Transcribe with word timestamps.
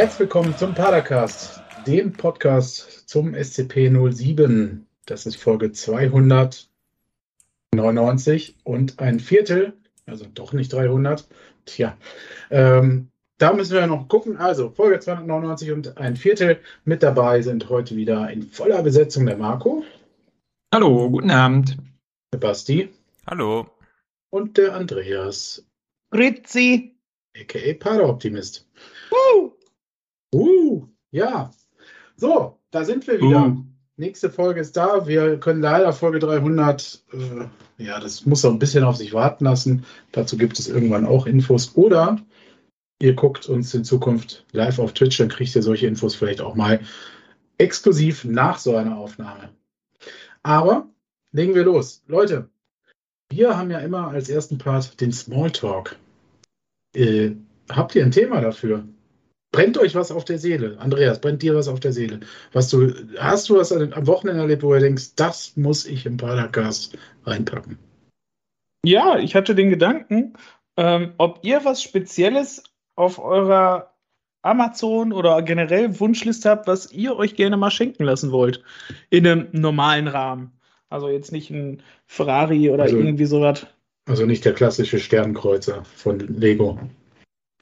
Herzlich 0.00 0.20
willkommen 0.20 0.56
zum 0.56 0.74
Padercast, 0.74 1.60
dem 1.86 2.14
Podcast 2.14 3.06
zum 3.06 3.34
SCP 3.34 3.90
07. 3.90 4.86
Das 5.04 5.26
ist 5.26 5.36
Folge 5.36 5.72
299 5.72 8.56
und 8.64 8.98
ein 8.98 9.20
Viertel, 9.20 9.74
also 10.06 10.24
doch 10.32 10.54
nicht 10.54 10.72
300. 10.72 11.28
Tja, 11.66 11.98
ähm, 12.50 13.10
da 13.36 13.52
müssen 13.52 13.74
wir 13.74 13.86
noch 13.86 14.08
gucken. 14.08 14.38
Also 14.38 14.70
Folge 14.70 15.00
299 15.00 15.70
und 15.70 15.98
ein 15.98 16.16
Viertel. 16.16 16.60
Mit 16.86 17.02
dabei 17.02 17.42
sind 17.42 17.68
heute 17.68 17.94
wieder 17.94 18.30
in 18.30 18.44
voller 18.44 18.82
Besetzung 18.82 19.26
der 19.26 19.36
Marco. 19.36 19.84
Hallo, 20.72 21.10
guten 21.10 21.30
Abend. 21.30 21.76
Der 22.32 22.38
Basti. 22.38 22.88
Hallo. 23.26 23.66
Und 24.30 24.56
der 24.56 24.76
Andreas. 24.76 25.62
Grüezi. 26.10 26.96
A.k.a. 27.36 27.74
Paderoptimist. 27.74 28.66
Uh. 29.10 29.59
Ja. 31.10 31.50
So, 32.16 32.58
da 32.70 32.84
sind 32.84 33.06
wir 33.06 33.20
wieder. 33.20 33.46
Uh. 33.46 33.64
Nächste 33.96 34.30
Folge 34.30 34.60
ist 34.60 34.76
da. 34.78 35.06
Wir 35.06 35.38
können 35.38 35.60
leider 35.60 35.92
Folge 35.92 36.20
300, 36.20 37.04
äh, 37.12 37.84
ja, 37.84 38.00
das 38.00 38.24
muss 38.24 38.42
noch 38.42 38.50
ein 38.50 38.58
bisschen 38.58 38.82
auf 38.82 38.96
sich 38.96 39.12
warten 39.12 39.44
lassen. 39.44 39.84
Dazu 40.12 40.38
gibt 40.38 40.58
es 40.58 40.68
irgendwann 40.68 41.06
auch 41.06 41.26
Infos. 41.26 41.76
Oder 41.76 42.16
ihr 42.98 43.14
guckt 43.14 43.46
uns 43.46 43.74
in 43.74 43.84
Zukunft 43.84 44.46
live 44.52 44.78
auf 44.78 44.94
Twitch, 44.94 45.18
dann 45.18 45.28
kriegt 45.28 45.54
ihr 45.54 45.62
solche 45.62 45.86
Infos 45.86 46.14
vielleicht 46.14 46.40
auch 46.40 46.54
mal 46.54 46.80
exklusiv 47.58 48.24
nach 48.24 48.58
so 48.58 48.74
einer 48.74 48.96
Aufnahme. 48.96 49.50
Aber 50.42 50.88
legen 51.32 51.54
wir 51.54 51.64
los. 51.64 52.02
Leute, 52.06 52.48
wir 53.28 53.56
haben 53.56 53.70
ja 53.70 53.80
immer 53.80 54.08
als 54.08 54.28
ersten 54.28 54.58
Part 54.58 55.00
den 55.00 55.12
Smalltalk. 55.12 55.96
Äh, 56.94 57.32
habt 57.68 57.94
ihr 57.94 58.04
ein 58.04 58.10
Thema 58.10 58.40
dafür? 58.40 58.84
Brennt 59.52 59.78
euch 59.78 59.96
was 59.96 60.12
auf 60.12 60.24
der 60.24 60.38
Seele? 60.38 60.78
Andreas, 60.78 61.20
brennt 61.20 61.42
dir 61.42 61.56
was 61.56 61.66
auf 61.66 61.80
der 61.80 61.92
Seele? 61.92 62.20
Was 62.52 62.68
du, 62.68 62.92
hast 63.18 63.48
du 63.48 63.56
was 63.56 63.72
am 63.72 64.06
Wochenende 64.06 64.42
erlebt, 64.42 64.62
wo 64.62 64.72
du 64.72 64.78
denkst, 64.78 65.16
das 65.16 65.56
muss 65.56 65.86
ich 65.86 66.06
im 66.06 66.16
Podcast 66.16 66.96
reinpacken? 67.24 67.78
Ja, 68.84 69.18
ich 69.18 69.34
hatte 69.34 69.54
den 69.54 69.70
Gedanken, 69.70 70.34
ähm, 70.76 71.14
ob 71.18 71.40
ihr 71.42 71.64
was 71.64 71.82
Spezielles 71.82 72.62
auf 72.94 73.18
eurer 73.18 73.92
Amazon 74.42 75.12
oder 75.12 75.42
generell 75.42 75.98
Wunschliste 75.98 76.48
habt, 76.48 76.66
was 76.66 76.92
ihr 76.92 77.16
euch 77.16 77.34
gerne 77.34 77.56
mal 77.56 77.70
schenken 77.70 78.04
lassen 78.04 78.32
wollt. 78.32 78.62
In 79.10 79.26
einem 79.26 79.48
normalen 79.52 80.08
Rahmen. 80.08 80.52
Also 80.88 81.08
jetzt 81.08 81.32
nicht 81.32 81.50
ein 81.50 81.82
Ferrari 82.06 82.70
oder 82.70 82.84
also, 82.84 82.96
irgendwie 82.96 83.26
sowas. 83.26 83.66
Also 84.08 84.26
nicht 84.26 84.44
der 84.44 84.54
klassische 84.54 84.98
Sternkreuzer 84.98 85.84
von 85.84 86.18
Lego. 86.20 86.78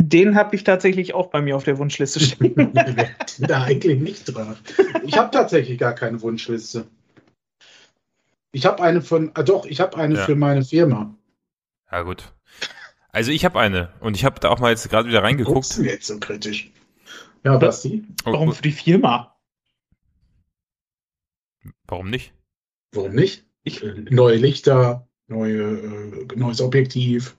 Den 0.08 0.36
habe 0.36 0.56
ich 0.56 0.64
tatsächlich 0.64 1.14
auch 1.14 1.28
bei 1.28 1.42
mir 1.42 1.54
auf 1.54 1.64
der 1.64 1.78
Wunschliste 1.78 2.20
stehen. 2.20 2.72
da 3.38 3.62
eigentlich 3.64 4.00
nicht 4.00 4.24
dran. 4.24 4.56
Ich 5.04 5.18
habe 5.18 5.30
tatsächlich 5.30 5.78
gar 5.78 5.94
keine 5.94 6.22
Wunschliste. 6.22 6.86
Ich 8.52 8.64
habe 8.64 8.82
eine 8.82 9.02
von, 9.02 9.30
ah 9.34 9.42
doch, 9.42 9.66
ich 9.66 9.80
habe 9.80 9.96
eine 9.98 10.16
ja. 10.16 10.24
für 10.24 10.34
meine 10.34 10.64
Firma. 10.64 11.14
Ja, 11.92 12.02
gut. 12.02 12.32
Also 13.10 13.30
ich 13.32 13.44
habe 13.44 13.60
eine 13.60 13.92
und 14.00 14.16
ich 14.16 14.24
habe 14.24 14.40
da 14.40 14.48
auch 14.48 14.60
mal 14.60 14.70
jetzt 14.70 14.88
gerade 14.88 15.08
wieder 15.08 15.22
reingeguckt. 15.22 15.76
Du 15.76 15.82
jetzt 15.82 16.06
so 16.06 16.18
kritisch? 16.18 16.70
Ja, 17.44 17.58
Basti? 17.58 18.04
Warum 18.24 18.52
für 18.52 18.62
die 18.62 18.72
Firma? 18.72 19.36
Warum 21.86 22.10
nicht? 22.10 22.32
Warum 22.92 23.14
nicht? 23.14 23.44
Ich, 23.62 23.82
neue 23.82 24.36
Lichter, 24.36 25.06
neue, 25.26 25.62
äh, 25.62 26.26
neues 26.36 26.60
Objektiv. 26.60 27.36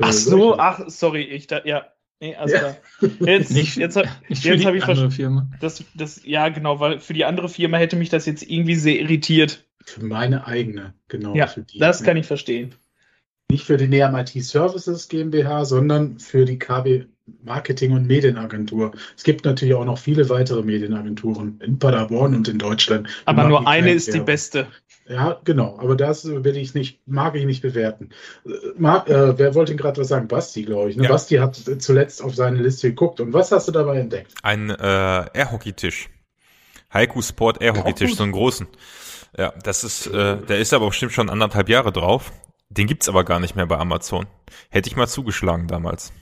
Ach 0.00 0.12
so, 0.12 0.58
ach, 0.58 0.82
sorry, 0.88 1.22
ich 1.22 1.46
da, 1.46 1.64
ja. 1.64 1.86
Nee, 2.20 2.34
also 2.34 2.54
ja. 2.56 2.76
Da, 3.00 3.26
jetzt, 3.26 3.50
nicht, 3.52 3.76
jetzt, 3.76 3.96
jetzt, 3.96 4.44
jetzt 4.44 4.64
habe 4.64 4.76
ich 4.76 4.84
verstanden. 4.84 5.52
Das, 5.60 5.84
das, 5.94 6.20
ja, 6.24 6.48
genau, 6.48 6.80
weil 6.80 6.98
für 6.98 7.12
die 7.12 7.24
andere 7.24 7.48
Firma 7.48 7.78
hätte 7.78 7.96
mich 7.96 8.08
das 8.08 8.26
jetzt 8.26 8.42
irgendwie 8.42 8.74
sehr 8.74 8.98
irritiert. 8.98 9.64
Für 9.84 10.04
meine 10.04 10.46
eigene, 10.46 10.94
genau. 11.06 11.34
Ja, 11.34 11.48
das 11.78 12.02
kann 12.02 12.16
ich 12.16 12.26
verstehen. 12.26 12.74
Nicht 13.50 13.64
für 13.64 13.76
die 13.76 13.88
NEAM 13.88 14.14
IT 14.16 14.30
Services 14.44 15.08
GmbH, 15.08 15.64
sondern 15.64 16.18
für 16.18 16.44
die 16.44 16.58
KB 16.58 17.06
Marketing- 17.44 17.92
und 17.92 18.06
Medienagentur. 18.06 18.92
Es 19.16 19.24
gibt 19.24 19.44
natürlich 19.44 19.74
auch 19.74 19.84
noch 19.84 19.98
viele 19.98 20.28
weitere 20.28 20.62
Medienagenturen 20.62 21.60
in 21.62 21.78
Paderborn 21.78 22.34
und 22.34 22.48
in 22.48 22.58
Deutschland. 22.58 23.08
Aber 23.24 23.48
nur 23.48 23.66
eine 23.66 23.92
ist 23.92 24.12
die 24.12 24.20
beste. 24.20 24.66
Ja, 25.08 25.40
genau. 25.44 25.78
Aber 25.78 25.96
das 25.96 26.26
will 26.26 26.56
ich 26.56 26.74
nicht, 26.74 27.00
mag 27.06 27.34
ich 27.34 27.46
nicht 27.46 27.62
bewerten. 27.62 28.10
Marc, 28.76 29.08
äh, 29.08 29.38
wer 29.38 29.54
wollte 29.54 29.74
gerade 29.74 30.00
was 30.00 30.08
sagen? 30.08 30.28
Basti, 30.28 30.64
glaube 30.64 30.90
ich. 30.90 30.96
Ne? 30.96 31.04
Ja. 31.04 31.10
Basti 31.10 31.36
hat 31.36 31.56
zuletzt 31.78 32.22
auf 32.22 32.34
seine 32.34 32.58
Liste 32.58 32.90
geguckt. 32.90 33.20
Und 33.20 33.32
was 33.32 33.50
hast 33.50 33.68
du 33.68 33.72
dabei 33.72 33.98
entdeckt? 33.98 34.34
Ein 34.42 34.68
äh, 34.68 34.74
Airhockey-Tisch. 34.74 36.10
Haiku 36.92 37.22
Sport 37.22 37.62
Airhockey-Tisch, 37.62 38.16
so 38.16 38.22
einen 38.22 38.32
großen. 38.32 38.66
Ja, 39.36 39.52
das 39.62 39.84
ist, 39.84 40.06
äh, 40.08 40.36
der 40.36 40.58
ist 40.58 40.74
aber 40.74 40.88
bestimmt 40.88 41.12
schon 41.12 41.30
anderthalb 41.30 41.68
Jahre 41.68 41.92
drauf. 41.92 42.32
Den 42.70 42.86
gibt's 42.86 43.08
aber 43.08 43.24
gar 43.24 43.40
nicht 43.40 43.56
mehr 43.56 43.66
bei 43.66 43.78
Amazon. 43.78 44.26
Hätte 44.68 44.88
ich 44.88 44.96
mal 44.96 45.06
zugeschlagen 45.06 45.68
damals. 45.68 46.12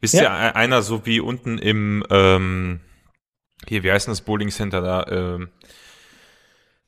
Wisst 0.00 0.14
ja. 0.14 0.22
ihr, 0.22 0.50
e-, 0.50 0.54
einer 0.54 0.82
so 0.82 1.06
wie 1.06 1.20
unten 1.20 1.58
im, 1.58 2.04
ähm, 2.10 2.80
hier, 3.68 3.82
wie 3.82 3.92
heißt 3.92 4.06
denn 4.06 4.12
das 4.12 4.22
Bowling 4.22 4.50
Center 4.50 4.80
da? 4.80 5.06
Ähm, 5.08 5.48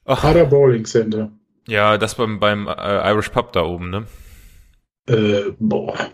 Pader 0.04 0.46
Bowling 0.46 0.84
Center. 0.84 1.30
Ja, 1.68 1.96
das 1.98 2.16
beim, 2.16 2.40
beim 2.40 2.66
äh, 2.66 3.10
Irish 3.10 3.28
Pub 3.28 3.52
da 3.52 3.62
oben, 3.62 3.90
ne? 3.90 4.06
Äh, 5.08 5.52
boah. 5.58 6.10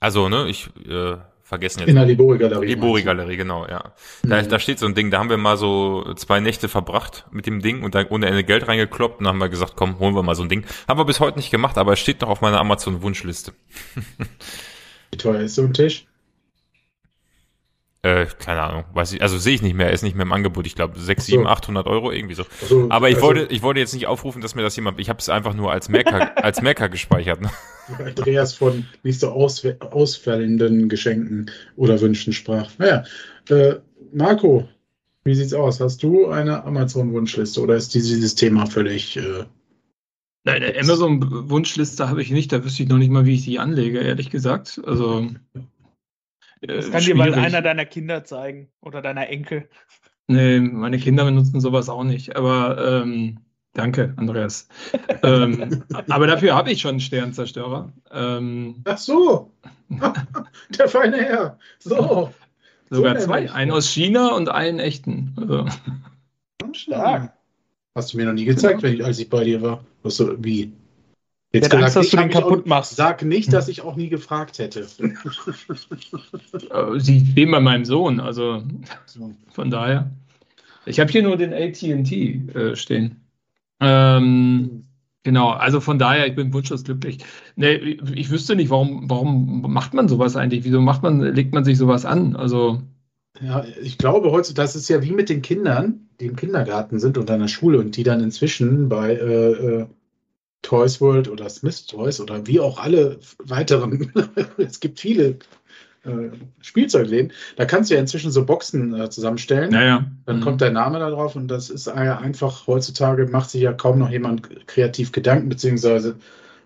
Also, 0.00 0.28
ne, 0.28 0.48
ich 0.48 0.70
äh, 0.86 1.16
vergessen 1.42 1.80
jetzt. 1.80 1.88
In 1.88 1.96
der 1.96 2.06
Libori-Galerie. 2.06 2.66
Libori-Galerie, 2.66 3.36
genau, 3.36 3.66
ja. 3.66 3.92
Da, 4.22 4.42
mhm. 4.42 4.48
da 4.48 4.58
steht 4.58 4.78
so 4.78 4.86
ein 4.86 4.94
Ding, 4.94 5.10
da 5.10 5.18
haben 5.18 5.30
wir 5.30 5.36
mal 5.36 5.56
so 5.56 6.14
zwei 6.14 6.40
Nächte 6.40 6.68
verbracht 6.68 7.26
mit 7.30 7.46
dem 7.46 7.60
Ding 7.60 7.82
und 7.82 7.94
dann 7.94 8.06
ohne 8.06 8.26
Ende 8.26 8.44
Geld 8.44 8.68
reingekloppt 8.68 9.18
und 9.18 9.24
dann 9.24 9.34
haben 9.34 9.40
wir 9.40 9.48
gesagt, 9.48 9.74
komm, 9.76 9.98
holen 9.98 10.14
wir 10.14 10.22
mal 10.22 10.34
so 10.34 10.42
ein 10.42 10.48
Ding. 10.48 10.64
Haben 10.88 10.98
wir 10.98 11.04
bis 11.04 11.20
heute 11.20 11.38
nicht 11.38 11.50
gemacht, 11.50 11.76
aber 11.76 11.92
es 11.92 12.00
steht 12.00 12.20
noch 12.22 12.28
auf 12.28 12.40
meiner 12.40 12.60
Amazon-Wunschliste. 12.60 13.52
Wie 15.10 15.18
teuer 15.18 15.40
ist 15.40 15.54
so 15.54 15.62
ein 15.62 15.74
Tisch? 15.74 16.06
Äh, 18.02 18.26
keine 18.38 18.62
Ahnung, 18.62 18.84
weiß 18.94 19.12
ich, 19.12 19.20
also 19.20 19.36
sehe 19.36 19.54
ich 19.54 19.60
nicht 19.60 19.74
mehr, 19.74 19.88
er 19.88 19.92
ist 19.92 20.02
nicht 20.02 20.16
mehr 20.16 20.24
im 20.24 20.32
Angebot, 20.32 20.66
ich 20.66 20.74
glaube 20.74 20.98
6, 20.98 21.26
7, 21.26 21.46
800 21.46 21.86
Euro, 21.86 22.10
irgendwie 22.10 22.34
so. 22.34 22.44
so 22.66 22.86
Aber 22.88 23.10
ich 23.10 23.16
also, 23.16 23.26
wollte, 23.26 23.52
ich 23.52 23.60
wollte 23.60 23.78
jetzt 23.78 23.92
nicht 23.92 24.06
aufrufen, 24.06 24.40
dass 24.40 24.54
mir 24.54 24.62
das 24.62 24.74
jemand, 24.74 24.98
ich 24.98 25.10
habe 25.10 25.18
es 25.18 25.28
einfach 25.28 25.52
nur 25.52 25.70
als 25.70 25.90
Merker, 25.90 26.34
als 26.42 26.62
Merker 26.62 26.88
gespeichert. 26.88 27.42
Ne? 27.42 27.50
Andreas 27.98 28.54
von 28.54 28.86
nicht 29.02 29.20
so 29.20 29.28
aus, 29.28 29.66
ausfällenden 29.80 30.88
Geschenken 30.88 31.50
oder 31.76 32.00
Wünschen 32.00 32.32
sprach. 32.32 32.70
Naja, 32.78 33.04
äh, 33.50 33.74
Marco, 34.14 34.66
wie 35.24 35.34
sieht's 35.34 35.52
aus? 35.52 35.78
Hast 35.80 36.02
du 36.02 36.28
eine 36.28 36.64
Amazon-Wunschliste 36.64 37.60
oder 37.60 37.76
ist 37.76 37.92
dieses 37.92 38.34
Thema 38.34 38.64
völlig 38.64 39.18
äh, 39.18 39.44
Nein, 40.44 40.62
eine 40.62 40.78
Amazon-Wunschliste 40.78 42.08
habe 42.08 42.22
ich 42.22 42.30
nicht, 42.30 42.52
da 42.52 42.64
wüsste 42.64 42.82
ich 42.82 42.88
noch 42.88 42.96
nicht 42.96 43.10
mal, 43.10 43.26
wie 43.26 43.34
ich 43.34 43.44
die 43.44 43.58
anlege, 43.58 44.00
ehrlich 44.00 44.30
gesagt. 44.30 44.80
Also. 44.86 45.26
Äh, 46.62 46.66
das 46.66 46.90
kann 46.90 47.02
schwierig. 47.02 47.24
dir 47.24 47.30
mal 47.30 47.34
einer 47.34 47.62
deiner 47.62 47.84
Kinder 47.84 48.24
zeigen 48.24 48.68
oder 48.80 49.02
deiner 49.02 49.28
Enkel. 49.28 49.68
Nee, 50.28 50.60
meine 50.60 50.98
Kinder 50.98 51.24
benutzen 51.24 51.60
sowas 51.60 51.88
auch 51.88 52.04
nicht. 52.04 52.36
Aber 52.36 53.02
ähm, 53.02 53.40
danke, 53.74 54.14
Andreas. 54.16 54.68
ähm, 55.22 55.84
aber 56.08 56.26
dafür 56.26 56.54
habe 56.54 56.70
ich 56.70 56.80
schon 56.80 56.92
einen 56.92 57.00
Sternzerstörer. 57.00 57.92
Ähm, 58.10 58.76
Ach 58.84 58.98
so. 58.98 59.52
Der 60.78 60.88
feine 60.88 61.18
Herr. 61.18 61.58
So. 61.80 62.32
Sogar 62.88 63.18
so 63.18 63.26
zwei. 63.26 63.50
Einen 63.50 63.72
aus 63.72 63.88
China 63.88 64.34
und 64.34 64.48
einen 64.48 64.78
echten. 64.78 65.34
Also. 65.36 65.66
Stark. 66.72 67.34
Hast 67.94 68.12
du 68.12 68.18
mir 68.18 68.26
noch 68.26 68.32
nie 68.32 68.44
gezeigt, 68.44 68.82
genau. 68.82 68.94
ich, 68.94 69.04
als 69.04 69.18
ich 69.18 69.28
bei 69.28 69.44
dir 69.44 69.60
war. 69.62 69.84
Was 70.02 70.16
so, 70.16 70.34
wie? 70.42 70.72
Jetzt 71.52 71.72
ja, 71.72 71.80
Angst, 71.80 71.96
dass 71.96 72.10
du 72.10 72.16
den 72.16 72.30
kaputt 72.30 72.62
auch, 72.62 72.66
machst. 72.66 72.94
Sag 72.94 73.24
nicht, 73.24 73.52
dass 73.52 73.66
ich 73.66 73.82
auch 73.82 73.96
nie 73.96 74.08
gefragt 74.08 74.58
hätte. 74.58 74.86
Äh, 76.70 77.00
sie 77.00 77.26
stehen 77.26 77.50
bei 77.50 77.60
meinem 77.60 77.84
Sohn, 77.84 78.20
also 78.20 78.62
von 79.52 79.70
daher. 79.70 80.10
Ich 80.86 81.00
habe 81.00 81.10
hier 81.10 81.22
nur 81.22 81.36
den 81.36 81.52
AT&T 81.52 82.48
äh, 82.54 82.76
stehen. 82.76 83.16
Ähm, 83.80 84.84
genau, 85.24 85.50
also 85.50 85.80
von 85.80 85.98
daher, 85.98 86.26
ich 86.26 86.34
bin 86.36 86.52
wunschlos 86.52 86.84
glücklich. 86.84 87.18
Nee, 87.56 87.98
ich 88.14 88.30
wüsste 88.30 88.54
nicht, 88.54 88.70
warum, 88.70 89.10
warum 89.10 89.62
macht 89.72 89.94
man 89.94 90.08
sowas 90.08 90.36
eigentlich? 90.36 90.64
Wieso 90.64 90.80
macht 90.80 91.02
man, 91.02 91.20
legt 91.20 91.52
man 91.52 91.64
sich 91.64 91.78
sowas 91.78 92.04
an? 92.04 92.36
Also 92.36 92.82
ja, 93.38 93.64
ich 93.82 93.96
glaube 93.98 94.32
heutzutage, 94.32 94.66
das 94.66 94.76
ist 94.76 94.88
ja 94.88 95.02
wie 95.02 95.12
mit 95.12 95.28
den 95.28 95.42
Kindern, 95.42 96.08
die 96.18 96.26
im 96.26 96.36
Kindergarten 96.36 96.98
sind 96.98 97.16
und 97.16 97.30
an 97.30 97.40
der 97.40 97.48
Schule 97.48 97.78
und 97.78 97.96
die 97.96 98.02
dann 98.02 98.22
inzwischen 98.22 98.88
bei 98.88 99.14
äh, 99.14 99.52
äh, 99.52 99.86
Toys 100.62 101.00
World 101.00 101.28
oder 101.28 101.48
Smith 101.48 101.86
Toys 101.86 102.20
oder 102.20 102.46
wie 102.46 102.60
auch 102.60 102.78
alle 102.78 103.18
weiteren, 103.38 104.12
es 104.58 104.80
gibt 104.80 105.00
viele 105.00 105.38
äh, 106.04 106.30
Spielzeugläden, 106.60 107.32
da 107.56 107.64
kannst 107.64 107.90
du 107.90 107.94
ja 107.94 108.00
inzwischen 108.00 108.30
so 108.30 108.44
Boxen 108.44 108.98
äh, 108.98 109.10
zusammenstellen. 109.10 109.72
Ja, 109.72 110.06
Dann 110.26 110.38
mhm. 110.38 110.40
kommt 110.42 110.60
dein 110.60 110.74
Name 110.74 110.98
da 110.98 111.10
drauf 111.10 111.36
und 111.36 111.48
das 111.48 111.70
ist 111.70 111.86
ja 111.86 112.18
einfach, 112.18 112.66
heutzutage 112.66 113.26
macht 113.26 113.50
sich 113.50 113.62
ja 113.62 113.72
kaum 113.72 113.98
noch 113.98 114.10
jemand 114.10 114.66
kreativ 114.66 115.12
Gedanken, 115.12 115.48
beziehungsweise 115.48 116.16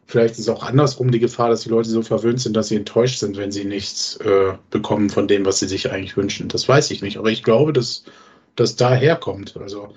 vielleicht 0.06 0.38
ist 0.38 0.48
auch 0.48 0.62
andersrum 0.62 1.10
die 1.10 1.20
Gefahr, 1.20 1.50
dass 1.50 1.62
die 1.62 1.68
Leute 1.68 1.88
so 1.88 2.02
verwöhnt 2.02 2.40
sind, 2.40 2.56
dass 2.56 2.68
sie 2.68 2.76
enttäuscht 2.76 3.18
sind, 3.18 3.36
wenn 3.36 3.52
sie 3.52 3.64
nichts 3.64 4.16
äh, 4.16 4.54
bekommen 4.70 5.10
von 5.10 5.28
dem, 5.28 5.44
was 5.44 5.58
sie 5.58 5.68
sich 5.68 5.90
eigentlich 5.90 6.16
wünschen. 6.16 6.48
Das 6.48 6.68
weiß 6.68 6.90
ich 6.90 7.02
nicht. 7.02 7.16
Aber 7.16 7.30
ich 7.30 7.42
glaube, 7.42 7.72
dass 7.72 8.04
das 8.56 8.76
daher 8.76 9.16
kommt. 9.16 9.56
Also 9.56 9.94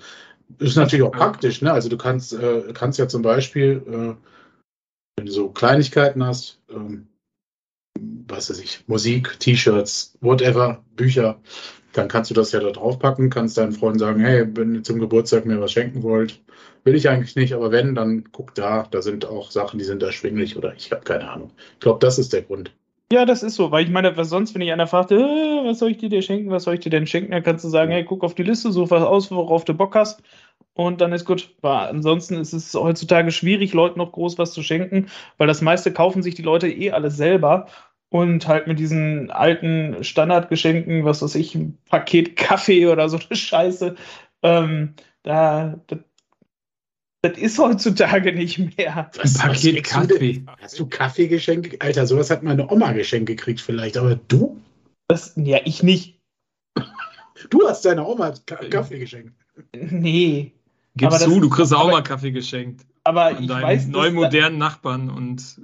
ist 0.58 0.76
natürlich 0.76 1.04
auch 1.04 1.12
praktisch. 1.12 1.62
Ne? 1.62 1.72
Also 1.72 1.88
du 1.88 1.96
kannst, 1.96 2.32
äh, 2.32 2.72
kannst 2.72 2.98
ja 2.98 3.08
zum 3.08 3.22
Beispiel, 3.22 3.82
äh, 3.86 4.14
wenn 5.16 5.26
du 5.26 5.32
so 5.32 5.50
Kleinigkeiten 5.50 6.24
hast, 6.24 6.60
ähm, 6.70 7.08
was 8.28 8.50
weiß 8.50 8.60
ich, 8.60 8.84
Musik, 8.86 9.38
T-Shirts, 9.40 10.16
whatever, 10.20 10.84
Bücher, 10.94 11.40
dann 11.92 12.08
kannst 12.08 12.30
du 12.30 12.34
das 12.34 12.52
ja 12.52 12.60
da 12.60 12.70
draufpacken, 12.70 13.30
kannst 13.30 13.58
deinen 13.58 13.72
Freunden 13.72 13.98
sagen, 13.98 14.20
hey, 14.20 14.46
wenn 14.54 14.76
ihr 14.76 14.82
zum 14.84 15.00
Geburtstag 15.00 15.46
mir 15.46 15.60
was 15.60 15.72
schenken 15.72 16.02
wollt, 16.02 16.40
will 16.84 16.94
ich 16.94 17.08
eigentlich 17.08 17.36
nicht, 17.36 17.52
aber 17.54 17.70
wenn, 17.70 17.94
dann 17.94 18.24
guck 18.32 18.54
da, 18.54 18.86
da 18.90 19.02
sind 19.02 19.26
auch 19.26 19.50
Sachen, 19.50 19.78
die 19.78 19.84
sind 19.84 20.02
erschwinglich 20.02 20.56
oder 20.56 20.74
ich 20.74 20.90
habe 20.90 21.02
keine 21.02 21.30
Ahnung. 21.30 21.52
Ich 21.74 21.80
glaube, 21.80 21.98
das 22.00 22.18
ist 22.18 22.32
der 22.32 22.42
Grund. 22.42 22.72
Ja, 23.10 23.24
das 23.24 23.42
ist 23.42 23.54
so, 23.54 23.70
weil 23.70 23.84
ich 23.84 23.90
meine, 23.90 24.16
was 24.18 24.28
sonst, 24.28 24.54
wenn 24.54 24.60
ich 24.60 24.70
einer 24.70 24.86
fragt, 24.86 25.12
äh, 25.12 25.16
was 25.16 25.78
soll 25.78 25.92
ich 25.92 25.96
dir, 25.96 26.10
dir 26.10 26.20
schenken, 26.20 26.50
was 26.50 26.64
soll 26.64 26.74
ich 26.74 26.80
dir 26.80 26.90
denn 26.90 27.06
schenken, 27.06 27.32
dann 27.32 27.42
kannst 27.42 27.64
du 27.64 27.68
sagen, 27.70 27.90
hey, 27.90 28.04
guck 28.04 28.22
auf 28.22 28.34
die 28.34 28.42
Liste, 28.42 28.70
such 28.70 28.90
was 28.90 29.02
aus, 29.02 29.30
worauf 29.30 29.64
du 29.64 29.72
Bock 29.72 29.94
hast 29.94 30.22
und 30.74 31.00
dann 31.00 31.12
ist 31.12 31.24
gut. 31.24 31.54
Aber 31.62 31.88
ansonsten 31.88 32.34
ist 32.34 32.52
es 32.52 32.74
heutzutage 32.74 33.30
schwierig, 33.30 33.72
Leuten 33.72 33.98
noch 33.98 34.12
groß 34.12 34.38
was 34.38 34.52
zu 34.52 34.62
schenken, 34.62 35.08
weil 35.38 35.46
das 35.48 35.62
meiste 35.62 35.92
kaufen 35.92 36.22
sich 36.22 36.34
die 36.34 36.42
Leute 36.42 36.68
eh 36.68 36.92
alles 36.92 37.16
selber 37.16 37.66
und 38.10 38.46
halt 38.46 38.66
mit 38.66 38.78
diesen 38.78 39.30
alten 39.30 40.04
Standardgeschenken, 40.04 41.04
was 41.04 41.22
weiß 41.22 41.34
ich, 41.34 41.54
ein 41.54 41.78
Paket 41.88 42.36
Kaffee 42.36 42.86
oder 42.86 43.08
so 43.08 43.18
eine 43.18 43.36
Scheiße, 43.36 43.96
ähm, 44.42 44.94
da, 45.22 45.80
das, 45.88 45.98
das 47.28 47.38
ist 47.38 47.58
heutzutage 47.58 48.32
nicht 48.32 48.58
mehr. 48.58 49.10
Was, 49.16 49.40
ein 49.40 49.48
Paket 49.50 49.84
Kaffee. 49.84 50.32
Du 50.38 50.52
hast 50.60 50.78
du 50.78 50.86
Kaffeegeschenke? 50.86 51.80
Alter, 51.80 52.06
sowas 52.06 52.30
hat 52.30 52.42
meine 52.42 52.70
Oma 52.70 52.92
geschenkt 52.92 53.26
gekriegt 53.26 53.60
vielleicht, 53.60 53.96
aber 53.96 54.16
du? 54.16 54.60
Das, 55.08 55.32
ja, 55.36 55.58
ich 55.64 55.82
nicht. 55.82 56.18
Du 57.50 57.68
hast 57.68 57.84
deiner 57.84 58.08
Oma 58.08 58.34
Kaffee 58.46 58.98
geschenkt. 58.98 59.32
Nee. 59.72 60.54
Gibst 60.96 61.24
du, 61.24 61.38
du 61.38 61.48
kriegst 61.48 61.72
auch 61.72 61.88
mal 61.88 62.02
Kaffee 62.02 62.32
geschenkt. 62.32 62.84
Aber 63.04 63.32
Von 63.32 63.44
ich 63.44 63.48
weiß. 63.48 63.86
Neu 63.86 64.10
modernen 64.10 64.58
Nachbarn 64.58 65.08
und. 65.08 65.60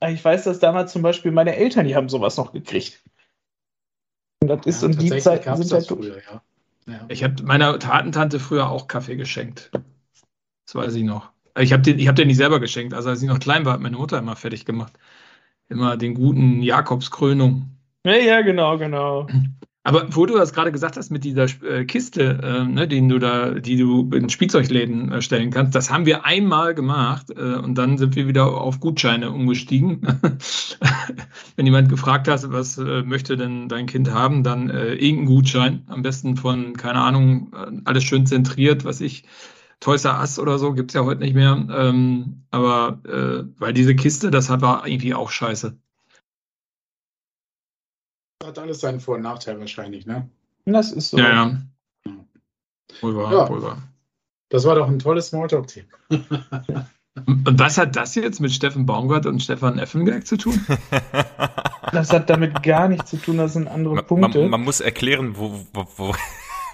Äh, 0.00 0.12
ich 0.12 0.24
weiß, 0.24 0.42
dass 0.42 0.58
damals 0.58 0.92
zum 0.92 1.02
Beispiel 1.02 1.30
meine 1.30 1.54
Eltern, 1.54 1.86
die 1.86 1.94
haben 1.94 2.08
sowas 2.08 2.36
noch 2.36 2.52
gekriegt. 2.52 3.04
Und 4.42 4.48
das 4.48 4.66
ist 4.66 4.82
ja, 4.82 4.88
und 4.88 5.00
die 5.00 5.16
Zeiten 5.16 5.62
sind 5.62 5.72
halt 5.72 5.86
früher, 5.86 6.16
ja. 6.16 6.42
Ja. 6.86 7.06
Ich 7.08 7.24
habe 7.24 7.42
meiner 7.42 7.78
Tatentante 7.78 8.38
früher 8.38 8.68
auch 8.68 8.88
Kaffee 8.88 9.16
geschenkt. 9.16 9.70
Das 10.66 10.74
weiß 10.74 10.94
ich 10.94 11.04
noch. 11.04 11.30
Ich 11.58 11.72
habe 11.72 11.82
den, 11.82 11.98
hab 12.08 12.16
den 12.16 12.28
nicht 12.28 12.36
selber 12.36 12.60
geschenkt. 12.60 12.94
Also 12.94 13.10
als 13.10 13.22
ich 13.22 13.28
noch 13.28 13.38
klein 13.38 13.64
war, 13.64 13.74
hat 13.74 13.80
meine 13.80 13.96
Mutter 13.96 14.18
immer 14.18 14.36
fertig 14.36 14.64
gemacht. 14.64 14.92
Immer 15.68 15.96
den 15.96 16.14
guten 16.14 16.62
Jakobskrönung. 16.62 17.70
Ja, 18.04 18.16
ja, 18.16 18.40
genau, 18.42 18.76
genau. 18.76 19.26
Aber 19.86 20.06
wo 20.16 20.24
du 20.24 20.34
das 20.34 20.54
gerade 20.54 20.72
gesagt 20.72 20.96
hast 20.96 21.10
mit 21.10 21.24
dieser 21.24 21.46
äh, 21.62 21.84
Kiste, 21.84 22.40
äh, 22.42 22.64
ne, 22.64 22.88
die 22.88 23.06
du 23.06 23.18
da, 23.18 23.50
die 23.50 23.76
du 23.76 24.10
in 24.14 24.30
Spielzeugläden 24.30 25.12
äh, 25.12 25.20
stellen 25.20 25.50
kannst, 25.50 25.74
das 25.74 25.90
haben 25.90 26.06
wir 26.06 26.24
einmal 26.24 26.74
gemacht 26.74 27.30
äh, 27.30 27.56
und 27.56 27.76
dann 27.76 27.98
sind 27.98 28.16
wir 28.16 28.26
wieder 28.26 28.46
auf 28.46 28.80
Gutscheine 28.80 29.30
umgestiegen. 29.30 30.00
Wenn 31.56 31.66
jemand 31.66 31.90
gefragt 31.90 32.28
hat, 32.28 32.50
was 32.50 32.78
äh, 32.78 33.02
möchte 33.02 33.36
denn 33.36 33.68
dein 33.68 33.84
Kind 33.84 34.10
haben, 34.10 34.42
dann 34.42 34.70
äh, 34.70 34.94
irgendein 34.94 35.26
Gutschein, 35.26 35.82
am 35.88 36.00
besten 36.00 36.38
von, 36.38 36.72
keine 36.78 37.00
Ahnung, 37.00 37.52
alles 37.84 38.04
schön 38.04 38.24
zentriert, 38.24 38.86
was 38.86 39.02
ich, 39.02 39.24
Toys 39.84 40.04
R 40.04 40.18
Us 40.18 40.38
oder 40.38 40.58
so, 40.58 40.72
gibt's 40.72 40.94
ja 40.94 41.04
heute 41.04 41.20
nicht 41.20 41.34
mehr. 41.34 41.66
Ähm, 41.70 42.42
aber 42.50 42.98
weil 43.58 43.72
diese 43.74 43.94
Kiste, 43.94 44.30
das 44.30 44.48
war 44.48 44.86
irgendwie 44.86 45.14
auch 45.14 45.30
scheiße 45.30 45.76
hat 48.46 48.58
alles 48.58 48.80
seinen 48.80 49.00
Vor- 49.00 49.16
und 49.16 49.22
Nachteil 49.22 49.58
wahrscheinlich, 49.58 50.06
ne? 50.06 50.28
Das 50.66 50.92
ist 50.92 51.10
so. 51.10 51.18
Ja, 51.18 51.30
ja. 51.30 52.12
Wohl 53.00 53.16
wahr, 53.16 53.32
ja. 53.32 53.48
wohl 53.48 53.62
wahr. 53.62 53.82
Das 54.50 54.64
war 54.64 54.74
doch 54.76 54.88
ein 54.88 54.98
tolles 54.98 55.28
Smalltalk-Team. 55.28 55.84
Und 57.26 57.58
was 57.58 57.78
hat 57.78 57.96
das 57.96 58.14
jetzt 58.14 58.40
mit 58.40 58.52
Steffen 58.52 58.86
Baumgart 58.86 59.26
und 59.26 59.40
Stefan 59.40 59.78
Effenberg 59.78 60.26
zu 60.26 60.36
tun? 60.36 60.58
Das 61.92 62.12
hat 62.12 62.28
damit 62.28 62.62
gar 62.64 62.88
nichts 62.88 63.10
zu 63.10 63.18
tun, 63.18 63.36
das 63.36 63.52
sind 63.52 63.68
andere 63.68 63.94
man, 63.94 64.06
Punkte. 64.06 64.40
Man, 64.40 64.50
man, 64.50 64.62
muss 64.62 64.80
erklären, 64.80 65.36
wo, 65.36 65.64
wo, 65.72 65.86
wo, 65.96 66.14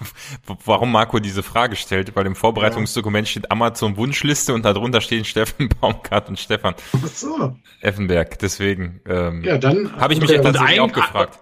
warum 0.65 0.91
Marco 0.91 1.19
diese 1.19 1.43
Frage 1.43 1.75
stellt. 1.75 2.13
Bei 2.13 2.23
dem 2.23 2.35
Vorbereitungsdokument 2.35 3.27
steht 3.27 3.51
Amazon 3.51 3.97
Wunschliste 3.97 4.53
und 4.53 4.65
darunter 4.65 5.01
stehen 5.01 5.25
Steffen 5.25 5.69
Baumgart 5.81 6.29
und 6.29 6.39
Stefan 6.39 6.75
so. 7.13 7.55
Effenberg. 7.81 8.39
Deswegen 8.39 9.01
ähm, 9.07 9.43
ja, 9.43 9.59
habe 9.97 10.13
ich 10.13 10.21
mich 10.21 10.29
ja 10.29 10.41
tatsächlich 10.41 10.79
auch 10.79 10.91
gefragt 10.91 11.39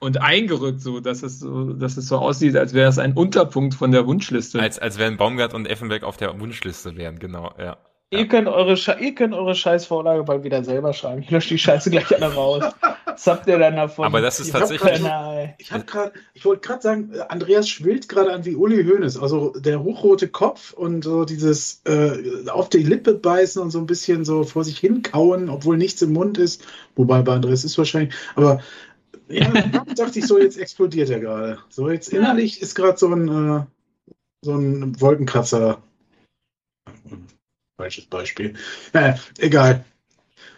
und 0.00 0.20
eingerückt, 0.20 0.80
so 0.80 1.00
dass 1.00 1.22
es 1.22 1.38
so, 1.38 1.74
dass 1.74 1.96
es 1.96 2.08
so 2.08 2.18
aussieht, 2.18 2.56
als 2.56 2.74
wäre 2.74 2.88
es 2.88 2.98
ein 2.98 3.12
Unterpunkt 3.12 3.74
von 3.74 3.92
der 3.92 4.06
Wunschliste. 4.06 4.58
Als, 4.58 4.78
als 4.78 4.98
wären 4.98 5.16
Baumgart 5.16 5.54
und 5.54 5.66
Effenberg 5.66 6.02
auf 6.02 6.16
der 6.16 6.40
Wunschliste 6.40 6.96
wären, 6.96 7.18
genau, 7.18 7.52
ja. 7.58 7.76
Ihr 8.12 8.26
könnt 8.26 8.48
eure, 8.48 8.76
ihr 9.00 9.14
könnt 9.14 9.34
eure 9.34 9.54
Scheißvorlage 9.54 10.24
bald 10.24 10.42
wieder 10.42 10.64
selber 10.64 10.92
schreiben. 10.92 11.22
Ich 11.22 11.30
lösche 11.30 11.50
die 11.50 11.58
Scheiße 11.58 11.90
gleich 11.90 12.12
alle 12.12 12.34
raus. 12.34 12.64
Was 13.04 13.26
habt 13.26 13.46
ihr 13.46 13.58
dann 13.58 13.76
davon? 13.76 14.04
Aber 14.04 14.20
das 14.20 14.40
ist 14.40 14.48
ich 14.48 14.52
tatsächlich. 14.52 15.04
Hab 15.04 15.54
ich 15.58 15.70
habe 15.70 15.84
gerade, 15.84 16.12
ich 16.34 16.44
wollte 16.44 16.66
gerade 16.66 16.82
sagen, 16.82 17.12
Andreas 17.28 17.68
schwillt 17.68 18.08
gerade 18.08 18.32
an 18.32 18.44
wie 18.44 18.56
Uli 18.56 18.84
Hoeneß. 18.84 19.18
Also 19.18 19.50
der 19.50 19.84
hochrote 19.84 20.26
Kopf 20.26 20.72
und 20.72 21.04
so 21.04 21.24
dieses 21.24 21.82
äh, 21.84 22.48
auf 22.48 22.68
die 22.68 22.82
Lippe 22.82 23.14
beißen 23.14 23.62
und 23.62 23.70
so 23.70 23.78
ein 23.78 23.86
bisschen 23.86 24.24
so 24.24 24.42
vor 24.42 24.64
sich 24.64 24.78
hinkauen, 24.78 25.48
obwohl 25.48 25.76
nichts 25.76 26.02
im 26.02 26.12
Mund 26.12 26.36
ist. 26.36 26.64
Wobei 26.96 27.22
bei 27.22 27.34
Andreas 27.34 27.62
ist 27.62 27.78
wahrscheinlich. 27.78 28.12
Aber 28.34 28.60
ja, 29.28 29.50
dachte 29.96 30.18
ich 30.18 30.26
so, 30.26 30.36
jetzt 30.36 30.58
explodiert 30.58 31.10
er 31.10 31.20
gerade. 31.20 31.58
So, 31.68 31.88
jetzt 31.88 32.12
innerlich 32.12 32.60
ist 32.60 32.74
gerade 32.74 32.98
so 32.98 33.08
ein, 33.08 33.28
äh, 33.28 33.64
so 34.42 34.54
ein 34.56 35.00
Wolkenkratzer. 35.00 35.80
Falsches 37.80 38.04
Beispiel. 38.04 38.52
Naja, 38.92 39.18
egal. 39.38 39.86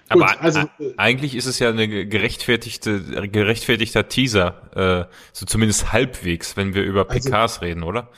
Aber 0.08 0.26
Gut, 0.26 0.40
also, 0.40 0.62
eigentlich 0.96 1.36
ist 1.36 1.46
es 1.46 1.60
ja 1.60 1.68
eine 1.68 1.86
gerechtfertigte, 1.86 3.28
gerechtfertigter 3.28 4.08
Teaser, 4.08 5.08
äh, 5.08 5.14
so 5.32 5.46
zumindest 5.46 5.92
halbwegs, 5.92 6.56
wenn 6.56 6.74
wir 6.74 6.82
über 6.82 7.04
PKs 7.04 7.32
also, 7.32 7.60
reden, 7.60 7.84
oder? 7.84 8.10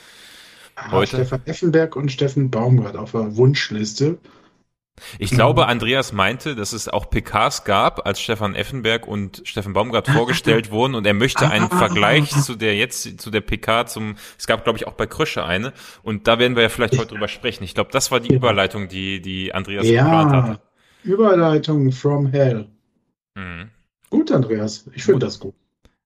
Heute. 0.90 1.16
Stefan 1.16 1.42
Effenberg 1.44 1.96
und 1.96 2.10
Steffen 2.10 2.50
Baumgart 2.50 2.96
auf 2.96 3.12
der 3.12 3.36
Wunschliste. 3.36 4.17
Ich 5.19 5.31
glaube, 5.31 5.67
Andreas 5.67 6.13
meinte, 6.13 6.55
dass 6.55 6.72
es 6.72 6.89
auch 6.89 7.10
PKs 7.10 7.65
gab, 7.65 8.06
als 8.06 8.20
Stefan 8.20 8.55
Effenberg 8.55 9.06
und 9.06 9.43
Steffen 9.44 9.72
Baumgart 9.72 10.08
vorgestellt 10.10 10.70
wurden 10.70 10.94
und 10.94 11.06
er 11.06 11.15
möchte 11.15 11.48
einen 11.48 11.69
Vergleich 11.69 12.31
zu 12.31 12.55
der 12.55 12.77
jetzt, 12.77 13.20
zu 13.20 13.31
der 13.31 13.41
PK 13.41 13.86
zum, 13.86 14.17
es 14.39 14.46
gab 14.46 14.65
glaube 14.65 14.79
ich 14.79 14.86
auch 14.86 14.93
bei 14.93 15.06
Krösche 15.06 15.44
eine 15.44 15.72
und 16.03 16.29
da 16.29 16.39
werden 16.39 16.56
wir 16.56 16.63
ja 16.63 16.69
vielleicht 16.69 16.96
heute 16.96 17.08
drüber 17.08 17.29
sprechen. 17.29 17.65
Ich 17.65 17.74
glaube, 17.74 17.91
das 17.93 18.10
war 18.10 18.20
die 18.20 18.34
Überleitung, 18.34 18.89
die, 18.89 19.20
die 19.20 19.53
Andreas 19.53 19.86
ja, 19.86 20.03
geplant 20.03 20.32
hatte. 20.32 20.60
Überleitung 21.03 21.93
from 21.93 22.29
hell. 22.29 22.69
Mhm. 23.34 23.70
Gut, 24.10 24.31
Andreas. 24.31 24.89
Ich 24.94 25.05
finde 25.05 25.27
das 25.27 25.41
gut. 25.41 25.55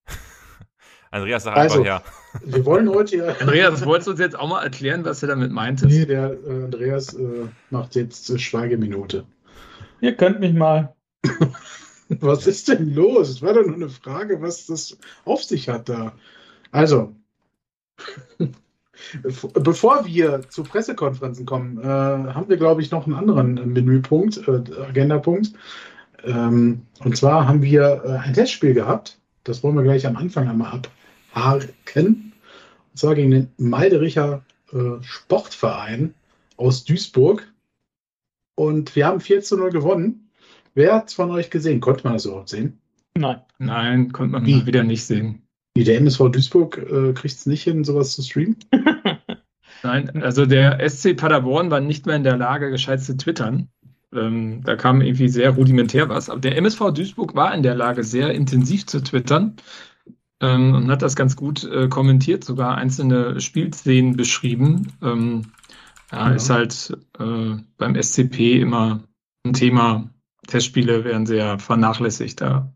Andreas, 1.11 1.45
sag 1.45 1.57
also, 1.57 1.81
einfach 1.81 1.87
ja. 1.87 2.03
Wir 2.45 2.65
wollen 2.65 2.89
heute 2.89 3.17
ja. 3.17 3.27
Andreas, 3.41 3.85
wolltest 3.85 4.07
du 4.07 4.11
uns 4.13 4.21
jetzt 4.21 4.39
auch 4.39 4.49
mal 4.49 4.63
erklären, 4.63 5.05
was 5.05 5.21
du 5.21 5.27
damit 5.27 5.51
meintest? 5.51 5.91
Nee, 5.91 6.07
der 6.07 6.33
äh, 6.47 6.65
Andreas 6.65 7.15
äh, 7.15 7.47
macht 7.71 7.95
jetzt 7.95 8.29
äh, 8.31 8.39
Schweigeminute. 8.39 9.25
Ihr 10.01 10.15
könnt 10.15 10.41
mich 10.41 10.55
mal. 10.55 10.95
was 12.09 12.47
ist 12.47 12.69
denn 12.69 12.95
los? 12.95 13.29
Es 13.29 13.43
war 13.43 13.55
doch 13.55 13.65
nur 13.65 13.75
eine 13.75 13.89
Frage, 13.89 14.41
was 14.41 14.67
das 14.67 14.97
auf 15.25 15.43
sich 15.43 15.69
hat 15.69 15.89
da. 15.89 16.13
Also, 16.71 17.15
bevor 19.55 20.07
wir 20.07 20.43
zu 20.49 20.63
Pressekonferenzen 20.63 21.47
kommen, 21.47 21.79
äh, 21.79 21.85
haben 21.85 22.49
wir, 22.49 22.57
glaube 22.57 22.83
ich, 22.83 22.91
noch 22.91 23.07
einen 23.07 23.17
anderen 23.17 23.73
Menüpunkt, 23.73 24.47
äh, 24.47 24.63
Agendapunkt. 24.83 25.53
Ähm, 26.25 26.83
und 27.01 27.17
zwar 27.17 27.49
haben 27.49 27.63
wir 27.63 28.03
äh, 28.05 28.09
ein 28.27 28.35
Testspiel 28.35 28.75
gehabt. 28.75 29.19
Das 29.45 29.63
wollen 29.63 29.77
wir 29.77 29.83
gleich 29.83 30.07
am 30.07 30.17
Anfang 30.17 30.49
einmal 30.49 30.73
ab 30.73 30.89
Harken. 31.33 32.33
Und 32.91 32.99
zwar 32.99 33.15
gegen 33.15 33.31
den 33.31 33.49
Meidericher 33.57 34.45
äh, 34.73 35.03
Sportverein 35.03 36.15
aus 36.57 36.85
Duisburg. 36.85 37.53
Und 38.55 38.97
wir 38.97 39.07
haben 39.07 39.21
4 39.21 39.43
zu 39.43 39.57
0 39.57 39.71
gewonnen. 39.71 40.31
Wer 40.75 40.95
hat 40.95 41.09
es 41.09 41.15
von 41.15 41.31
euch 41.31 41.51
gesehen? 41.51 41.81
Konnte 41.81 42.05
man 42.05 42.15
das 42.15 42.27
überhaupt 42.27 42.49
sehen? 42.49 42.81
Nein. 43.17 43.41
Nein, 43.59 44.13
konnte 44.13 44.33
man 44.33 44.47
Wie? 44.47 44.67
wieder 44.67 44.85
nicht 44.85 45.05
sehen. 45.05 45.43
Wie 45.75 45.85
der 45.85 45.97
MSV 45.99 46.31
Duisburg 46.31 46.79
äh, 46.79 47.13
kriegt 47.13 47.35
es 47.35 47.47
nicht 47.47 47.63
hin, 47.63 47.85
sowas 47.85 48.13
zu 48.13 48.23
streamen? 48.23 48.57
Nein, 49.83 50.23
also 50.23 50.45
der 50.45 50.89
SC 50.89 51.17
Paderborn 51.17 51.71
war 51.71 51.81
nicht 51.81 52.07
mehr 52.07 52.17
in 52.17 52.25
der 52.25 52.37
Lage, 52.37 52.71
gescheit 52.71 53.03
zu 53.03 53.17
twittern. 53.17 53.69
Ähm, 54.13 54.63
da 54.65 54.75
kam 54.77 55.03
irgendwie 55.03 55.29
sehr 55.29 55.51
rudimentär 55.51 56.09
was. 56.09 56.31
Aber 56.31 56.41
der 56.41 56.57
MSV 56.57 56.93
Duisburg 56.93 57.35
war 57.35 57.55
in 57.55 57.63
der 57.63 57.75
Lage, 57.75 58.03
sehr 58.03 58.33
intensiv 58.33 58.87
zu 58.87 59.01
twittern 59.03 59.57
ähm, 60.41 60.75
und 60.75 60.91
hat 60.91 61.03
das 61.03 61.17
ganz 61.17 61.37
gut 61.37 61.65
äh, 61.65 61.89
kommentiert, 61.89 62.45
sogar 62.45 62.77
einzelne 62.77 63.41
Spielszenen 63.41 64.17
beschrieben. 64.17 64.93
Ähm, 65.03 65.53
ja, 66.13 66.31
ja, 66.31 66.35
ist 66.35 66.51
halt 66.51 66.97
äh, 67.19 67.57
beim 67.77 68.01
SCP 68.01 68.61
immer 68.61 69.01
Thema. 69.53 70.11
Testspiele 70.47 71.05
werden 71.05 71.27
sehr 71.27 71.59
vernachlässigt. 71.59 72.41
Da 72.41 72.73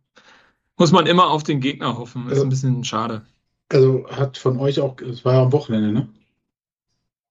muss 0.76 0.92
man 0.92 1.06
immer 1.06 1.30
auf 1.30 1.42
den 1.42 1.60
Gegner 1.60 1.96
hoffen. 1.96 2.24
Das 2.28 2.38
ist 2.38 2.44
ein 2.44 2.50
bisschen 2.50 2.84
schade. 2.84 3.22
Also 3.70 4.06
hat 4.10 4.36
von 4.36 4.58
euch 4.58 4.80
auch, 4.80 5.00
es 5.00 5.24
war 5.24 5.34
ja 5.34 5.42
am 5.42 5.52
Wochenende, 5.52 5.92
ne? 5.92 6.08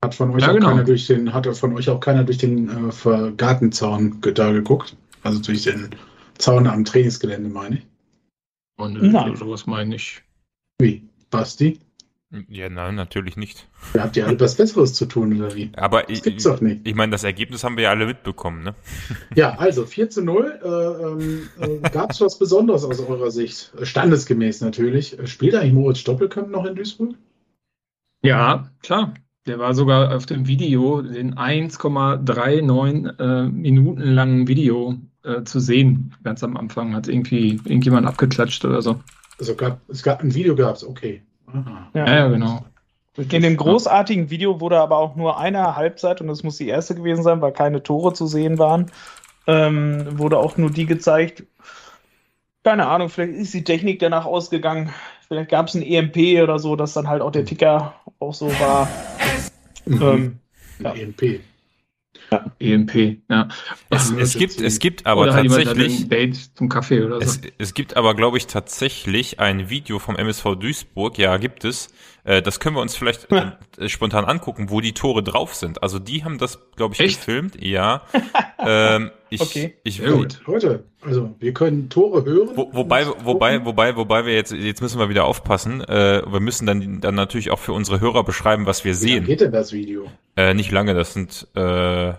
Hat 0.03 0.15
von 0.15 0.31
euch 0.31 0.41
ja, 0.41 0.49
auch 0.49 0.53
genau. 0.55 0.69
keiner 0.69 0.83
durch 0.83 1.05
den, 1.05 1.31
hat 1.31 1.45
von 1.55 1.75
euch 1.75 1.89
auch 1.89 1.99
keiner 1.99 2.23
durch 2.23 2.39
den 2.39 2.69
äh, 2.69 3.31
Gartenzaun 3.37 4.19
da 4.33 4.51
geguckt? 4.51 4.95
Also 5.21 5.39
durch 5.39 5.63
den 5.63 5.89
Zaun 6.39 6.65
am 6.65 6.83
Trainingsgelände, 6.85 7.49
meine 7.49 7.77
ich. 7.77 7.87
Und 8.77 9.01
Nein. 9.01 9.35
sowas 9.35 9.67
meine 9.67 9.95
ich. 9.95 10.23
Wie? 10.79 11.07
Basti? 11.29 11.79
Ja, 12.47 12.69
nein, 12.69 12.95
natürlich 12.95 13.35
nicht. 13.35 13.67
Da 13.93 14.03
habt 14.03 14.15
ihr 14.15 14.25
alle 14.25 14.39
was 14.39 14.55
Besseres 14.55 14.93
zu 14.93 15.05
tun, 15.05 15.37
oder 15.37 15.53
wie? 15.53 15.69
Aber 15.75 16.03
das 16.03 16.17
ich, 16.17 16.23
gibt's 16.23 16.45
doch 16.45 16.61
nicht. 16.61 16.87
Ich 16.87 16.95
meine, 16.95 17.11
das 17.11 17.25
Ergebnis 17.25 17.65
haben 17.65 17.75
wir 17.75 17.83
ja 17.83 17.89
alle 17.89 18.05
mitbekommen, 18.05 18.63
ne? 18.63 18.73
Ja, 19.35 19.57
also 19.57 19.85
4 19.85 20.09
zu 20.09 20.21
0. 20.21 20.59
Äh, 20.63 20.67
ähm, 20.67 21.49
äh, 21.59 21.89
Gab 21.89 22.11
es 22.11 22.21
was 22.21 22.39
Besonderes 22.39 22.85
aus 22.85 23.01
eurer 23.01 23.31
Sicht? 23.31 23.73
Standesgemäß 23.81 24.61
natürlich. 24.61 25.17
Spielt 25.25 25.55
eigentlich 25.55 25.73
Moritz 25.73 25.99
Stoppelkamp 25.99 26.49
noch 26.49 26.65
in 26.65 26.75
Duisburg? 26.75 27.15
Ja, 28.23 28.71
klar. 28.81 29.13
Der 29.45 29.59
war 29.59 29.73
sogar 29.73 30.15
auf 30.15 30.25
dem 30.25 30.47
Video, 30.47 31.01
den 31.01 31.35
1,39 31.35 33.19
äh, 33.19 33.49
Minuten 33.49 34.01
langen 34.01 34.47
Video 34.47 34.95
äh, 35.23 35.43
zu 35.43 35.59
sehen. 35.59 36.15
Ganz 36.23 36.43
am 36.43 36.57
Anfang 36.57 36.95
hat 36.95 37.07
irgendwie 37.07 37.59
irgendjemand 37.65 38.07
abgeklatscht 38.07 38.65
oder 38.65 38.81
so. 38.81 38.99
Also 39.39 39.55
gab, 39.55 39.79
es 39.89 40.03
gab 40.03 40.21
ein 40.21 40.33
Video 40.33 40.55
gab 40.55 40.75
es, 40.75 40.83
okay. 40.83 41.21
Ja. 41.93 42.05
ja, 42.05 42.27
genau. 42.27 42.65
In 43.17 43.41
dem 43.41 43.57
großartigen 43.57 44.29
Video 44.29 44.61
wurde 44.61 44.79
aber 44.79 44.97
auch 44.97 45.15
nur 45.15 45.37
eine 45.37 45.75
Halbzeit, 45.75 46.21
und 46.21 46.27
das 46.27 46.43
muss 46.43 46.57
die 46.57 46.69
erste 46.69 46.95
gewesen 46.95 47.23
sein, 47.23 47.41
weil 47.41 47.51
keine 47.51 47.83
Tore 47.83 48.13
zu 48.13 48.25
sehen 48.25 48.57
waren, 48.57 48.89
ähm, 49.47 50.17
wurde 50.17 50.37
auch 50.37 50.57
nur 50.57 50.69
die 50.69 50.85
gezeigt. 50.85 51.43
Keine 52.63 52.87
Ahnung, 52.87 53.09
vielleicht 53.09 53.33
ist 53.33 53.53
die 53.53 53.63
Technik 53.63 53.99
danach 53.99 54.25
ausgegangen. 54.25 54.91
Vielleicht 55.27 55.49
gab 55.49 55.67
es 55.67 55.75
ein 55.75 55.81
EMP 55.81 56.41
oder 56.41 56.59
so, 56.59 56.75
dass 56.75 56.93
dann 56.93 57.07
halt 57.07 57.21
auch 57.21 57.31
der 57.31 57.45
Ticker 57.45 57.95
auch 58.19 58.33
so 58.33 58.47
war. 58.59 58.87
Mhm. 59.85 60.01
Ähm, 60.01 60.39
ja. 60.79 60.93
EMP. 60.93 61.41
Ja. 62.31 62.45
EMP, 62.59 63.17
ja. 63.29 63.49
Es, 63.89 64.09
es 64.11 64.37
gibt, 64.37 64.61
es 64.61 64.79
gibt 64.79 65.05
aber 65.05 65.23
oder 65.23 65.33
tatsächlich. 65.33 66.07
Date 66.07 66.55
zum 66.55 66.69
Kaffee 66.69 67.03
oder 67.03 67.19
so. 67.19 67.21
Es, 67.21 67.41
es 67.57 67.73
gibt 67.73 67.97
aber, 67.97 68.15
glaube 68.15 68.37
ich, 68.37 68.47
tatsächlich 68.47 69.41
ein 69.41 69.69
Video 69.69 69.99
vom 69.99 70.15
MSV 70.15 70.55
Duisburg, 70.55 71.17
ja, 71.17 71.35
gibt 71.35 71.65
es. 71.65 71.89
Äh, 72.23 72.41
das 72.41 72.59
können 72.59 72.75
wir 72.75 72.81
uns 72.81 72.95
vielleicht 72.95 73.31
ja. 73.31 73.57
äh, 73.77 73.89
spontan 73.89 74.25
angucken, 74.25 74.69
wo 74.69 74.81
die 74.81 74.93
Tore 74.93 75.23
drauf 75.23 75.55
sind. 75.55 75.81
Also 75.81 75.99
die 75.99 76.23
haben 76.23 76.37
das, 76.37 76.59
glaube 76.75 76.93
ich, 76.93 76.99
Echt? 76.99 77.17
gefilmt. 77.17 77.61
Ja. 77.61 78.03
ähm, 78.59 79.11
ich, 79.29 79.41
okay. 79.41 79.75
Ich, 79.83 79.99
ja, 79.99 80.11
gut. 80.11 80.41
Heute. 80.45 80.83
Also 81.01 81.35
wir 81.39 81.53
können 81.53 81.89
Tore 81.89 82.23
hören. 82.25 82.49
Wo, 82.55 82.73
wobei, 82.73 83.07
wobei, 83.23 83.65
wobei, 83.65 83.95
wobei 83.95 84.25
wir 84.25 84.33
jetzt, 84.33 84.51
jetzt 84.51 84.81
müssen 84.81 84.99
wir 84.99 85.09
wieder 85.09 85.25
aufpassen. 85.25 85.81
Äh, 85.81 86.21
wir 86.25 86.39
müssen 86.39 86.65
dann, 86.65 87.01
dann 87.01 87.15
natürlich 87.15 87.51
auch 87.51 87.59
für 87.59 87.73
unsere 87.73 87.99
Hörer 87.99 88.23
beschreiben, 88.23 88.65
was 88.65 88.83
wir 88.85 88.91
Wie 88.93 88.97
sehen. 88.97 89.23
Wie 89.23 89.27
geht 89.27 89.41
denn 89.41 89.51
das 89.51 89.73
Video? 89.73 90.07
Äh, 90.35 90.53
nicht 90.53 90.71
lange, 90.71 90.93
das 90.93 91.13
sind 91.13 91.47
äh, 91.55 92.13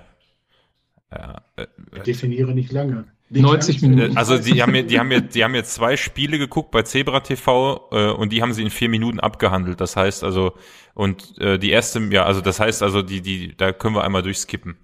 ja, 1.13 1.43
äh, 1.57 1.67
Definiere 2.07 2.55
nicht 2.55 2.73
lange. 2.73 3.05
90 3.41 3.83
Minuten. 3.83 4.17
Also 4.17 4.39
die 4.39 4.63
haben 4.63 4.73
mir, 4.73 4.83
die 4.83 4.99
haben 4.99 5.09
mir, 5.09 5.21
die 5.21 5.43
haben 5.43 5.53
mir 5.53 5.65
zwei 5.65 5.97
Spiele 5.97 6.39
geguckt 6.39 6.71
bei 6.71 6.83
Zebra 6.83 7.21
TV 7.21 7.89
äh, 7.91 8.11
und 8.11 8.33
die 8.33 8.43
haben 8.43 8.53
sie 8.53 8.63
in 8.63 8.71
vier 8.71 8.89
Minuten 8.89 9.21
abgehandelt. 9.21 9.81
Das 9.81 9.97
heißt 9.97 10.25
also 10.25 10.55
und 10.95 11.39
äh, 11.39 11.59
die 11.59 11.71
erste, 11.71 12.01
ja, 12.11 12.25
also 12.25 12.41
das 12.41 12.61
heißt 12.61 12.83
also 12.83 13.03
die, 13.03 13.23
die, 13.23 13.57
da 13.57 13.73
können 13.73 13.95
wir 13.95 14.05
einmal 14.05 14.23
durchskippen. 14.23 14.77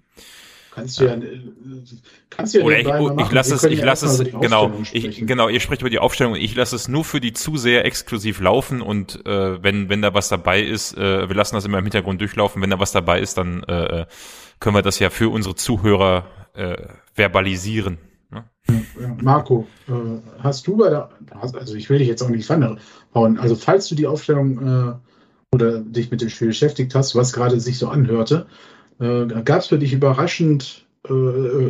Kannst 0.78 1.00
du 1.00 1.06
ja, 1.06 1.16
kannst 2.30 2.54
du 2.54 2.58
ja 2.60 2.64
Oder 2.64 2.78
ich, 2.78 2.86
oh, 2.86 3.16
ich 3.18 3.32
lasse 3.32 3.54
es, 3.54 3.64
ich 3.64 3.82
lasse 3.82 4.06
es, 4.06 4.18
genau, 4.40 4.72
ich, 4.92 5.26
genau, 5.26 5.48
ihr 5.48 5.58
sprecht 5.58 5.80
über 5.80 5.90
die 5.90 5.98
Aufstellung, 5.98 6.36
ich 6.36 6.54
lasse 6.54 6.76
es 6.76 6.86
nur 6.86 7.04
für 7.04 7.20
die 7.20 7.32
Zuseher 7.32 7.84
exklusiv 7.84 8.38
laufen 8.38 8.80
und 8.80 9.26
äh, 9.26 9.60
wenn, 9.60 9.88
wenn 9.88 10.02
da 10.02 10.14
was 10.14 10.28
dabei 10.28 10.62
ist, 10.62 10.96
äh, 10.96 11.28
wir 11.28 11.34
lassen 11.34 11.56
das 11.56 11.64
immer 11.64 11.78
im 11.78 11.84
Hintergrund 11.84 12.20
durchlaufen, 12.20 12.62
wenn 12.62 12.70
da 12.70 12.78
was 12.78 12.92
dabei 12.92 13.18
ist, 13.18 13.38
dann 13.38 13.64
äh, 13.64 14.06
können 14.60 14.76
wir 14.76 14.82
das 14.82 15.00
ja 15.00 15.10
für 15.10 15.30
unsere 15.30 15.56
Zuhörer 15.56 16.26
äh, 16.54 16.76
verbalisieren. 17.12 17.98
Ne? 18.30 18.44
Marco, 19.22 19.66
äh, 19.88 19.92
hast 20.40 20.66
du 20.66 20.76
bei 20.76 20.90
der, 20.90 21.10
also 21.40 21.74
ich 21.74 21.88
will 21.88 21.98
dich 21.98 22.08
jetzt 22.08 22.22
auch 22.22 22.28
nicht 22.28 22.50
hauen, 23.14 23.38
also 23.38 23.54
falls 23.54 23.88
du 23.88 23.94
die 23.94 24.06
Aufstellung 24.06 24.58
äh, 24.58 25.54
oder 25.54 25.80
dich 25.80 26.10
mit 26.10 26.20
dem 26.20 26.28
Spiel 26.28 26.48
beschäftigt 26.48 26.94
hast, 26.94 27.14
was 27.14 27.32
gerade 27.32 27.58
sich 27.60 27.78
so 27.78 27.88
anhörte, 27.88 28.46
äh, 29.00 29.26
Gab 29.26 29.60
es 29.60 29.68
für 29.68 29.78
dich 29.78 29.92
überraschend 29.92 30.84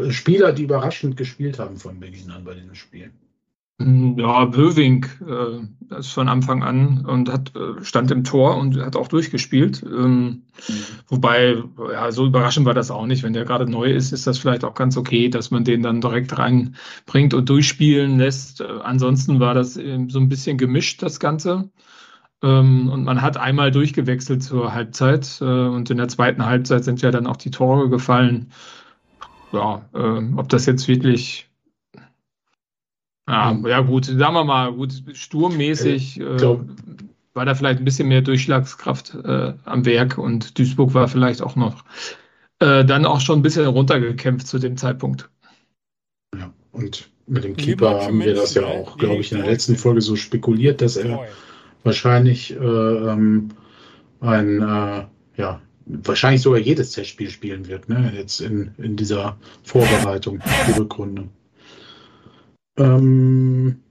Spieler, 0.08 0.52
die 0.52 0.64
überraschend 0.64 1.16
gespielt 1.16 1.60
haben 1.60 1.76
von 1.76 2.00
Beginn 2.00 2.30
an 2.30 2.44
bei 2.44 2.54
diesem 2.54 2.74
Spiel? 2.74 3.12
Mm, 3.78 4.18
ja, 4.18 4.44
Böwing 4.44 5.06
äh, 5.26 5.64
das 5.88 6.08
von 6.08 6.28
Anfang 6.28 6.64
an 6.64 7.06
und 7.06 7.32
hat 7.32 7.54
äh, 7.54 7.82
stand 7.84 8.10
im 8.10 8.24
Tor 8.24 8.56
und 8.56 8.76
hat 8.76 8.96
auch 8.96 9.06
durchgespielt. 9.06 9.84
Ähm, 9.84 10.42
mhm. 10.68 10.74
Wobei, 11.06 11.62
ja, 11.92 12.10
so 12.10 12.26
überraschend 12.26 12.66
war 12.66 12.74
das 12.74 12.90
auch 12.90 13.06
nicht. 13.06 13.22
Wenn 13.22 13.34
der 13.34 13.44
gerade 13.44 13.70
neu 13.70 13.92
ist, 13.92 14.12
ist 14.12 14.26
das 14.26 14.38
vielleicht 14.38 14.64
auch 14.64 14.74
ganz 14.74 14.96
okay, 14.96 15.28
dass 15.28 15.52
man 15.52 15.62
den 15.62 15.82
dann 15.82 16.00
direkt 16.00 16.36
reinbringt 16.36 17.34
und 17.34 17.48
durchspielen 17.48 18.18
lässt. 18.18 18.60
Äh, 18.60 18.66
ansonsten 18.82 19.38
war 19.38 19.54
das 19.54 19.76
äh, 19.76 20.06
so 20.08 20.18
ein 20.18 20.28
bisschen 20.28 20.58
gemischt, 20.58 21.02
das 21.02 21.20
Ganze. 21.20 21.70
Ähm, 22.42 22.88
und 22.88 23.04
man 23.04 23.22
hat 23.22 23.36
einmal 23.36 23.70
durchgewechselt 23.70 24.42
zur 24.42 24.74
Halbzeit. 24.74 25.38
Äh, 25.40 25.44
und 25.44 25.88
in 25.90 25.98
der 25.98 26.08
zweiten 26.08 26.44
Halbzeit 26.44 26.84
sind 26.84 27.00
ja 27.02 27.12
dann 27.12 27.28
auch 27.28 27.36
die 27.36 27.50
Tore 27.52 27.88
gefallen. 27.88 28.50
Ja, 29.52 29.88
äh, 29.94 30.34
ob 30.36 30.48
das 30.48 30.66
jetzt 30.66 30.88
wirklich. 30.88 31.47
Ja, 33.28 33.52
mhm. 33.52 33.66
ja, 33.66 33.80
gut, 33.80 34.06
sagen 34.06 34.34
wir 34.34 34.44
mal, 34.44 34.72
gut, 34.72 35.02
sturmmäßig 35.12 36.20
äh, 36.20 36.40
war 37.34 37.44
da 37.44 37.54
vielleicht 37.54 37.78
ein 37.78 37.84
bisschen 37.84 38.08
mehr 38.08 38.22
Durchschlagskraft 38.22 39.14
äh, 39.22 39.52
am 39.64 39.84
Werk 39.84 40.18
und 40.18 40.58
Duisburg 40.58 40.94
war 40.94 41.08
vielleicht 41.08 41.42
auch 41.42 41.54
noch 41.54 41.84
äh, 42.60 42.84
dann 42.84 43.04
auch 43.04 43.20
schon 43.20 43.40
ein 43.40 43.42
bisschen 43.42 43.66
runtergekämpft 43.66 44.46
zu 44.46 44.58
dem 44.58 44.76
Zeitpunkt. 44.76 45.28
Ja, 46.36 46.52
und 46.72 47.10
mit 47.26 47.44
dem 47.44 47.56
Keeper 47.56 48.02
haben 48.02 48.20
wir 48.20 48.34
das 48.34 48.54
ja 48.54 48.64
auch, 48.64 48.96
glaube 48.96 49.20
ich, 49.20 49.30
in 49.30 49.38
der 49.38 49.46
letzten 49.46 49.76
Folge 49.76 50.00
so 50.00 50.16
spekuliert, 50.16 50.80
dass 50.80 50.96
er 50.96 51.26
wahrscheinlich 51.84 52.52
äh, 52.52 52.56
ähm, 52.56 53.50
ein, 54.20 54.62
äh, 54.62 55.04
ja, 55.36 55.60
wahrscheinlich 55.84 56.42
sogar 56.42 56.60
jedes 56.60 56.92
Testspiel 56.92 57.30
spielen 57.30 57.68
wird, 57.68 57.88
ne? 57.88 58.12
Jetzt 58.16 58.40
in, 58.40 58.72
in 58.78 58.96
dieser 58.96 59.36
Vorbereitung, 59.62 60.40
die 60.66 60.72
Rückrunde. 60.72 61.28
Ähm, 62.78 63.82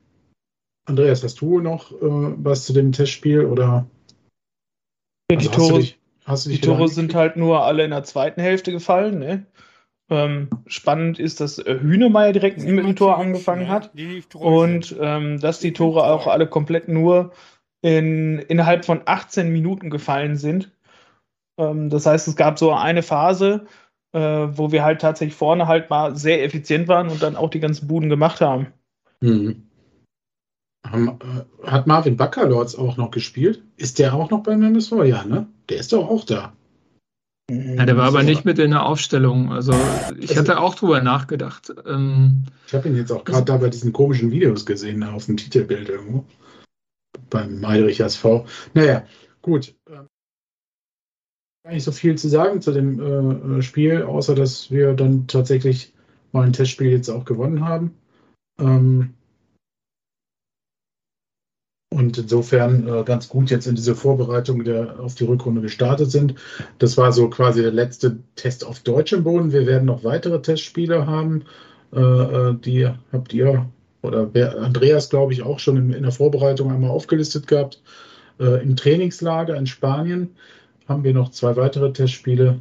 Andreas, 0.85 1.23
hast 1.23 1.41
du 1.41 1.59
noch 1.59 1.91
äh, 1.91 1.97
was 2.01 2.65
zu 2.65 2.73
dem 2.73 2.91
Testspiel 2.91 3.45
oder? 3.45 3.85
Ja, 5.29 5.37
die 5.37 5.49
also 5.49 5.51
Tore, 5.51 5.79
dich, 5.79 5.99
die 6.45 6.61
Tore 6.61 6.87
sind 6.87 7.13
halt 7.13 7.35
nur 7.35 7.63
alle 7.63 7.83
in 7.83 7.91
der 7.91 8.03
zweiten 8.03 8.41
Hälfte 8.41 8.71
gefallen. 8.71 9.19
Ne? 9.19 9.45
Ähm, 10.09 10.49
spannend 10.67 11.19
ist, 11.19 11.41
dass 11.41 11.59
äh, 11.59 11.79
Hühnemeier 11.79 12.31
direkt 12.31 12.59
mit 12.59 12.85
dem 12.85 12.95
Tor 12.95 13.17
angefangen 13.17 13.67
hat 13.67 13.91
und 14.33 14.95
ähm, 14.99 15.39
dass 15.41 15.59
die 15.59 15.73
Tore 15.73 16.05
auch 16.05 16.27
alle 16.27 16.47
komplett 16.47 16.87
nur 16.87 17.33
in, 17.81 18.39
innerhalb 18.39 18.85
von 18.85 19.01
18 19.03 19.51
Minuten 19.51 19.89
gefallen 19.89 20.37
sind. 20.37 20.71
Ähm, 21.57 21.89
das 21.89 22.05
heißt, 22.05 22.29
es 22.29 22.37
gab 22.37 22.57
so 22.57 22.71
eine 22.71 23.03
Phase, 23.03 23.67
äh, 24.17 24.57
wo 24.57 24.71
wir 24.71 24.83
halt 24.83 25.01
tatsächlich 25.01 25.35
vorne 25.35 25.67
halt 25.67 25.89
mal 25.89 26.15
sehr 26.15 26.43
effizient 26.43 26.87
waren 26.87 27.09
und 27.09 27.21
dann 27.21 27.35
auch 27.35 27.49
die 27.49 27.59
ganzen 27.59 27.87
Buden 27.87 28.09
gemacht 28.09 28.41
haben. 28.41 28.67
Mhm. 29.21 29.63
Äh, 30.91 31.07
hat 31.63 31.87
Marvin 31.87 32.17
Baccalords 32.17 32.75
auch 32.75 32.97
noch 32.97 33.11
gespielt? 33.11 33.63
Ist 33.75 33.99
der 33.99 34.13
auch 34.13 34.29
noch 34.29 34.43
beim 34.43 34.63
MSV? 34.63 35.03
Ja, 35.05 35.23
ne? 35.23 35.47
Der 35.69 35.77
ist 35.77 35.93
doch 35.93 36.09
auch 36.09 36.25
da. 36.25 36.53
Ja, 37.49 37.85
der 37.85 37.95
war 37.95 38.07
aber 38.07 38.23
nicht 38.23 38.43
mit 38.43 38.59
in 38.59 38.71
der 38.71 38.85
Aufstellung. 38.85 39.53
Also 39.53 39.73
ich 40.19 40.31
also, 40.31 40.41
hatte 40.41 40.59
auch 40.59 40.75
drüber 40.75 41.01
nachgedacht. 41.01 41.73
Ähm, 41.85 42.43
ich 42.67 42.73
habe 42.73 42.89
ihn 42.89 42.97
jetzt 42.97 43.11
auch 43.11 43.23
gerade 43.23 43.37
also, 43.37 43.45
da 43.45 43.57
bei 43.57 43.69
diesen 43.69 43.93
komischen 43.93 44.31
Videos 44.31 44.65
gesehen, 44.65 45.01
auf 45.03 45.27
dem 45.27 45.37
Titelbild 45.37 45.87
irgendwo 45.87 46.25
beim 47.29 47.65
Heidrich 47.65 48.01
SV. 48.01 48.45
Naja, 48.73 49.03
gut. 49.41 49.75
Ähm, 49.89 50.06
gar 51.67 51.73
nicht 51.73 51.83
so 51.83 51.91
viel 51.91 52.17
zu 52.17 52.29
sagen 52.29 52.61
zu 52.61 52.71
dem 52.71 53.57
äh, 53.57 53.61
Spiel, 53.61 54.03
außer 54.03 54.35
dass 54.35 54.71
wir 54.71 54.93
dann 54.93 55.27
tatsächlich 55.27 55.91
mal 56.31 56.45
ein 56.45 56.53
Testspiel 56.53 56.91
jetzt 56.91 57.09
auch 57.09 57.25
gewonnen 57.25 57.67
haben. 57.67 57.93
Ähm, 58.57 59.15
und 61.93 62.17
insofern 62.17 62.87
äh, 62.87 63.03
ganz 63.03 63.27
gut 63.27 63.49
jetzt 63.49 63.67
in 63.67 63.75
diese 63.75 63.95
Vorbereitung 63.95 64.63
der, 64.63 64.97
auf 65.01 65.15
die 65.15 65.25
Rückrunde 65.25 65.59
gestartet 65.59 66.09
sind. 66.09 66.35
Das 66.79 66.95
war 66.95 67.11
so 67.11 67.29
quasi 67.29 67.61
der 67.61 67.73
letzte 67.73 68.19
Test 68.37 68.65
auf 68.65 68.79
deutschem 68.79 69.25
Boden. 69.25 69.51
Wir 69.51 69.65
werden 69.65 69.85
noch 69.85 70.05
weitere 70.05 70.41
Testspiele 70.41 71.05
haben. 71.05 71.43
Äh, 71.93 71.99
äh 71.99 72.53
die 72.53 72.87
habt 73.11 73.33
ihr 73.33 73.67
oder 74.03 74.29
Andreas, 74.61 75.09
glaube 75.09 75.33
ich, 75.33 75.43
auch 75.43 75.59
schon 75.59 75.75
in, 75.75 75.91
in, 75.91 76.03
der 76.03 76.13
Vorbereitung 76.13 76.71
einmal 76.71 76.91
aufgelistet 76.91 77.45
gehabt. 77.45 77.81
Äh, 78.39 78.63
Im 78.63 78.77
Trainingslager 78.77 79.55
in 79.57 79.67
Spanien 79.67 80.29
haben 80.87 81.03
wir 81.03 81.13
noch 81.13 81.29
zwei 81.29 81.55
weitere 81.55 81.91
Testspiele. 81.91 82.59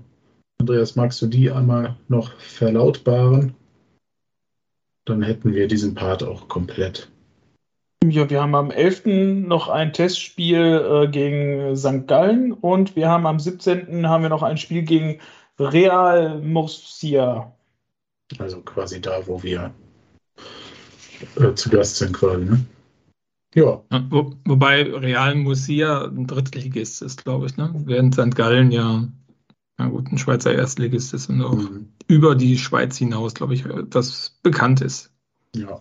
Andreas, 0.59 0.97
magst 0.97 1.21
du 1.23 1.27
die 1.27 1.51
einmal 1.51 1.97
noch 2.09 2.33
verlautbaren? 2.39 3.55
dann 5.07 5.23
hätten 5.23 5.55
wir 5.55 5.69
diesen 5.69 5.95
Part 5.95 6.23
auch 6.23 6.49
komplett. 6.49 7.09
Ja, 8.05 8.29
wir 8.29 8.43
haben 8.43 8.55
am 8.55 8.71
11. 8.71 9.07
noch 9.47 9.69
ein 9.69 9.93
Testspiel 9.93 11.05
äh, 11.05 11.09
gegen 11.09 11.77
St. 11.77 12.07
Gallen 12.07 12.53
und 12.53 12.95
wir 12.95 13.09
haben 13.09 13.27
am 13.27 13.41
17. 13.41 14.07
haben 14.07 14.23
wir 14.23 14.29
noch 14.29 14.43
ein 14.43 14.59
Spiel 14.59 14.83
gegen 14.83 15.19
Real 15.59 16.41
Murcia. 16.41 17.53
Also 18.39 18.61
quasi 18.61 19.01
da, 19.01 19.27
wo 19.27 19.43
wir 19.43 19.73
äh, 21.37 21.55
zu 21.55 21.71
Gast 21.71 21.97
sind 21.97 22.13
quasi, 22.13 22.45
ne? 22.45 22.65
Ja. 23.55 23.83
Wo, 24.11 24.35
wobei 24.45 24.83
Real 24.83 25.35
Murcia 25.35 26.05
ein 26.07 26.27
Drittligist 26.27 27.03
ist, 27.03 27.25
glaube 27.25 27.47
ich, 27.47 27.57
ne? 27.57 27.73
Während 27.87 28.15
St. 28.15 28.35
Gallen 28.35 28.71
ja, 28.71 29.09
na 29.79 29.89
gut, 29.89 30.11
ein 30.13 30.19
Schweizer 30.19 30.55
Erstligist 30.55 31.15
ist 31.15 31.29
und 31.29 31.43
auch 31.43 31.55
mhm. 31.55 31.89
über 32.07 32.35
die 32.35 32.59
Schweiz 32.59 32.99
hinaus, 32.99 33.35
glaube 33.35 33.55
ich, 33.55 33.65
das 33.89 34.39
bekannt 34.43 34.81
ist. 34.81 35.11
Ja, 35.55 35.81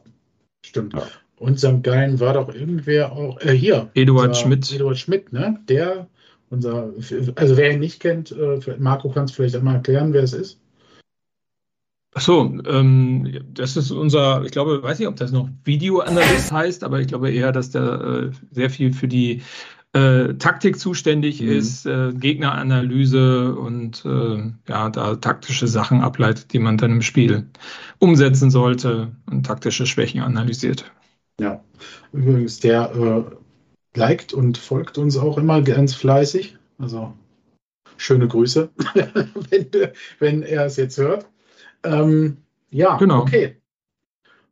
stimmt. 0.65 0.93
Ja. 0.93 1.03
Und 1.37 1.59
St. 1.59 1.83
Gallen 1.83 2.19
war 2.19 2.33
doch 2.33 2.53
irgendwer 2.53 3.11
auch, 3.11 3.41
äh, 3.41 3.51
hier. 3.51 3.89
Eduard 3.93 4.37
Schmidt. 4.37 4.71
Eduard 4.71 4.97
Schmidt, 4.97 5.33
ne? 5.33 5.59
Der, 5.67 6.07
unser, 6.49 6.93
also 7.35 7.57
wer 7.57 7.73
ihn 7.73 7.79
nicht 7.79 7.99
kennt, 7.99 8.31
äh, 8.31 8.59
Marco 8.77 9.09
kann 9.09 9.25
es 9.25 9.31
vielleicht 9.31 9.55
einmal 9.55 9.75
erklären, 9.75 10.13
wer 10.13 10.23
es 10.23 10.33
ist. 10.33 10.59
Ach 12.17 12.21
so, 12.21 12.57
ähm, 12.65 13.43
das 13.53 13.75
ist 13.75 13.91
unser, 13.91 14.41
ich 14.45 14.51
glaube, 14.51 14.81
weiß 14.81 14.99
nicht, 14.99 15.09
ob 15.09 15.17
das 15.17 15.33
noch 15.33 15.49
Videoanalyst 15.65 16.49
heißt, 16.49 16.85
aber 16.85 17.01
ich 17.01 17.07
glaube 17.07 17.29
eher, 17.29 17.51
dass 17.51 17.71
der 17.71 17.83
äh, 17.83 18.31
sehr 18.51 18.69
viel 18.69 18.93
für 18.93 19.09
die 19.09 19.41
äh, 19.91 20.35
Taktik 20.35 20.79
zuständig 20.79 21.41
mhm. 21.41 21.49
ist, 21.49 21.85
äh, 21.85 22.13
Gegneranalyse 22.13 23.53
und 23.55 24.05
äh, 24.05 24.49
ja, 24.69 24.89
da 24.89 25.15
taktische 25.17 25.67
Sachen 25.67 25.99
ableitet, 25.99 26.53
die 26.53 26.59
man 26.59 26.77
dann 26.77 26.91
im 26.91 27.01
Spiel 27.01 27.47
umsetzen 27.99 28.49
sollte 28.49 29.11
und 29.29 29.45
taktische 29.45 29.85
Schwächen 29.85 30.21
analysiert. 30.21 30.89
Ja, 31.41 31.65
übrigens, 32.13 32.61
der 32.61 32.95
äh, 32.95 33.97
liked 33.97 34.31
und 34.31 34.57
folgt 34.57 34.97
uns 34.97 35.17
auch 35.17 35.37
immer 35.37 35.61
ganz 35.61 35.93
fleißig. 35.93 36.57
Also 36.77 37.13
schöne 37.97 38.29
Grüße, 38.29 38.69
wenn, 39.49 39.67
wenn 40.19 40.43
er 40.43 40.65
es 40.65 40.77
jetzt 40.77 40.97
hört. 40.97 41.27
Ähm, 41.85 42.37
ja, 42.69 42.97
genau. 42.97 43.21
okay. 43.21 43.57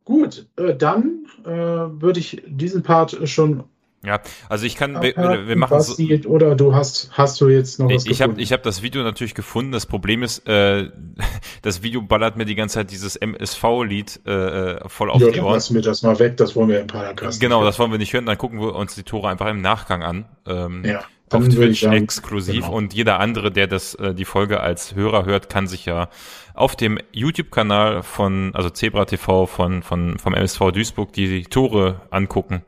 Gut, 0.06 0.48
äh, 0.58 0.76
dann 0.76 1.26
äh, 1.46 1.50
würde 1.50 2.20
ich 2.20 2.44
diesen 2.46 2.84
Part 2.84 3.18
schon 3.28 3.64
ja, 4.06 4.20
also 4.50 4.66
ich 4.66 4.76
kann, 4.76 5.02
wir, 5.02 5.16
wir 5.16 5.56
machen 5.56 5.80
so, 5.80 5.96
oder 6.28 6.56
du 6.56 6.76
hast, 6.76 7.12
hast 7.14 7.40
du 7.40 7.48
jetzt 7.48 7.80
noch 7.80 7.90
was 7.90 8.06
Ich 8.06 8.22
habe 8.22 8.40
ich 8.42 8.52
hab 8.52 8.62
das 8.62 8.82
Video 8.82 9.02
natürlich 9.02 9.34
gefunden. 9.34 9.72
Das 9.72 9.86
Problem 9.86 10.24
ist, 10.24 10.46
äh, 10.46 10.90
das 11.62 11.84
Video 11.84 12.02
ballert 12.02 12.36
mir 12.36 12.44
die 12.44 12.56
ganze 12.56 12.76
Zeit 12.76 12.92
dieses 12.92 13.16
MSV-Lied 13.16 14.26
äh, 14.26 14.90
voll 14.90 15.10
auf 15.10 15.22
ja, 15.22 15.30
die 15.30 15.40
Ohren. 15.40 15.54
lassen 15.54 15.76
wir 15.76 15.82
das 15.82 16.04
mal 16.04 16.20
weg, 16.20 16.36
das 16.36 16.54
wollen 16.54 16.68
wir 16.68 16.82
im 16.82 16.88
Podcast 16.88 17.40
Genau, 17.40 17.64
das 17.64 17.80
wollen 17.80 17.92
wir 17.92 17.98
nicht 17.98 18.12
hören. 18.12 18.26
Dann 18.26 18.38
gucken 18.38 18.60
wir 18.60 18.76
uns 18.76 18.94
die 18.94 19.04
Tore 19.04 19.30
einfach 19.30 19.48
im 19.48 19.62
Nachgang 19.62 20.04
an. 20.04 20.26
Ähm, 20.46 20.84
ja. 20.84 21.02
Auf 21.34 21.48
Twitch 21.48 21.82
sagen, 21.82 22.04
exklusiv 22.04 22.66
genau. 22.66 22.78
und 22.78 22.94
jeder 22.94 23.20
andere, 23.20 23.52
der 23.52 23.68
das 23.68 23.96
äh, 23.96 24.14
die 24.14 24.26
Folge 24.26 24.60
als 24.60 24.96
Hörer 24.96 25.26
hört, 25.26 25.50
kann 25.50 25.68
sich 25.68 25.86
ja 25.86 26.10
auf 26.54 26.76
dem 26.76 27.00
YouTube-Kanal 27.12 28.04
von 28.04 28.52
also 28.54 28.70
Zebra 28.70 29.06
TV 29.06 29.46
von 29.46 29.84
von 29.84 30.20
vom 30.20 30.34
MSV 30.34 30.72
Duisburg 30.72 31.14
die 31.14 31.44
Tore 31.44 32.02
angucken 32.12 32.64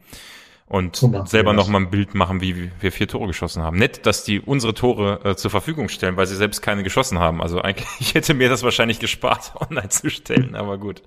und 0.68 0.96
so 0.96 1.26
selber 1.26 1.54
noch 1.54 1.68
mal 1.68 1.80
ein 1.80 1.92
Bild 1.92 2.16
machen, 2.16 2.42
wie 2.42 2.72
wir 2.80 2.92
vier 2.92 3.08
Tore 3.08 3.28
geschossen 3.28 3.62
haben. 3.62 3.78
Nett, 3.78 4.06
dass 4.06 4.24
die 4.24 4.40
unsere 4.40 4.74
Tore 4.74 5.20
äh, 5.24 5.36
zur 5.36 5.52
Verfügung 5.52 5.90
stellen, 5.90 6.18
weil 6.18 6.26
sie 6.26 6.36
selbst 6.36 6.62
keine 6.62 6.84
geschossen 6.84 7.20
haben. 7.20 7.42
Also 7.42 7.62
eigentlich, 7.62 7.88
ich 8.00 8.14
hätte 8.16 8.34
mir 8.34 8.50
das 8.50 8.64
wahrscheinlich 8.64 9.00
gespart, 9.00 9.54
online 9.60 9.90
zu 9.90 10.10
stellen, 10.10 10.56
aber 10.56 10.78
gut. 10.78 11.04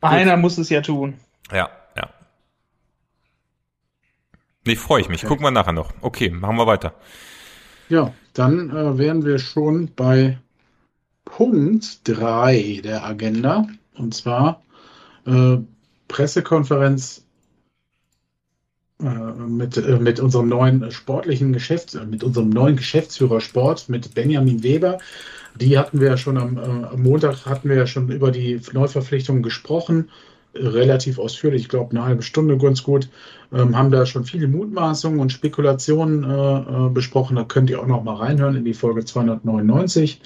Einer 0.00 0.34
gut. 0.34 0.40
muss 0.40 0.58
es 0.58 0.70
ja 0.70 0.80
tun. 0.80 1.14
Ja, 1.50 1.56
ja. 1.56 1.70
Nee, 4.66 4.76
freue 4.76 5.00
ich 5.00 5.08
mich. 5.08 5.20
Okay. 5.20 5.28
Gucken 5.28 5.44
wir 5.44 5.50
nachher 5.50 5.72
noch. 5.72 5.92
Okay, 6.00 6.30
machen 6.30 6.56
wir 6.56 6.66
weiter. 6.66 6.94
Ja, 7.88 8.12
dann 8.34 8.70
äh, 8.70 8.98
wären 8.98 9.24
wir 9.24 9.38
schon 9.38 9.90
bei 9.94 10.38
Punkt 11.24 12.00
3 12.04 12.80
der 12.84 13.04
Agenda. 13.04 13.66
Und 13.96 14.14
zwar 14.14 14.62
äh, 15.26 15.58
Pressekonferenz 16.08 17.24
äh, 19.02 19.04
mit, 19.04 19.76
äh, 19.76 19.98
mit 19.98 20.20
unserem 20.20 20.48
neuen 20.48 20.90
sportlichen 20.90 21.52
Geschäfts-, 21.52 21.94
äh, 21.94 22.04
mit 22.04 22.22
unserem 22.22 22.50
neuen 22.50 22.76
Geschäftsführer 22.76 23.40
Sport, 23.40 23.88
mit 23.88 24.14
Benjamin 24.14 24.62
Weber. 24.62 24.98
Die 25.56 25.78
hatten 25.78 26.00
wir 26.00 26.08
ja 26.08 26.16
schon 26.16 26.36
am, 26.36 26.58
am 26.58 27.02
Montag 27.02 27.46
hatten 27.46 27.68
wir 27.68 27.76
ja 27.76 27.86
schon 27.86 28.10
über 28.10 28.30
die 28.30 28.60
Neuverpflichtungen 28.72 29.42
gesprochen, 29.42 30.10
relativ 30.54 31.18
ausführlich, 31.18 31.62
ich 31.62 31.68
glaube 31.68 31.90
eine 31.90 32.04
halbe 32.04 32.22
Stunde 32.22 32.58
ganz 32.58 32.82
gut, 32.82 33.08
ähm, 33.52 33.76
haben 33.76 33.90
da 33.90 34.06
schon 34.06 34.24
viele 34.24 34.48
Mutmaßungen 34.48 35.20
und 35.20 35.32
Spekulationen 35.32 36.24
äh, 36.24 36.90
besprochen. 36.90 37.36
Da 37.36 37.44
könnt 37.44 37.70
ihr 37.70 37.80
auch 37.80 37.86
noch 37.86 38.04
mal 38.04 38.16
reinhören 38.16 38.56
in 38.56 38.64
die 38.64 38.74
Folge 38.74 39.04
299. 39.04 40.20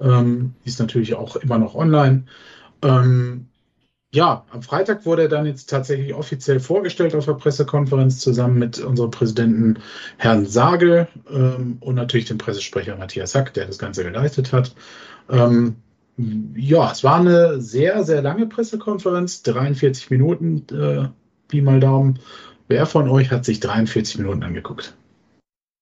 Ähm, 0.00 0.54
die 0.64 0.68
ist 0.68 0.80
natürlich 0.80 1.14
auch 1.14 1.36
immer 1.36 1.58
noch 1.58 1.74
online. 1.74 2.24
Ähm, 2.82 3.46
ja, 4.14 4.44
am 4.50 4.62
Freitag 4.62 5.04
wurde 5.04 5.22
er 5.22 5.28
dann 5.28 5.46
jetzt 5.46 5.68
tatsächlich 5.68 6.14
offiziell 6.14 6.60
vorgestellt 6.60 7.14
auf 7.14 7.26
der 7.26 7.34
Pressekonferenz 7.34 8.20
zusammen 8.20 8.58
mit 8.58 8.78
unserem 8.78 9.10
Präsidenten 9.10 9.78
Herrn 10.16 10.46
Sagel 10.46 11.08
ähm, 11.30 11.78
und 11.80 11.96
natürlich 11.96 12.26
dem 12.26 12.38
Pressesprecher 12.38 12.96
Matthias 12.96 13.34
Hack, 13.34 13.52
der 13.54 13.66
das 13.66 13.78
Ganze 13.78 14.04
geleitet 14.04 14.52
hat. 14.52 14.74
Ähm, 15.28 15.76
ja, 16.54 16.90
es 16.90 17.04
war 17.04 17.20
eine 17.20 17.60
sehr, 17.60 18.04
sehr 18.04 18.22
lange 18.22 18.46
Pressekonferenz, 18.46 19.42
43 19.42 20.10
Minuten, 20.10 20.64
äh, 20.74 21.08
Pi 21.48 21.60
mal 21.60 21.80
Daumen. 21.80 22.18
Wer 22.68 22.86
von 22.86 23.08
euch 23.08 23.30
hat 23.30 23.44
sich 23.44 23.60
43 23.60 24.18
Minuten 24.18 24.42
angeguckt? 24.42 24.94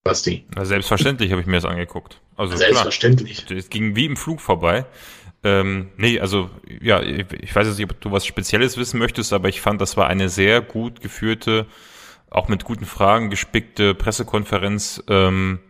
Basti. 0.05 0.45
Na, 0.55 0.67
selbstverständlich 0.67 1.31
habe 1.31 1.41
ich 1.41 1.47
mir 1.47 1.57
das 1.57 1.65
angeguckt. 1.65 2.21
Also 2.37 2.57
selbstverständlich. 2.57 3.51
Es 3.51 3.71
ging 3.71 3.97
wie 3.97 4.05
im 4.05 4.17
Flug 4.17 4.41
vorbei. 4.41 4.85
Ähm, 5.43 5.91
nee, 5.97 6.21
also 6.21 6.51
ja, 6.81 7.03
ich 7.03 7.55
weiß 7.55 7.67
jetzt 7.67 7.79
nicht, 7.79 7.91
ob 7.91 8.01
du 8.01 8.13
was 8.13 8.27
Spezielles 8.27 8.77
wissen 8.77 8.99
möchtest, 8.99 9.33
aber 9.33 9.49
ich 9.49 9.61
fand, 9.61 9.81
das 9.81 9.97
war 9.97 10.09
eine 10.09 10.29
sehr 10.29 10.61
gut 10.61 11.01
geführte, 11.01 11.67
auch 12.31 12.49
mit 12.49 12.65
guten 12.65 12.87
Fragen 12.87 13.31
gespickte 13.31 13.95
Pressekonferenz, 13.95 15.03
ähm, 15.09 15.61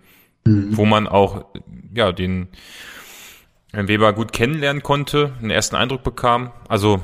mhm. 0.44 0.77
wo 0.77 0.85
man 0.85 1.07
auch 1.07 1.44
ja 1.92 2.11
den 2.12 2.48
Herrn 3.72 3.88
Weber 3.88 4.12
gut 4.12 4.33
kennenlernen 4.33 4.83
konnte, 4.83 5.33
einen 5.40 5.50
ersten 5.50 5.77
Eindruck 5.77 6.03
bekam. 6.03 6.53
Also 6.68 7.03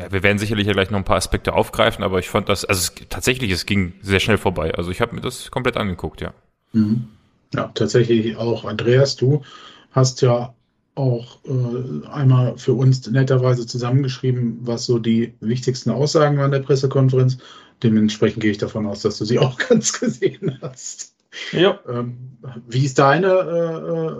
ja, 0.00 0.12
wir 0.12 0.22
werden 0.22 0.38
sicherlich 0.38 0.66
ja 0.66 0.72
gleich 0.72 0.90
noch 0.90 0.98
ein 0.98 1.04
paar 1.04 1.16
Aspekte 1.16 1.52
aufgreifen, 1.52 2.02
aber 2.02 2.18
ich 2.18 2.30
fand 2.30 2.48
das, 2.48 2.64
also 2.64 2.78
es, 2.78 3.08
tatsächlich, 3.08 3.50
es 3.50 3.66
ging 3.66 3.92
sehr 4.00 4.20
schnell 4.20 4.38
vorbei. 4.38 4.74
Also 4.74 4.90
ich 4.90 5.00
habe 5.00 5.14
mir 5.14 5.20
das 5.20 5.50
komplett 5.50 5.76
angeguckt, 5.76 6.20
ja. 6.20 6.32
Mhm. 6.72 7.08
Ja, 7.54 7.70
tatsächlich 7.74 8.36
auch. 8.36 8.64
Andreas, 8.64 9.16
du 9.16 9.42
hast 9.90 10.22
ja 10.22 10.54
auch 10.94 11.38
äh, 11.44 12.06
einmal 12.08 12.56
für 12.56 12.72
uns 12.72 13.08
netterweise 13.10 13.66
zusammengeschrieben, 13.66 14.58
was 14.62 14.86
so 14.86 14.98
die 14.98 15.34
wichtigsten 15.40 15.90
Aussagen 15.90 16.38
waren 16.38 16.50
der 16.50 16.60
Pressekonferenz. 16.60 17.38
Dementsprechend 17.82 18.42
gehe 18.42 18.52
ich 18.52 18.58
davon 18.58 18.86
aus, 18.86 19.02
dass 19.02 19.18
du 19.18 19.24
sie 19.24 19.38
auch 19.38 19.58
ganz 19.68 19.98
gesehen 19.98 20.58
hast. 20.62 21.14
Ja. 21.52 21.78
Ähm, 21.88 22.38
wie 22.68 22.84
ist 22.84 22.98
deine 22.98 23.28
äh, 23.28 23.90
äh, 23.90 24.14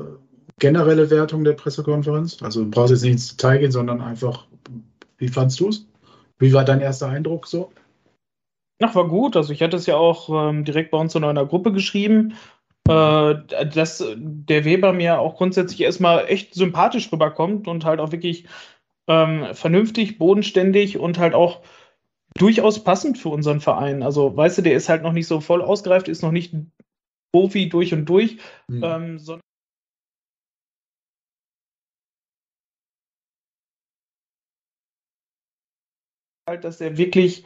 generelle 0.59 1.11
Wertung 1.11 1.45
der 1.45 1.53
Pressekonferenz? 1.53 2.43
Also 2.43 2.64
du 2.64 2.71
brauchst 2.71 2.90
jetzt 2.90 3.03
nicht 3.03 3.12
ins 3.12 3.37
Detail 3.37 3.59
gehen, 3.59 3.73
sondern 3.73 4.01
einfach, 4.01 4.47
wie 5.20 5.28
fandst 5.28 5.61
du 5.61 5.68
es? 5.68 5.87
Wie 6.38 6.52
war 6.52 6.64
dein 6.64 6.80
erster 6.80 7.09
Eindruck 7.09 7.46
so? 7.46 7.70
Ach, 8.83 8.94
war 8.94 9.06
gut. 9.06 9.37
Also 9.37 9.52
ich 9.52 9.62
hatte 9.62 9.76
es 9.76 9.87
ja 9.87 9.96
auch 9.96 10.48
ähm, 10.48 10.64
direkt 10.64 10.90
bei 10.90 10.98
uns 10.98 11.14
in 11.14 11.22
einer 11.22 11.46
Gruppe 11.46 11.72
geschrieben 11.72 12.35
äh, 12.90 13.66
dass 13.66 14.04
der 14.16 14.64
Weber 14.64 14.92
mir 14.92 15.20
auch 15.20 15.37
grundsätzlich 15.37 15.80
erstmal 15.80 16.26
echt 16.26 16.54
sympathisch 16.54 17.12
rüberkommt 17.12 17.68
und 17.68 17.85
halt 17.85 18.00
auch 18.00 18.11
wirklich 18.11 18.46
ähm, 19.06 19.54
vernünftig, 19.54 20.18
bodenständig 20.18 20.98
und 20.98 21.18
halt 21.18 21.35
auch 21.35 21.61
durchaus 22.35 22.83
passend 22.83 23.18
für 23.18 23.28
unseren 23.28 23.61
Verein. 23.61 24.02
Also, 24.02 24.37
weißt 24.37 24.59
du, 24.59 24.62
der 24.62 24.74
ist 24.74 24.88
halt 24.88 25.02
noch 25.02 25.12
nicht 25.12 25.26
so 25.26 25.40
voll 25.40 25.62
ausgereift, 25.62 26.09
ist 26.09 26.22
noch 26.22 26.33
nicht 26.33 26.54
Profi 27.33 27.68
durch 27.68 27.92
und 27.92 28.06
durch, 28.06 28.38
mhm. 28.66 28.83
ähm, 28.83 29.18
sondern 29.18 29.42
halt, 36.51 36.65
dass 36.65 36.81
er 36.81 36.99
wirklich, 36.99 37.45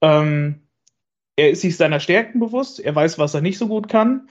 ähm, 0.00 0.62
er 1.36 1.50
ist 1.50 1.60
sich 1.60 1.76
seiner 1.76 2.00
Stärken 2.00 2.40
bewusst, 2.40 2.80
er 2.80 2.94
weiß, 2.94 3.18
was 3.18 3.34
er 3.34 3.40
nicht 3.40 3.58
so 3.58 3.68
gut 3.68 3.88
kann 3.88 4.28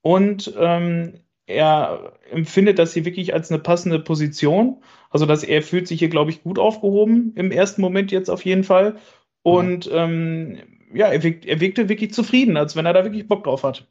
und 0.00 0.54
ähm, 0.56 1.20
er 1.46 2.14
empfindet 2.30 2.78
das 2.78 2.94
hier 2.94 3.04
wirklich 3.04 3.34
als 3.34 3.50
eine 3.50 3.60
passende 3.60 3.98
Position. 3.98 4.82
Also, 5.10 5.26
dass 5.26 5.44
er 5.44 5.62
fühlt 5.62 5.86
sich 5.86 5.98
hier, 5.98 6.08
glaube 6.08 6.30
ich, 6.30 6.42
gut 6.42 6.58
aufgehoben 6.58 7.32
im 7.36 7.50
ersten 7.50 7.82
Moment 7.82 8.10
jetzt 8.12 8.30
auf 8.30 8.44
jeden 8.44 8.64
Fall. 8.64 8.96
Und 9.42 9.90
ähm, 9.92 10.58
ja, 10.94 11.08
er, 11.08 11.22
wirkt, 11.22 11.44
er 11.44 11.60
wirkte 11.60 11.88
wirklich 11.88 12.14
zufrieden, 12.14 12.56
als 12.56 12.76
wenn 12.76 12.86
er 12.86 12.94
da 12.94 13.04
wirklich 13.04 13.28
Bock 13.28 13.44
drauf 13.44 13.62
hat. 13.62 13.86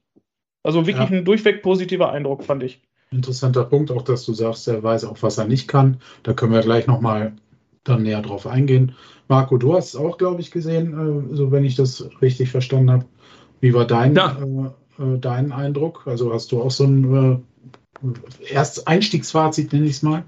Also 0.63 0.87
wirklich 0.87 1.09
ja. 1.09 1.17
ein 1.17 1.25
durchweg 1.25 1.61
positiver 1.61 2.11
Eindruck, 2.11 2.43
fand 2.43 2.63
ich. 2.63 2.81
Interessanter 3.11 3.65
Punkt 3.65 3.91
auch, 3.91 4.01
dass 4.01 4.25
du 4.25 4.33
sagst, 4.33 4.67
er 4.67 4.81
weiß 4.81 5.05
auch, 5.05 5.21
was 5.21 5.37
er 5.37 5.45
nicht 5.45 5.67
kann. 5.67 6.01
Da 6.23 6.33
können 6.33 6.53
wir 6.53 6.61
gleich 6.61 6.87
nochmal 6.87 7.33
dann 7.83 8.03
näher 8.03 8.21
drauf 8.21 8.47
eingehen. 8.47 8.95
Marco, 9.27 9.57
du 9.57 9.75
hast 9.75 9.89
es 9.89 9.95
auch, 9.95 10.17
glaube 10.17 10.41
ich, 10.41 10.51
gesehen, 10.51 11.31
äh, 11.31 11.35
so 11.35 11.51
wenn 11.51 11.65
ich 11.65 11.75
das 11.75 12.09
richtig 12.21 12.49
verstanden 12.49 12.91
habe. 12.91 13.05
Wie 13.61 13.73
war 13.73 13.85
dein, 13.85 14.15
ja. 14.15 14.37
äh, 14.99 15.03
äh 15.03 15.19
dein 15.19 15.51
Eindruck? 15.51 16.03
Also 16.05 16.33
hast 16.33 16.51
du 16.51 16.61
auch 16.61 16.71
so 16.71 16.85
ein 16.85 17.43
äh, 18.03 18.51
erst 18.51 18.87
Einstiegsfazit, 18.87 19.71
nenne 19.73 19.85
ich 19.85 19.93
es 19.93 20.03
mal? 20.03 20.25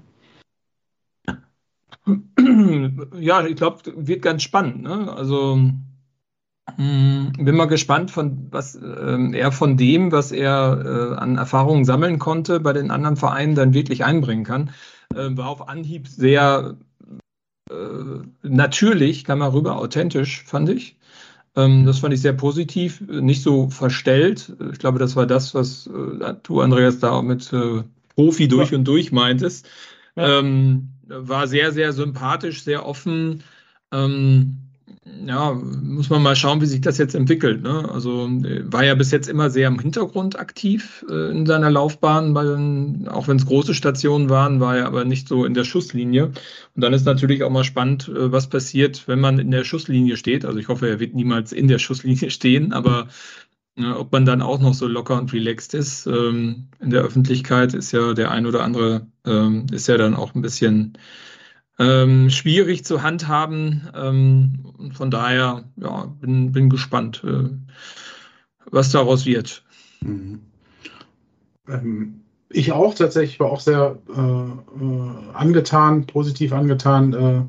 Ja, 3.18 3.44
ich 3.44 3.56
glaube, 3.56 3.78
wird 3.96 4.22
ganz 4.22 4.42
spannend. 4.42 4.82
Ne? 4.82 5.12
Also 5.12 5.58
hm, 6.76 7.32
bin 7.38 7.56
mal 7.56 7.66
gespannt, 7.66 8.10
von 8.10 8.48
was 8.50 8.74
äh, 8.74 9.30
er 9.32 9.52
von 9.52 9.76
dem, 9.76 10.12
was 10.12 10.32
er 10.32 11.14
äh, 11.14 11.16
an 11.16 11.36
Erfahrungen 11.36 11.84
sammeln 11.84 12.18
konnte, 12.18 12.60
bei 12.60 12.72
den 12.72 12.90
anderen 12.90 13.16
Vereinen 13.16 13.54
dann 13.54 13.74
wirklich 13.74 14.04
einbringen 14.04 14.44
kann. 14.44 14.70
Äh, 15.14 15.36
war 15.36 15.48
auf 15.48 15.68
Anhieb 15.68 16.08
sehr 16.08 16.76
natürlich, 18.42 19.24
kam 19.24 19.40
er 19.40 19.52
rüber, 19.52 19.76
authentisch, 19.76 20.42
fand 20.44 20.68
ich. 20.68 20.96
Ähm, 21.56 21.86
das 21.86 22.00
fand 22.00 22.14
ich 22.14 22.20
sehr 22.20 22.34
positiv, 22.34 23.00
nicht 23.00 23.42
so 23.42 23.70
verstellt. 23.70 24.54
Ich 24.72 24.78
glaube, 24.78 24.98
das 24.98 25.16
war 25.16 25.26
das, 25.26 25.54
was 25.54 25.86
äh, 25.86 26.34
du, 26.42 26.60
Andreas, 26.60 26.98
da 26.98 27.22
mit 27.22 27.52
äh, 27.52 27.82
Profi 28.14 28.46
durch 28.46 28.70
ja. 28.70 28.78
und 28.78 28.84
durch 28.84 29.10
meintest. 29.10 29.68
Ja. 30.16 30.38
Ähm, 30.38 30.90
war 31.08 31.46
sehr, 31.46 31.72
sehr 31.72 31.92
sympathisch, 31.92 32.62
sehr 32.62 32.86
offen. 32.86 33.42
Ähm, 33.92 34.58
ja, 35.24 35.52
muss 35.52 36.10
man 36.10 36.22
mal 36.22 36.36
schauen, 36.36 36.60
wie 36.60 36.66
sich 36.66 36.80
das 36.80 36.98
jetzt 36.98 37.14
entwickelt. 37.14 37.62
Ne? 37.62 37.88
Also 37.92 38.28
war 38.28 38.84
ja 38.84 38.94
bis 38.94 39.10
jetzt 39.10 39.28
immer 39.28 39.50
sehr 39.50 39.68
im 39.68 39.78
Hintergrund 39.78 40.38
aktiv 40.38 41.04
äh, 41.08 41.30
in 41.30 41.46
seiner 41.46 41.70
Laufbahn, 41.70 42.34
weil, 42.34 43.08
auch 43.08 43.28
wenn 43.28 43.36
es 43.36 43.46
große 43.46 43.74
Stationen 43.74 44.28
waren, 44.28 44.60
war 44.60 44.76
er 44.76 44.86
aber 44.86 45.04
nicht 45.04 45.28
so 45.28 45.44
in 45.44 45.54
der 45.54 45.64
Schusslinie. 45.64 46.26
Und 46.26 46.82
dann 46.82 46.92
ist 46.92 47.06
natürlich 47.06 47.42
auch 47.42 47.50
mal 47.50 47.64
spannend, 47.64 48.08
äh, 48.08 48.32
was 48.32 48.48
passiert, 48.48 49.06
wenn 49.08 49.20
man 49.20 49.38
in 49.38 49.50
der 49.50 49.64
Schusslinie 49.64 50.16
steht. 50.16 50.44
Also 50.44 50.58
ich 50.58 50.68
hoffe, 50.68 50.88
er 50.88 51.00
wird 51.00 51.14
niemals 51.14 51.52
in 51.52 51.68
der 51.68 51.78
Schusslinie 51.78 52.30
stehen, 52.30 52.72
aber 52.72 53.08
äh, 53.76 53.86
ob 53.90 54.12
man 54.12 54.24
dann 54.24 54.42
auch 54.42 54.60
noch 54.60 54.74
so 54.74 54.86
locker 54.86 55.18
und 55.18 55.32
relaxed 55.32 55.74
ist. 55.74 56.06
Ähm, 56.06 56.68
in 56.80 56.90
der 56.90 57.02
Öffentlichkeit 57.02 57.74
ist 57.74 57.92
ja 57.92 58.14
der 58.14 58.30
ein 58.30 58.46
oder 58.46 58.62
andere, 58.62 59.06
ähm, 59.24 59.66
ist 59.72 59.88
ja 59.88 59.96
dann 59.96 60.14
auch 60.14 60.34
ein 60.34 60.42
bisschen 60.42 60.98
ähm, 61.78 62.30
schwierig 62.30 62.84
zu 62.84 63.02
handhaben. 63.02 63.88
Ähm, 63.94 64.92
von 64.92 65.10
daher, 65.10 65.64
ja, 65.76 66.06
bin, 66.20 66.52
bin 66.52 66.70
gespannt, 66.70 67.22
äh, 67.24 67.50
was 68.70 68.90
daraus 68.90 69.26
wird. 69.26 69.62
Mhm. 70.00 70.40
Ähm, 71.68 72.20
ich 72.48 72.72
auch 72.72 72.94
tatsächlich 72.94 73.40
war 73.40 73.50
auch 73.50 73.60
sehr 73.60 73.98
äh, 74.08 74.20
äh, 74.20 75.32
angetan, 75.34 76.06
positiv 76.06 76.52
angetan, 76.52 77.12
äh, 77.12 77.42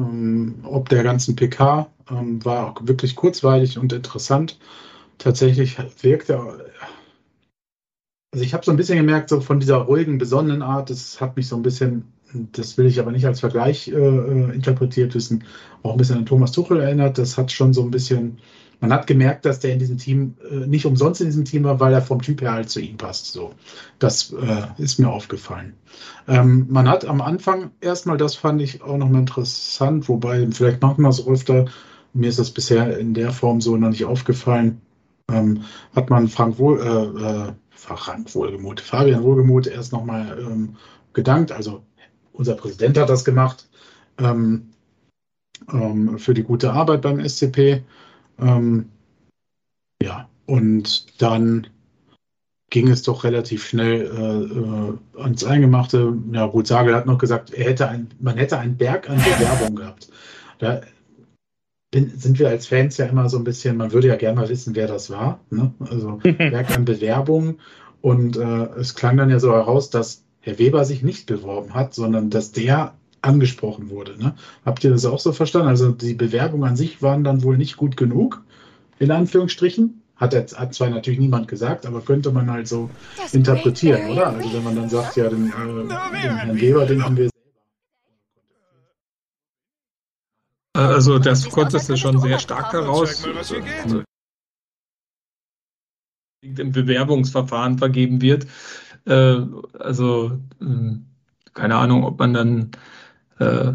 ähm, 0.00 0.60
ob 0.62 0.88
der 0.88 1.02
ganzen 1.02 1.36
PK. 1.36 1.90
Ähm, 2.10 2.44
war 2.44 2.68
auch 2.68 2.86
wirklich 2.86 3.16
kurzweilig 3.16 3.78
und 3.78 3.92
interessant. 3.92 4.58
Tatsächlich 5.18 5.76
wirkt 6.02 6.30
er. 6.30 6.58
Also 8.32 8.44
ich 8.44 8.54
habe 8.54 8.64
so 8.64 8.70
ein 8.70 8.76
bisschen 8.76 8.98
gemerkt, 8.98 9.30
so 9.30 9.40
von 9.40 9.58
dieser 9.58 9.78
ruhigen, 9.78 10.18
besonnenen 10.18 10.62
Art, 10.62 10.90
das 10.90 11.20
hat 11.20 11.36
mich 11.36 11.48
so 11.48 11.56
ein 11.56 11.62
bisschen 11.62 12.04
das 12.32 12.76
will 12.76 12.86
ich 12.86 13.00
aber 13.00 13.12
nicht 13.12 13.26
als 13.26 13.40
Vergleich 13.40 13.88
äh, 13.88 13.92
äh, 13.92 14.54
interpretiert 14.54 15.14
wissen, 15.14 15.44
auch 15.82 15.92
ein 15.92 15.98
bisschen 15.98 16.18
an 16.18 16.26
Thomas 16.26 16.52
Tuchel 16.52 16.80
erinnert. 16.80 17.18
Das 17.18 17.38
hat 17.38 17.52
schon 17.52 17.72
so 17.72 17.82
ein 17.82 17.90
bisschen, 17.90 18.38
man 18.80 18.92
hat 18.92 19.06
gemerkt, 19.06 19.44
dass 19.44 19.60
der 19.60 19.72
in 19.72 19.78
diesem 19.78 19.98
Team 19.98 20.34
äh, 20.50 20.66
nicht 20.66 20.86
umsonst 20.86 21.20
in 21.20 21.28
diesem 21.28 21.44
Team 21.44 21.64
war, 21.64 21.80
weil 21.80 21.92
er 21.92 22.02
vom 22.02 22.20
Typ 22.20 22.42
her 22.42 22.52
halt 22.52 22.70
zu 22.70 22.80
ihm 22.80 22.96
passt. 22.96 23.32
So, 23.32 23.52
das 23.98 24.32
äh, 24.32 24.82
ist 24.82 24.98
mir 24.98 25.08
aufgefallen. 25.08 25.74
Ähm, 26.26 26.66
man 26.68 26.88
hat 26.88 27.04
am 27.04 27.20
Anfang 27.20 27.70
erstmal, 27.80 28.18
das 28.18 28.34
fand 28.34 28.60
ich 28.60 28.82
auch 28.82 28.98
nochmal 28.98 29.20
interessant, 29.20 30.08
wobei 30.08 30.46
vielleicht 30.50 30.82
machen 30.82 31.02
wir 31.02 31.08
es 31.08 31.26
öfter. 31.26 31.66
Mir 32.12 32.28
ist 32.28 32.38
das 32.38 32.50
bisher 32.50 32.98
in 32.98 33.14
der 33.14 33.32
Form 33.32 33.60
so 33.60 33.76
noch 33.76 33.90
nicht 33.90 34.04
aufgefallen. 34.04 34.80
Ähm, 35.30 35.62
hat 35.94 36.10
man 36.10 36.28
Frank 36.28 36.58
Wohl, 36.58 36.80
äh, 36.80 37.48
äh 37.48 37.52
Frank 37.78 38.34
Wohlgemuth, 38.34 38.80
Fabian 38.80 39.22
Wohlgemuth 39.22 39.68
erst 39.68 39.92
nochmal 39.92 40.36
ähm, 40.40 40.76
gedankt, 41.12 41.52
also 41.52 41.82
unser 42.38 42.54
Präsident 42.54 42.96
hat 42.96 43.10
das 43.10 43.24
gemacht 43.24 43.68
ähm, 44.18 44.70
ähm, 45.70 46.18
für 46.18 46.34
die 46.34 46.44
gute 46.44 46.72
Arbeit 46.72 47.02
beim 47.02 47.20
SCP. 47.20 47.82
Ähm, 48.38 48.88
ja, 50.00 50.28
und 50.46 51.20
dann 51.20 51.66
ging 52.70 52.88
es 52.88 53.02
doch 53.02 53.24
relativ 53.24 53.66
schnell 53.66 54.02
äh, 54.02 55.18
äh, 55.18 55.22
ans 55.22 55.44
Eingemachte. 55.44 56.16
Ja, 56.32 56.46
gut, 56.46 56.68
Sagel 56.68 56.94
hat 56.94 57.06
noch 57.06 57.18
gesagt, 57.18 57.52
er 57.52 57.64
hätte 57.64 57.88
ein, 57.88 58.08
man 58.20 58.36
hätte 58.36 58.58
einen 58.58 58.76
Berg 58.76 59.10
an 59.10 59.16
Bewerbung 59.16 59.76
gehabt. 59.76 60.08
Da 60.58 60.82
bin, 61.90 62.10
sind 62.16 62.38
wir 62.38 62.48
als 62.48 62.66
Fans 62.66 62.98
ja 62.98 63.06
immer 63.06 63.28
so 63.28 63.38
ein 63.38 63.44
bisschen, 63.44 63.76
man 63.76 63.92
würde 63.92 64.08
ja 64.08 64.16
gerne 64.16 64.40
mal 64.40 64.48
wissen, 64.48 64.76
wer 64.76 64.86
das 64.86 65.10
war. 65.10 65.40
Ne? 65.50 65.72
Also 65.80 66.20
Berg 66.22 66.70
an 66.70 66.84
Bewerbung. 66.84 67.58
Und 68.00 68.36
äh, 68.36 68.66
es 68.76 68.94
klang 68.94 69.16
dann 69.16 69.30
ja 69.30 69.40
so 69.40 69.52
heraus, 69.52 69.90
dass 69.90 70.27
Herr 70.48 70.58
Weber 70.58 70.84
sich 70.86 71.02
nicht 71.02 71.26
beworben 71.26 71.74
hat, 71.74 71.92
sondern 71.92 72.30
dass 72.30 72.52
der 72.52 72.94
angesprochen 73.20 73.90
wurde. 73.90 74.16
Ne? 74.18 74.34
Habt 74.64 74.82
ihr 74.82 74.90
das 74.90 75.04
auch 75.04 75.18
so 75.18 75.32
verstanden? 75.32 75.68
Also 75.68 75.92
die 75.92 76.14
Bewerbungen 76.14 76.66
an 76.66 76.76
sich 76.76 77.02
waren 77.02 77.22
dann 77.22 77.42
wohl 77.42 77.58
nicht 77.58 77.76
gut 77.76 77.98
genug, 77.98 78.42
in 78.98 79.10
Anführungsstrichen. 79.10 80.02
Hat, 80.16 80.32
jetzt, 80.32 80.58
hat 80.58 80.74
zwar 80.74 80.88
natürlich 80.88 81.20
niemand 81.20 81.48
gesagt, 81.48 81.84
aber 81.84 82.00
könnte 82.00 82.32
man 82.32 82.50
halt 82.50 82.66
so 82.66 82.88
das 83.18 83.34
interpretieren, 83.34 84.10
oder? 84.10 84.28
Also 84.28 84.52
wenn 84.54 84.64
man 84.64 84.74
dann 84.74 84.88
sagt, 84.88 85.16
ja, 85.16 85.28
den, 85.28 85.48
äh, 85.48 85.52
den 85.52 86.36
Herrn 86.36 86.60
Weber, 86.60 86.86
den 86.86 87.04
haben 87.04 87.16
wir 87.16 87.28
also 90.72 91.18
das 91.18 91.48
konntest 91.50 91.88
du 91.88 91.96
schon 91.96 92.20
sehr 92.20 92.38
stark 92.38 92.72
heraus. 92.72 93.24
Also, 93.36 94.02
im 96.42 96.72
Bewerbungsverfahren 96.72 97.78
vergeben 97.78 98.22
wird. 98.22 98.46
Äh, 99.08 99.40
also 99.78 100.32
äh, 100.60 100.96
keine 101.54 101.76
Ahnung, 101.76 102.04
ob 102.04 102.18
man 102.18 102.34
dann 102.34 102.70
äh, 103.38 103.72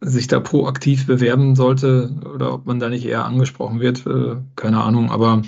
sich 0.00 0.26
da 0.28 0.40
proaktiv 0.40 1.06
bewerben 1.06 1.56
sollte 1.56 2.10
oder 2.34 2.54
ob 2.54 2.66
man 2.66 2.78
da 2.78 2.88
nicht 2.88 3.04
eher 3.04 3.24
angesprochen 3.24 3.80
wird. 3.80 4.06
Äh, 4.06 4.36
keine 4.54 4.82
Ahnung, 4.82 5.10
aber 5.10 5.42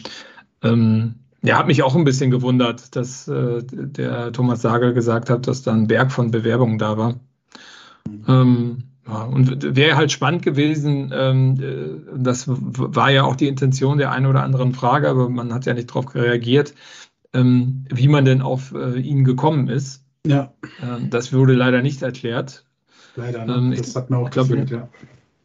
ähm, 0.62 1.14
ja, 1.42 1.57
hat 1.57 1.68
mich 1.68 1.83
auch 1.83 1.94
ein 1.94 2.05
bisschen 2.05 2.31
gewundert, 2.31 2.96
dass 2.96 3.29
äh, 3.29 3.62
der 3.62 4.33
Thomas 4.33 4.61
Sagel 4.61 4.92
gesagt 4.92 5.31
hat, 5.31 5.46
dass 5.46 5.62
da 5.62 5.72
ein 5.72 5.87
Berg 5.87 6.11
von 6.11 6.31
Bewerbungen 6.31 6.79
da 6.79 6.98
war. 6.98 7.14
Ähm, 8.27 8.85
ja, 9.07 9.22
und 9.22 9.77
wäre 9.77 9.96
halt 9.96 10.11
spannend 10.11 10.42
gewesen, 10.42 11.12
ähm, 11.14 11.55
äh, 11.61 12.18
das 12.18 12.46
war 12.48 13.11
ja 13.11 13.22
auch 13.22 13.37
die 13.37 13.48
Intention 13.48 13.98
der 13.98 14.11
einen 14.11 14.27
oder 14.27 14.42
anderen 14.42 14.74
Frage, 14.74 15.09
aber 15.09 15.29
man 15.29 15.55
hat 15.55 15.66
ja 15.66 15.74
nicht 15.74 15.90
darauf 15.90 16.14
reagiert, 16.14 16.74
ähm, 17.32 17.84
wie 17.90 18.08
man 18.08 18.24
denn 18.24 18.42
auf 18.42 18.72
äh, 18.72 18.98
ihn 18.98 19.24
gekommen 19.24 19.68
ist. 19.68 20.04
Ja. 20.26 20.52
Ähm, 20.82 21.10
das 21.10 21.32
wurde 21.32 21.54
leider 21.54 21.82
nicht 21.82 22.02
erklärt. 22.02 22.64
Leider, 23.16 23.44
ne? 23.44 23.54
ähm, 23.54 23.74
das 23.76 23.96
hat 23.96 24.10
mir 24.10 24.18
auch 24.18 24.30
glaube, 24.30 24.50
gefehlt, 24.50 24.70
ja. 24.70 24.88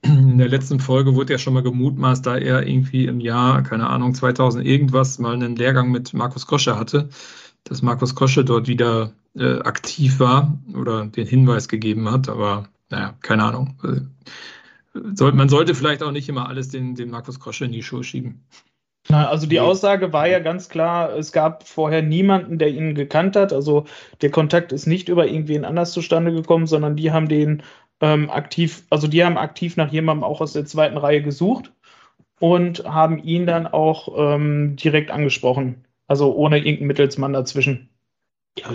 In 0.05 0.37
der 0.37 0.49
letzten 0.49 0.81
Folge 0.81 1.15
wurde 1.15 1.33
ja 1.33 1.39
schon 1.39 1.53
mal 1.53 1.63
gemutmaßt, 1.63 2.25
da 2.25 2.37
er 2.37 2.67
irgendwie 2.67 3.05
im 3.05 3.21
Jahr, 3.21 3.63
keine 3.63 3.89
Ahnung, 3.89 4.13
2000 4.13 4.65
irgendwas 4.65 5.17
mal 5.17 5.33
einen 5.33 5.55
Lehrgang 5.55 5.91
mit 5.91 6.13
Markus 6.13 6.45
Kosche 6.45 6.77
hatte, 6.77 7.07
dass 7.63 7.81
Markus 7.81 8.13
Kosche 8.13 8.43
dort 8.43 8.67
wieder 8.67 9.13
äh, 9.35 9.59
aktiv 9.59 10.19
war 10.19 10.59
oder 10.75 11.05
den 11.05 11.25
Hinweis 11.25 11.69
gegeben 11.69 12.11
hat, 12.11 12.27
aber 12.27 12.67
naja, 12.89 13.15
keine 13.21 13.45
Ahnung. 13.45 13.75
Äh, 13.83 14.01
soll, 15.15 15.31
man 15.31 15.49
sollte 15.49 15.73
vielleicht 15.73 16.03
auch 16.03 16.11
nicht 16.11 16.27
immer 16.27 16.49
alles 16.49 16.67
den, 16.67 16.95
den 16.95 17.09
Markus 17.09 17.39
Kosche 17.39 17.65
in 17.65 17.71
die 17.71 17.81
Schuhe 17.81 18.03
schieben. 18.03 18.43
Na, 19.09 19.27
also 19.27 19.47
die 19.47 19.59
Aussage 19.59 20.13
war 20.13 20.27
ja 20.27 20.39
ganz 20.39 20.69
klar, 20.69 21.13
es 21.15 21.31
gab 21.31 21.67
vorher 21.67 22.01
niemanden, 22.01 22.57
der 22.57 22.69
ihn 22.69 22.95
gekannt 22.95 23.35
hat. 23.35 23.51
Also 23.51 23.85
der 24.21 24.31
Kontakt 24.31 24.71
ist 24.71 24.85
nicht 24.85 25.09
über 25.09 25.27
irgendwen 25.27 25.65
anders 25.65 25.91
zustande 25.91 26.31
gekommen, 26.31 26.67
sondern 26.67 26.95
die 26.95 27.11
haben 27.11 27.27
den 27.27 27.63
ähm, 27.99 28.29
aktiv, 28.29 28.83
also 28.89 29.07
die 29.07 29.23
haben 29.23 29.37
aktiv 29.37 29.75
nach 29.75 29.91
jemandem 29.91 30.23
auch 30.23 30.39
aus 30.39 30.53
der 30.53 30.65
zweiten 30.65 30.97
Reihe 30.97 31.21
gesucht 31.21 31.73
und 32.39 32.85
haben 32.85 33.21
ihn 33.21 33.45
dann 33.45 33.67
auch 33.67 34.09
ähm, 34.17 34.77
direkt 34.77 35.11
angesprochen. 35.11 35.85
Also 36.07 36.33
ohne 36.33 36.57
irgendeinen 36.57 36.87
Mittelsmann 36.87 37.33
dazwischen. 37.33 37.89
Ja, 38.59 38.69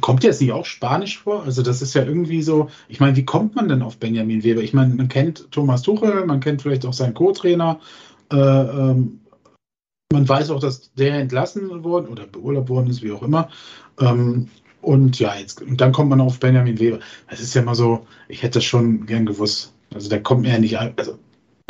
kommt 0.00 0.24
jetzt 0.24 0.40
nicht 0.40 0.52
auch 0.52 0.64
Spanisch 0.64 1.18
vor? 1.18 1.44
Also 1.44 1.62
das 1.62 1.82
ist 1.82 1.94
ja 1.94 2.04
irgendwie 2.04 2.42
so, 2.42 2.70
ich 2.88 3.00
meine, 3.00 3.16
wie 3.16 3.24
kommt 3.24 3.54
man 3.54 3.68
denn 3.68 3.82
auf 3.82 3.98
Benjamin 3.98 4.44
Weber? 4.44 4.62
Ich 4.62 4.72
meine, 4.72 4.94
man 4.94 5.08
kennt 5.08 5.50
Thomas 5.50 5.82
Tuchel, 5.82 6.24
man 6.24 6.40
kennt 6.40 6.62
vielleicht 6.62 6.86
auch 6.86 6.94
seinen 6.94 7.12
Co-Trainer 7.14 7.80
äh, 8.32 8.90
ähm, 8.90 9.20
man 10.12 10.28
weiß 10.28 10.50
auch, 10.50 10.60
dass 10.60 10.92
der 10.94 11.14
entlassen 11.14 11.84
worden 11.84 12.08
oder 12.08 12.26
beurlaubt 12.26 12.68
worden 12.68 12.90
ist, 12.90 13.02
wie 13.02 13.12
auch 13.12 13.22
immer. 13.22 13.48
Ähm, 14.00 14.48
und 14.82 15.18
ja, 15.18 15.36
jetzt, 15.36 15.62
und 15.62 15.80
dann 15.80 15.92
kommt 15.92 16.10
man 16.10 16.20
auf 16.20 16.40
Benjamin 16.40 16.78
Weber. 16.78 16.98
Das 17.30 17.40
ist 17.40 17.54
ja 17.54 17.62
mal 17.62 17.74
so, 17.74 18.06
ich 18.28 18.42
hätte 18.42 18.58
das 18.58 18.64
schon 18.64 19.06
gern 19.06 19.26
gewusst. 19.26 19.72
Also 19.94 20.08
der 20.08 20.22
kommt 20.22 20.42
mir 20.42 20.52
ja 20.52 20.58
nicht, 20.58 20.76
also 20.76 21.18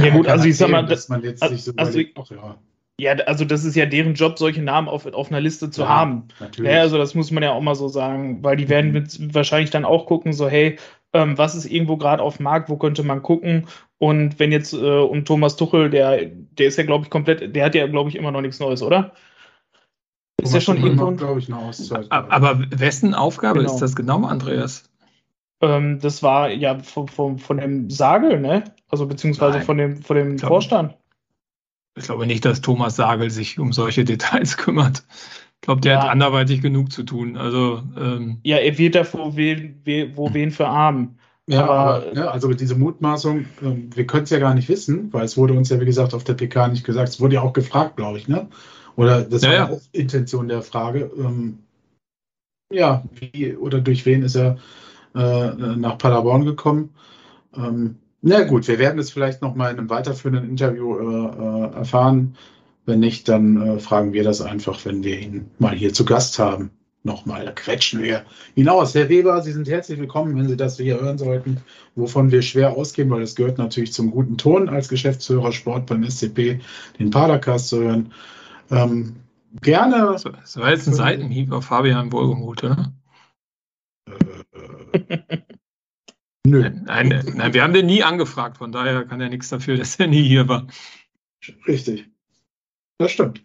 ja 0.00 0.10
gut, 0.10 0.26
also 0.26 0.46
ich 0.46 0.56
sag 0.56 0.70
mal, 0.70 0.84
dass 0.86 1.08
man 1.08 1.22
jetzt 1.22 1.42
also, 1.42 1.54
nicht 1.54 1.64
so 1.64 1.72
also, 1.76 2.00
ach, 2.16 2.30
ja. 2.30 2.58
Ja, 3.00 3.12
also 3.24 3.44
das 3.44 3.64
ist 3.64 3.74
ja 3.74 3.86
deren 3.86 4.14
Job, 4.14 4.38
solche 4.38 4.62
Namen 4.62 4.88
auf, 4.88 5.06
auf 5.06 5.28
einer 5.28 5.40
Liste 5.40 5.70
zu 5.70 5.82
ja, 5.82 5.88
haben. 5.88 6.28
Natürlich. 6.38 6.70
Ja, 6.70 6.80
also 6.80 6.98
das 6.98 7.14
muss 7.14 7.30
man 7.30 7.42
ja 7.42 7.52
auch 7.52 7.60
mal 7.60 7.74
so 7.74 7.88
sagen, 7.88 8.44
weil 8.44 8.56
die 8.56 8.68
werden 8.68 8.88
mhm. 8.88 8.92
mit, 8.92 9.34
wahrscheinlich 9.34 9.70
dann 9.70 9.84
auch 9.84 10.06
gucken, 10.06 10.32
so 10.32 10.48
hey, 10.48 10.78
ähm, 11.12 11.36
was 11.38 11.54
ist 11.54 11.66
irgendwo 11.66 11.96
gerade 11.96 12.22
auf 12.22 12.38
dem 12.38 12.44
Markt, 12.44 12.68
wo 12.68 12.76
könnte 12.76 13.02
man 13.02 13.22
gucken? 13.22 13.66
Und 13.98 14.38
wenn 14.38 14.52
jetzt 14.52 14.72
äh, 14.72 14.76
um 14.76 15.24
Thomas 15.24 15.56
Tuchel, 15.56 15.90
der, 15.90 16.26
der 16.26 16.66
ist 16.66 16.78
ja, 16.78 16.84
glaube 16.84 17.04
ich, 17.04 17.10
komplett, 17.10 17.54
der 17.54 17.64
hat 17.64 17.74
ja, 17.74 17.86
glaube 17.86 18.10
ich, 18.10 18.16
immer 18.16 18.30
noch 18.30 18.40
nichts 18.40 18.60
Neues, 18.60 18.82
oder? 18.82 19.12
Ist 20.40 20.54
ja 20.54 20.60
schon 20.60 20.82
irgendwo. 20.82 21.10
glaube 21.12 21.38
ich, 21.38 21.48
eine 21.48 21.58
Auszeit. 21.58 22.10
Aber 22.10 22.64
wessen 22.70 23.14
Aufgabe 23.14 23.60
genau. 23.60 23.72
ist 23.72 23.80
das 23.80 23.94
genau, 23.94 24.24
Andreas? 24.24 24.90
Ähm, 25.60 26.00
das 26.00 26.22
war 26.22 26.50
ja 26.50 26.80
von, 26.80 27.06
von, 27.06 27.38
von 27.38 27.58
dem 27.58 27.88
Sagel, 27.90 28.40
ne? 28.40 28.64
Also 28.88 29.06
beziehungsweise 29.06 29.58
Nein. 29.58 29.66
von 29.66 29.78
dem, 29.78 30.02
von 30.02 30.16
dem 30.16 30.34
ich 30.34 30.42
Vorstand. 30.42 30.96
ich 31.96 32.04
glaube 32.04 32.26
nicht, 32.26 32.44
dass 32.44 32.60
Thomas 32.60 32.96
Sagel 32.96 33.30
sich 33.30 33.60
um 33.60 33.72
solche 33.72 34.04
Details 34.04 34.56
kümmert. 34.56 35.04
Ich 35.62 35.66
glaube, 35.66 35.80
der 35.80 35.92
ja. 35.92 36.02
hat 36.02 36.10
anderweitig 36.10 36.60
genug 36.60 36.90
zu 36.90 37.04
tun. 37.04 37.36
Also, 37.36 37.84
ähm, 37.96 38.40
ja, 38.42 38.56
er 38.56 38.76
wird 38.78 38.96
da 38.96 39.06
wo 39.12 39.36
wen, 39.36 39.80
wo 40.16 40.34
wen 40.34 40.50
für 40.50 40.66
arm. 40.66 41.14
Ja, 41.46 41.62
aber, 41.62 41.72
aber 41.72 42.16
ja, 42.16 42.30
also 42.32 42.52
diese 42.52 42.74
Mutmaßung, 42.74 43.44
ähm, 43.62 43.90
wir 43.94 44.04
können 44.04 44.24
es 44.24 44.30
ja 44.30 44.40
gar 44.40 44.54
nicht 44.54 44.68
wissen, 44.68 45.12
weil 45.12 45.24
es 45.24 45.36
wurde 45.36 45.54
uns 45.54 45.68
ja, 45.68 45.80
wie 45.80 45.84
gesagt, 45.84 46.14
auf 46.14 46.24
der 46.24 46.34
PK 46.34 46.66
nicht 46.66 46.84
gesagt. 46.84 47.10
Es 47.10 47.20
wurde 47.20 47.36
ja 47.36 47.42
auch 47.42 47.52
gefragt, 47.52 47.94
glaube 47.94 48.18
ich, 48.18 48.26
ne? 48.26 48.48
Oder 48.96 49.22
das 49.22 49.42
ja, 49.42 49.48
war 49.48 49.54
ja 49.54 49.70
auch 49.70 49.80
Intention 49.92 50.48
der 50.48 50.62
Frage. 50.62 51.12
Ähm, 51.16 51.60
ja, 52.72 53.04
wie 53.14 53.54
oder 53.54 53.80
durch 53.80 54.04
wen 54.04 54.24
ist 54.24 54.34
er 54.34 54.58
äh, 55.14 55.52
nach 55.76 55.96
Paderborn 55.96 56.44
gekommen? 56.44 56.90
Ähm, 57.56 57.98
na 58.20 58.42
gut, 58.42 58.66
wir 58.66 58.80
werden 58.80 58.98
es 58.98 59.12
vielleicht 59.12 59.42
noch 59.42 59.54
mal 59.54 59.70
in 59.70 59.78
einem 59.78 59.90
weiterführenden 59.90 60.50
Interview 60.50 60.96
äh, 60.96 61.26
äh, 61.26 61.74
erfahren. 61.76 62.36
Wenn 62.84 63.00
nicht, 63.00 63.28
dann 63.28 63.60
äh, 63.60 63.78
fragen 63.78 64.12
wir 64.12 64.24
das 64.24 64.40
einfach, 64.40 64.84
wenn 64.84 65.04
wir 65.04 65.18
ihn 65.18 65.50
mal 65.58 65.74
hier 65.74 65.92
zu 65.92 66.04
Gast 66.04 66.38
haben. 66.38 66.70
Nochmal, 67.04 67.44
da 67.44 67.52
quetschen 67.52 68.00
wir 68.02 68.24
hinaus. 68.54 68.94
Herr 68.94 69.08
Weber, 69.08 69.42
Sie 69.42 69.52
sind 69.52 69.68
herzlich 69.68 69.98
willkommen, 69.98 70.36
wenn 70.36 70.48
Sie 70.48 70.56
das 70.56 70.76
hier 70.76 71.00
hören 71.00 71.18
sollten, 71.18 71.60
wovon 71.96 72.30
wir 72.30 72.42
schwer 72.42 72.76
ausgehen, 72.76 73.10
weil 73.10 73.22
es 73.22 73.34
gehört 73.34 73.58
natürlich 73.58 73.92
zum 73.92 74.12
guten 74.12 74.38
Ton 74.38 74.68
als 74.68 74.88
Geschäftsführer 74.88 75.50
Sport 75.50 75.86
beim 75.86 76.08
SCP, 76.08 76.60
den 77.00 77.10
Padercast 77.10 77.68
zu 77.68 77.80
hören. 77.82 78.12
Ähm, 78.70 79.16
gerne. 79.60 80.12
Das 80.12 80.56
war 80.56 80.70
jetzt 80.70 80.86
ein 80.86 80.94
Seitenhieb 80.94 81.50
auf 81.50 81.64
Fabian 81.64 82.12
Wohlgemuth, 82.12 82.62
oder? 82.62 82.92
Äh, 84.06 85.38
Nö. 86.46 86.68
Nein, 86.68 87.22
nein, 87.34 87.54
wir 87.54 87.62
haben 87.62 87.72
den 87.72 87.86
nie 87.86 88.02
angefragt, 88.02 88.58
von 88.58 88.72
daher 88.72 89.04
kann 89.04 89.20
er 89.20 89.28
nichts 89.28 89.48
dafür, 89.48 89.76
dass 89.76 89.96
er 89.96 90.08
nie 90.08 90.22
hier 90.22 90.48
war. 90.48 90.66
Richtig. 91.66 92.11
Das 93.02 93.10
stimmt. 93.10 93.44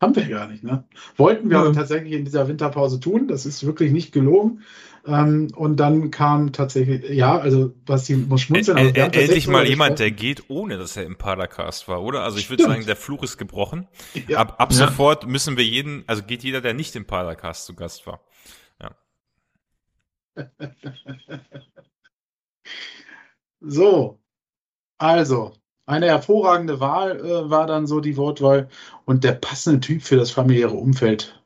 Haben 0.00 0.16
wir 0.16 0.28
gar 0.28 0.48
nicht, 0.48 0.64
ne? 0.64 0.84
Wollten 1.16 1.48
wir 1.48 1.64
ja. 1.64 1.72
tatsächlich 1.72 2.12
in 2.12 2.24
dieser 2.24 2.48
Winterpause 2.48 2.98
tun, 2.98 3.28
das 3.28 3.46
ist 3.46 3.64
wirklich 3.64 3.92
nicht 3.92 4.12
gelogen. 4.12 4.64
Ähm, 5.06 5.48
und 5.54 5.76
dann 5.76 6.10
kam 6.10 6.52
tatsächlich, 6.52 7.08
ja, 7.10 7.38
also 7.38 7.72
was 7.86 8.04
die 8.04 8.16
muss 8.16 8.42
schmunzeln. 8.42 8.76
Also 8.76 8.92
endlich 8.94 9.46
mal 9.46 9.66
jemand, 9.66 10.00
der 10.00 10.10
geht, 10.10 10.50
ohne 10.50 10.76
dass 10.76 10.96
er 10.96 11.04
im 11.04 11.16
Padercast 11.16 11.86
war, 11.86 12.02
oder? 12.02 12.24
Also 12.24 12.38
ich 12.38 12.50
würde 12.50 12.64
sagen, 12.64 12.84
der 12.84 12.96
Fluch 12.96 13.22
ist 13.22 13.38
gebrochen. 13.38 13.86
Ja. 14.26 14.38
Ab, 14.38 14.56
ab 14.58 14.72
ja. 14.72 14.86
sofort 14.86 15.26
müssen 15.26 15.56
wir 15.56 15.64
jeden, 15.64 16.02
also 16.08 16.24
geht 16.24 16.42
jeder, 16.42 16.60
der 16.60 16.74
nicht 16.74 16.96
im 16.96 17.06
Padercast 17.06 17.64
zu 17.64 17.74
Gast 17.74 18.06
war. 18.06 18.20
Ja. 18.80 18.90
So, 23.60 24.20
also, 24.98 25.54
eine 25.88 26.06
hervorragende 26.06 26.80
Wahl 26.80 27.18
äh, 27.18 27.50
war 27.50 27.66
dann 27.66 27.86
so 27.86 28.00
die 28.00 28.16
Wortwahl 28.16 28.68
und 29.06 29.24
der 29.24 29.32
passende 29.32 29.80
Typ 29.80 30.02
für 30.02 30.16
das 30.16 30.30
familiäre 30.30 30.74
Umfeld. 30.74 31.40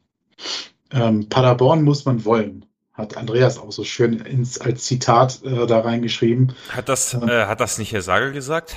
Ähm, 0.91 1.29
Paderborn 1.29 1.83
muss 1.83 2.05
man 2.05 2.25
wollen, 2.25 2.67
hat 2.93 3.17
Andreas 3.17 3.59
auch 3.59 3.71
so 3.71 3.85
schön 3.85 4.15
ins, 4.15 4.61
als 4.61 4.85
Zitat 4.85 5.43
äh, 5.45 5.67
da 5.67 5.81
reingeschrieben. 5.81 6.55
Hat 6.71 6.89
das, 6.89 7.15
ähm, 7.15 7.29
äh, 7.29 7.47
hat 7.47 7.61
das 7.61 7.79
nicht 7.79 7.93
Herr 7.93 8.03
Sagel 8.03 8.33
gesagt? 8.33 8.77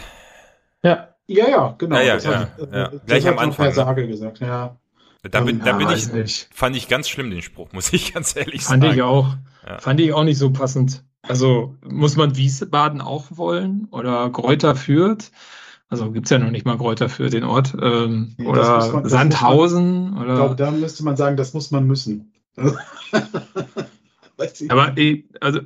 Ja. 0.83 1.09
Ja, 1.27 1.49
ja, 1.49 1.75
genau. 1.79 1.95
Ja, 1.95 2.03
ja, 2.03 2.17
ja, 2.17 2.39
hat, 2.39 2.59
äh, 2.59 2.79
ja. 2.79 2.91
Gleich 3.07 3.27
am 3.27 3.39
Anfang. 3.39 3.65
Herr 3.65 3.71
ne? 3.71 3.75
Sagel 3.75 4.07
gesagt, 4.07 4.39
ja. 4.41 4.77
Da 5.23 5.41
bin, 5.41 5.59
da 5.61 5.73
bin 5.73 5.89
ich, 5.89 6.13
nicht. 6.13 6.49
fand 6.53 6.75
ich 6.75 6.87
ganz 6.87 7.09
schlimm 7.09 7.31
den 7.31 7.41
Spruch, 7.41 7.69
muss 7.71 7.91
ich 7.91 8.13
ganz 8.13 8.35
ehrlich 8.35 8.61
fand 8.61 8.83
sagen. 8.83 8.83
Fand 8.83 8.95
ich 8.95 9.01
auch. 9.01 9.35
Fand 9.79 9.99
ich 9.99 10.13
auch 10.13 10.23
nicht 10.23 10.37
so 10.37 10.51
passend. 10.51 11.03
Also 11.27 11.75
muss 11.83 12.15
man 12.15 12.37
Wiesbaden 12.37 13.01
auch 13.01 13.25
wollen 13.31 13.87
oder 13.91 14.29
Gräuter 14.29 14.75
führt? 14.75 15.31
Also 15.89 16.11
gibt 16.11 16.25
es 16.25 16.31
ja 16.31 16.39
noch 16.39 16.51
nicht 16.51 16.65
mal 16.65 16.77
Gräuter 16.77 17.09
für 17.09 17.29
den 17.29 17.43
Ort. 17.43 17.75
Ähm, 17.79 18.33
nee, 18.37 18.47
oder 18.47 18.91
man, 18.91 19.07
Sandhausen. 19.07 20.11
Man, 20.11 20.23
oder, 20.23 20.33
ich 20.33 20.39
glaube, 20.39 20.55
da 20.55 20.71
müsste 20.71 21.03
man 21.03 21.15
sagen, 21.15 21.37
das 21.37 21.53
muss 21.53 21.71
man 21.71 21.85
müssen. 21.85 22.33
Aber 24.67 24.93
also, 25.39 25.59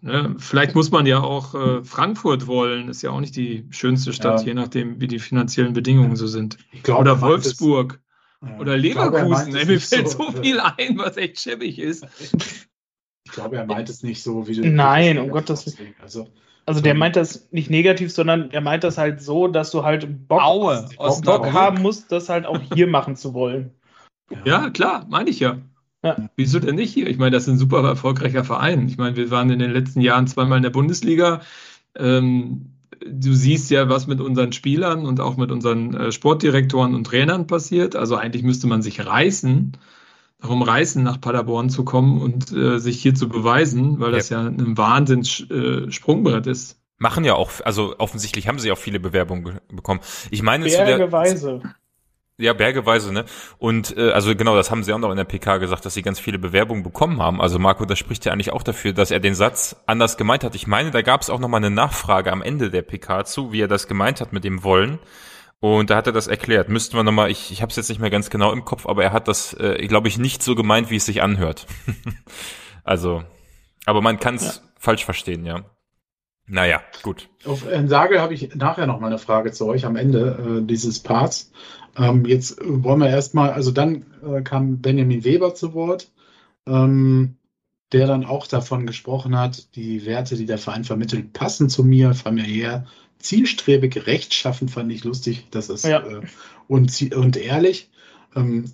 ne, 0.00 0.34
vielleicht 0.38 0.74
muss 0.74 0.90
man 0.90 1.06
ja 1.06 1.20
auch 1.20 1.54
äh, 1.54 1.84
Frankfurt 1.84 2.46
wollen. 2.46 2.88
Ist 2.88 3.02
ja 3.02 3.10
auch 3.10 3.20
nicht 3.20 3.36
die 3.36 3.66
schönste 3.70 4.12
Stadt, 4.12 4.40
ja. 4.40 4.46
je 4.48 4.54
nachdem, 4.54 5.00
wie 5.00 5.06
die 5.06 5.20
finanziellen 5.20 5.74
Bedingungen 5.74 6.16
so 6.16 6.26
sind. 6.26 6.58
Glaub, 6.82 7.00
oder 7.00 7.20
Wolfsburg. 7.20 8.00
Ja. 8.42 8.58
Oder 8.58 8.76
Leverkusen. 8.76 9.52
Glaub, 9.52 9.66
Mir 9.66 9.80
fällt 9.80 10.08
so, 10.08 10.30
so 10.32 10.32
viel 10.42 10.58
ein, 10.58 10.98
was 10.98 11.16
echt 11.16 11.40
schäbig 11.40 11.78
ist. 11.78 12.04
Ich 13.36 13.42
glaube, 13.42 13.56
er 13.56 13.66
meint 13.66 13.90
es 13.90 14.02
nicht 14.02 14.22
so, 14.22 14.48
wie 14.48 14.54
du. 14.54 14.66
Nein, 14.66 15.18
um 15.18 15.28
Gottes 15.28 15.78
Willen. 15.78 15.94
Also, 16.00 16.26
also 16.64 16.80
der 16.80 16.94
meint 16.94 17.16
das 17.16 17.48
nicht 17.50 17.68
negativ, 17.68 18.10
sondern 18.10 18.50
er 18.50 18.62
meint 18.62 18.82
das 18.82 18.96
halt 18.96 19.20
so, 19.20 19.46
dass 19.46 19.70
du 19.70 19.84
halt 19.84 20.26
Bock, 20.26 20.42
Aue, 20.42 20.88
Bock, 20.96 21.22
Bock 21.22 21.52
haben 21.52 21.82
musst, 21.82 22.10
das 22.10 22.30
halt 22.30 22.46
auch 22.46 22.60
hier 22.72 22.86
machen 22.86 23.14
zu 23.14 23.34
wollen. 23.34 23.72
Ja, 24.46 24.70
klar, 24.70 25.06
meine 25.10 25.28
ich 25.28 25.38
ja. 25.38 25.58
ja. 26.02 26.16
Wieso 26.34 26.58
denn 26.58 26.76
nicht 26.76 26.94
hier? 26.94 27.08
Ich 27.08 27.18
meine, 27.18 27.32
das 27.32 27.42
ist 27.42 27.50
ein 27.50 27.58
super 27.58 27.86
erfolgreicher 27.86 28.42
Verein. 28.42 28.88
Ich 28.88 28.96
meine, 28.96 29.16
wir 29.16 29.30
waren 29.30 29.50
in 29.50 29.58
den 29.58 29.70
letzten 29.70 30.00
Jahren 30.00 30.26
zweimal 30.26 30.56
in 30.56 30.62
der 30.62 30.70
Bundesliga. 30.70 31.42
Ähm, 31.94 32.72
du 33.06 33.34
siehst 33.34 33.70
ja, 33.70 33.90
was 33.90 34.06
mit 34.06 34.20
unseren 34.20 34.52
Spielern 34.52 35.04
und 35.04 35.20
auch 35.20 35.36
mit 35.36 35.52
unseren 35.52 35.94
äh, 35.94 36.10
Sportdirektoren 36.10 36.94
und 36.94 37.04
Trainern 37.04 37.46
passiert. 37.46 37.96
Also 37.96 38.16
eigentlich 38.16 38.42
müsste 38.42 38.66
man 38.66 38.80
sich 38.80 39.04
reißen, 39.04 39.76
darum 40.46 40.62
reißen, 40.62 41.02
nach 41.02 41.20
Paderborn 41.20 41.70
zu 41.70 41.84
kommen 41.84 42.20
und 42.20 42.52
äh, 42.52 42.78
sich 42.78 43.00
hier 43.00 43.14
zu 43.14 43.28
beweisen, 43.28 44.00
weil 44.00 44.12
das 44.12 44.28
ja, 44.28 44.42
ja 44.42 44.48
ein 44.48 44.76
Wahnsinns-Sprungbrett 44.78 46.46
äh, 46.46 46.50
ist. 46.50 46.80
Machen 46.98 47.24
ja 47.24 47.34
auch, 47.34 47.50
also 47.64 47.94
offensichtlich 47.98 48.48
haben 48.48 48.58
sie 48.58 48.72
auch 48.72 48.78
viele 48.78 49.00
Bewerbungen 49.00 49.60
bekommen. 49.68 50.00
Ich 50.30 50.42
meine, 50.42 50.64
Bergeweise. 50.64 51.60
Ja, 52.38 52.52
bergeweise, 52.52 53.14
ne? 53.14 53.24
Und 53.56 53.96
äh, 53.96 54.10
also 54.10 54.36
genau, 54.36 54.56
das 54.56 54.70
haben 54.70 54.82
sie 54.82 54.92
auch 54.92 54.98
noch 54.98 55.10
in 55.10 55.16
der 55.16 55.24
PK 55.24 55.56
gesagt, 55.56 55.86
dass 55.86 55.94
sie 55.94 56.02
ganz 56.02 56.20
viele 56.20 56.38
Bewerbungen 56.38 56.82
bekommen 56.82 57.22
haben. 57.22 57.40
Also 57.40 57.58
Marco, 57.58 57.86
das 57.86 57.98
spricht 57.98 58.26
ja 58.26 58.32
eigentlich 58.32 58.52
auch 58.52 58.62
dafür, 58.62 58.92
dass 58.92 59.10
er 59.10 59.20
den 59.20 59.34
Satz 59.34 59.76
anders 59.86 60.18
gemeint 60.18 60.44
hat. 60.44 60.54
Ich 60.54 60.66
meine, 60.66 60.90
da 60.90 61.00
gab 61.00 61.22
es 61.22 61.30
auch 61.30 61.38
noch 61.40 61.48
mal 61.48 61.56
eine 61.56 61.70
Nachfrage 61.70 62.30
am 62.30 62.42
Ende 62.42 62.70
der 62.70 62.82
PK 62.82 63.24
zu, 63.24 63.52
wie 63.52 63.62
er 63.62 63.68
das 63.68 63.88
gemeint 63.88 64.20
hat 64.20 64.34
mit 64.34 64.44
dem 64.44 64.64
Wollen. 64.64 64.98
Und 65.60 65.90
da 65.90 65.96
hat 65.96 66.06
er 66.06 66.12
das 66.12 66.26
erklärt. 66.26 66.68
Müssten 66.68 66.96
wir 66.96 67.02
nochmal, 67.02 67.30
ich, 67.30 67.50
ich 67.50 67.62
habe 67.62 67.70
es 67.70 67.76
jetzt 67.76 67.88
nicht 67.88 68.00
mehr 68.00 68.10
ganz 68.10 68.30
genau 68.30 68.52
im 68.52 68.64
Kopf, 68.64 68.86
aber 68.86 69.04
er 69.04 69.12
hat 69.12 69.26
das, 69.26 69.54
äh, 69.54 69.86
glaube 69.86 70.08
ich, 70.08 70.18
nicht 70.18 70.42
so 70.42 70.54
gemeint, 70.54 70.90
wie 70.90 70.96
es 70.96 71.06
sich 71.06 71.22
anhört. 71.22 71.66
also, 72.84 73.24
aber 73.86 74.02
man 74.02 74.20
kann 74.20 74.34
es 74.34 74.56
ja. 74.56 74.62
falsch 74.78 75.04
verstehen, 75.04 75.46
ja. 75.46 75.64
Naja, 76.48 76.80
gut. 77.02 77.28
Auf 77.44 77.66
Herrn 77.66 77.88
Sagel 77.88 78.20
habe 78.20 78.34
ich 78.34 78.54
nachher 78.54 78.86
noch 78.86 79.00
mal 79.00 79.08
eine 79.08 79.18
Frage 79.18 79.50
zu 79.50 79.66
euch 79.66 79.84
am 79.84 79.96
Ende 79.96 80.60
äh, 80.60 80.66
dieses 80.66 81.00
Parts. 81.00 81.50
Ähm, 81.96 82.24
jetzt 82.24 82.60
wollen 82.62 83.00
wir 83.00 83.08
erstmal, 83.08 83.50
also 83.50 83.72
dann 83.72 84.06
äh, 84.24 84.42
kam 84.42 84.80
Benjamin 84.80 85.24
Weber 85.24 85.54
zu 85.54 85.74
Wort, 85.74 86.12
ähm, 86.68 87.36
der 87.92 88.06
dann 88.06 88.24
auch 88.24 88.46
davon 88.46 88.86
gesprochen 88.86 89.36
hat, 89.38 89.74
die 89.74 90.06
Werte, 90.06 90.36
die 90.36 90.46
der 90.46 90.58
Verein 90.58 90.84
vermittelt, 90.84 91.32
passen 91.32 91.68
zu 91.68 91.82
mir, 91.82 92.14
familiär, 92.14 92.86
zielstrebig, 93.26 94.06
rechtschaffen 94.06 94.68
fand 94.68 94.92
ich 94.92 95.04
lustig. 95.04 95.46
Das 95.50 95.68
ist 95.68 95.84
ja. 95.84 96.00
äh, 96.00 96.22
und, 96.68 97.14
und 97.14 97.36
ehrlich. 97.36 97.90
Ähm, 98.34 98.72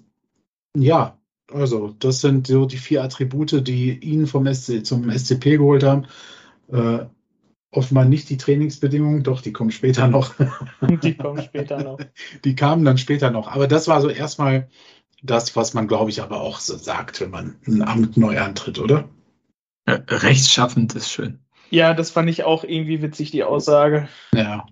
ja, 0.76 1.18
also 1.50 1.94
das 1.98 2.20
sind 2.20 2.46
so 2.46 2.66
die 2.66 2.78
vier 2.78 3.02
Attribute, 3.02 3.66
die 3.66 3.92
ihn 3.98 4.26
vom 4.26 4.52
SC, 4.52 4.84
zum 4.84 5.10
SCP 5.10 5.58
geholt 5.58 5.82
haben. 5.82 6.06
Äh, 6.68 7.06
offenbar 7.70 8.04
nicht 8.04 8.28
die 8.28 8.36
Trainingsbedingungen, 8.36 9.22
doch, 9.22 9.40
die 9.40 9.52
kommen 9.52 9.70
später 9.70 10.06
noch. 10.06 10.34
die 11.02 11.14
kommen 11.14 11.42
später 11.42 11.82
noch. 11.82 11.98
Die 12.44 12.54
kamen 12.54 12.84
dann 12.84 12.98
später 12.98 13.30
noch. 13.30 13.48
Aber 13.48 13.66
das 13.66 13.88
war 13.88 14.00
so 14.00 14.10
erstmal 14.10 14.68
das, 15.22 15.56
was 15.56 15.72
man, 15.72 15.88
glaube 15.88 16.10
ich, 16.10 16.20
aber 16.20 16.40
auch 16.40 16.58
so 16.60 16.76
sagt, 16.76 17.20
wenn 17.20 17.30
man 17.30 17.56
ein 17.66 17.82
Amt 17.82 18.16
neu 18.16 18.38
antritt, 18.38 18.78
oder? 18.78 19.08
Ja, 19.88 19.94
rechtschaffend 20.08 20.94
ist 20.94 21.10
schön. 21.10 21.38
Ja, 21.72 21.94
das 21.94 22.10
fand 22.10 22.28
ich 22.28 22.44
auch 22.44 22.64
irgendwie 22.64 23.00
witzig, 23.00 23.30
die 23.30 23.44
Aussage. 23.44 24.06
Ja. 24.34 24.66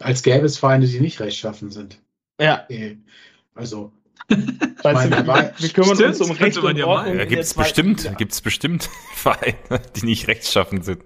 Als 0.00 0.24
gäbe 0.24 0.44
es 0.44 0.58
Feinde, 0.58 0.88
die 0.88 0.98
nicht 0.98 1.20
rechtschaffen 1.20 1.70
sind. 1.70 2.02
Ja. 2.40 2.66
Also. 3.54 3.92
Weißt 4.28 5.04
du, 5.04 5.10
wir, 5.10 5.26
wir 5.56 5.68
kümmern 5.70 5.94
Stimmt, 5.94 6.20
uns 6.20 6.20
um 6.20 6.32
Recht 6.32 6.58
und 6.58 6.76
ja 6.76 6.86
Ordnung. 6.86 7.18
Ja, 7.18 7.24
gibt 7.26 7.44
es 7.44 7.54
bestimmt, 7.54 8.12
gibt's 8.18 8.40
bestimmt 8.40 8.90
Vereine, 9.14 9.54
die 9.94 10.04
nicht 10.06 10.26
rechtschaffen 10.26 10.82
sind. 10.82 11.04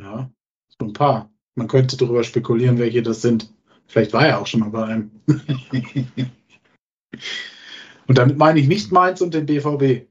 Ja, 0.00 0.28
so 0.68 0.86
ein 0.86 0.92
paar. 0.92 1.30
Man 1.54 1.68
könnte 1.68 1.96
darüber 1.96 2.24
spekulieren, 2.24 2.78
welche 2.78 3.02
das 3.02 3.22
sind. 3.22 3.54
Vielleicht 3.86 4.12
war 4.14 4.26
er 4.26 4.40
auch 4.40 4.48
schon 4.48 4.60
mal 4.60 4.70
bei 4.70 4.84
einem. 4.84 5.12
und 8.08 8.18
damit 8.18 8.36
meine 8.36 8.58
ich 8.58 8.66
nicht 8.66 8.90
Mainz 8.90 9.20
und 9.20 9.32
den 9.32 9.46
BVB. 9.46 10.08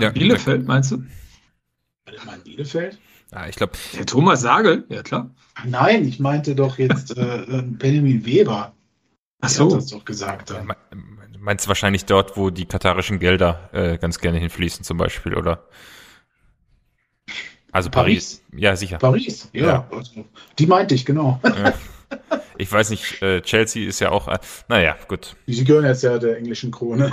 Ja, 0.00 0.10
Bielefeld 0.10 0.66
meinst 0.66 0.92
du? 0.92 1.04
Warte 2.10 2.26
mal, 2.26 2.38
Bielefeld? 2.38 2.98
Ja, 3.32 3.46
ich 3.46 3.56
glaube. 3.56 3.72
Der 3.96 4.06
Thomas 4.06 4.40
Sagel, 4.40 4.84
ja 4.88 5.02
klar. 5.02 5.30
Nein, 5.64 6.06
ich 6.06 6.18
meinte 6.18 6.54
doch 6.54 6.78
jetzt 6.78 7.16
äh, 7.16 7.42
äh 7.42 7.62
Benjamin 7.62 8.24
Weber. 8.24 8.72
Ach 9.40 9.48
so. 9.48 9.66
Hat 9.66 9.78
das 9.78 9.86
doch 9.88 10.04
gesagt. 10.04 10.50
Dann. 10.50 10.72
Meinst 11.38 11.66
du 11.66 11.68
wahrscheinlich 11.68 12.04
dort, 12.04 12.36
wo 12.36 12.50
die 12.50 12.66
katarischen 12.66 13.18
Gelder 13.18 13.70
äh, 13.72 13.98
ganz 13.98 14.18
gerne 14.18 14.38
hinfließen, 14.38 14.84
zum 14.84 14.98
Beispiel, 14.98 15.34
oder? 15.34 15.68
Also 17.70 17.90
Paris. 17.90 18.42
Paris. 18.50 18.62
Ja, 18.62 18.76
sicher. 18.76 18.98
Paris, 18.98 19.48
ja. 19.52 19.66
ja. 19.66 19.88
Also, 19.90 20.24
die 20.58 20.66
meinte 20.66 20.94
ich, 20.94 21.04
genau. 21.04 21.40
Ja. 21.44 21.74
Ich 22.56 22.72
weiß 22.72 22.90
nicht, 22.90 23.22
äh, 23.22 23.40
Chelsea 23.42 23.86
ist 23.86 24.00
ja 24.00 24.10
auch, 24.10 24.28
äh, 24.28 24.38
naja, 24.68 24.96
gut. 25.06 25.36
Sie 25.46 25.64
gehören 25.64 25.84
jetzt 25.84 26.02
ja 26.02 26.18
der 26.18 26.38
englischen 26.38 26.70
Krone. 26.70 27.12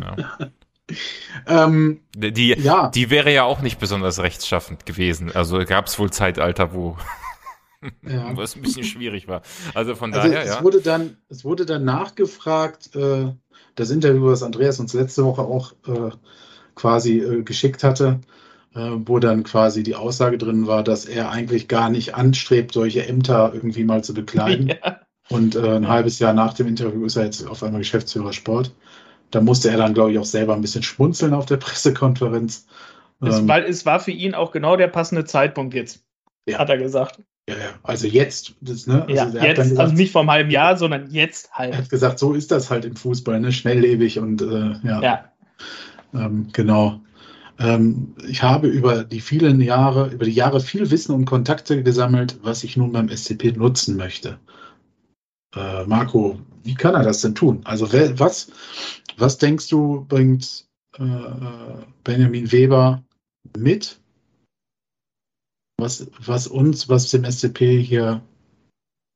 ja. 0.00 0.50
ähm, 1.46 2.00
die, 2.16 2.54
ja. 2.54 2.88
die 2.88 3.10
wäre 3.10 3.32
ja 3.32 3.44
auch 3.44 3.60
nicht 3.60 3.78
besonders 3.78 4.20
rechtschaffend 4.20 4.86
gewesen. 4.86 5.32
Also 5.34 5.58
gab 5.64 5.86
es 5.86 5.98
wohl 5.98 6.10
Zeitalter, 6.10 6.72
wo, 6.72 6.96
ja. 8.02 8.30
wo 8.36 8.42
es 8.42 8.56
ein 8.56 8.62
bisschen 8.62 8.84
schwierig 8.84 9.28
war. 9.28 9.42
Also 9.74 9.94
von 9.94 10.12
also 10.12 10.28
daher, 10.28 10.42
es 10.42 10.54
ja. 10.56 10.62
Wurde 10.62 10.80
dann, 10.80 11.16
es 11.28 11.44
wurde 11.44 11.66
dann 11.66 11.84
nachgefragt, 11.84 12.94
äh, 12.94 13.32
das 13.74 13.90
Interview, 13.90 14.26
was 14.26 14.42
Andreas 14.42 14.80
uns 14.80 14.94
letzte 14.94 15.24
Woche 15.24 15.42
auch 15.42 15.72
äh, 15.86 16.10
quasi 16.74 17.18
äh, 17.18 17.42
geschickt 17.42 17.84
hatte, 17.84 18.20
äh, 18.74 18.90
wo 19.04 19.18
dann 19.18 19.44
quasi 19.44 19.82
die 19.82 19.94
Aussage 19.94 20.38
drin 20.38 20.66
war, 20.66 20.82
dass 20.82 21.04
er 21.04 21.30
eigentlich 21.30 21.68
gar 21.68 21.90
nicht 21.90 22.14
anstrebt, 22.14 22.72
solche 22.72 23.06
Ämter 23.06 23.52
irgendwie 23.54 23.84
mal 23.84 24.02
zu 24.02 24.14
bekleiden. 24.14 24.72
Ja. 24.84 25.00
Und 25.30 25.56
äh, 25.56 25.76
ein 25.76 25.88
halbes 25.88 26.18
Jahr 26.20 26.32
nach 26.32 26.54
dem 26.54 26.66
Interview 26.66 27.04
ist 27.04 27.16
er 27.16 27.24
jetzt 27.24 27.46
auf 27.46 27.62
einmal 27.62 27.80
Geschäftsführer 27.80 28.32
Sport. 28.32 28.74
Da 29.30 29.40
musste 29.40 29.70
er 29.70 29.76
dann, 29.76 29.94
glaube 29.94 30.12
ich, 30.12 30.18
auch 30.18 30.24
selber 30.24 30.54
ein 30.54 30.60
bisschen 30.60 30.82
schmunzeln 30.82 31.34
auf 31.34 31.46
der 31.46 31.56
Pressekonferenz. 31.58 32.66
Es, 33.20 33.38
ähm, 33.38 33.48
weil 33.48 33.64
es 33.64 33.84
war 33.84 34.00
für 34.00 34.12
ihn 34.12 34.34
auch 34.34 34.52
genau 34.52 34.76
der 34.76 34.88
passende 34.88 35.24
Zeitpunkt 35.24 35.74
jetzt, 35.74 36.04
ja. 36.46 36.58
hat 36.58 36.70
er 36.70 36.78
gesagt. 36.78 37.20
Ja, 37.48 37.54
ja. 37.54 37.70
Also 37.82 38.06
jetzt, 38.06 38.54
das, 38.60 38.86
ne? 38.86 39.02
Also 39.08 39.14
ja, 39.14 39.44
jetzt, 39.44 39.56
gesagt, 39.56 39.80
also 39.80 39.94
nicht 39.94 40.12
vom 40.12 40.30
halben 40.30 40.50
Jahr, 40.50 40.76
sondern 40.76 41.10
jetzt 41.10 41.50
halt. 41.52 41.72
Er 41.72 41.78
hat 41.78 41.90
gesagt, 41.90 42.18
so 42.18 42.34
ist 42.34 42.50
das 42.50 42.70
halt 42.70 42.84
im 42.84 42.94
Fußball, 42.94 43.40
ne? 43.40 43.52
Schnelllebig 43.52 44.18
und 44.18 44.42
äh, 44.42 44.74
ja. 44.86 45.02
ja. 45.02 45.24
Ähm, 46.14 46.48
genau. 46.52 47.00
Ähm, 47.58 48.14
ich 48.28 48.42
habe 48.42 48.68
über 48.68 49.02
die 49.02 49.20
vielen 49.20 49.60
Jahre, 49.60 50.08
über 50.08 50.24
die 50.24 50.32
Jahre 50.32 50.60
viel 50.60 50.90
Wissen 50.90 51.14
und 51.14 51.24
Kontakte 51.24 51.82
gesammelt, 51.82 52.38
was 52.42 52.64
ich 52.64 52.76
nun 52.76 52.92
beim 52.92 53.08
SCP 53.08 53.52
nutzen 53.52 53.96
möchte. 53.96 54.38
Äh, 55.54 55.84
Marco, 55.86 56.38
wie 56.62 56.74
kann 56.74 56.94
er 56.94 57.02
das 57.02 57.22
denn 57.22 57.34
tun? 57.34 57.62
Also 57.64 57.90
was, 58.18 58.50
was 59.18 59.38
denkst 59.38 59.68
du, 59.68 60.04
bringt 60.08 60.66
äh, 60.98 61.04
Benjamin 62.04 62.50
Weber 62.52 63.02
mit, 63.56 64.00
was, 65.78 66.10
was 66.24 66.46
uns, 66.46 66.88
was 66.88 67.10
dem 67.10 67.24
SCP 67.24 67.80
hier 67.82 68.22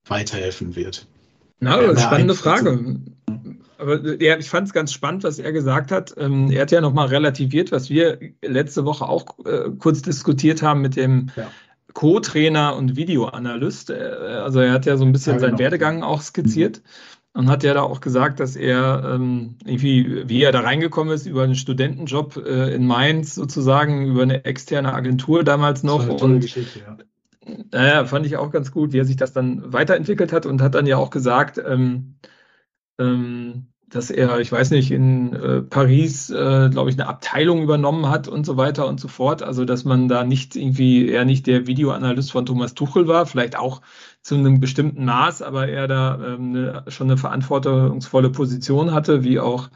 weiterhelfen 0.06 0.76
wird? 0.76 1.06
Na, 1.60 1.96
spannende 1.96 2.34
Frage. 2.34 3.00
Aber 3.78 4.22
ja, 4.22 4.38
ich 4.38 4.48
fand 4.48 4.68
es 4.68 4.72
ganz 4.72 4.92
spannend, 4.92 5.24
was 5.24 5.38
er 5.38 5.52
gesagt 5.52 5.90
hat. 5.90 6.14
Ähm, 6.16 6.50
er 6.50 6.62
hat 6.62 6.70
ja 6.70 6.80
nochmal 6.80 7.08
relativiert, 7.08 7.72
was 7.72 7.90
wir 7.90 8.18
letzte 8.42 8.84
Woche 8.84 9.08
auch 9.08 9.38
äh, 9.44 9.70
kurz 9.78 10.02
diskutiert 10.02 10.62
haben 10.62 10.80
mit 10.80 10.94
dem 10.94 11.30
ja. 11.36 11.50
Co-Trainer 11.94 12.76
und 12.76 12.96
Videoanalyst. 12.96 13.90
Äh, 13.90 13.94
also 13.94 14.60
er 14.60 14.72
hat 14.72 14.86
ja 14.86 14.96
so 14.96 15.04
ein 15.04 15.12
bisschen 15.12 15.34
ja, 15.34 15.38
genau. 15.38 15.50
seinen 15.50 15.58
Werdegang 15.58 16.02
auch 16.04 16.22
skizziert 16.22 16.78
mhm. 16.78 16.88
Und 17.34 17.48
hat 17.48 17.64
ja 17.64 17.74
da 17.74 17.82
auch 17.82 18.00
gesagt, 18.00 18.40
dass 18.40 18.56
er 18.56 19.14
ähm, 19.14 19.56
irgendwie, 19.64 20.28
wie 20.28 20.42
er 20.42 20.52
da 20.52 20.60
reingekommen 20.60 21.14
ist, 21.14 21.26
über 21.26 21.42
einen 21.42 21.54
Studentenjob 21.54 22.36
äh, 22.36 22.74
in 22.74 22.86
Mainz 22.86 23.34
sozusagen, 23.34 24.06
über 24.06 24.22
eine 24.22 24.44
externe 24.44 24.92
Agentur 24.92 25.42
damals 25.42 25.82
noch. 25.82 26.06
und 26.08 26.54
ja. 26.54 26.98
Naja, 27.72 28.04
fand 28.04 28.26
ich 28.26 28.36
auch 28.36 28.50
ganz 28.50 28.70
gut, 28.70 28.92
wie 28.92 28.98
er 28.98 29.04
sich 29.04 29.16
das 29.16 29.32
dann 29.32 29.72
weiterentwickelt 29.72 30.32
hat 30.32 30.46
und 30.46 30.62
hat 30.62 30.74
dann 30.74 30.86
ja 30.86 30.96
auch 30.96 31.10
gesagt, 31.10 31.60
ähm, 31.64 32.14
ähm, 32.98 33.66
dass 33.88 34.10
er, 34.10 34.40
ich 34.40 34.50
weiß 34.50 34.70
nicht, 34.70 34.90
in 34.90 35.34
äh, 35.34 35.62
Paris, 35.62 36.30
äh, 36.30 36.70
glaube 36.70 36.90
ich, 36.90 36.98
eine 36.98 37.08
Abteilung 37.08 37.62
übernommen 37.62 38.08
hat 38.08 38.26
und 38.26 38.46
so 38.46 38.56
weiter 38.56 38.86
und 38.86 39.00
so 39.00 39.08
fort. 39.08 39.42
Also, 39.42 39.64
dass 39.64 39.84
man 39.84 40.08
da 40.08 40.24
nicht 40.24 40.56
irgendwie, 40.56 41.10
er 41.10 41.24
nicht 41.24 41.46
der 41.46 41.66
Videoanalyst 41.66 42.32
von 42.32 42.46
Thomas 42.46 42.74
Tuchel 42.74 43.06
war, 43.06 43.26
vielleicht 43.26 43.56
auch 43.56 43.82
zu 44.22 44.36
einem 44.36 44.60
bestimmten 44.60 45.04
Maß, 45.04 45.42
aber 45.42 45.68
er 45.68 45.88
da 45.88 46.14
ähm, 46.14 46.54
eine, 46.54 46.84
schon 46.88 47.08
eine 47.08 47.18
verantwortungsvolle 47.18 48.30
Position 48.30 48.92
hatte, 48.92 49.24
wie 49.24 49.40
auch 49.40 49.70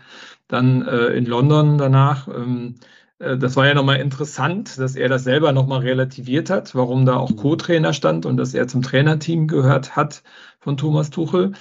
dann 0.48 0.86
äh, 0.86 1.08
in 1.08 1.26
London 1.26 1.78
danach. 1.78 2.28
Ähm, 2.28 2.76
äh, 3.18 3.36
das 3.36 3.56
war 3.56 3.66
ja 3.66 3.74
nochmal 3.74 4.00
interessant, 4.00 4.78
dass 4.78 4.96
er 4.96 5.08
das 5.08 5.24
selber 5.24 5.52
nochmal 5.52 5.80
relativiert 5.80 6.50
hat, 6.50 6.74
warum 6.74 7.06
da 7.06 7.16
auch 7.16 7.36
Co-Trainer 7.36 7.92
stand 7.92 8.26
und 8.26 8.36
dass 8.36 8.54
er 8.54 8.68
zum 8.68 8.82
Trainerteam 8.82 9.48
gehört 9.48 9.96
hat 9.96 10.22
von 10.60 10.76
Thomas 10.76 11.10
Tuchel. 11.10 11.52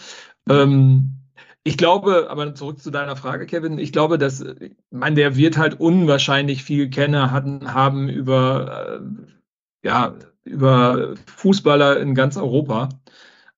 Ähm, 0.50 1.16
ich 1.64 1.78
glaube, 1.78 2.28
aber 2.30 2.54
zurück 2.54 2.80
zu 2.80 2.92
deiner 2.92 3.16
Frage, 3.16 3.48
Kevin, 3.48 3.80
ich 3.80 3.92
glaube, 3.92 4.20
dass, 4.20 4.42
ich 4.42 4.76
meine, 4.92 5.16
der 5.16 5.36
wird 5.36 5.58
halt 5.58 5.80
unwahrscheinlich 5.80 6.64
viel 6.64 6.90
Kenner 6.92 7.32
hatten, 7.32 7.74
haben 7.74 8.08
über, 8.10 9.00
äh, 9.02 9.88
ja, 9.88 10.16
über 10.46 11.16
Fußballer 11.26 12.00
in 12.00 12.16
ganz 12.16 12.38
Europa. 12.38 12.90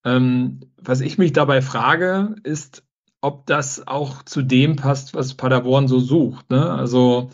Ähm, 0.03 0.61
was 0.77 1.01
ich 1.01 1.17
mich 1.17 1.33
dabei 1.33 1.61
frage, 1.61 2.35
ist, 2.43 2.83
ob 3.21 3.45
das 3.45 3.87
auch 3.87 4.23
zu 4.23 4.41
dem 4.41 4.75
passt, 4.75 5.13
was 5.13 5.33
Paderborn 5.33 5.87
so 5.87 5.99
sucht. 5.99 6.49
Ne? 6.49 6.71
Also 6.71 7.29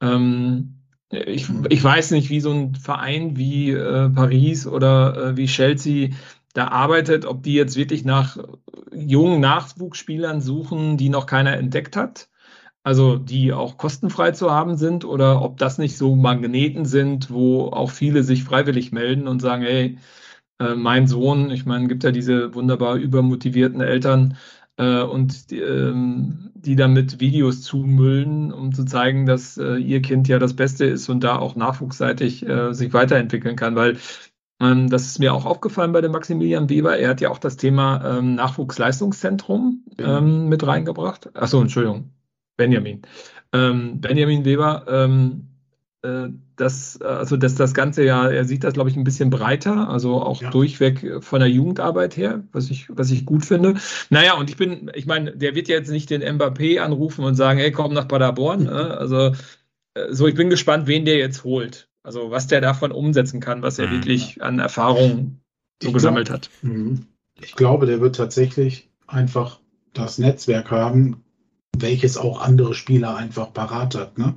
ähm, 0.00 0.80
ich, 1.10 1.48
ich 1.68 1.82
weiß 1.82 2.12
nicht, 2.12 2.30
wie 2.30 2.40
so 2.40 2.52
ein 2.52 2.74
Verein 2.74 3.36
wie 3.36 3.70
äh, 3.70 4.08
Paris 4.10 4.66
oder 4.66 5.16
äh, 5.16 5.36
wie 5.36 5.46
Chelsea 5.46 6.10
da 6.52 6.68
arbeitet, 6.68 7.24
ob 7.24 7.42
die 7.42 7.54
jetzt 7.54 7.76
wirklich 7.76 8.04
nach 8.04 8.38
jungen 8.92 9.40
Nachwuchsspielern 9.40 10.40
suchen, 10.40 10.96
die 10.96 11.08
noch 11.08 11.26
keiner 11.26 11.56
entdeckt 11.56 11.96
hat, 11.96 12.28
also 12.84 13.16
die 13.16 13.52
auch 13.52 13.76
kostenfrei 13.78 14.30
zu 14.32 14.50
haben 14.52 14.76
sind, 14.76 15.04
oder 15.04 15.42
ob 15.42 15.58
das 15.58 15.78
nicht 15.78 15.96
so 15.96 16.14
Magneten 16.16 16.84
sind, 16.86 17.30
wo 17.30 17.68
auch 17.68 17.90
viele 17.90 18.22
sich 18.22 18.44
freiwillig 18.44 18.92
melden 18.92 19.28
und 19.28 19.40
sagen, 19.40 19.62
hey, 19.62 19.98
äh, 20.60 20.74
mein 20.76 21.06
Sohn, 21.08 21.50
ich 21.50 21.66
meine, 21.66 21.88
gibt 21.88 22.04
ja 22.04 22.12
diese 22.12 22.54
wunderbar 22.54 22.96
übermotivierten 22.96 23.80
Eltern, 23.80 24.36
äh, 24.76 25.02
und 25.02 25.50
die, 25.50 25.60
ähm, 25.60 26.50
die 26.54 26.76
damit 26.76 27.20
Videos 27.20 27.62
zumüllen, 27.62 28.52
um 28.52 28.72
zu 28.72 28.84
zeigen, 28.84 29.26
dass 29.26 29.56
äh, 29.58 29.76
ihr 29.76 30.02
Kind 30.02 30.28
ja 30.28 30.38
das 30.38 30.54
Beste 30.54 30.84
ist 30.86 31.08
und 31.08 31.22
da 31.22 31.38
auch 31.38 31.56
nachwuchsseitig 31.56 32.46
äh, 32.46 32.72
sich 32.72 32.92
weiterentwickeln 32.92 33.56
kann, 33.56 33.76
weil 33.76 33.98
ähm, 34.60 34.88
das 34.88 35.06
ist 35.06 35.18
mir 35.18 35.34
auch 35.34 35.44
aufgefallen 35.44 35.92
bei 35.92 36.00
dem 36.00 36.12
Maximilian 36.12 36.68
Weber. 36.70 36.96
Er 36.98 37.10
hat 37.10 37.20
ja 37.20 37.30
auch 37.30 37.38
das 37.38 37.56
Thema 37.56 38.18
ähm, 38.18 38.34
Nachwuchsleistungszentrum 38.34 39.84
ähm, 39.98 40.48
mit 40.48 40.66
reingebracht. 40.66 41.36
Achso, 41.36 41.60
Entschuldigung, 41.60 42.13
Benjamin. 42.56 43.02
Ähm, 43.52 44.00
Benjamin 44.00 44.44
Weber, 44.44 44.84
ähm, 44.88 45.48
äh, 46.02 46.28
das, 46.56 47.00
also 47.00 47.36
dass 47.36 47.56
das 47.56 47.74
Ganze 47.74 48.04
ja, 48.04 48.28
er 48.28 48.44
sieht 48.44 48.62
das, 48.62 48.74
glaube 48.74 48.88
ich, 48.90 48.96
ein 48.96 49.04
bisschen 49.04 49.30
breiter, 49.30 49.88
also 49.88 50.22
auch 50.22 50.40
ja. 50.40 50.50
durchweg 50.50 51.22
von 51.24 51.40
der 51.40 51.48
Jugendarbeit 51.48 52.16
her, 52.16 52.44
was 52.52 52.70
ich, 52.70 52.86
was 52.90 53.10
ich 53.10 53.26
gut 53.26 53.44
finde. 53.44 53.74
Naja, 54.10 54.34
und 54.34 54.50
ich 54.50 54.56
bin, 54.56 54.90
ich 54.94 55.06
meine, 55.06 55.36
der 55.36 55.54
wird 55.56 55.66
ja 55.68 55.76
jetzt 55.76 55.90
nicht 55.90 56.10
den 56.10 56.22
Mbappé 56.22 56.78
anrufen 56.78 57.24
und 57.24 57.34
sagen, 57.34 57.58
hey, 57.58 57.72
komm 57.72 57.92
nach 57.92 58.08
Paderborn. 58.08 58.64
Ne? 58.64 58.98
Also 59.04 59.32
äh, 59.94 60.12
so, 60.12 60.26
ich 60.28 60.34
bin 60.34 60.50
gespannt, 60.50 60.86
wen 60.86 61.04
der 61.04 61.16
jetzt 61.16 61.42
holt. 61.44 61.88
Also 62.02 62.30
was 62.30 62.46
der 62.46 62.60
davon 62.60 62.92
umsetzen 62.92 63.40
kann, 63.40 63.62
was 63.62 63.78
er 63.78 63.88
mhm. 63.88 63.92
wirklich 63.92 64.42
an 64.42 64.58
Erfahrung 64.58 65.40
so 65.82 65.88
ich 65.88 65.94
gesammelt 65.94 66.26
glaub, 66.26 66.36
hat. 66.36 66.50
Mhm. 66.62 67.06
Ich 67.40 67.56
glaube, 67.56 67.86
der 67.86 68.00
wird 68.00 68.16
tatsächlich 68.16 68.90
einfach 69.06 69.58
das 69.92 70.18
Netzwerk 70.18 70.70
haben, 70.70 71.23
welches 71.78 72.16
auch 72.16 72.40
andere 72.40 72.74
Spieler 72.74 73.16
einfach 73.16 73.52
parat 73.52 73.94
hat. 73.94 74.18
Ne? 74.18 74.34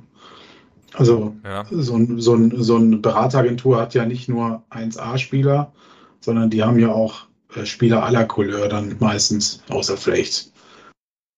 Also 0.94 1.36
ja. 1.44 1.64
so, 1.70 1.96
ein, 1.96 2.20
so, 2.20 2.34
ein, 2.34 2.62
so 2.62 2.76
eine 2.76 2.96
Berateragentur 2.96 3.80
hat 3.80 3.94
ja 3.94 4.04
nicht 4.06 4.28
nur 4.28 4.62
1A-Spieler, 4.70 5.72
sondern 6.20 6.50
die 6.50 6.62
haben 6.62 6.78
ja 6.78 6.90
auch 6.90 7.26
äh, 7.54 7.64
Spieler 7.64 8.04
aller 8.04 8.24
Couleur 8.24 8.68
dann 8.68 8.96
meistens, 8.98 9.62
außer 9.68 9.96
vielleicht 9.96 10.52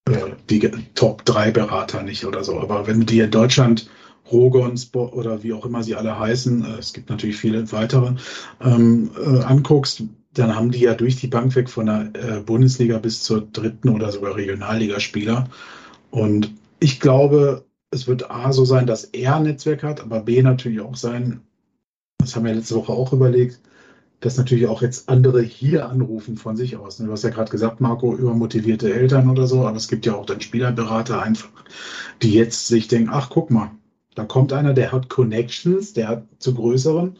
äh, 0.09 0.31
die 0.49 0.59
Top 0.95 1.25
3 1.25 1.51
Berater 1.51 2.03
nicht 2.03 2.25
oder 2.25 2.43
so. 2.43 2.59
Aber 2.59 2.87
wenn 2.87 3.01
du 3.01 3.05
dir 3.05 3.25
in 3.25 3.31
Deutschland 3.31 3.89
Rogons 4.31 4.93
oder 4.93 5.43
wie 5.43 5.53
auch 5.53 5.65
immer 5.65 5.83
sie 5.83 5.95
alle 5.95 6.17
heißen, 6.17 6.65
äh, 6.65 6.79
es 6.79 6.93
gibt 6.93 7.09
natürlich 7.09 7.37
viele 7.37 7.71
weitere, 7.71 8.13
ähm, 8.61 9.11
äh, 9.17 9.41
anguckst, 9.41 10.03
dann 10.33 10.55
haben 10.55 10.71
die 10.71 10.79
ja 10.79 10.93
durch 10.93 11.17
die 11.17 11.27
Bank 11.27 11.53
weg 11.57 11.69
von 11.69 11.87
der 11.87 12.39
Bundesliga 12.45 12.99
bis 12.99 13.21
zur 13.21 13.41
dritten 13.41 13.89
oder 13.89 14.13
sogar 14.13 14.37
Regionalligaspieler. 14.37 15.49
Und 16.11 16.53
ich 16.79 16.99
glaube, 16.99 17.65
es 17.89 18.07
wird 18.07 18.29
A 18.29 18.53
so 18.53 18.65
sein, 18.65 18.85
dass 18.85 19.05
er 19.05 19.37
ein 19.37 19.43
Netzwerk 19.43 19.83
hat, 19.83 20.01
aber 20.01 20.21
B 20.21 20.41
natürlich 20.41 20.81
auch 20.81 20.95
sein, 20.95 21.41
das 22.19 22.35
haben 22.35 22.45
wir 22.45 22.53
letzte 22.53 22.75
Woche 22.75 22.93
auch 22.93 23.13
überlegt, 23.13 23.59
dass 24.19 24.37
natürlich 24.37 24.67
auch 24.67 24.83
jetzt 24.83 25.09
andere 25.09 25.41
hier 25.41 25.89
anrufen 25.89 26.37
von 26.37 26.55
sich 26.55 26.77
aus. 26.77 26.97
Du 26.97 27.11
hast 27.11 27.23
ja 27.23 27.31
gerade 27.31 27.49
gesagt, 27.49 27.81
Marco, 27.81 28.15
übermotivierte 28.15 28.93
Eltern 28.93 29.29
oder 29.29 29.47
so, 29.47 29.65
aber 29.65 29.77
es 29.77 29.87
gibt 29.87 30.05
ja 30.05 30.13
auch 30.13 30.27
dann 30.27 30.41
Spielerberater 30.41 31.21
einfach, 31.21 31.49
die 32.21 32.33
jetzt 32.33 32.67
sich 32.67 32.87
denken, 32.87 33.09
ach 33.11 33.29
guck 33.31 33.49
mal, 33.49 33.71
da 34.13 34.25
kommt 34.25 34.53
einer, 34.53 34.73
der 34.73 34.91
hat 34.91 35.09
Connections, 35.09 35.93
der 35.93 36.07
hat 36.07 36.23
zu 36.37 36.53
größeren. 36.53 37.15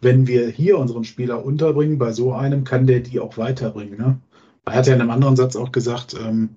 Wenn 0.00 0.26
wir 0.26 0.48
hier 0.48 0.78
unseren 0.78 1.04
Spieler 1.04 1.44
unterbringen, 1.44 1.98
bei 1.98 2.12
so 2.12 2.32
einem 2.32 2.64
kann 2.64 2.86
der 2.86 3.00
die 3.00 3.18
auch 3.18 3.36
weiterbringen. 3.36 3.98
Ne? 3.98 4.18
Er 4.66 4.74
hat 4.74 4.86
ja 4.86 4.94
in 4.94 5.00
einem 5.00 5.10
anderen 5.10 5.36
Satz 5.36 5.56
auch 5.56 5.72
gesagt, 5.72 6.14
ähm, 6.14 6.50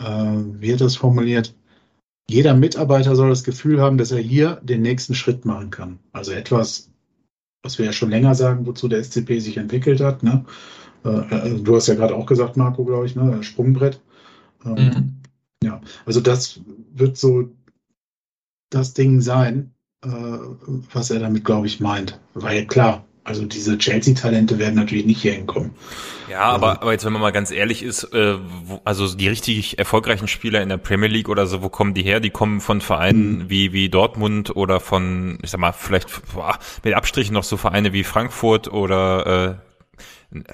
äh, 0.00 0.60
wie 0.60 0.72
hat 0.72 0.80
er 0.80 0.86
das 0.86 0.96
formuliert? 0.96 1.54
Jeder 2.28 2.54
Mitarbeiter 2.54 3.16
soll 3.16 3.30
das 3.30 3.44
Gefühl 3.44 3.80
haben, 3.80 3.98
dass 3.98 4.12
er 4.12 4.20
hier 4.20 4.60
den 4.62 4.82
nächsten 4.82 5.14
Schritt 5.14 5.44
machen 5.44 5.70
kann. 5.70 5.98
Also 6.12 6.32
etwas, 6.32 6.90
was 7.62 7.78
wir 7.78 7.86
ja 7.86 7.92
schon 7.92 8.10
länger 8.10 8.34
sagen, 8.34 8.66
wozu 8.66 8.88
der 8.88 9.02
SCP 9.02 9.40
sich 9.40 9.56
entwickelt 9.56 10.00
hat. 10.00 10.22
Ne? 10.22 10.44
Äh, 11.04 11.08
äh, 11.08 11.60
du 11.60 11.76
hast 11.76 11.88
ja 11.88 11.94
gerade 11.94 12.14
auch 12.14 12.26
gesagt, 12.26 12.56
Marco, 12.56 12.84
glaube 12.84 13.06
ich, 13.06 13.16
ne? 13.16 13.42
Sprungbrett. 13.42 14.00
Ähm, 14.64 14.74
mhm. 14.74 15.14
Ja, 15.62 15.80
also 16.06 16.20
das 16.20 16.60
wird 16.94 17.16
so 17.16 17.50
das 18.70 18.94
Ding 18.94 19.20
sein, 19.20 19.72
äh, 20.04 20.08
was 20.92 21.10
er 21.10 21.20
damit, 21.20 21.44
glaube 21.44 21.66
ich, 21.66 21.80
meint. 21.80 22.18
Weil 22.34 22.66
klar, 22.66 23.04
also 23.30 23.46
diese 23.46 23.78
Chelsea-Talente 23.78 24.58
werden 24.58 24.74
natürlich 24.74 25.06
nicht 25.06 25.22
hier 25.22 25.32
hinkommen. 25.32 25.70
Ja, 26.28 26.40
aber, 26.40 26.70
also 26.70 26.80
aber 26.82 26.92
jetzt, 26.92 27.04
wenn 27.04 27.12
man 27.12 27.22
mal 27.22 27.30
ganz 27.30 27.50
ehrlich 27.50 27.82
ist, 27.82 28.04
äh, 28.12 28.36
wo, 28.64 28.80
also 28.84 29.14
die 29.14 29.28
richtig 29.28 29.78
erfolgreichen 29.78 30.28
Spieler 30.28 30.60
in 30.62 30.68
der 30.68 30.76
Premier 30.76 31.08
League 31.08 31.28
oder 31.28 31.46
so, 31.46 31.62
wo 31.62 31.68
kommen 31.68 31.94
die 31.94 32.02
her? 32.02 32.20
Die 32.20 32.30
kommen 32.30 32.60
von 32.60 32.80
Vereinen 32.80 33.38
mhm. 33.38 33.50
wie, 33.50 33.72
wie 33.72 33.88
Dortmund 33.88 34.54
oder 34.54 34.80
von, 34.80 35.38
ich 35.42 35.50
sag 35.50 35.60
mal, 35.60 35.72
vielleicht 35.72 36.08
boah, 36.34 36.58
mit 36.84 36.94
Abstrichen 36.94 37.32
noch 37.32 37.44
so 37.44 37.56
Vereine 37.56 37.92
wie 37.92 38.04
Frankfurt 38.04 38.68
oder 38.68 39.60
äh, 39.60 39.69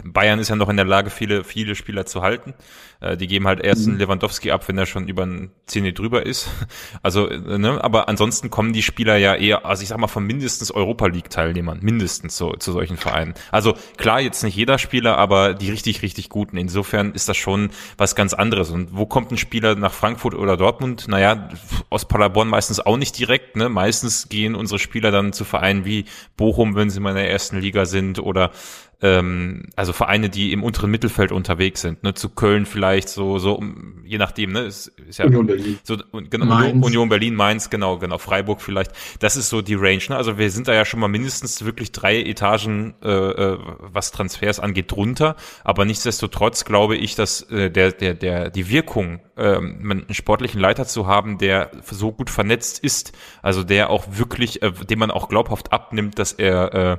Bayern 0.05 0.39
ist 0.39 0.49
ja 0.49 0.57
noch 0.57 0.69
in 0.69 0.77
der 0.77 0.87
Lage, 0.87 1.11
viele, 1.11 1.45
viele 1.45 1.75
Spieler 1.75 2.07
zu 2.07 2.23
halten. 2.23 2.55
Äh, 3.01 3.17
die 3.17 3.27
geben 3.27 3.47
halt 3.47 3.61
erst 3.61 3.85
einen 3.85 3.95
mhm. 3.95 4.01
Lewandowski 4.01 4.51
ab, 4.51 4.67
wenn 4.69 4.79
er 4.79 4.87
schon 4.87 5.09
über 5.09 5.25
ein 5.25 5.51
Zehni 5.67 5.93
drüber 5.93 6.25
ist. 6.25 6.49
Also, 7.03 7.29
äh, 7.29 7.59
ne, 7.59 7.83
aber 7.83 8.09
ansonsten 8.09 8.51
kommen 8.51 8.73
die 8.73 8.83
Spieler 8.83 9.17
ja 9.17 9.35
eher, 9.35 9.65
also 9.67 9.83
ich 9.83 9.89
sag 9.89 9.99
mal, 9.99 10.09
von 10.09 10.25
mindestens 10.25 10.71
Europa 10.71 11.07
League 11.07 11.31
Teilnehmern, 11.31 11.79
mindestens 11.83 12.37
so 12.37 12.53
zu 12.55 12.73
solchen 12.73 12.97
Vereinen. 12.97 13.35
Also 13.53 13.75
klar, 13.97 14.21
jetzt 14.21 14.43
nicht 14.43 14.57
jeder 14.57 14.79
Spieler, 14.79 15.19
aber 15.19 15.55
die 15.55 15.71
richtig, 15.71 16.03
richtig 16.03 16.29
guten. 16.29 16.57
Insofern 16.57 17.13
ist 17.13 17.29
das 17.29 17.37
schon 17.37 17.71
was 17.97 18.17
ganz 18.17 18.35
anderes. 18.35 18.71
Und 18.71 18.97
wo 18.97 19.07
kommt 19.07 19.31
ein 19.31 19.39
Spieler 19.39 19.75
nach 19.75 19.93
Frankfurt 19.93 20.35
oder 20.35 20.57
Dortmund? 20.57 21.07
Naja, 21.09 21.49
aus 21.91 22.09
Paderborn 22.09 22.49
meistens 22.49 22.81
auch 22.81 22.97
nicht 22.97 23.19
direkt. 23.19 23.57
Ne? 23.57 23.69
Meistens 23.69 24.29
gehen 24.29 24.55
unsere 24.55 24.79
Spieler 24.79 25.11
dann 25.11 25.33
zu 25.33 25.45
Vereinen 25.45 25.85
wie 25.85 26.07
Bochum, 26.37 26.75
wenn 26.75 26.91
sie 26.91 27.01
mal 27.01 27.11
in 27.11 27.17
der 27.17 27.31
ersten 27.31 27.61
Liga 27.61 27.85
sind 27.85 28.19
oder 28.19 28.51
ähm, 29.03 29.65
also 29.77 29.93
Vereine, 29.93 30.31
die 30.31 30.53
im 30.53 30.63
unteren 30.63 30.91
Mittelfeld 30.91 31.31
unterwegs 31.31 31.83
sind, 31.83 32.03
ne, 32.03 32.15
zu 32.15 32.31
Köln 32.31 32.65
vielleicht 32.65 33.11
so, 33.11 33.39
so, 33.39 33.63
je 34.05 34.17
nachdem, 34.17 34.53
ne, 34.53 34.61
ist, 34.61 34.89
ist 35.09 35.19
ja 35.19 35.27
Union 35.27 35.47
Berlin, 35.47 35.79
so, 35.83 35.99
genau, 36.31 36.47
Mainz. 36.47 36.85
Union 36.85 37.09
Berlin, 37.09 37.35
Mainz, 37.35 37.69
genau, 37.69 37.99
genau, 37.99 38.17
Freiburg 38.17 38.63
vielleicht. 38.63 38.93
Das 39.21 39.37
ist 39.37 39.51
so 39.51 39.61
die 39.61 39.75
Range, 39.75 40.03
ne? 40.09 40.17
Also 40.17 40.39
wir 40.39 40.51
sind 40.51 40.67
da 40.67 40.75
ja 40.75 40.87
schon 40.87 41.01
mal 41.01 41.09
mindestens 41.09 41.65
wirklich 41.65 41.93
drei 41.93 42.23
Etagen, 42.23 42.95
äh, 43.03 43.11
äh, 43.11 43.59
was 43.81 44.13
Transfers 44.13 44.61
angeht, 44.61 44.91
drunter. 44.91 45.37
Aber 45.63 45.85
nichtsdestotrotz 45.85 46.65
glaube 46.65 46.97
ich, 46.97 47.15
dass 47.17 47.43
äh, 47.51 47.71
der, 47.71 47.93
der, 47.93 48.15
der, 48.15 48.51
die 48.51 48.71
Wirkung, 48.71 49.21
äh, 49.37 49.57
einen 49.57 50.07
sportlichen 50.11 50.61
Leiter 50.61 50.87
zu 50.87 51.07
haben, 51.07 51.37
der 51.37 51.71
so 51.83 52.13
gut 52.13 52.31
vernetzt 52.31 52.79
ist, 52.79 53.13
also 53.43 53.63
der 53.63 53.91
auch 53.91 54.07
wirklich, 54.13 54.63
äh, 54.63 54.73
dem 54.73 54.99
man 54.99 55.11
auch 55.11 55.29
glaubhaft 55.29 55.73
abnimmt, 55.73 56.19
dass 56.19 56.33
er 56.33 56.75
äh, 56.75 56.99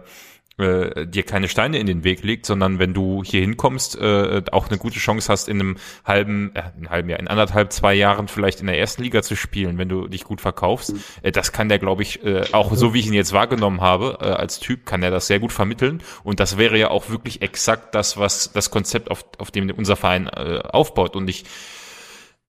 äh, 0.57 1.05
dir 1.05 1.23
keine 1.23 1.47
Steine 1.47 1.77
in 1.77 1.87
den 1.87 2.03
Weg 2.03 2.23
legt, 2.23 2.45
sondern 2.45 2.79
wenn 2.79 2.93
du 2.93 3.23
hier 3.23 3.41
hinkommst, 3.41 3.95
äh, 3.99 4.41
auch 4.51 4.69
eine 4.69 4.77
gute 4.77 4.99
Chance 4.99 5.31
hast, 5.31 5.47
in 5.47 5.59
einem 5.59 5.77
halben, 6.05 6.51
äh, 6.55 6.61
einem 6.61 6.89
halben 6.89 7.09
Jahr, 7.09 7.19
in 7.19 7.27
anderthalb, 7.27 7.71
zwei 7.71 7.93
Jahren 7.93 8.27
vielleicht 8.27 8.61
in 8.61 8.67
der 8.67 8.79
ersten 8.79 9.03
Liga 9.03 9.21
zu 9.21 9.35
spielen, 9.35 9.77
wenn 9.77 9.89
du 9.89 10.07
dich 10.07 10.23
gut 10.23 10.41
verkaufst. 10.41 10.95
Äh, 11.21 11.31
das 11.31 11.51
kann 11.51 11.69
der, 11.69 11.79
glaube 11.79 12.01
ich, 12.01 12.23
äh, 12.23 12.43
auch 12.53 12.73
so 12.73 12.93
wie 12.93 12.99
ich 12.99 13.07
ihn 13.07 13.13
jetzt 13.13 13.33
wahrgenommen 13.33 13.81
habe, 13.81 14.17
äh, 14.21 14.25
als 14.25 14.59
Typ, 14.59 14.85
kann 14.85 15.03
er 15.03 15.11
das 15.11 15.27
sehr 15.27 15.39
gut 15.39 15.53
vermitteln. 15.53 16.01
Und 16.23 16.39
das 16.39 16.57
wäre 16.57 16.77
ja 16.77 16.89
auch 16.89 17.09
wirklich 17.09 17.41
exakt 17.41 17.93
das, 17.93 18.17
was 18.17 18.51
das 18.51 18.71
Konzept, 18.71 19.11
auf, 19.11 19.25
auf 19.37 19.51
dem 19.51 19.69
unser 19.71 19.95
Verein 19.95 20.27
äh, 20.27 20.61
aufbaut. 20.63 21.15
Und 21.15 21.29
ich 21.29 21.45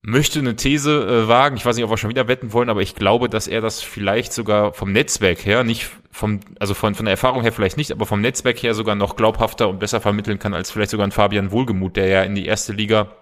möchte 0.09 0.39
eine 0.39 0.57
These 0.57 1.25
äh, 1.25 1.29
wagen. 1.29 1.57
Ich 1.57 1.67
weiß 1.67 1.77
nicht, 1.77 1.85
ob 1.85 1.91
wir 1.91 1.99
schon 1.99 2.11
wieder 2.11 2.29
wetten 2.29 2.53
wollen, 2.53 2.71
aber 2.71 2.81
ich 2.81 2.95
glaube, 2.95 3.29
dass 3.29 3.47
er 3.47 3.61
das 3.61 3.81
vielleicht 3.83 4.33
sogar 4.33 4.73
vom 4.73 4.93
Netzwerk 4.93 5.45
her, 5.45 5.65
nicht 5.65 5.91
vom, 6.11 6.41
also 6.59 6.75
von, 6.75 6.95
von 6.95 7.05
der 7.05 7.13
Erfahrung 7.13 7.43
her 7.43 7.53
vielleicht 7.53 7.77
nicht, 7.77 7.93
aber 7.93 8.07
vom 8.07 8.21
Netzwerk 8.21 8.63
her 8.63 8.75
sogar 8.75 8.95
noch 8.95 9.17
glaubhafter 9.17 9.69
und 9.69 9.79
besser 9.79 10.01
vermitteln 10.01 10.39
kann 10.39 10.55
als 10.55 10.71
vielleicht 10.71 10.91
sogar 10.91 11.07
ein 11.07 11.13
Fabian 11.13 11.53
Wohlgemuth, 11.53 11.97
der 11.97 12.09
ja 12.09 12.23
in 12.23 12.35
die 12.35 12.47
erste 12.47 12.73
Liga, 12.73 13.13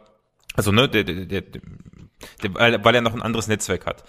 also 0.55 0.73
ne, 0.73 0.89
der, 0.89 1.05
der, 1.05 1.27
der, 1.27 1.41
der 1.43 2.55
weil, 2.55 2.85
weil 2.85 2.95
er 2.95 3.03
noch 3.03 3.15
ein 3.15 3.23
anderes 3.23 3.49
Netzwerk 3.49 3.85
hat. 3.87 4.05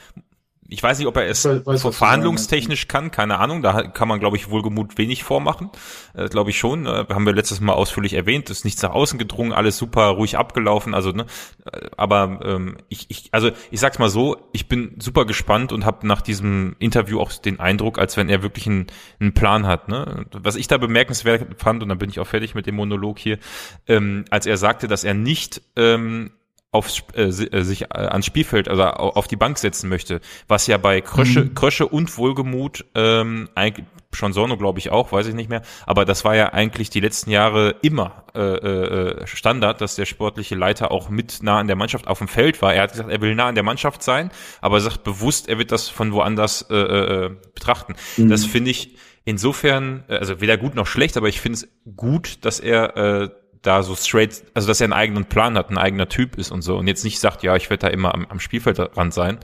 Ich 0.69 0.83
weiß 0.83 0.97
nicht, 0.97 1.07
ob 1.07 1.15
er 1.15 1.27
es 1.27 1.45
weiß, 1.45 1.95
verhandlungstechnisch 1.95 2.87
kann, 2.87 3.11
keine 3.11 3.39
Ahnung. 3.39 3.61
Da 3.61 3.83
kann 3.83 4.07
man, 4.07 4.19
glaube 4.19 4.35
ich, 4.35 4.49
wohlgemut 4.49 4.97
wenig 4.97 5.23
vormachen. 5.23 5.69
Äh, 6.13 6.27
glaube 6.27 6.49
ich 6.49 6.59
schon. 6.59 6.85
Äh, 6.85 7.05
haben 7.09 7.25
wir 7.25 7.33
letztes 7.33 7.61
Mal 7.61 7.73
ausführlich 7.73 8.13
erwähnt. 8.13 8.49
Ist 8.49 8.65
nichts 8.65 8.81
nach 8.81 8.91
außen 8.91 9.17
gedrungen, 9.17 9.53
alles 9.53 9.77
super 9.77 10.07
ruhig 10.07 10.37
abgelaufen. 10.37 10.93
Also, 10.93 11.11
ne, 11.11 11.25
äh, 11.71 11.87
aber 11.95 12.39
ähm, 12.43 12.77
ich, 12.89 13.09
ich, 13.09 13.29
also 13.31 13.51
ich 13.71 13.79
sag's 13.79 13.99
mal 13.99 14.09
so, 14.09 14.37
ich 14.51 14.67
bin 14.67 14.95
super 14.99 15.25
gespannt 15.25 15.71
und 15.71 15.85
habe 15.85 16.05
nach 16.05 16.21
diesem 16.21 16.75
Interview 16.79 17.21
auch 17.21 17.31
den 17.31 17.59
Eindruck, 17.59 17.97
als 17.97 18.17
wenn 18.17 18.27
er 18.27 18.43
wirklich 18.43 18.67
einen, 18.67 18.87
einen 19.19 19.33
Plan 19.33 19.67
hat. 19.67 19.87
Ne? 19.87 20.25
Was 20.33 20.55
ich 20.55 20.67
da 20.67 20.77
bemerkenswert 20.77 21.61
fand, 21.61 21.81
und 21.81 21.89
dann 21.89 21.97
bin 21.97 22.09
ich 22.09 22.19
auch 22.19 22.27
fertig 22.27 22.55
mit 22.55 22.67
dem 22.67 22.75
Monolog 22.75 23.19
hier, 23.19 23.39
ähm, 23.87 24.25
als 24.29 24.45
er 24.45 24.57
sagte, 24.57 24.87
dass 24.87 25.03
er 25.03 25.13
nicht 25.13 25.61
ähm, 25.75 26.31
aufs, 26.77 27.03
äh, 27.15 27.23
äh, 27.23 27.63
sich 27.63 27.83
äh, 27.83 27.87
ans 27.93 28.25
Spielfeld, 28.25 28.69
also 28.69 28.83
auf 28.83 29.27
die 29.27 29.35
Bank 29.35 29.57
setzen 29.57 29.89
möchte, 29.89 30.21
was 30.47 30.67
ja 30.67 30.77
bei 30.77 31.01
Krösche, 31.01 31.45
mhm. 31.45 31.55
Krösche 31.55 31.87
und 31.87 32.17
Wohlgemut 32.17 32.85
ähm, 32.95 33.49
eigentlich 33.55 33.85
schon 34.13 34.31
Sorno, 34.33 34.57
glaube 34.57 34.79
ich 34.79 34.89
auch, 34.89 35.11
weiß 35.11 35.27
ich 35.27 35.35
nicht 35.35 35.49
mehr, 35.49 35.63
aber 35.85 36.05
das 36.05 36.23
war 36.23 36.35
ja 36.35 36.53
eigentlich 36.53 36.89
die 36.89 36.99
letzten 36.99 37.29
Jahre 37.31 37.75
immer 37.81 38.23
äh, 38.35 38.39
äh, 38.39 39.27
Standard, 39.27 39.81
dass 39.81 39.95
der 39.95 40.05
sportliche 40.05 40.55
Leiter 40.55 40.91
auch 40.91 41.09
mit 41.09 41.43
nah 41.43 41.59
an 41.59 41.67
der 41.67 41.75
Mannschaft 41.75 42.07
auf 42.07 42.19
dem 42.19 42.27
Feld 42.27 42.61
war. 42.61 42.73
Er 42.73 42.83
hat 42.83 42.91
gesagt, 42.91 43.09
er 43.09 43.21
will 43.21 43.35
nah 43.35 43.47
an 43.47 43.55
der 43.55 43.63
Mannschaft 43.63 44.01
sein, 44.03 44.31
aber 44.61 44.77
er 44.77 44.81
sagt 44.81 45.03
bewusst, 45.03 45.49
er 45.49 45.57
wird 45.57 45.71
das 45.71 45.89
von 45.89 46.13
woanders 46.13 46.67
äh, 46.69 46.75
äh, 46.75 47.29
betrachten. 47.53 47.95
Mhm. 48.15 48.29
Das 48.29 48.45
finde 48.45 48.71
ich 48.71 48.95
insofern, 49.25 50.05
also 50.07 50.39
weder 50.39 50.57
gut 50.57 50.75
noch 50.75 50.87
schlecht, 50.87 51.17
aber 51.17 51.27
ich 51.27 51.41
finde 51.41 51.57
es 51.57 51.67
gut, 51.95 52.45
dass 52.45 52.59
er 52.59 52.95
äh, 52.95 53.29
da 53.67 53.83
so 53.83 53.95
straight, 53.95 54.43
also 54.53 54.67
dass 54.67 54.81
er 54.81 54.85
einen 54.85 54.93
eigenen 54.93 55.25
Plan 55.25 55.57
hat, 55.57 55.69
ein 55.69 55.77
eigener 55.77 56.07
Typ 56.07 56.37
ist 56.37 56.51
und 56.51 56.61
so 56.61 56.77
und 56.77 56.87
jetzt 56.87 57.03
nicht 57.03 57.19
sagt, 57.19 57.43
ja, 57.43 57.55
ich 57.55 57.69
werde 57.69 57.81
da 57.81 57.87
immer 57.87 58.13
am, 58.13 58.25
am 58.25 58.39
Spielfeldrand 58.39 59.13
sein, 59.13 59.39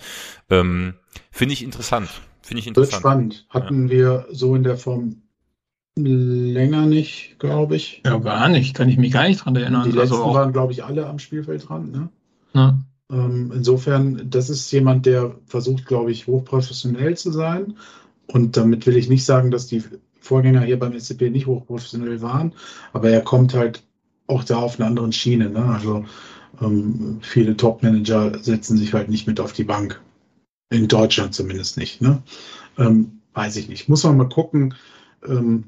ähm, 0.50 0.96
finde 1.32 1.54
ich 1.54 1.64
interessant. 1.64 2.10
Finde 2.42 2.62
ich 2.62 2.68
interessant. 2.68 2.94
Wird 2.94 3.02
spannend. 3.02 3.46
Hatten 3.50 3.88
ja. 3.88 3.92
wir 3.92 4.26
so 4.32 4.56
in 4.56 4.64
der 4.64 4.78
Form 4.78 5.22
länger 5.96 6.86
nicht, 6.86 7.36
glaube 7.40 7.76
ich. 7.76 8.02
Ja, 8.06 8.18
gar 8.18 8.50
nicht. 8.50 8.74
Kann 8.74 8.90
ich 8.90 8.98
mich 8.98 9.12
gar 9.12 9.28
nicht 9.28 9.46
dran 9.46 9.56
erinnern. 9.56 9.84
Die 9.84 9.92
letzten 9.92 10.16
also 10.16 10.34
waren, 10.34 10.52
glaube 10.52 10.74
ich, 10.74 10.84
alle 10.84 11.08
am 11.08 11.20
Spielfeldrand. 11.20 11.92
Ne? 11.92 12.10
Ja. 12.54 12.80
Ähm, 13.12 13.52
insofern, 13.54 14.30
das 14.30 14.50
ist 14.50 14.72
jemand, 14.72 15.06
der 15.06 15.36
versucht, 15.46 15.86
glaube 15.86 16.12
ich, 16.12 16.28
hochprofessionell 16.28 17.16
zu 17.16 17.32
sein. 17.32 17.76
Und 18.28 18.58
damit 18.58 18.86
will 18.88 18.98
ich 18.98 19.10
nicht 19.10 19.24
sagen, 19.24 19.52
dass 19.52 19.68
die 19.68 19.84
Vorgänger 20.20 20.62
hier 20.62 20.80
beim 20.80 20.98
SCP 20.98 21.30
nicht 21.30 21.46
hochprofessionell 21.46 22.22
waren, 22.22 22.54
aber 22.94 23.10
er 23.10 23.22
kommt 23.22 23.54
halt 23.54 23.84
auch 24.28 24.44
da 24.44 24.58
auf 24.58 24.80
einer 24.80 24.88
anderen 24.88 25.14
Schiene. 25.14 25.50
Ne? 25.50 25.66
Also 25.66 26.06
ähm, 26.62 27.20
viele 27.22 27.58
Top-Manager 27.58 28.44
setzen 28.44 28.78
sich 28.78 28.94
halt 28.94 29.10
nicht 29.10 29.28
mit 29.28 29.40
auf 29.40 29.54
die 29.54 29.64
Bank. 29.64 30.02
In 30.70 30.88
Deutschland 30.88 31.36
zumindest 31.36 31.78
nicht. 31.78 32.02
Ne? 32.02 32.22
Ähm, 32.78 33.22
weiß 33.34 33.56
ich 33.58 33.70
nicht. 33.70 33.90
Muss 33.90 34.04
man 34.04 34.18
mal 34.18 34.30
gucken. 34.30 34.74
Ähm, 35.26 35.66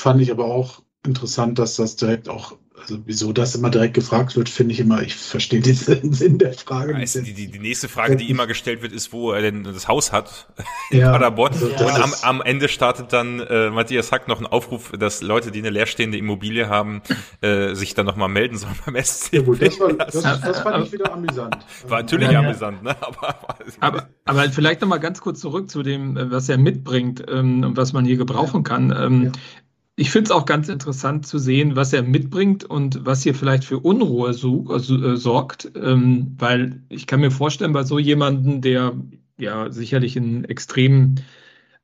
fand 0.00 0.20
ich 0.20 0.30
aber 0.30 0.46
auch 0.46 0.82
interessant, 1.04 1.58
dass 1.58 1.76
das 1.76 1.96
direkt 1.96 2.28
auch 2.28 2.56
also 2.80 2.98
wieso 3.04 3.32
das 3.32 3.54
immer 3.54 3.70
direkt 3.70 3.94
gefragt 3.94 4.36
wird, 4.36 4.48
finde 4.48 4.72
ich 4.72 4.80
immer, 4.80 5.02
ich 5.02 5.14
verstehe 5.14 5.60
den 5.60 5.74
Sinn 6.12 6.38
der 6.38 6.54
Frage. 6.54 6.96
nicht. 6.96 7.14
die, 7.14 7.32
die, 7.32 7.46
die 7.48 7.58
nächste 7.58 7.88
Frage, 7.88 8.16
die 8.16 8.30
immer 8.30 8.46
gestellt 8.46 8.82
wird, 8.82 8.92
ist, 8.92 9.12
wo 9.12 9.32
er 9.32 9.42
denn 9.42 9.64
das 9.64 9.88
Haus 9.88 10.12
hat 10.12 10.48
in 10.90 11.00
ja, 11.00 11.12
Paderborn. 11.12 11.52
Also 11.52 11.66
und 11.66 12.02
am, 12.02 12.14
am 12.22 12.42
Ende 12.42 12.68
startet 12.68 13.12
dann 13.12 13.40
äh, 13.40 13.70
Matthias 13.70 14.12
Hack 14.12 14.28
noch 14.28 14.38
einen 14.38 14.46
Aufruf, 14.46 14.92
dass 14.98 15.22
Leute, 15.22 15.50
die 15.50 15.60
eine 15.60 15.70
leerstehende 15.70 16.18
Immobilie 16.18 16.68
haben, 16.68 17.02
äh, 17.40 17.74
sich 17.74 17.94
dann 17.94 18.06
nochmal 18.06 18.28
melden 18.28 18.56
sollen 18.56 18.74
beim 18.84 19.02
SC. 19.02 19.34
Ja, 19.34 19.42
gut, 19.42 19.62
das, 19.62 19.78
war, 19.78 19.92
das, 19.92 20.22
das 20.22 20.60
fand 20.60 20.86
ich 20.86 20.92
wieder 20.92 21.12
amüsant. 21.12 21.58
War 21.86 22.02
natürlich 22.02 22.30
ja, 22.30 22.40
amüsant, 22.40 22.82
ne? 22.82 22.96
Aber, 23.00 23.34
aber, 23.80 24.08
aber 24.24 24.50
vielleicht 24.50 24.80
nochmal 24.80 25.00
ganz 25.00 25.20
kurz 25.20 25.40
zurück 25.40 25.70
zu 25.70 25.82
dem, 25.82 26.16
äh, 26.16 26.30
was 26.30 26.48
er 26.48 26.58
mitbringt 26.58 27.24
ähm, 27.28 27.64
und 27.64 27.76
was 27.76 27.92
man 27.92 28.04
hier 28.04 28.16
gebrauchen 28.16 28.62
kann. 28.62 28.94
Ähm, 28.96 29.32
ich 29.96 30.10
finde 30.10 30.28
es 30.28 30.30
auch 30.30 30.46
ganz 30.46 30.68
interessant 30.68 31.26
zu 31.26 31.38
sehen, 31.38 31.76
was 31.76 31.92
er 31.92 32.02
mitbringt 32.02 32.64
und 32.64 33.04
was 33.04 33.22
hier 33.22 33.34
vielleicht 33.34 33.64
für 33.64 33.78
Unruhe 33.78 34.32
so, 34.32 34.74
äh, 34.74 35.16
sorgt, 35.16 35.70
ähm, 35.76 36.36
weil 36.38 36.82
ich 36.88 37.06
kann 37.06 37.20
mir 37.20 37.30
vorstellen, 37.30 37.72
bei 37.72 37.82
so 37.84 37.98
jemandem, 37.98 38.60
der 38.62 38.94
ja 39.38 39.70
sicherlich 39.70 40.16
einen 40.16 40.44
extremen 40.44 41.20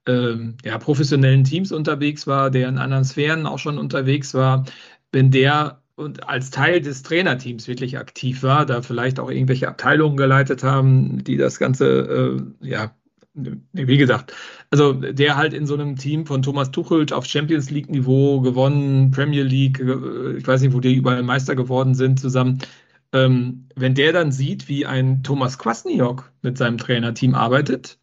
ähm, 0.06 0.56
ja, 0.64 0.78
professionellen 0.78 1.44
Teams 1.44 1.72
unterwegs 1.72 2.26
war, 2.26 2.50
der 2.50 2.68
in 2.68 2.78
anderen 2.78 3.04
Sphären 3.04 3.46
auch 3.46 3.58
schon 3.58 3.78
unterwegs 3.78 4.34
war, 4.34 4.64
wenn 5.12 5.30
der 5.30 5.82
und 5.96 6.28
als 6.28 6.50
Teil 6.50 6.80
des 6.82 7.02
Trainerteams 7.02 7.68
wirklich 7.68 7.98
aktiv 7.98 8.42
war, 8.42 8.66
da 8.66 8.82
vielleicht 8.82 9.18
auch 9.18 9.30
irgendwelche 9.30 9.68
Abteilungen 9.68 10.16
geleitet 10.18 10.62
haben, 10.62 11.24
die 11.24 11.38
das 11.38 11.58
Ganze, 11.58 12.36
äh, 12.62 12.68
ja, 12.68 12.94
wie 13.36 13.96
gesagt, 13.98 14.32
also 14.70 14.92
der 14.92 15.36
halt 15.36 15.52
in 15.52 15.66
so 15.66 15.74
einem 15.74 15.96
Team 15.96 16.26
von 16.26 16.42
Thomas 16.42 16.70
Tuchel 16.70 17.06
auf 17.12 17.26
Champions 17.26 17.70
League 17.70 17.90
Niveau 17.90 18.40
gewonnen, 18.40 19.10
Premier 19.10 19.42
League, 19.42 19.78
äh, 19.78 20.36
ich 20.36 20.46
weiß 20.46 20.62
nicht, 20.62 20.72
wo 20.72 20.80
die 20.80 20.94
überall 20.94 21.22
Meister 21.22 21.54
geworden 21.54 21.94
sind 21.94 22.18
zusammen. 22.18 22.58
Ähm, 23.12 23.68
wenn 23.76 23.94
der 23.94 24.12
dann 24.12 24.32
sieht, 24.32 24.68
wie 24.68 24.86
ein 24.86 25.22
Thomas 25.22 25.58
Kwasniok 25.58 26.32
mit 26.42 26.58
seinem 26.58 26.78
Trainerteam 26.78 27.34
arbeitet, 27.34 27.98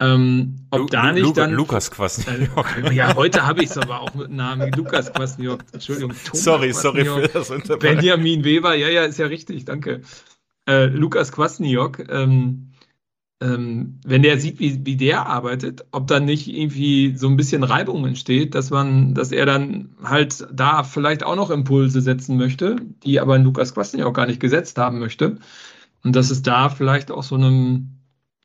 ähm, 0.00 0.66
ob 0.70 0.80
Lu 0.80 0.86
da 0.86 1.12
nicht 1.12 1.24
Lu 1.24 1.32
dann. 1.32 1.52
Lukas 1.52 1.90
Kwasniok. 1.90 2.66
Ja, 2.92 3.14
heute 3.16 3.46
habe 3.46 3.62
ich 3.62 3.70
es 3.70 3.76
aber 3.76 4.00
auch 4.00 4.14
mit 4.14 4.30
Namen. 4.30 4.72
Lukas 4.72 5.12
Kwasniok. 5.12 5.60
Entschuldigung. 5.72 6.12
Thomas 6.24 6.42
sorry, 6.42 6.72
sorry 6.72 7.04
für 7.04 7.28
das 7.28 7.50
Unterbrechen. 7.50 7.98
Benjamin 7.98 8.44
Weber. 8.44 8.74
Ja, 8.74 8.88
ja, 8.88 9.04
ist 9.04 9.18
ja 9.18 9.26
richtig. 9.26 9.66
Danke. 9.66 10.00
Äh, 10.66 10.86
Lukas 10.86 11.32
Kwasniok. 11.32 12.08
Ähm, 12.08 12.69
ähm, 13.40 13.98
wenn 14.04 14.22
der 14.22 14.38
sieht, 14.38 14.58
wie, 14.60 14.84
wie 14.84 14.96
der 14.96 15.26
arbeitet, 15.26 15.86
ob 15.92 16.06
dann 16.06 16.26
nicht 16.26 16.46
irgendwie 16.46 17.16
so 17.16 17.26
ein 17.26 17.36
bisschen 17.36 17.64
Reibung 17.64 18.06
entsteht, 18.06 18.54
dass 18.54 18.70
man, 18.70 19.14
dass 19.14 19.32
er 19.32 19.46
dann 19.46 19.90
halt 20.02 20.46
da 20.52 20.82
vielleicht 20.82 21.22
auch 21.22 21.36
noch 21.36 21.50
Impulse 21.50 22.02
setzen 22.02 22.36
möchte, 22.36 22.76
die 23.02 23.18
aber 23.18 23.38
Lukas 23.38 23.74
Kwasniok 23.74 24.14
gar 24.14 24.26
nicht 24.26 24.40
gesetzt 24.40 24.76
haben 24.76 24.98
möchte. 24.98 25.38
Und 26.02 26.16
dass 26.16 26.30
es 26.30 26.42
da 26.42 26.68
vielleicht 26.68 27.10
auch 27.10 27.22
so 27.22 27.36
einem 27.36 27.99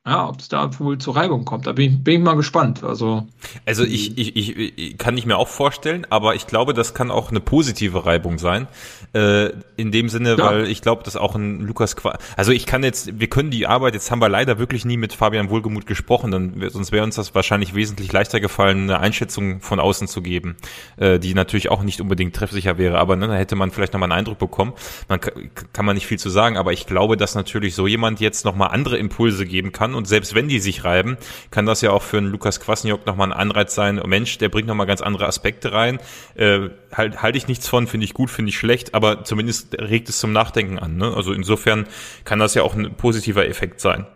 ja, 0.06 0.28
ob 0.28 0.38
es 0.38 0.48
da 0.48 0.70
wohl 0.78 0.98
zur 0.98 1.16
Reibung 1.16 1.44
kommt. 1.44 1.66
Da 1.66 1.72
bin 1.72 1.92
ich, 1.92 2.04
bin 2.04 2.20
ich 2.20 2.24
mal 2.24 2.36
gespannt. 2.36 2.84
Also, 2.84 3.26
also 3.64 3.82
ich, 3.82 4.16
ich, 4.16 4.36
ich, 4.36 4.78
ich 4.78 4.98
kann 4.98 5.18
ich 5.18 5.26
mir 5.26 5.36
auch 5.36 5.48
vorstellen, 5.48 6.06
aber 6.10 6.36
ich 6.36 6.46
glaube, 6.46 6.74
das 6.74 6.94
kann 6.94 7.10
auch 7.10 7.30
eine 7.30 7.40
positive 7.40 8.06
Reibung 8.06 8.38
sein. 8.38 8.68
Äh, 9.14 9.50
in 9.76 9.90
dem 9.90 10.08
Sinne, 10.08 10.36
ja. 10.36 10.44
weil 10.44 10.66
ich 10.68 10.80
glaube, 10.80 11.02
dass 11.02 11.16
auch 11.16 11.34
ein 11.34 11.60
Lukas 11.60 11.96
Qua 11.96 12.18
also 12.36 12.52
ich 12.52 12.66
kann 12.66 12.84
jetzt, 12.84 13.18
wir 13.18 13.28
können 13.28 13.50
die 13.50 13.66
Arbeit, 13.66 13.94
jetzt 13.94 14.10
haben 14.10 14.20
wir 14.20 14.28
leider 14.28 14.58
wirklich 14.58 14.84
nie 14.84 14.96
mit 14.96 15.12
Fabian 15.12 15.50
Wohlgemuth 15.50 15.86
gesprochen, 15.86 16.30
dann 16.30 16.70
sonst 16.70 16.92
wäre 16.92 17.02
uns 17.02 17.16
das 17.16 17.34
wahrscheinlich 17.34 17.74
wesentlich 17.74 18.12
leichter 18.12 18.40
gefallen, 18.40 18.82
eine 18.82 19.00
Einschätzung 19.00 19.60
von 19.60 19.80
außen 19.80 20.06
zu 20.06 20.22
geben, 20.22 20.56
äh, 20.98 21.18
die 21.18 21.34
natürlich 21.34 21.70
auch 21.70 21.82
nicht 21.82 22.00
unbedingt 22.00 22.36
treffsicher 22.36 22.78
wäre, 22.78 22.98
aber 22.98 23.16
ne, 23.16 23.26
da 23.26 23.34
hätte 23.34 23.56
man 23.56 23.70
vielleicht 23.72 23.92
nochmal 23.92 24.12
einen 24.12 24.20
Eindruck 24.20 24.38
bekommen. 24.38 24.72
Man 25.08 25.20
kann 25.20 25.84
man 25.84 25.94
nicht 25.94 26.06
viel 26.06 26.18
zu 26.18 26.30
sagen, 26.30 26.56
aber 26.56 26.72
ich 26.72 26.86
glaube, 26.86 27.16
dass 27.16 27.34
natürlich 27.34 27.74
so 27.74 27.86
jemand 27.86 28.20
jetzt 28.20 28.44
nochmal 28.44 28.68
andere 28.70 28.98
Impulse 28.98 29.46
geben 29.46 29.72
kann 29.72 29.95
und 29.96 30.06
selbst 30.06 30.34
wenn 30.34 30.48
die 30.48 30.60
sich 30.60 30.84
reiben, 30.84 31.16
kann 31.50 31.66
das 31.66 31.80
ja 31.80 31.90
auch 31.90 32.02
für 32.02 32.18
einen 32.18 32.28
Lukas 32.28 32.60
Kwasniok 32.60 33.06
nochmal 33.06 33.32
ein 33.32 33.38
Anreiz 33.38 33.74
sein. 33.74 34.00
Oh 34.00 34.06
Mensch, 34.06 34.38
der 34.38 34.48
bringt 34.48 34.68
nochmal 34.68 34.86
ganz 34.86 35.00
andere 35.00 35.26
Aspekte 35.26 35.72
rein. 35.72 35.98
Äh, 36.34 36.68
halt, 36.92 37.22
halte 37.22 37.38
ich 37.38 37.48
nichts 37.48 37.66
von, 37.66 37.86
finde 37.86 38.04
ich 38.04 38.14
gut, 38.14 38.30
finde 38.30 38.50
ich 38.50 38.58
schlecht, 38.58 38.94
aber 38.94 39.24
zumindest 39.24 39.74
regt 39.80 40.08
es 40.08 40.18
zum 40.18 40.32
Nachdenken 40.32 40.78
an. 40.78 40.96
Ne? 40.96 41.12
Also 41.14 41.32
insofern 41.32 41.86
kann 42.24 42.38
das 42.38 42.54
ja 42.54 42.62
auch 42.62 42.74
ein 42.74 42.94
positiver 42.94 43.46
Effekt 43.48 43.80
sein. 43.80 44.06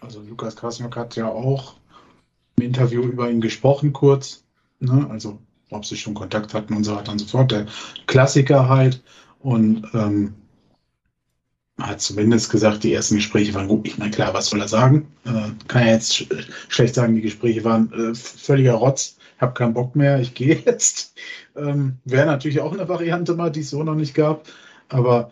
Also 0.00 0.22
Lukas 0.22 0.56
Kwasniok 0.56 0.96
hat 0.96 1.16
ja 1.16 1.28
auch 1.28 1.74
im 2.56 2.64
Interview 2.64 3.02
über 3.02 3.30
ihn 3.30 3.40
gesprochen 3.40 3.92
kurz. 3.92 4.44
Ne? 4.80 5.06
Also 5.10 5.38
ob 5.70 5.84
sie 5.84 5.96
schon 5.96 6.14
Kontakt 6.14 6.54
hatten 6.54 6.74
und 6.74 6.84
so 6.84 6.96
weiter 6.96 7.12
und 7.12 7.18
so 7.18 7.26
fort. 7.26 7.50
Der 7.52 7.66
Klassiker 8.06 8.68
halt. 8.68 9.02
Und 9.38 9.86
ähm, 9.94 10.34
hat 11.82 12.00
zumindest 12.00 12.50
gesagt, 12.50 12.84
die 12.84 12.92
ersten 12.92 13.16
Gespräche 13.16 13.54
waren 13.54 13.68
gut. 13.68 13.86
Ich 13.86 13.98
meine, 13.98 14.10
klar, 14.10 14.34
was 14.34 14.46
soll 14.46 14.60
er 14.60 14.68
sagen? 14.68 15.08
Äh, 15.24 15.50
kann 15.68 15.82
er 15.82 15.94
jetzt 15.94 16.14
sch 16.14 16.28
schlecht 16.68 16.94
sagen, 16.94 17.14
die 17.14 17.22
Gespräche 17.22 17.64
waren 17.64 17.92
äh, 17.92 18.14
völliger 18.14 18.74
Rotz. 18.74 19.16
Habe 19.38 19.54
keinen 19.54 19.74
Bock 19.74 19.96
mehr, 19.96 20.20
ich 20.20 20.34
gehe 20.34 20.54
jetzt. 20.66 21.14
Ähm, 21.56 21.96
Wäre 22.04 22.26
natürlich 22.26 22.60
auch 22.60 22.72
eine 22.72 22.88
Variante 22.88 23.34
mal, 23.34 23.50
die 23.50 23.60
es 23.60 23.70
so 23.70 23.82
noch 23.82 23.94
nicht 23.94 24.14
gab. 24.14 24.46
Aber 24.88 25.30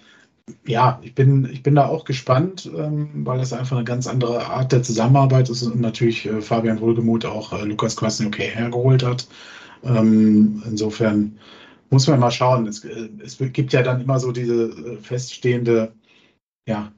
ja, 0.67 0.99
ich 1.03 1.15
bin, 1.15 1.49
ich 1.53 1.63
bin 1.63 1.75
da 1.75 1.87
auch 1.87 2.05
gespannt, 2.05 2.71
ähm, 2.75 3.11
weil 3.25 3.39
das 3.39 3.53
einfach 3.53 3.77
eine 3.77 3.85
ganz 3.85 4.07
andere 4.07 4.47
Art 4.47 4.73
der 4.73 4.83
Zusammenarbeit 4.83 5.51
ist 5.51 5.63
und 5.63 5.81
natürlich 5.81 6.27
äh, 6.27 6.41
Fabian 6.41 6.81
Wohlgemuth 6.81 7.27
auch 7.27 7.53
äh, 7.53 7.65
Lukas 7.65 7.97
Kwasny 7.97 8.27
okay 8.27 8.51
hergeholt 8.55 9.03
hat. 9.03 9.29
Ähm, 9.85 10.63
insofern 10.67 11.39
muss 11.91 12.07
man 12.07 12.21
mal 12.21 12.31
schauen. 12.31 12.67
Es, 12.67 12.85
äh, 12.85 13.09
es, 13.25 13.39
gibt 13.53 13.73
ja 13.73 13.83
dann 13.83 14.01
immer 14.01 14.19
so 14.19 14.33
diese 14.33 14.65
äh, 14.65 14.97
feststehende 15.03 15.93
ja, 16.69 16.93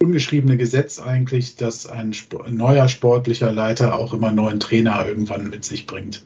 ungeschriebene 0.00 0.56
Gesetz 0.56 1.00
eigentlich, 1.00 1.56
dass 1.56 1.86
ein, 1.86 2.14
ein 2.44 2.54
neuer 2.54 2.88
sportlicher 2.88 3.52
Leiter 3.52 3.98
auch 3.98 4.14
immer 4.14 4.28
einen 4.28 4.36
neuen 4.36 4.60
Trainer 4.60 5.04
irgendwann 5.04 5.50
mit 5.50 5.64
sich 5.64 5.86
bringt. 5.86 6.24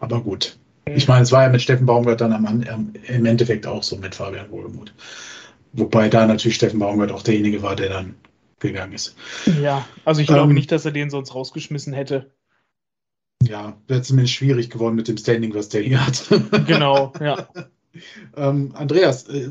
Aber 0.00 0.22
gut. 0.22 0.56
Ich 0.86 1.06
meine, 1.06 1.22
es 1.22 1.30
war 1.30 1.42
ja 1.42 1.48
mit 1.50 1.62
Steffen 1.62 1.86
Baumgart 1.86 2.22
dann 2.22 2.32
am, 2.32 2.92
im 3.06 3.26
Endeffekt 3.26 3.66
auch 3.66 3.82
so 3.82 3.96
mit 3.98 4.14
Fabian 4.14 4.50
Wohlgemuth. 4.50 4.94
Wobei 5.74 6.08
da 6.08 6.26
natürlich 6.26 6.56
Steffen 6.56 6.80
Baumgart 6.80 7.12
auch 7.12 7.22
derjenige 7.22 7.62
war, 7.62 7.76
der 7.76 7.90
dann 7.90 8.14
gegangen 8.58 8.94
ist. 8.94 9.14
Ja, 9.60 9.86
also 10.04 10.20
ich 10.22 10.26
glaube 10.26 10.50
ähm, 10.50 10.54
nicht, 10.54 10.72
dass 10.72 10.84
er 10.84 10.92
den 10.92 11.10
sonst 11.10 11.34
rausgeschmissen 11.34 11.92
hätte. 11.92 12.32
Ja, 13.42 13.76
wäre 13.88 14.02
zumindest 14.02 14.34
schwierig 14.34 14.70
geworden 14.70 14.94
mit 14.94 15.08
dem 15.08 15.18
Standing, 15.18 15.54
was 15.54 15.68
der 15.68 15.82
hier 15.82 16.04
hat. 16.04 16.24
Genau, 16.66 17.12
ja. 17.20 17.48
Ähm, 18.36 18.72
Andreas, 18.74 19.28
äh, 19.28 19.50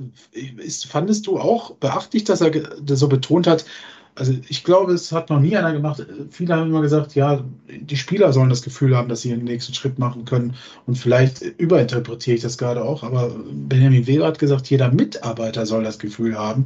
ist, 0.58 0.88
fandest 0.88 1.28
du 1.28 1.40
auch 1.40 1.76
beachtlich, 1.76 2.24
dass 2.24 2.42
er 2.42 2.52
das 2.52 3.00
so 3.00 3.08
betont 3.08 3.48
hat? 3.48 3.66
Also 4.14 4.34
ich 4.50 4.64
glaube, 4.64 4.94
es 4.94 5.12
hat 5.12 5.30
noch 5.30 5.40
nie 5.40 5.56
einer 5.56 5.72
gemacht. 5.72 6.06
Viele 6.32 6.56
haben 6.56 6.70
immer 6.70 6.82
gesagt, 6.82 7.16
ja, 7.16 7.44
die 7.70 7.96
Spieler 7.96 8.34
sollen 8.34 8.50
das 8.50 8.62
Gefühl 8.62 8.96
haben, 8.96 9.08
dass 9.08 9.22
sie 9.22 9.30
den 9.30 9.46
nächsten 9.46 9.74
Schritt 9.74 10.00
machen 10.00 10.26
können. 10.26 10.56
Und 10.86 10.98
vielleicht 10.98 11.42
überinterpretiere 11.42 12.36
ich 12.36 12.42
das 12.42 12.58
gerade 12.58 12.84
auch, 12.84 13.04
aber 13.04 13.34
Benjamin 13.52 14.08
Weber 14.08 14.28
hat 14.28 14.40
gesagt, 14.40 14.70
jeder 14.70 14.92
Mitarbeiter 14.92 15.66
soll 15.66 15.84
das 15.84 15.98
Gefühl 15.98 16.38
haben, 16.38 16.66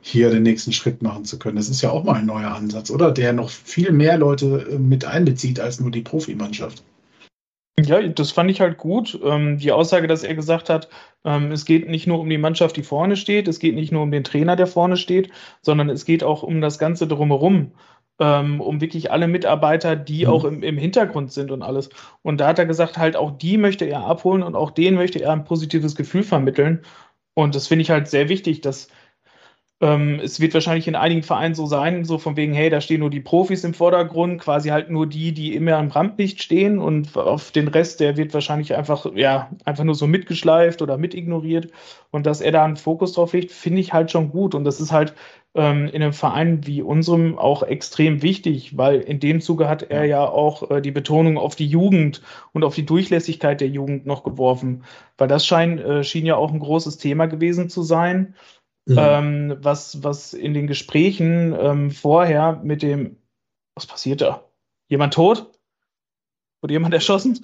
hier 0.00 0.30
den 0.30 0.44
nächsten 0.44 0.72
Schritt 0.72 1.02
machen 1.02 1.24
zu 1.24 1.38
können. 1.38 1.56
Das 1.56 1.68
ist 1.68 1.82
ja 1.82 1.90
auch 1.90 2.04
mal 2.04 2.14
ein 2.14 2.26
neuer 2.26 2.54
Ansatz, 2.54 2.90
oder? 2.90 3.10
Der 3.10 3.32
noch 3.32 3.50
viel 3.50 3.92
mehr 3.92 4.16
Leute 4.18 4.66
äh, 4.70 4.78
mit 4.78 5.04
einbezieht 5.04 5.60
als 5.60 5.80
nur 5.80 5.90
die 5.90 6.02
Profimannschaft. 6.02 6.82
Ja, 7.78 8.00
das 8.02 8.30
fand 8.32 8.50
ich 8.50 8.60
halt 8.60 8.78
gut. 8.78 9.18
Ähm, 9.22 9.58
die 9.58 9.70
Aussage, 9.70 10.06
dass 10.06 10.24
er 10.24 10.34
gesagt 10.34 10.70
hat, 10.70 10.88
ähm, 11.24 11.52
es 11.52 11.66
geht 11.66 11.88
nicht 11.88 12.06
nur 12.06 12.18
um 12.20 12.28
die 12.30 12.38
Mannschaft, 12.38 12.76
die 12.76 12.82
vorne 12.82 13.16
steht, 13.16 13.48
es 13.48 13.58
geht 13.58 13.74
nicht 13.74 13.92
nur 13.92 14.02
um 14.02 14.10
den 14.10 14.24
Trainer, 14.24 14.56
der 14.56 14.66
vorne 14.66 14.96
steht, 14.96 15.30
sondern 15.60 15.90
es 15.90 16.06
geht 16.06 16.24
auch 16.24 16.42
um 16.42 16.62
das 16.62 16.78
Ganze 16.78 17.06
drumherum, 17.06 17.72
ähm, 18.18 18.62
um 18.62 18.80
wirklich 18.80 19.10
alle 19.10 19.28
Mitarbeiter, 19.28 19.94
die 19.94 20.24
mhm. 20.24 20.30
auch 20.30 20.44
im, 20.44 20.62
im 20.62 20.78
Hintergrund 20.78 21.32
sind 21.32 21.50
und 21.50 21.62
alles. 21.62 21.90
Und 22.22 22.40
da 22.40 22.48
hat 22.48 22.58
er 22.58 22.64
gesagt, 22.64 22.96
halt 22.96 23.14
auch 23.14 23.32
die 23.36 23.58
möchte 23.58 23.84
er 23.84 24.06
abholen 24.06 24.42
und 24.42 24.56
auch 24.56 24.70
denen 24.70 24.96
möchte 24.96 25.20
er 25.20 25.32
ein 25.32 25.44
positives 25.44 25.96
Gefühl 25.96 26.22
vermitteln. 26.22 26.82
Und 27.34 27.54
das 27.54 27.66
finde 27.66 27.82
ich 27.82 27.90
halt 27.90 28.08
sehr 28.08 28.30
wichtig, 28.30 28.62
dass 28.62 28.88
ähm, 29.80 30.20
es 30.22 30.40
wird 30.40 30.54
wahrscheinlich 30.54 30.88
in 30.88 30.94
einigen 30.94 31.22
Vereinen 31.22 31.54
so 31.54 31.66
sein, 31.66 32.04
so 32.06 32.16
von 32.16 32.34
wegen, 32.36 32.54
hey, 32.54 32.70
da 32.70 32.80
stehen 32.80 33.00
nur 33.00 33.10
die 33.10 33.20
Profis 33.20 33.62
im 33.62 33.74
Vordergrund, 33.74 34.40
quasi 34.40 34.70
halt 34.70 34.90
nur 34.90 35.06
die, 35.06 35.32
die 35.32 35.54
immer 35.54 35.76
am 35.76 35.88
Rampenlicht 35.88 36.42
stehen 36.42 36.78
und 36.78 37.14
auf 37.16 37.50
den 37.50 37.68
Rest, 37.68 38.00
der 38.00 38.16
wird 38.16 38.32
wahrscheinlich 38.32 38.74
einfach, 38.74 39.06
ja, 39.14 39.50
einfach 39.66 39.84
nur 39.84 39.94
so 39.94 40.06
mitgeschleift 40.06 40.80
oder 40.80 40.96
mitignoriert. 40.96 41.68
Und 42.10 42.24
dass 42.24 42.40
er 42.40 42.52
da 42.52 42.64
einen 42.64 42.78
Fokus 42.78 43.12
drauf 43.12 43.34
legt, 43.34 43.52
finde 43.52 43.80
ich 43.80 43.92
halt 43.92 44.10
schon 44.10 44.30
gut. 44.30 44.54
Und 44.54 44.64
das 44.64 44.80
ist 44.80 44.92
halt 44.92 45.14
ähm, 45.56 45.88
in 45.88 46.02
einem 46.02 46.12
Verein 46.12 46.66
wie 46.66 46.82
unserem 46.82 47.38
auch 47.38 47.62
extrem 47.62 48.22
wichtig, 48.22 48.76
weil 48.76 49.00
in 49.00 49.20
dem 49.20 49.40
Zuge 49.40 49.68
hat 49.68 49.82
er 49.84 50.04
ja 50.04 50.26
auch 50.26 50.70
äh, 50.70 50.80
die 50.82 50.90
Betonung 50.90 51.38
auf 51.38 51.56
die 51.56 51.66
Jugend 51.66 52.22
und 52.52 52.64
auf 52.64 52.74
die 52.74 52.86
Durchlässigkeit 52.86 53.60
der 53.60 53.68
Jugend 53.68 54.06
noch 54.06 54.22
geworfen, 54.22 54.84
weil 55.18 55.28
das 55.28 55.46
schein, 55.46 55.78
äh, 55.78 56.04
schien 56.04 56.26
ja 56.26 56.36
auch 56.36 56.52
ein 56.52 56.60
großes 56.60 56.98
Thema 56.98 57.26
gewesen 57.26 57.68
zu 57.68 57.82
sein. 57.82 58.34
Mhm. 58.86 58.98
Ähm, 58.98 59.56
was, 59.60 60.02
was 60.02 60.32
in 60.32 60.54
den 60.54 60.66
Gesprächen 60.66 61.54
ähm, 61.58 61.90
vorher 61.90 62.60
mit 62.62 62.82
dem, 62.82 63.16
was 63.74 63.86
passiert 63.86 64.20
da? 64.20 64.44
Jemand 64.88 65.14
tot? 65.14 65.55
Wurde 66.66 66.72
jemand 66.72 66.94
erschossen? 66.94 67.38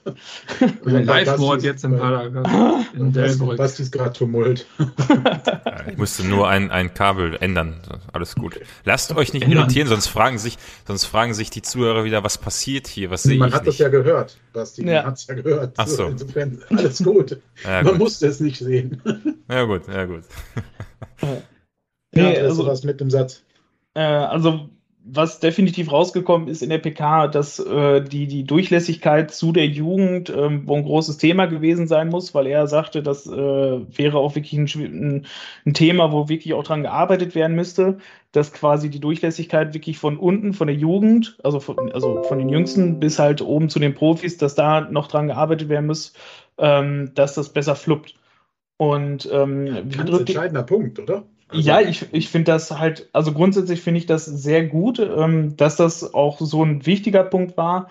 Live-Mord 0.84 1.62
jetzt 1.62 1.84
im 1.84 1.98
Paragraph. 1.98 2.48
Ist 3.78 3.92
gerade 3.92 4.14
Tumult. 4.14 4.64
ja, 4.78 5.86
ich 5.86 5.98
musste 5.98 6.24
nur 6.24 6.48
ein, 6.48 6.70
ein 6.70 6.94
Kabel 6.94 7.36
ändern. 7.42 7.82
Alles 8.10 8.36
gut. 8.36 8.58
Lasst 8.86 9.14
euch 9.14 9.34
nicht 9.34 9.46
irritieren, 9.46 9.86
sonst 9.86 10.06
fragen 10.06 10.38
sich, 10.38 10.56
sonst 10.86 11.04
fragen 11.04 11.34
sich 11.34 11.50
die 11.50 11.60
Zuhörer 11.60 12.04
wieder, 12.04 12.24
was 12.24 12.38
passiert 12.38 12.86
hier? 12.86 13.10
Was 13.10 13.24
sehe 13.24 13.34
ich? 13.34 13.38
Man 13.38 13.52
hat 13.52 13.66
nicht? 13.66 13.74
das 13.74 13.78
ja 13.80 13.90
gehört, 13.90 14.38
Basti. 14.54 14.82
Man 14.82 15.04
hat 15.04 15.18
es 15.18 15.26
ja 15.26 15.34
gehört. 15.34 15.74
Ach 15.76 15.86
so. 15.86 16.06
Insofern 16.06 16.62
alles 16.70 17.04
gut. 17.04 17.38
Ja, 17.64 17.82
Man 17.82 17.92
gut. 17.92 17.98
musste 17.98 18.28
es 18.28 18.40
nicht 18.40 18.58
sehen. 18.58 19.02
Ja, 19.50 19.64
gut, 19.64 19.88
ja, 19.88 20.04
gut. 20.04 20.24
ja, 21.22 21.42
nee, 22.12 22.38
also, 22.38 22.66
was 22.66 22.84
mit 22.84 23.00
dem 23.00 23.10
Satz. 23.10 23.42
Äh, 23.94 24.00
also 24.00 24.70
was 25.10 25.40
definitiv 25.40 25.90
rausgekommen 25.90 26.48
ist 26.48 26.62
in 26.62 26.68
der 26.68 26.78
PK, 26.78 27.28
dass 27.28 27.58
äh, 27.58 28.02
die, 28.02 28.26
die 28.26 28.44
Durchlässigkeit 28.44 29.30
zu 29.30 29.52
der 29.52 29.66
Jugend 29.66 30.28
ähm, 30.28 30.62
wo 30.66 30.76
ein 30.76 30.84
großes 30.84 31.16
Thema 31.16 31.46
gewesen 31.46 31.86
sein 31.86 32.08
muss, 32.08 32.34
weil 32.34 32.46
er 32.46 32.66
sagte, 32.66 33.02
das 33.02 33.26
äh, 33.26 33.32
wäre 33.32 34.18
auch 34.18 34.34
wirklich 34.34 34.52
ein, 34.52 35.26
ein, 35.64 35.74
Thema, 35.74 36.12
wo 36.12 36.28
wirklich 36.28 36.52
auch 36.52 36.62
dran 36.62 36.82
gearbeitet 36.82 37.34
werden 37.34 37.56
müsste, 37.56 37.98
dass 38.32 38.52
quasi 38.52 38.90
die 38.90 39.00
Durchlässigkeit 39.00 39.72
wirklich 39.72 39.98
von 39.98 40.18
unten, 40.18 40.52
von 40.52 40.66
der 40.66 40.76
Jugend, 40.76 41.38
also 41.42 41.58
von, 41.58 41.90
also 41.92 42.22
von 42.24 42.38
den 42.38 42.50
Jüngsten 42.50 43.00
bis 43.00 43.18
halt 43.18 43.40
oben 43.40 43.70
zu 43.70 43.78
den 43.78 43.94
Profis, 43.94 44.36
dass 44.36 44.54
da 44.54 44.82
noch 44.82 45.08
dran 45.08 45.28
gearbeitet 45.28 45.70
werden 45.70 45.86
muss, 45.86 46.12
ähm, 46.58 47.12
dass 47.14 47.34
das 47.34 47.48
besser 47.48 47.76
fluppt. 47.76 48.14
Und 48.76 49.28
ähm, 49.32 49.88
Ganz 49.90 50.18
entscheidender 50.18 50.62
Punkt, 50.62 50.98
oder? 50.98 51.24
Also, 51.48 51.66
ja, 51.66 51.80
ich, 51.80 52.06
ich 52.12 52.28
finde 52.28 52.52
das 52.52 52.70
halt, 52.70 53.08
also 53.12 53.32
grundsätzlich 53.32 53.80
finde 53.80 53.98
ich 53.98 54.06
das 54.06 54.26
sehr 54.26 54.66
gut, 54.66 54.98
ähm, 54.98 55.56
dass 55.56 55.76
das 55.76 56.14
auch 56.14 56.40
so 56.40 56.62
ein 56.62 56.84
wichtiger 56.84 57.24
Punkt 57.24 57.56
war. 57.56 57.88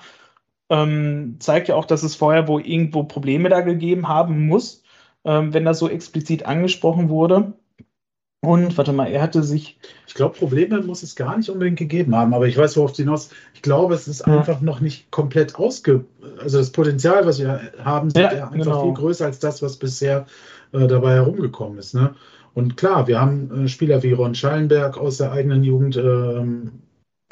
Ähm, 0.70 1.38
zeigt 1.40 1.70
ja 1.70 1.76
auch, 1.76 1.86
dass 1.86 2.04
es 2.04 2.16
vorher 2.16 2.48
wohl 2.48 2.66
irgendwo 2.66 3.04
Probleme 3.04 3.50
da 3.50 3.62
gegeben 3.62 4.08
haben 4.08 4.48
muss, 4.48 4.84
ähm, 5.24 5.54
wenn 5.54 5.66
das 5.66 5.80
so 5.80 5.90
explizit 5.90 6.46
angesprochen 6.46 7.10
wurde. 7.10 7.54
Und 8.42 8.78
warte 8.78 8.94
mal, 8.94 9.08
er 9.08 9.24
hatte 9.24 9.42
sich. 9.42 9.80
Ich 10.06 10.14
glaube, 10.14 10.38
Probleme 10.38 10.82
muss 10.82 11.02
es 11.02 11.16
gar 11.16 11.36
nicht 11.36 11.50
unbedingt 11.50 11.80
gegeben 11.80 12.16
haben, 12.16 12.34
aber 12.36 12.48
ich 12.48 12.56
weiß, 12.56 12.78
worauf 12.78 12.92
du 12.92 13.02
hinaus. 13.02 13.30
Ich 13.56 13.64
glaube, 13.64 13.96
es 13.96 14.08
ist 14.08 14.28
ja. 14.28 14.38
einfach 14.38 14.62
noch 14.62 14.80
nicht 14.80 15.10
komplett 15.10 15.56
ausge. 15.56 16.06
Also 16.40 16.60
das 16.60 16.72
Potenzial, 16.72 17.26
was 17.26 17.40
wir 17.40 17.72
haben, 17.84 18.10
ist 18.10 18.18
ja, 18.18 18.34
ja 18.34 18.44
einfach 18.50 18.66
genau. 18.66 18.84
viel 18.84 18.94
größer 18.94 19.26
als 19.26 19.40
das, 19.40 19.64
was 19.64 19.78
bisher 19.78 20.28
äh, 20.72 20.88
dabei 20.88 21.16
herumgekommen 21.16 21.80
ist. 21.80 21.96
Ne? 21.96 22.14
Und 22.58 22.76
klar, 22.76 23.06
wir 23.06 23.22
haben 23.22 23.66
äh, 23.66 23.68
Spieler 23.68 24.02
wie 24.02 24.14
Ron 24.14 24.34
Schallenberg 24.34 24.98
aus 24.98 25.18
der 25.18 25.32
eigenen 25.32 25.64
Jugend 25.64 25.96
ähm, 25.96 26.72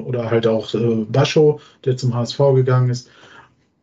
oder 0.00 0.30
halt 0.30 0.46
auch 0.46 0.72
äh, 0.72 1.04
Bascho, 1.04 1.58
der 1.84 1.96
zum 1.96 2.14
HSV 2.14 2.38
gegangen 2.54 2.90
ist 2.90 3.10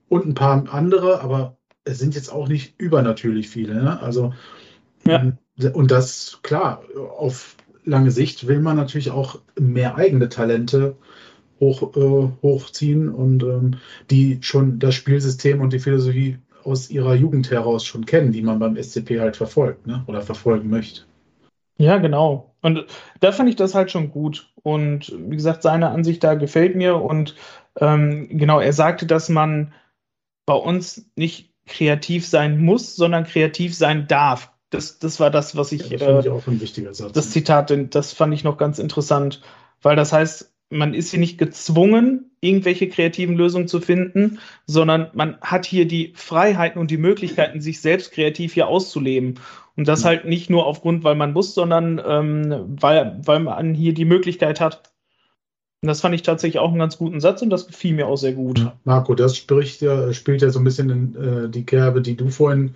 und 0.07 0.25
ein 0.25 0.35
paar 0.35 0.73
andere, 0.73 1.19
aber 1.19 1.57
es 1.83 1.99
sind 1.99 2.15
jetzt 2.15 2.31
auch 2.31 2.47
nicht 2.47 2.79
übernatürlich 2.79 3.49
viele. 3.49 3.75
Ne? 3.75 4.01
Also, 4.01 4.33
ja. 5.05 5.21
Ähm, 5.21 5.37
und 5.73 5.91
das, 5.91 6.39
klar, 6.43 6.81
auf 7.17 7.57
lange 7.83 8.11
Sicht 8.11 8.47
will 8.47 8.61
man 8.61 8.77
natürlich 8.77 9.11
auch 9.11 9.37
mehr 9.59 9.97
eigene 9.97 10.29
Talente 10.29 10.95
hoch, 11.59 11.93
äh, 11.97 12.29
hochziehen 12.41 13.09
und 13.09 13.43
ähm, 13.43 13.71
die 14.09 14.37
schon 14.39 14.79
das 14.79 14.95
Spielsystem 14.95 15.59
und 15.59 15.73
die 15.73 15.79
Philosophie 15.79 16.37
aus 16.63 16.89
ihrer 16.89 17.15
Jugend 17.15 17.51
heraus 17.51 17.83
schon 17.83 18.05
kennen, 18.05 18.31
die 18.31 18.43
man 18.43 18.59
beim 18.59 18.81
SCP 18.81 19.19
halt 19.19 19.35
verfolgt 19.35 19.85
ne? 19.85 20.05
oder 20.07 20.21
verfolgen 20.21 20.69
möchte. 20.69 21.01
Ja, 21.77 21.97
genau. 21.97 22.55
Und 22.61 22.85
da 23.19 23.31
fand 23.31 23.49
ich 23.49 23.55
das 23.55 23.75
halt 23.75 23.91
schon 23.91 24.11
gut. 24.11 24.51
Und 24.61 25.13
wie 25.17 25.35
gesagt, 25.35 25.63
seine 25.63 25.89
Ansicht 25.89 26.23
da 26.23 26.35
gefällt 26.35 26.75
mir. 26.75 27.01
Und 27.01 27.35
ähm, 27.79 28.29
genau, 28.31 28.59
er 28.59 28.73
sagte, 28.73 29.05
dass 29.05 29.29
man 29.29 29.73
bei 30.45 30.53
uns 30.53 31.09
nicht 31.15 31.53
kreativ 31.65 32.27
sein 32.27 32.59
muss, 32.59 32.95
sondern 32.95 33.23
kreativ 33.23 33.75
sein 33.75 34.07
darf. 34.07 34.51
Das, 34.69 34.99
das 34.99 35.19
war 35.19 35.29
das, 35.29 35.55
was 35.55 35.71
ich. 35.71 35.89
Ja, 35.89 35.97
das 35.97 36.07
fand 36.07 36.19
ich 36.21 36.25
äh, 36.25 36.29
auch 36.29 36.47
ein 36.47 36.61
wichtiger 36.61 36.93
Satz. 36.93 37.11
Das 37.13 37.31
Zitat, 37.31 37.73
das 37.91 38.13
fand 38.13 38.33
ich 38.33 38.43
noch 38.43 38.57
ganz 38.57 38.79
interessant, 38.79 39.41
weil 39.81 39.95
das 39.95 40.13
heißt, 40.13 40.52
man 40.69 40.93
ist 40.93 41.11
hier 41.11 41.19
nicht 41.19 41.37
gezwungen, 41.37 42.31
irgendwelche 42.41 42.89
kreativen 42.89 43.35
Lösungen 43.35 43.67
zu 43.67 43.79
finden, 43.79 44.39
sondern 44.65 45.09
man 45.13 45.37
hat 45.41 45.65
hier 45.65 45.87
die 45.87 46.13
Freiheiten 46.15 46.79
und 46.79 46.91
die 46.91 46.97
Möglichkeiten, 46.97 47.61
sich 47.61 47.79
selbst 47.79 48.11
kreativ 48.11 48.53
hier 48.53 48.67
auszuleben. 48.67 49.39
Und 49.75 49.87
das 49.87 50.05
halt 50.05 50.25
nicht 50.25 50.49
nur 50.49 50.65
aufgrund, 50.65 51.03
weil 51.03 51.15
man 51.15 51.33
muss, 51.33 51.55
sondern 51.55 52.01
ähm, 52.05 52.77
weil, 52.79 53.19
weil 53.23 53.39
man 53.39 53.73
hier 53.73 53.93
die 53.93 54.05
Möglichkeit 54.05 54.59
hat. 54.59 54.91
Und 55.81 55.87
das 55.87 56.01
fand 56.01 56.15
ich 56.15 56.21
tatsächlich 56.21 56.59
auch 56.59 56.69
einen 56.69 56.79
ganz 56.79 56.97
guten 56.97 57.19
Satz 57.19 57.41
und 57.41 57.49
das 57.49 57.67
gefiel 57.67 57.93
mir 57.93 58.07
auch 58.07 58.15
sehr 58.15 58.33
gut. 58.33 58.71
Marco, 58.83 59.15
das 59.15 59.35
spricht 59.35 59.81
ja, 59.81 60.13
spielt 60.13 60.41
ja 60.41 60.49
so 60.49 60.59
ein 60.59 60.63
bisschen 60.63 60.89
in 60.89 61.15
äh, 61.15 61.49
die 61.49 61.65
Kerbe, 61.65 62.01
die 62.01 62.15
du 62.15 62.29
vorhin 62.29 62.75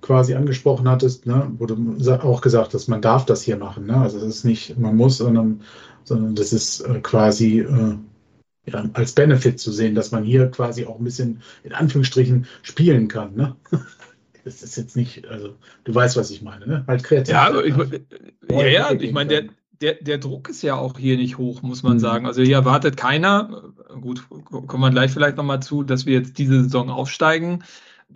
quasi 0.00 0.34
angesprochen 0.34 0.88
hattest, 0.88 1.26
ne? 1.26 1.50
wo 1.58 1.66
du 1.66 1.96
auch 2.22 2.42
gesagt 2.42 2.74
hast, 2.74 2.88
man 2.88 3.00
darf 3.00 3.24
das 3.24 3.42
hier 3.42 3.56
machen. 3.56 3.86
Ne? 3.86 3.96
Also 3.96 4.18
es 4.18 4.24
ist 4.24 4.44
nicht, 4.44 4.78
man 4.78 4.96
muss, 4.96 5.16
sondern, 5.16 5.62
sondern 6.04 6.34
das 6.34 6.52
ist 6.52 6.80
äh, 6.80 7.00
quasi 7.00 7.60
äh, 7.60 7.96
ja, 8.66 8.84
als 8.94 9.12
Benefit 9.12 9.60
zu 9.60 9.72
sehen, 9.72 9.94
dass 9.94 10.10
man 10.10 10.24
hier 10.24 10.50
quasi 10.50 10.86
auch 10.86 10.98
ein 10.98 11.04
bisschen 11.04 11.42
in 11.62 11.72
Anführungsstrichen 11.72 12.46
spielen 12.62 13.08
kann. 13.08 13.34
Ne? 13.34 13.56
Das 14.44 14.62
ist 14.62 14.76
jetzt 14.76 14.94
nicht, 14.94 15.26
also 15.26 15.54
du 15.84 15.94
weißt, 15.94 16.18
was 16.18 16.30
ich 16.30 16.42
meine, 16.42 16.66
ne? 16.66 16.84
Halt 16.86 17.02
kreativ. 17.02 17.32
Ja, 17.32 17.62
ich, 17.62 17.74
ja, 18.50 18.66
ja, 18.66 18.92
ich 18.92 19.12
meine, 19.12 19.30
der, 19.30 19.44
der, 19.80 19.94
der 19.94 20.18
Druck 20.18 20.50
ist 20.50 20.62
ja 20.62 20.74
auch 20.74 20.98
hier 20.98 21.16
nicht 21.16 21.38
hoch, 21.38 21.62
muss 21.62 21.82
man 21.82 21.94
mhm. 21.94 22.00
sagen. 22.00 22.26
Also 22.26 22.42
hier 22.42 22.56
erwartet 22.56 22.98
keiner, 22.98 23.72
gut, 24.02 24.28
kommen 24.28 24.82
wir 24.82 24.90
gleich 24.90 25.12
vielleicht 25.12 25.38
nochmal 25.38 25.62
zu, 25.62 25.82
dass 25.82 26.04
wir 26.04 26.18
jetzt 26.18 26.36
diese 26.36 26.62
Saison 26.64 26.90
aufsteigen. 26.90 27.64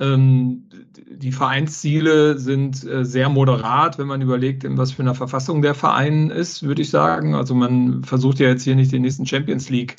Ähm, 0.01 0.69
die 1.11 1.33
Vereinsziele 1.33 2.39
sind 2.39 2.85
äh, 2.85 3.05
sehr 3.05 3.29
moderat, 3.29 3.99
wenn 3.99 4.07
man 4.07 4.23
überlegt, 4.23 4.65
in 4.65 4.79
was 4.79 4.93
für 4.93 5.03
einer 5.03 5.15
Verfassung 5.15 5.63
der 5.63 5.75
Verein 5.75 6.31
ist, 6.31 6.63
würde 6.63 6.83
ich 6.83 6.91
sagen. 6.91 7.35
Also 7.35 7.55
man 7.55 8.05
versucht 8.05 8.39
ja 8.39 8.49
jetzt 8.49 8.63
hier 8.63 8.77
nicht 8.77 8.93
den 8.93 9.03
nächsten 9.03 9.27
Champions 9.27 9.71
League 9.71 9.97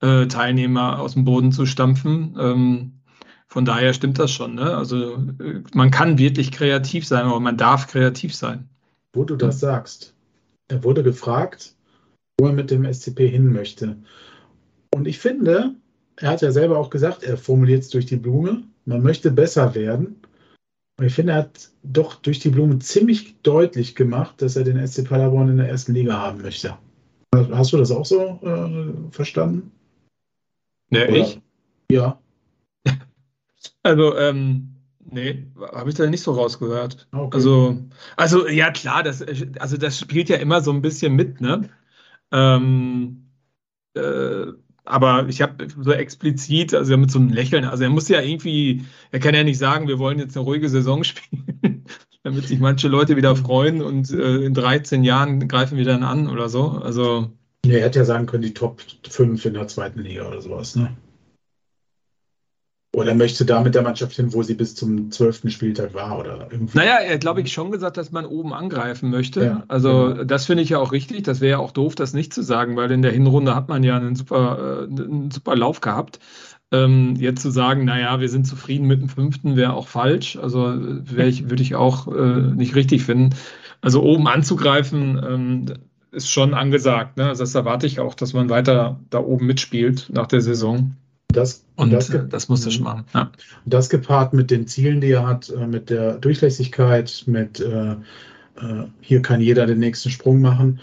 äh, 0.00 0.26
aus 0.26 1.14
dem 1.14 1.24
Boden 1.24 1.52
zu 1.52 1.66
stampfen. 1.66 2.36
Ähm, 2.38 2.92
von 3.46 3.64
daher 3.64 3.94
stimmt 3.94 4.18
das 4.18 4.30
schon. 4.30 4.54
Ne? 4.54 4.76
Also 4.76 5.14
äh, 5.40 5.62
man 5.72 5.90
kann 5.90 6.18
wirklich 6.18 6.52
kreativ 6.52 7.06
sein, 7.06 7.24
aber 7.24 7.40
man 7.40 7.56
darf 7.56 7.86
kreativ 7.86 8.34
sein. 8.34 8.68
Wo 9.14 9.24
du 9.24 9.36
das 9.36 9.60
sagst, 9.60 10.14
er 10.68 10.84
wurde 10.84 11.02
gefragt, 11.02 11.74
wo 12.38 12.46
er 12.46 12.52
mit 12.52 12.70
dem 12.70 12.84
SCP 12.84 13.28
hin 13.28 13.52
möchte. 13.52 13.96
Und 14.94 15.06
ich 15.06 15.18
finde, 15.18 15.74
er 16.16 16.30
hat 16.30 16.42
ja 16.42 16.52
selber 16.52 16.78
auch 16.78 16.90
gesagt, 16.90 17.22
er 17.22 17.36
formuliert 17.36 17.82
es 17.82 17.88
durch 17.88 18.06
die 18.06 18.16
Blume, 18.16 18.64
man 18.88 19.02
möchte 19.02 19.30
besser 19.30 19.74
werden. 19.74 20.22
Und 20.96 21.04
ich 21.04 21.14
finde, 21.14 21.32
er 21.32 21.38
hat 21.40 21.70
doch 21.82 22.16
durch 22.16 22.40
die 22.40 22.48
Blume 22.48 22.78
ziemlich 22.78 23.40
deutlich 23.42 23.94
gemacht, 23.94 24.40
dass 24.40 24.56
er 24.56 24.64
den 24.64 24.84
SC 24.84 25.04
Paderborn 25.04 25.50
in 25.50 25.58
der 25.58 25.68
ersten 25.68 25.92
Liga 25.92 26.18
haben 26.18 26.40
möchte. 26.40 26.76
Hast 27.34 27.72
du 27.72 27.76
das 27.76 27.90
auch 27.90 28.06
so 28.06 28.40
äh, 28.42 29.12
verstanden? 29.12 29.70
Ja, 30.90 31.06
ich? 31.08 31.40
Ja. 31.90 32.18
Also, 33.82 34.16
ähm, 34.16 34.74
nee, 35.10 35.46
habe 35.72 35.88
ich 35.88 35.96
da 35.96 36.06
nicht 36.06 36.22
so 36.22 36.32
rausgehört. 36.32 37.08
Okay. 37.12 37.36
Also, 37.36 37.78
also, 38.16 38.48
ja, 38.48 38.70
klar, 38.70 39.02
das, 39.02 39.24
also 39.58 39.76
das 39.76 39.98
spielt 39.98 40.28
ja 40.28 40.36
immer 40.36 40.60
so 40.60 40.72
ein 40.72 40.82
bisschen 40.82 41.14
mit, 41.14 41.40
ne? 41.40 41.70
Ähm, 42.32 43.28
äh, 43.94 44.46
aber 44.88 45.28
ich 45.28 45.42
habe 45.42 45.68
so 45.68 45.92
explizit, 45.92 46.74
also 46.74 46.96
mit 46.96 47.10
so 47.10 47.18
einem 47.18 47.30
Lächeln, 47.30 47.64
also 47.64 47.84
er 47.84 47.90
muss 47.90 48.08
ja 48.08 48.20
irgendwie, 48.20 48.84
er 49.10 49.20
kann 49.20 49.34
ja 49.34 49.44
nicht 49.44 49.58
sagen, 49.58 49.86
wir 49.86 49.98
wollen 49.98 50.18
jetzt 50.18 50.36
eine 50.36 50.44
ruhige 50.44 50.68
Saison 50.68 51.04
spielen, 51.04 51.84
damit 52.22 52.48
sich 52.48 52.58
manche 52.58 52.88
Leute 52.88 53.16
wieder 53.16 53.36
freuen 53.36 53.82
und 53.82 54.10
äh, 54.10 54.44
in 54.44 54.54
13 54.54 55.04
Jahren 55.04 55.46
greifen 55.46 55.76
wir 55.76 55.84
dann 55.84 56.02
an 56.02 56.28
oder 56.28 56.48
so. 56.48 56.70
Also. 56.70 57.30
Ja, 57.66 57.74
er 57.74 57.84
hätte 57.84 57.98
ja 57.98 58.04
sagen 58.04 58.26
können, 58.26 58.42
die 58.42 58.54
Top 58.54 58.80
5 59.08 59.44
in 59.44 59.54
der 59.54 59.68
zweiten 59.68 60.00
Liga 60.00 60.26
oder 60.26 60.40
sowas, 60.40 60.76
ne? 60.76 60.96
Oder 62.94 63.14
möchte 63.14 63.44
da 63.44 63.62
mit 63.62 63.74
der 63.74 63.82
Mannschaft 63.82 64.16
hin, 64.16 64.32
wo 64.32 64.42
sie 64.42 64.54
bis 64.54 64.74
zum 64.74 65.10
zwölften 65.10 65.50
Spieltag 65.50 65.92
war 65.92 66.18
oder 66.18 66.48
irgendwie? 66.50 66.78
Naja, 66.78 66.96
er 66.96 67.14
hat, 67.14 67.20
glaube 67.20 67.42
ich, 67.42 67.52
schon 67.52 67.70
gesagt, 67.70 67.98
dass 67.98 68.12
man 68.12 68.24
oben 68.24 68.54
angreifen 68.54 69.10
möchte. 69.10 69.44
Ja, 69.44 69.64
also 69.68 70.08
genau. 70.08 70.24
das 70.24 70.46
finde 70.46 70.62
ich 70.62 70.70
ja 70.70 70.78
auch 70.78 70.92
richtig. 70.92 71.24
Das 71.24 71.42
wäre 71.42 71.50
ja 71.50 71.58
auch 71.58 71.72
doof, 71.72 71.94
das 71.94 72.14
nicht 72.14 72.32
zu 72.32 72.42
sagen, 72.42 72.76
weil 72.76 72.90
in 72.90 73.02
der 73.02 73.12
Hinrunde 73.12 73.54
hat 73.54 73.68
man 73.68 73.82
ja 73.82 73.96
einen 73.96 74.16
super, 74.16 74.86
äh, 74.88 75.02
einen 75.02 75.30
super 75.30 75.54
Lauf 75.54 75.82
gehabt. 75.82 76.18
Ähm, 76.70 77.14
jetzt 77.18 77.42
zu 77.42 77.50
sagen, 77.50 77.84
naja, 77.84 78.20
wir 78.20 78.28
sind 78.30 78.46
zufrieden 78.46 78.86
mit 78.86 79.02
dem 79.02 79.10
fünften, 79.10 79.56
wäre 79.56 79.74
auch 79.74 79.88
falsch. 79.88 80.36
Also 80.36 80.74
ich, 81.18 81.50
würde 81.50 81.62
ich 81.62 81.74
auch 81.74 82.08
äh, 82.08 82.40
nicht 82.54 82.74
richtig 82.74 83.04
finden. 83.04 83.34
Also 83.82 84.02
oben 84.02 84.26
anzugreifen, 84.28 85.22
ähm, 85.28 85.66
ist 86.10 86.30
schon 86.30 86.54
angesagt. 86.54 87.18
Ne? 87.18 87.26
Also 87.26 87.42
das 87.42 87.54
erwarte 87.54 87.86
ich 87.86 88.00
auch, 88.00 88.14
dass 88.14 88.32
man 88.32 88.48
weiter 88.48 88.98
da 89.10 89.18
oben 89.18 89.46
mitspielt 89.46 90.08
nach 90.10 90.26
der 90.26 90.40
Saison. 90.40 90.94
Das, 91.38 91.64
und 91.76 91.92
das, 91.92 92.10
das 92.28 92.48
musst 92.48 92.66
du 92.66 92.70
schon 92.70 92.84
machen. 92.84 93.04
Ja. 93.14 93.30
Das 93.64 93.88
gepaart 93.88 94.34
mit 94.34 94.50
den 94.50 94.66
Zielen, 94.66 95.00
die 95.00 95.12
er 95.12 95.26
hat, 95.26 95.48
äh, 95.50 95.66
mit 95.66 95.90
der 95.90 96.18
Durchlässigkeit, 96.18 97.24
mit 97.26 97.60
äh, 97.60 97.92
äh, 97.92 97.96
hier 99.00 99.22
kann 99.22 99.40
jeder 99.40 99.66
den 99.66 99.78
nächsten 99.78 100.10
Sprung 100.10 100.40
machen. 100.40 100.80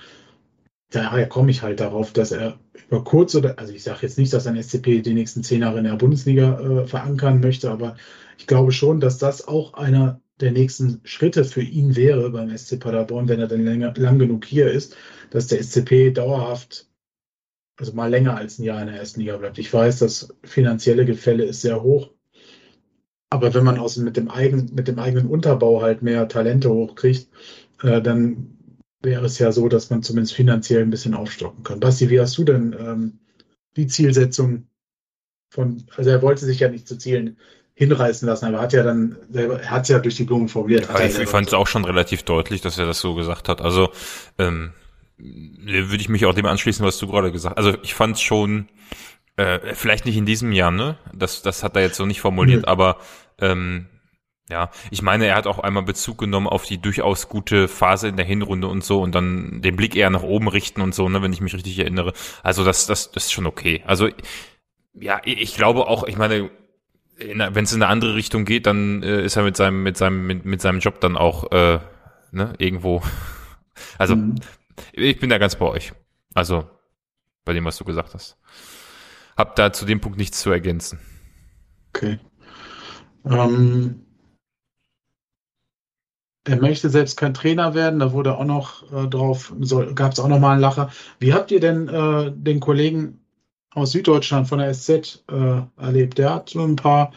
Daher 0.92 1.28
komme 1.28 1.52
ich 1.52 1.62
halt 1.62 1.80
darauf, 1.80 2.14
dass 2.14 2.32
er 2.32 2.58
über 2.88 3.04
kurz 3.04 3.36
oder, 3.36 3.60
also 3.60 3.74
ich 3.74 3.84
sage 3.84 4.00
jetzt 4.04 4.18
nicht, 4.18 4.32
dass 4.32 4.48
ein 4.48 4.62
SCP 4.62 5.02
die 5.02 5.14
nächsten 5.14 5.44
zehn 5.44 5.62
Jahre 5.62 5.80
in 5.80 5.86
der 5.86 5.96
Bundesliga 5.96 6.60
äh, 6.60 6.88
verankern 6.88 7.42
möchte, 7.42 7.70
aber 7.70 7.96
ich 8.38 8.48
glaube 8.48 8.72
schon, 8.72 9.00
dass 9.00 9.18
das 9.18 9.48
auch 9.48 9.74
einer 9.74 10.22
der 10.40 10.52
nächsten 10.52 11.02
Schritte 11.04 11.44
für 11.46 11.62
ihn 11.62 11.96
wäre 11.96 12.30
beim 12.30 12.56
SC 12.56 12.80
Paderborn, 12.80 13.28
wenn 13.28 13.40
er 13.40 13.48
dann 13.48 13.64
länger, 13.64 13.94
lang 13.98 14.20
genug 14.20 14.46
hier 14.46 14.72
ist, 14.72 14.96
dass 15.30 15.48
der 15.48 15.62
SCP 15.64 16.12
dauerhaft 16.12 16.88
also 17.78 17.94
mal 17.94 18.10
länger 18.10 18.38
als 18.38 18.60
ein 18.60 18.64
Jahr 18.64 18.82
in 18.82 18.88
der 18.88 18.98
ersten 18.98 19.20
Liga 19.20 19.38
bleibt. 19.38 19.58
Ich 19.58 19.74
weiß, 19.74 20.00
das 20.00 20.34
finanzielle 20.44 21.06
Gefälle 21.06 21.44
ist 21.44 21.62
sehr 21.62 21.82
hoch. 21.82 22.10
Aber 23.30 23.54
wenn 23.54 23.64
man 23.64 23.80
aus, 23.80 23.98
mit, 23.98 24.18
dem 24.18 24.30
eigenen, 24.30 24.74
mit 24.74 24.88
dem 24.88 25.00
eigenen 25.00 25.28
Unterbau 25.28 25.82
halt 25.82 26.02
mehr 26.02 26.28
Talente 26.28 26.70
hochkriegt, 26.70 27.28
äh, 27.82 28.02
dann 28.02 28.58
wäre 29.02 29.26
es 29.26 29.40
ja 29.40 29.52
so, 29.52 29.68
dass 29.68 29.90
man 29.90 30.04
zumindest 30.04 30.36
finanziell 30.36 30.84
ein 30.84 30.90
bisschen 30.90 31.14
aufstocken 31.14 31.64
kann. 31.64 31.80
Basti, 31.80 32.10
wie 32.10 32.20
hast 32.20 32.38
du 32.38 32.44
denn 32.44 32.76
ähm, 32.80 33.20
die 33.76 33.88
Zielsetzung 33.88 34.68
von, 35.50 35.84
also 35.96 36.10
er 36.10 36.22
wollte 36.22 36.46
sich 36.46 36.60
ja 36.60 36.70
nicht 36.70 36.88
zu 36.88 36.98
Zielen 36.98 37.38
hinreißen 37.74 38.28
lassen, 38.28 38.46
aber 38.46 38.62
hat 38.62 38.74
ja 38.74 38.84
dann, 38.84 39.18
er 39.34 39.70
hat 39.70 39.84
es 39.84 39.90
ja 39.90 40.00
durch 40.00 40.16
die 40.16 40.24
Blumen 40.24 40.48
formuliert. 40.48 40.88
Ja, 40.88 41.00
ich, 41.02 41.20
ich 41.20 41.30
fand 41.30 41.48
es 41.48 41.54
auch 41.54 41.68
schon 41.68 41.84
relativ 41.84 42.24
deutlich, 42.24 42.62
dass 42.62 42.78
er 42.78 42.86
das 42.86 43.00
so 43.00 43.16
gesagt 43.16 43.50
hat. 43.50 43.62
Also 43.62 43.90
ähm, 44.38 44.72
würde 45.18 46.02
ich 46.02 46.10
mich 46.10 46.26
auch 46.26 46.34
dem 46.34 46.46
anschließen, 46.46 46.86
was 46.86 46.98
du 46.98 47.08
gerade 47.08 47.32
gesagt 47.32 47.58
hast. 47.58 47.66
Also 47.66 47.78
ich 47.84 47.94
fand 47.94 48.16
es 48.16 48.22
schon, 48.22 48.68
äh, 49.38 49.74
vielleicht 49.74 50.06
nicht 50.06 50.18
in 50.18 50.26
diesem 50.26 50.52
Jahr, 50.52 50.72
ne? 50.72 50.98
Das, 51.14 51.42
das 51.42 51.64
hat 51.64 51.76
er 51.76 51.84
jetzt 51.84 51.98
so 51.98 52.06
nicht 52.06 52.22
formuliert, 52.22 52.64
mhm. 52.64 52.68
aber 52.68 52.98
ähm, 53.40 53.88
ja, 54.50 54.70
ich 54.92 55.02
meine, 55.02 55.26
er 55.26 55.36
hat 55.36 55.48
auch 55.48 55.60
einmal 55.60 55.84
Bezug 55.84 56.20
genommen 56.20 56.48
auf 56.48 56.66
die 56.66 56.78
durchaus 56.78 57.30
gute 57.30 57.68
Phase 57.68 58.08
in 58.08 58.16
der 58.16 58.26
Hinrunde 58.26 58.68
und 58.68 58.84
so 58.84 59.02
und 59.02 59.16
dann 59.16 59.62
den 59.62 59.76
Blick 59.76 59.96
eher 59.96 60.12
nach 60.12 60.22
oben 60.22 60.48
richten 60.48 60.82
und 60.82 60.94
so, 60.94 61.10
ne, 61.10 61.22
wenn 61.22 61.34
ich 61.34 61.42
mich 61.42 61.56
richtig 61.56 61.80
erinnere. 61.80 62.14
Also 62.44 62.64
das, 62.64 62.86
das, 62.86 63.12
das 63.12 63.26
ist 63.26 63.32
schon 63.32 63.48
okay. 63.48 63.84
Also 63.88 64.10
ja, 64.94 65.20
ich 65.26 65.56
glaube 65.56 65.88
auch, 65.88 66.04
ich 66.04 66.18
meine, 66.18 66.52
wenn 67.18 67.64
es 67.64 67.74
in 67.74 67.82
eine 67.82 67.92
andere 67.92 68.16
Richtung 68.16 68.46
geht, 68.46 68.68
dann 68.68 69.02
äh, 69.02 69.24
ist 69.24 69.36
er 69.36 69.44
mit 69.44 69.58
seinem, 69.58 69.82
mit 69.82 69.98
seinem, 69.98 70.28
mit, 70.28 70.46
mit 70.46 70.62
seinem 70.62 70.80
Job 70.80 71.02
dann 71.02 71.18
auch 71.18 71.52
äh, 71.52 71.80
ne, 72.32 72.54
irgendwo. 72.58 73.02
Also 73.98 74.16
mhm. 74.16 74.36
Ich 74.94 75.20
bin 75.20 75.30
da 75.30 75.38
ganz 75.38 75.56
bei 75.56 75.66
euch. 75.66 75.94
Also 76.34 76.70
bei 77.46 77.54
dem, 77.54 77.66
was 77.66 77.78
du 77.78 77.86
gesagt 77.86 78.14
hast. 78.14 78.38
Hab 79.38 79.56
da 79.56 79.72
zu 79.72 79.86
dem 79.86 80.02
Punkt 80.02 80.18
nichts 80.18 80.40
zu 80.42 80.50
ergänzen. 80.50 81.00
Okay. 81.90 82.20
Ähm, 83.26 84.06
er 86.44 86.58
möchte 86.58 86.90
selbst 86.90 87.18
kein 87.18 87.34
Trainer 87.34 87.74
werden, 87.74 88.00
da 88.00 88.12
wurde 88.12 88.38
auch 88.38 88.46
noch 88.46 88.92
äh, 88.92 89.08
drauf, 89.08 89.54
gab 89.96 90.14
es 90.14 90.20
auch 90.20 90.28
noch 90.28 90.40
mal 90.40 90.54
einen 90.54 90.62
Lacher. 90.62 90.92
Wie 91.20 91.34
habt 91.34 91.52
ihr 91.52 91.60
denn 91.60 91.88
äh, 91.88 92.32
den 92.32 92.60
Kollegen 92.60 93.20
aus 93.72 93.92
Süddeutschland 93.92 94.48
von 94.48 94.60
der 94.60 94.74
SZ 94.74 95.24
äh, 95.30 95.62
erlebt? 95.78 96.18
Der 96.18 96.34
hat 96.34 96.50
so 96.50 96.64
ein 96.64 96.76
paar 96.76 97.12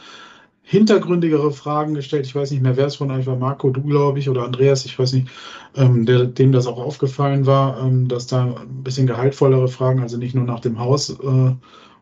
hintergründigere 0.69 1.51
Fragen 1.51 1.95
gestellt. 1.95 2.27
Ich 2.27 2.35
weiß 2.35 2.51
nicht 2.51 2.62
mehr, 2.62 2.77
wer 2.77 2.87
es 2.87 2.97
von 2.97 3.11
euch 3.11 3.27
war, 3.27 3.37
Marco, 3.37 3.71
du 3.71 3.83
glaube 3.83 4.19
ich, 4.19 4.29
oder 4.29 4.45
Andreas, 4.45 4.85
ich 4.85 4.99
weiß 4.99 5.14
nicht, 5.14 5.29
ähm, 5.75 6.05
der, 6.05 6.27
dem 6.27 6.53
das 6.53 6.66
auch 6.66 6.79
aufgefallen 6.79 7.47
war, 7.47 7.81
ähm, 7.81 8.07
dass 8.07 8.27
da 8.27 8.45
ein 8.45 8.85
bisschen 8.85 9.07
gehaltvollere 9.07 9.69
Fragen, 9.69 10.03
also 10.03 10.19
nicht 10.19 10.35
nur 10.35 10.45
nach 10.45 10.61
dem 10.61 10.79
Haus 10.79 11.09
äh, 11.09 11.55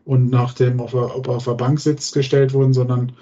und 0.03 0.29
nach 0.29 0.53
dem, 0.53 0.81
ob 0.81 0.93
er, 0.93 1.15
ob 1.15 1.27
er 1.27 1.35
auf 1.37 1.45
der 1.45 1.53
Bank 1.53 1.79
sitzt, 1.79 2.13
gestellt 2.13 2.53
wurden, 2.53 2.73
sondern 2.73 3.13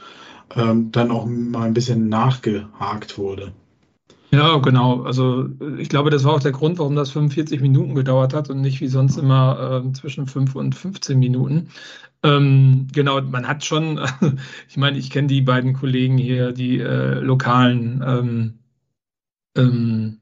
ähm, 0.55 0.91
dann 0.91 1.11
auch 1.11 1.27
mal 1.27 1.67
ein 1.67 1.75
bisschen 1.75 2.09
nachgehakt 2.09 3.19
wurde. 3.19 3.53
Ja, 4.31 4.57
genau. 4.57 5.03
Also 5.03 5.45
ich 5.77 5.89
glaube, 5.89 6.09
das 6.09 6.23
war 6.23 6.33
auch 6.33 6.39
der 6.39 6.53
Grund, 6.53 6.79
warum 6.79 6.95
das 6.95 7.11
45 7.11 7.61
Minuten 7.61 7.93
gedauert 7.93 8.33
hat 8.33 8.49
und 8.49 8.61
nicht 8.61 8.81
wie 8.81 8.87
sonst 8.87 9.17
immer 9.17 9.83
äh, 9.85 9.93
zwischen 9.93 10.25
5 10.25 10.55
und 10.55 10.73
15 10.73 11.19
Minuten. 11.19 11.69
Ähm, 12.25 12.87
genau, 12.91 13.21
man 13.21 13.47
hat 13.47 13.63
schon, 13.63 13.99
ich 14.67 14.77
meine, 14.77 14.97
ich 14.97 15.11
kenne 15.11 15.27
die 15.27 15.41
beiden 15.41 15.73
Kollegen 15.73 16.17
hier, 16.17 16.53
die 16.53 16.79
äh, 16.79 17.19
lokalen 17.19 18.03
ähm, 18.05 18.59
ähm, 19.55 20.21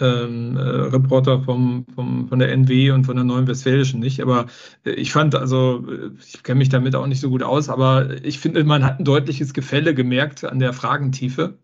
ähm, 0.00 0.56
äh, 0.56 0.60
Reporter 0.60 1.42
vom, 1.42 1.86
vom, 1.94 2.28
von 2.28 2.38
der 2.38 2.52
NW 2.52 2.90
und 2.90 3.04
von 3.04 3.16
der 3.16 3.24
Neuen 3.24 3.46
Westfälischen 3.46 4.00
nicht. 4.00 4.20
Aber 4.20 4.46
äh, 4.84 4.90
ich 4.92 5.12
fand, 5.12 5.34
also 5.34 5.86
äh, 5.88 6.10
ich 6.20 6.42
kenne 6.42 6.58
mich 6.58 6.68
damit 6.68 6.94
auch 6.96 7.06
nicht 7.06 7.20
so 7.20 7.30
gut 7.30 7.42
aus, 7.42 7.68
aber 7.70 8.22
ich 8.24 8.38
finde, 8.38 8.64
man 8.64 8.84
hat 8.84 8.98
ein 9.00 9.04
deutliches 9.04 9.54
Gefälle 9.54 9.94
gemerkt 9.94 10.44
an 10.44 10.58
der 10.58 10.72
Fragentiefe. 10.74 11.58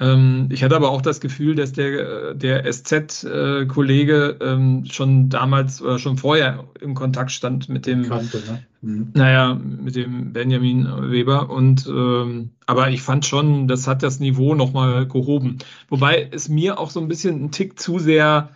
Ähm, 0.00 0.48
ich 0.52 0.62
hatte 0.62 0.76
aber 0.76 0.90
auch 0.90 1.02
das 1.02 1.20
Gefühl, 1.20 1.56
dass 1.56 1.72
der, 1.72 2.34
der 2.34 2.72
SZ-Kollege 2.72 4.36
ähm, 4.40 4.84
schon 4.88 5.28
damals 5.28 5.82
oder 5.82 5.98
schon 5.98 6.16
vorher 6.16 6.64
im 6.80 6.94
Kontakt 6.94 7.32
stand 7.32 7.68
mit 7.68 7.86
dem, 7.86 8.04
Kannte, 8.04 8.38
ne? 8.38 8.62
mhm. 8.82 9.10
naja, 9.14 9.54
mit 9.54 9.96
dem 9.96 10.32
Benjamin 10.32 10.86
Weber. 11.10 11.50
Und 11.50 11.86
ähm, 11.88 12.50
aber 12.66 12.90
ich 12.90 13.02
fand 13.02 13.26
schon, 13.26 13.66
das 13.66 13.88
hat 13.88 14.04
das 14.04 14.20
Niveau 14.20 14.54
nochmal 14.54 15.06
gehoben. 15.06 15.58
Wobei 15.88 16.28
es 16.30 16.48
mir 16.48 16.78
auch 16.78 16.90
so 16.90 17.00
ein 17.00 17.08
bisschen 17.08 17.44
ein 17.44 17.50
Tick 17.50 17.80
zu 17.80 17.98
sehr 17.98 18.50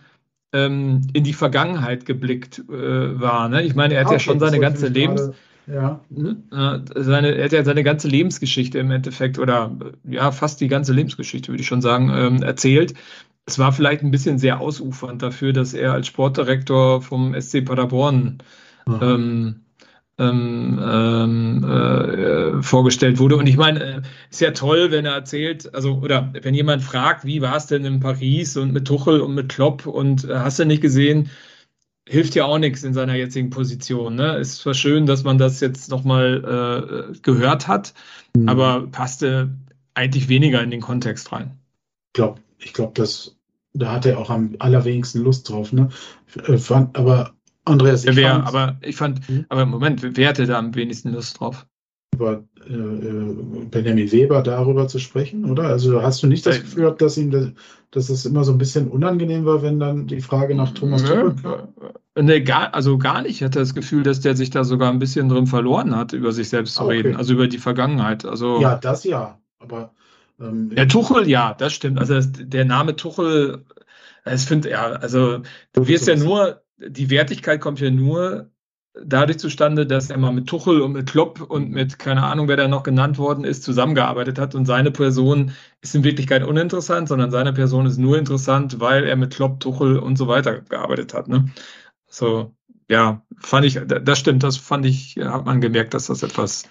ähm, 0.53 1.01
in 1.13 1.25
die 1.25 1.33
Vergangenheit 1.33 2.07
geblickt 2.07 2.61
äh, 2.69 3.21
war. 3.21 3.49
Ne? 3.49 3.63
Ich 3.65 3.75
meine, 3.75 3.95
er 3.95 4.01
hat 4.01 4.07
okay, 4.07 4.17
ja 4.17 4.21
schon 4.21 4.39
seine 4.39 4.61
ganze 4.61 4.87
Lebens. 4.87 5.23
Gerade 5.23 5.35
ja. 5.67 6.01
Ne? 6.11 6.43
Seine, 6.95 7.35
er 7.35 7.45
hat 7.45 7.53
ja 7.53 7.65
seine 7.65 7.83
ganze 7.83 8.09
Lebensgeschichte 8.09 8.79
im 8.79 8.91
Endeffekt 8.91 9.39
oder 9.39 9.77
ja, 10.05 10.33
fast 10.33 10.61
die 10.61 10.69
ganze 10.69 10.93
Lebensgeschichte, 10.93 11.49
würde 11.49 11.63
ich 11.63 11.69
schon 11.69 11.83
sagen, 11.83 12.11
ähm, 12.15 12.43
erzählt. 12.43 12.95
Es 13.47 13.59
war 13.59 13.73
vielleicht 13.73 14.03
ein 14.03 14.11
bisschen 14.11 14.39
sehr 14.39 14.61
ausufernd 14.61 15.23
dafür, 15.23 15.53
dass 15.53 15.75
er 15.75 15.93
als 15.93 16.07
Sportdirektor 16.07 17.03
vom 17.03 17.39
SC 17.41 17.65
Paderborn 17.65 18.39
ähm, 18.87 19.63
ähm, 20.19 20.81
ähm, 20.85 21.65
äh, 21.65 22.63
vorgestellt 22.63 23.19
wurde. 23.19 23.37
Und 23.37 23.47
ich 23.49 23.57
meine, 23.57 23.83
äh, 23.83 24.03
ist 24.31 24.41
ja 24.41 24.51
toll, 24.53 24.91
wenn 24.91 25.07
er 25.07 25.15
erzählt, 25.15 25.75
also 25.75 25.99
oder 25.99 26.33
wenn 26.43 26.55
jemand 26.55 26.83
fragt, 26.83 27.25
wie 27.25 27.41
war 27.41 27.57
es 27.57 27.67
denn 27.67 27.85
in 27.85 28.01
Paris 28.01 28.57
und 28.57 28.73
mit 28.73 28.87
Tuchel 28.87 29.21
und 29.21 29.35
mit 29.35 29.49
Klopp 29.49 29.87
und 29.87 30.25
äh, 30.29 30.35
hast 30.35 30.59
du 30.59 30.67
nicht 30.67 30.83
gesehen, 30.83 31.31
hilft 32.09 32.35
ja 32.35 32.45
auch 32.45 32.59
nichts 32.59 32.83
in 32.83 32.95
seiner 32.95 33.15
jetzigen 33.15 33.51
Position. 33.51 34.17
Ne? 34.17 34.37
Ist 34.37 34.59
zwar 34.59 34.75
schön, 34.75 35.07
dass 35.07 35.25
man 35.25 35.39
das 35.39 35.61
jetzt 35.61 35.91
nochmal 35.91 37.13
äh, 37.15 37.19
gehört 37.21 37.69
hat, 37.69 37.95
mhm. 38.37 38.49
aber 38.49 38.87
passte 38.89 39.57
eigentlich 39.95 40.29
weniger 40.29 40.63
in 40.63 40.71
den 40.71 40.81
Kontext 40.81 41.33
rein. 41.33 41.59
Ich 42.09 42.15
glaube, 42.15 42.41
ich 42.59 42.73
glaube, 42.73 42.93
dass 42.95 43.37
da 43.75 43.93
hat 43.93 44.07
er 44.07 44.19
auch 44.19 44.31
am 44.31 44.57
allerwenigsten 44.59 45.23
Lust 45.23 45.49
drauf. 45.49 45.73
Ne? 45.73 45.89
Äh, 46.47 46.59
fand, 46.59 46.97
aber 46.97 47.33
Andreas, 47.65 48.05
ich 48.05 48.17
wer, 48.17 48.45
aber 48.45 48.77
ich 48.83 48.97
fand, 48.97 49.27
hm? 49.29 49.47
aber 49.49 49.67
Moment, 49.67 50.03
wer 50.03 50.29
hatte 50.29 50.47
da 50.47 50.59
am 50.59 50.75
wenigsten 50.75 51.13
Lust 51.13 51.39
drauf? 51.41 51.67
Über 52.15 52.45
äh, 52.69 52.73
äh, 52.73 53.65
Benjamin 53.71 54.13
Weber 54.13 54.43
darüber 54.43 54.87
zu 54.89 54.99
sprechen, 54.99 55.51
oder? 55.51 55.65
Also 55.65 56.03
hast 56.03 56.23
du 56.23 56.27
nicht 56.27 56.45
das 56.47 56.61
Gefühl 56.61 56.83
gehabt, 56.83 57.01
dass 57.01 57.17
ihm 57.17 57.31
das, 57.31 57.49
dass 57.91 58.09
es 58.11 58.27
immer 58.27 58.45
so 58.45 58.53
ein 58.53 58.59
bisschen 58.59 58.89
unangenehm 58.89 59.45
war, 59.45 59.63
wenn 59.63 59.81
dann 59.81 60.07
die 60.07 60.21
Frage 60.21 60.55
nach 60.55 60.73
Thomas 60.73 61.03
Tuchel 61.05 61.35
Nee, 62.15 62.43
gar, 62.43 62.75
also 62.75 62.99
gar 62.99 63.23
nicht. 63.23 63.37
Ich 63.37 63.43
hatte 63.43 63.59
das 63.59 63.75
Gefühl, 63.75 64.03
dass 64.03 64.21
der 64.21 64.37
sich 64.37 64.51
da 64.51 64.65
sogar 64.65 64.91
ein 64.91 64.99
bisschen 64.99 65.31
drin 65.31 65.47
verloren 65.47 65.97
hat, 65.97 66.13
über 66.13 66.33
sich 66.33 66.51
selbst 66.51 66.75
zu 66.75 66.83
ah, 66.83 66.87
okay. 66.87 66.97
reden, 66.97 67.17
also 67.17 67.33
über 67.33 67.49
die 67.49 67.59
Vergangenheit. 67.59 68.27
Also, 68.27 68.61
ja, 68.61 68.77
das 68.77 69.05
ja. 69.05 69.41
Aber 69.59 69.95
ähm, 70.39 70.71
der 70.71 70.89
Tuchel, 70.89 71.27
ja, 71.27 71.55
das 71.55 71.73
stimmt. 71.73 71.99
Also 71.99 72.15
das, 72.15 72.31
der 72.33 72.67
Name 72.67 72.97
Tuchel, 72.97 73.65
ich 74.31 74.43
finde, 74.43 74.71
ja, 74.71 74.85
also 74.93 75.41
du 75.73 75.87
wirst 75.87 76.07
ja 76.07 76.17
nur, 76.17 76.63
die 76.77 77.09
Wertigkeit 77.09 77.63
kommt 77.63 77.81
ja 77.81 77.91
nur 77.91 78.51
dadurch 78.95 79.39
zustande, 79.39 79.87
dass 79.87 80.11
er 80.11 80.19
mal 80.19 80.33
mit 80.33 80.47
Tuchel 80.47 80.81
und 80.83 80.93
mit 80.93 81.09
Klopp 81.09 81.41
und 81.41 81.71
mit, 81.71 81.99
keine 81.99 82.23
Ahnung, 82.23 82.49
wer 82.49 82.57
da 82.57 82.69
noch 82.69 82.83
genannt 82.83 83.19
worden 83.19 83.45
ist, 83.45 83.63
zusammengearbeitet 83.63 84.39
hat. 84.39 84.55
Und 84.55 84.67
seine 84.67 84.91
Person 84.91 85.53
ist 85.81 85.95
in 85.95 86.05
Wirklichkeit 86.05 86.45
uninteressant, 86.45 87.09
sondern 87.09 87.31
seine 87.31 87.53
Person 87.53 87.87
ist 87.87 87.99
nur 87.99 88.19
interessant, 88.19 88.81
weil 88.81 89.05
er 89.05 89.17
mit 89.17 89.35
Klopp, 89.35 89.61
Tuchel 89.61 89.99
und 89.99 90.17
so 90.17 90.29
weiter 90.29 90.61
gearbeitet 90.61 91.15
hat. 91.15 91.29
Ne? 91.29 91.51
So, 92.07 92.55
ja, 92.89 93.23
fand 93.39 93.65
ich, 93.65 93.81
das 93.87 94.19
stimmt, 94.19 94.43
das 94.43 94.59
fand 94.59 94.85
ich, 94.85 95.17
hat 95.17 95.47
man 95.47 95.61
gemerkt, 95.61 95.95
dass 95.95 96.07
das 96.07 96.23
etwas 96.23 96.65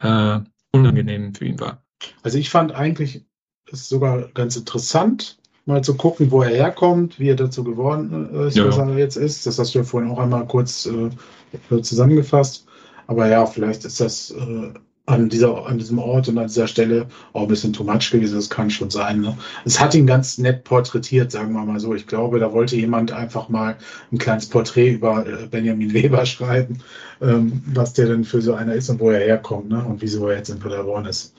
äh, 0.00 0.40
unangenehm 0.72 1.34
für 1.34 1.44
ihn 1.44 1.60
war. 1.60 1.84
Also 2.22 2.38
ich 2.38 2.50
fand 2.50 2.72
eigentlich 2.72 3.24
es 3.70 3.88
sogar 3.88 4.28
ganz 4.32 4.56
interessant, 4.56 5.38
mal 5.66 5.82
zu 5.82 5.96
gucken, 5.96 6.30
wo 6.30 6.42
er 6.42 6.50
herkommt, 6.50 7.18
wie 7.18 7.30
er 7.30 7.36
dazu 7.36 7.64
geworden 7.64 8.30
ist, 8.46 8.56
ja. 8.56 8.66
was 8.66 8.76
er 8.76 8.98
jetzt 8.98 9.16
ist. 9.16 9.46
Das 9.46 9.58
hast 9.58 9.74
du 9.74 9.78
ja 9.78 9.84
vorhin 9.84 10.10
auch 10.10 10.18
einmal 10.18 10.46
kurz 10.46 10.86
äh, 10.86 11.82
zusammengefasst. 11.82 12.66
Aber 13.06 13.28
ja, 13.28 13.46
vielleicht 13.46 13.84
ist 13.84 14.00
das 14.00 14.30
äh, 14.30 14.72
an, 15.06 15.28
dieser, 15.28 15.66
an 15.66 15.78
diesem 15.78 15.98
Ort 15.98 16.28
und 16.28 16.38
an 16.38 16.46
dieser 16.46 16.66
Stelle 16.66 17.06
auch 17.32 17.42
ein 17.42 17.48
bisschen 17.48 17.72
too 17.72 17.84
much 17.84 18.10
gewesen. 18.10 18.36
Das 18.36 18.48
kann 18.48 18.70
schon 18.70 18.90
sein. 18.90 19.20
Ne? 19.20 19.36
Es 19.64 19.78
hat 19.78 19.94
ihn 19.94 20.06
ganz 20.06 20.38
nett 20.38 20.64
porträtiert, 20.64 21.30
sagen 21.30 21.52
wir 21.52 21.64
mal 21.64 21.80
so. 21.80 21.94
Ich 21.94 22.06
glaube, 22.06 22.38
da 22.38 22.52
wollte 22.52 22.76
jemand 22.76 23.12
einfach 23.12 23.48
mal 23.48 23.76
ein 24.12 24.18
kleines 24.18 24.48
Porträt 24.48 24.92
über 24.92 25.26
äh, 25.26 25.46
Benjamin 25.46 25.92
Weber 25.92 26.24
schreiben, 26.26 26.78
ähm, 27.20 27.62
was 27.66 27.92
der 27.92 28.06
denn 28.06 28.24
für 28.24 28.40
so 28.40 28.54
einer 28.54 28.74
ist 28.74 28.88
und 28.88 29.00
wo 29.00 29.10
er 29.10 29.20
herkommt 29.20 29.68
ne? 29.68 29.84
und 29.84 30.00
wieso 30.00 30.28
er 30.28 30.38
jetzt 30.38 30.50
in 30.50 30.58
Paderborn 30.58 31.06
ist. 31.06 31.34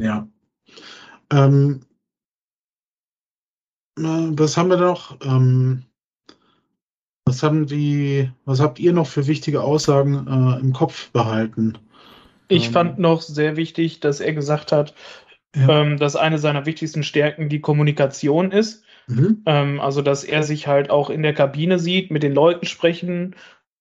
Ja. 0.00 0.26
Ähm, 1.30 1.80
was 3.96 4.56
haben 4.56 4.70
wir 4.70 4.76
noch? 4.76 5.16
Ähm, 5.24 5.84
was 7.24 7.42
haben 7.42 7.66
die, 7.66 8.30
was 8.44 8.60
habt 8.60 8.78
ihr 8.78 8.92
noch 8.92 9.06
für 9.06 9.26
wichtige 9.26 9.62
Aussagen 9.62 10.26
äh, 10.28 10.60
im 10.60 10.72
Kopf 10.72 11.10
behalten? 11.10 11.78
Ich 12.48 12.68
ähm, 12.68 12.72
fand 12.72 12.98
noch 12.98 13.20
sehr 13.20 13.56
wichtig, 13.56 14.00
dass 14.00 14.20
er 14.20 14.32
gesagt 14.32 14.70
hat, 14.70 14.94
ja. 15.54 15.82
ähm, 15.82 15.98
dass 15.98 16.14
eine 16.14 16.38
seiner 16.38 16.66
wichtigsten 16.66 17.02
Stärken 17.02 17.48
die 17.48 17.60
Kommunikation 17.60 18.52
ist. 18.52 18.84
Mhm. 19.08 19.42
Ähm, 19.46 19.80
also, 19.80 20.02
dass 20.02 20.24
er 20.24 20.42
sich 20.42 20.66
halt 20.66 20.90
auch 20.90 21.10
in 21.10 21.22
der 21.22 21.34
Kabine 21.34 21.78
sieht, 21.78 22.10
mit 22.10 22.22
den 22.22 22.34
Leuten 22.34 22.66
sprechen, 22.66 23.34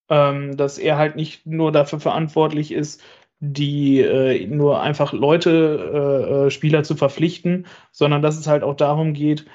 ähm, 0.09 0.57
dass 0.57 0.78
er 0.78 0.97
halt 0.97 1.16
nicht 1.16 1.45
nur 1.45 1.72
dafür 1.72 1.99
verantwortlich 1.99 2.72
ist, 2.72 3.01
die 3.39 3.99
äh, 3.99 4.47
nur 4.47 4.82
einfach 4.82 5.13
Leute, 5.13 5.49
äh, 5.93 6.45
äh 6.47 6.51
Spieler 6.51 6.84
zu 6.84 6.95
verpflichten, 6.95 7.68
sondern 7.91 8.22
dass 8.22 8.39
es 8.39 8.47
halt 8.47 8.63
auch 8.63 8.76
darum 8.76 9.13
geht, 9.13 9.45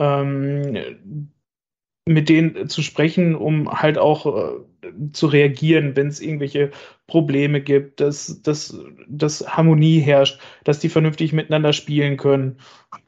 ähm, 0.00 1.30
mit 2.06 2.28
denen 2.28 2.68
zu 2.68 2.82
sprechen, 2.82 3.36
um 3.36 3.70
halt 3.70 3.98
auch 3.98 4.26
äh, 4.26 4.90
zu 5.12 5.26
reagieren, 5.26 5.94
wenn 5.94 6.08
es 6.08 6.20
irgendwelche 6.20 6.70
Probleme 7.06 7.60
gibt, 7.60 8.00
dass, 8.00 8.42
dass, 8.42 8.76
dass 9.06 9.46
Harmonie 9.46 10.00
herrscht, 10.00 10.40
dass 10.64 10.80
die 10.80 10.88
vernünftig 10.88 11.32
miteinander 11.32 11.72
spielen 11.72 12.16
können. 12.16 12.56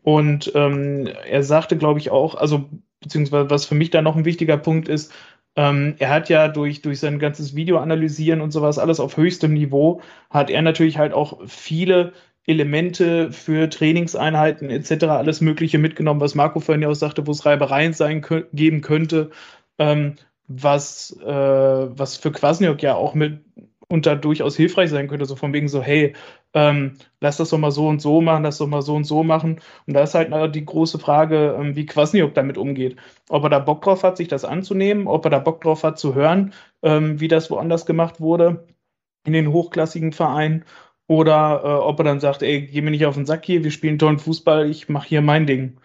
Und 0.02 0.52
ähm, 0.54 1.08
er 1.28 1.42
sagte, 1.42 1.76
glaube 1.76 1.98
ich, 1.98 2.10
auch, 2.10 2.34
also 2.36 2.68
beziehungsweise 3.00 3.50
was 3.50 3.64
für 3.64 3.74
mich 3.74 3.90
da 3.90 4.02
noch 4.02 4.14
ein 4.14 4.24
wichtiger 4.24 4.58
Punkt 4.58 4.88
ist, 4.88 5.12
ähm, 5.56 5.96
er 5.98 6.10
hat 6.10 6.28
ja 6.28 6.48
durch, 6.48 6.82
durch 6.82 7.00
sein 7.00 7.18
ganzes 7.18 7.56
Video 7.56 7.78
analysieren 7.78 8.40
und 8.40 8.52
sowas 8.52 8.78
alles 8.78 9.00
auf 9.00 9.16
höchstem 9.16 9.52
Niveau, 9.52 10.00
hat 10.30 10.48
er 10.50 10.62
natürlich 10.62 10.98
halt 10.98 11.12
auch 11.12 11.40
viele 11.46 12.12
Elemente 12.46 13.32
für 13.32 13.70
Trainingseinheiten 13.70 14.70
etc. 14.70 15.04
alles 15.04 15.40
Mögliche 15.40 15.78
mitgenommen, 15.78 16.20
was 16.20 16.34
Marco 16.34 16.60
vorhin 16.60 16.82
ja 16.82 16.88
auch 16.88 16.94
sagte, 16.94 17.26
wo 17.26 17.30
es 17.30 17.46
Reibereien 17.46 17.92
sein 17.92 18.24
geben 18.52 18.80
könnte, 18.80 19.30
ähm, 19.78 20.16
was, 20.48 21.16
äh, 21.24 21.26
was 21.26 22.16
für 22.16 22.32
Kwasniok 22.32 22.82
ja 22.82 22.94
auch 22.94 23.14
mit 23.14 23.40
unter 23.88 24.16
durchaus 24.16 24.56
hilfreich 24.56 24.90
sein 24.90 25.06
könnte, 25.06 25.26
so 25.26 25.36
von 25.36 25.52
wegen 25.52 25.68
so, 25.68 25.82
hey, 25.82 26.14
ähm, 26.54 26.94
lass 27.20 27.36
das 27.36 27.50
doch 27.50 27.58
mal 27.58 27.70
so 27.70 27.88
und 27.88 28.00
so 28.00 28.22
machen, 28.22 28.42
lass 28.42 28.58
doch 28.58 28.66
mal 28.66 28.82
so 28.82 28.94
und 28.96 29.04
so 29.04 29.22
machen. 29.22 29.60
Und 29.86 29.94
da 29.94 30.02
ist 30.02 30.14
halt 30.14 30.54
die 30.54 30.64
große 30.64 30.98
Frage, 30.98 31.56
ähm, 31.58 31.76
wie 31.76 31.86
Kwasniok 31.86 32.34
damit 32.34 32.56
umgeht. 32.58 32.96
Ob 33.28 33.44
er 33.44 33.50
da 33.50 33.58
Bock 33.58 33.82
drauf 33.82 34.02
hat, 34.02 34.16
sich 34.16 34.28
das 34.28 34.44
anzunehmen, 34.46 35.06
ob 35.06 35.26
er 35.26 35.30
da 35.30 35.38
Bock 35.38 35.60
drauf 35.60 35.84
hat 35.84 35.98
zu 35.98 36.14
hören, 36.14 36.54
ähm, 36.82 37.20
wie 37.20 37.28
das 37.28 37.50
woanders 37.50 37.84
gemacht 37.86 38.20
wurde 38.20 38.66
in 39.24 39.34
den 39.34 39.52
hochklassigen 39.52 40.12
Vereinen 40.12 40.64
oder 41.12 41.60
äh, 41.62 41.68
ob 41.68 42.00
er 42.00 42.04
dann 42.04 42.20
sagt, 42.20 42.40
ey, 42.40 42.62
geh 42.62 42.80
mir 42.80 42.90
nicht 42.90 43.04
auf 43.04 43.16
den 43.16 43.26
Sack 43.26 43.44
hier, 43.44 43.62
wir 43.62 43.70
spielen 43.70 43.98
tollen 43.98 44.18
Fußball, 44.18 44.70
ich 44.70 44.88
mache 44.88 45.08
hier 45.08 45.20
mein 45.20 45.46
Ding. 45.46 45.78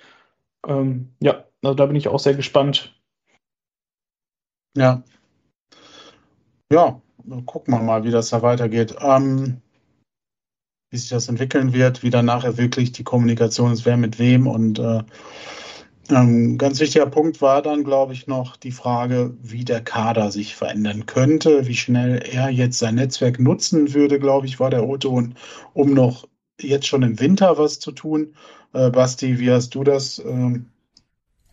Ähm, 0.66 1.10
ja, 1.20 1.44
also 1.62 1.76
da 1.76 1.86
bin 1.86 1.98
ich 1.98 2.08
auch 2.08 2.20
sehr 2.20 2.34
gespannt. 2.34 2.98
Ja. 4.78 5.04
Ja, 6.72 7.02
gucken 7.46 7.74
wir 7.74 7.82
mal, 7.82 8.06
wie 8.06 8.12
das 8.12 8.30
da 8.30 8.42
weitergeht. 8.42 8.96
Ähm, 9.02 9.62
wie 10.92 10.98
sich 10.98 11.10
das 11.10 11.28
entwickeln 11.28 11.74
wird, 11.74 12.04
wie 12.04 12.10
dann 12.10 12.26
nachher 12.26 12.58
wirklich 12.58 12.94
die 12.94 13.04
Kommunikation 13.04 13.74
ist, 13.74 13.86
wer 13.86 13.98
mit 13.98 14.20
wem 14.20 14.48
und 14.48 14.80
äh, 14.80 15.04
ein 16.10 16.58
ganz 16.58 16.80
wichtiger 16.80 17.06
Punkt 17.06 17.42
war 17.42 17.62
dann, 17.62 17.84
glaube 17.84 18.14
ich, 18.14 18.28
noch 18.28 18.56
die 18.56 18.72
Frage, 18.72 19.34
wie 19.42 19.66
der 19.66 19.82
Kader 19.82 20.32
sich 20.32 20.56
verändern 20.56 21.06
könnte, 21.06 21.68
wie 21.68 21.76
schnell 21.76 22.22
er 22.32 22.50
jetzt 22.50 22.80
sein 22.80 22.96
Netzwerk 22.96 23.40
nutzen 23.40 23.94
würde, 23.94 24.20
glaube 24.20 24.46
ich, 24.46 24.60
war 24.60 24.70
der 24.70 24.88
O-Ton, 24.88 25.36
um 25.74 25.94
noch 25.94 26.28
jetzt 26.60 26.88
schon 26.88 27.04
im 27.04 27.20
Winter 27.20 27.58
was 27.58 27.80
zu 27.80 27.92
tun. 27.92 28.36
Äh, 28.74 28.90
Basti, 28.90 29.40
wie 29.40 29.52
hast 29.52 29.76
du 29.76 29.84
das 29.84 30.20
ähm, 30.20 30.68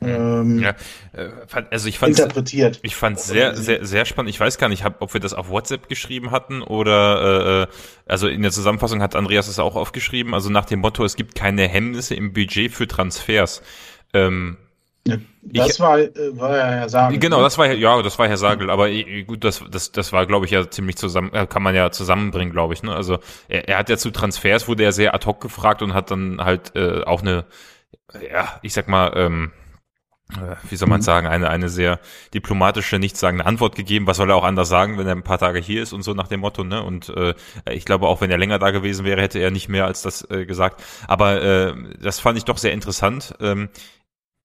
ähm, 0.07 0.59
ja, 0.61 0.75
äh, 1.13 1.31
also 1.71 1.89
ich 1.89 1.99
fand 1.99 2.19
interpretiert. 2.19 2.81
Ich 2.83 2.97
fand 2.97 3.19
sehr, 3.19 3.57
sehr, 3.57 3.85
sehr 3.85 4.05
spannend. 4.05 4.31
Ich 4.31 4.41
weiß 4.41 4.59
gar 4.59 4.69
nicht, 4.69 4.85
ob 4.85 5.15
wir 5.15 5.21
das 5.21 5.35
auf 5.35 5.49
WhatsApp 5.49 5.89
geschrieben 5.89 6.31
hatten 6.31 6.63
oder 6.63 7.63
äh, 7.63 7.67
also 8.07 8.29
in 8.29 8.43
der 8.43 8.51
Zusammenfassung 8.51 9.03
hat 9.03 9.17
Andreas 9.17 9.49
es 9.49 9.59
auch 9.59 9.77
aufgeschrieben. 9.77 10.35
Also 10.35 10.51
nach 10.51 10.67
dem 10.67 10.81
Motto: 10.81 11.05
Es 11.05 11.17
gibt 11.17 11.35
keine 11.35 11.67
Hemmnisse 11.69 12.15
im 12.15 12.33
Budget 12.33 12.73
für 12.73 12.87
Transfers. 12.87 13.63
Ähm, 14.15 14.57
das 15.43 15.75
ich, 15.75 15.81
war, 15.81 15.99
äh, 15.99 16.11
war 16.39 16.57
ja 16.57 16.67
Herr 16.67 16.89
Sagel. 16.89 17.19
Genau, 17.19 17.39
ne? 17.39 17.43
das 17.43 17.59
war 17.59 17.71
ja, 17.71 18.03
das 18.03 18.19
war 18.19 18.27
Herr 18.27 18.39
Sagel, 18.39 18.71
aber 18.71 18.89
gut, 19.27 19.45
das, 19.45 19.63
das, 19.71 19.93
das 19.93 20.13
war, 20.13 20.25
glaube 20.25 20.47
ich, 20.47 20.53
ja 20.53 20.71
ziemlich 20.71 20.97
zusammen, 20.97 21.33
äh, 21.35 21.47
kann 21.47 21.63
man 21.63 21.75
ja 21.75 21.91
zusammenbringen, 21.91 22.53
glaube 22.53 22.73
ich. 22.73 22.83
Ne? 22.83 22.95
Also 22.95 23.19
er, 23.49 23.69
er 23.69 23.79
hat 23.79 23.91
ja 23.91 23.99
zu 23.99 24.11
Transfers 24.11 24.67
wurde 24.67 24.85
er 24.85 24.93
sehr 24.93 25.15
ad 25.15 25.27
hoc 25.27 25.41
gefragt 25.43 25.83
und 25.83 25.93
hat 25.93 26.11
dann 26.11 26.41
halt 26.43 26.75
äh, 26.75 27.03
auch 27.05 27.21
eine, 27.21 27.45
ja, 28.33 28.59
ich 28.63 28.73
sag 28.73 28.89
mal, 28.89 29.13
ähm, 29.15 29.53
äh, 30.33 30.57
wie 30.71 30.77
soll 30.77 30.89
man 30.89 31.01
mhm. 31.01 31.05
sagen, 31.05 31.27
eine, 31.27 31.51
eine 31.51 31.69
sehr 31.69 32.01
diplomatische, 32.33 32.99
nichtssagende 32.99 33.45
Antwort 33.45 33.77
gegeben. 33.77 34.07
Was 34.07 34.17
soll 34.17 34.31
er 34.31 34.37
auch 34.37 34.45
anders 34.45 34.71
sagen, 34.71 34.97
wenn 34.97 35.07
er 35.07 35.15
ein 35.15 35.23
paar 35.23 35.39
Tage 35.39 35.59
hier 35.59 35.83
ist 35.83 35.93
und 35.93 36.03
so 36.03 36.15
nach 36.15 36.29
dem 36.29 36.41
Motto, 36.41 36.65
ne? 36.65 36.83
Und 36.83 37.11
äh, 37.11 37.35
ich 37.71 37.85
glaube, 37.85 38.09
auch 38.09 38.23
wenn 38.23 38.31
er 38.31 38.39
länger 38.39 38.59
da 38.59 38.71
gewesen 38.71 39.05
wäre, 39.05 39.21
hätte 39.21 39.39
er 39.39 39.51
nicht 39.51 39.69
mehr 39.69 39.85
als 39.85 40.01
das 40.01 40.29
äh, 40.31 40.47
gesagt. 40.47 40.83
Aber 41.07 41.43
äh, 41.43 41.75
das 42.01 42.21
fand 42.21 42.39
ich 42.39 42.45
doch 42.45 42.57
sehr 42.57 42.73
interessant. 42.73 43.35
Ähm, 43.41 43.69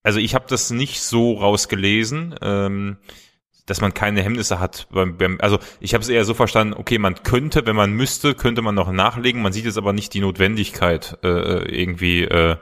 also 0.10 0.20
ich 0.20 0.34
habe 0.34 0.46
das 0.50 0.72
nicht 0.72 1.04
so 1.04 1.34
rausgelesen, 1.34 2.34
ähm, 2.42 2.98
dass 3.68 3.80
man 3.80 3.94
keine 3.94 4.24
Hemmnisse 4.24 4.60
hat. 4.60 4.88
Beim, 4.90 5.20
beim, 5.20 5.38
also 5.40 5.60
ich 5.80 5.94
habe 5.94 6.02
es 6.02 6.10
eher 6.10 6.26
so 6.26 6.34
verstanden, 6.34 6.74
okay, 6.74 6.98
man 6.98 7.22
könnte, 7.22 7.68
wenn 7.68 7.76
man 7.76 7.94
müsste, 7.94 8.34
könnte 8.34 8.64
man 8.64 8.74
noch 8.74 8.92
nachlegen. 8.92 9.44
Man 9.44 9.54
sieht 9.54 9.66
jetzt 9.66 9.78
aber 9.78 9.94
nicht 9.94 10.16
die 10.16 10.22
Notwendigkeit, 10.22 11.20
äh, 11.22 11.60
irgendwie 11.80 12.24
äh, 12.24 12.58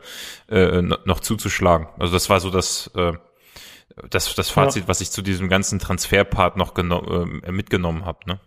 äh, 0.50 0.82
noch 0.82 1.22
zuzuschlagen. 1.22 1.88
Also 1.98 2.12
das 2.12 2.30
war 2.30 2.42
so 2.42 2.50
das, 2.50 2.92
äh, 2.96 3.14
das, 4.10 4.36
das 4.36 4.50
Fazit, 4.50 4.84
ja. 4.84 4.88
was 4.90 5.00
ich 5.00 5.10
zu 5.10 5.22
diesem 5.22 5.48
ganzen 5.48 5.80
Transferpart 5.80 6.58
noch 6.58 6.78
äh, 6.78 7.50
mitgenommen 7.50 8.04
habe. 8.04 8.20
Ne? 8.26 8.42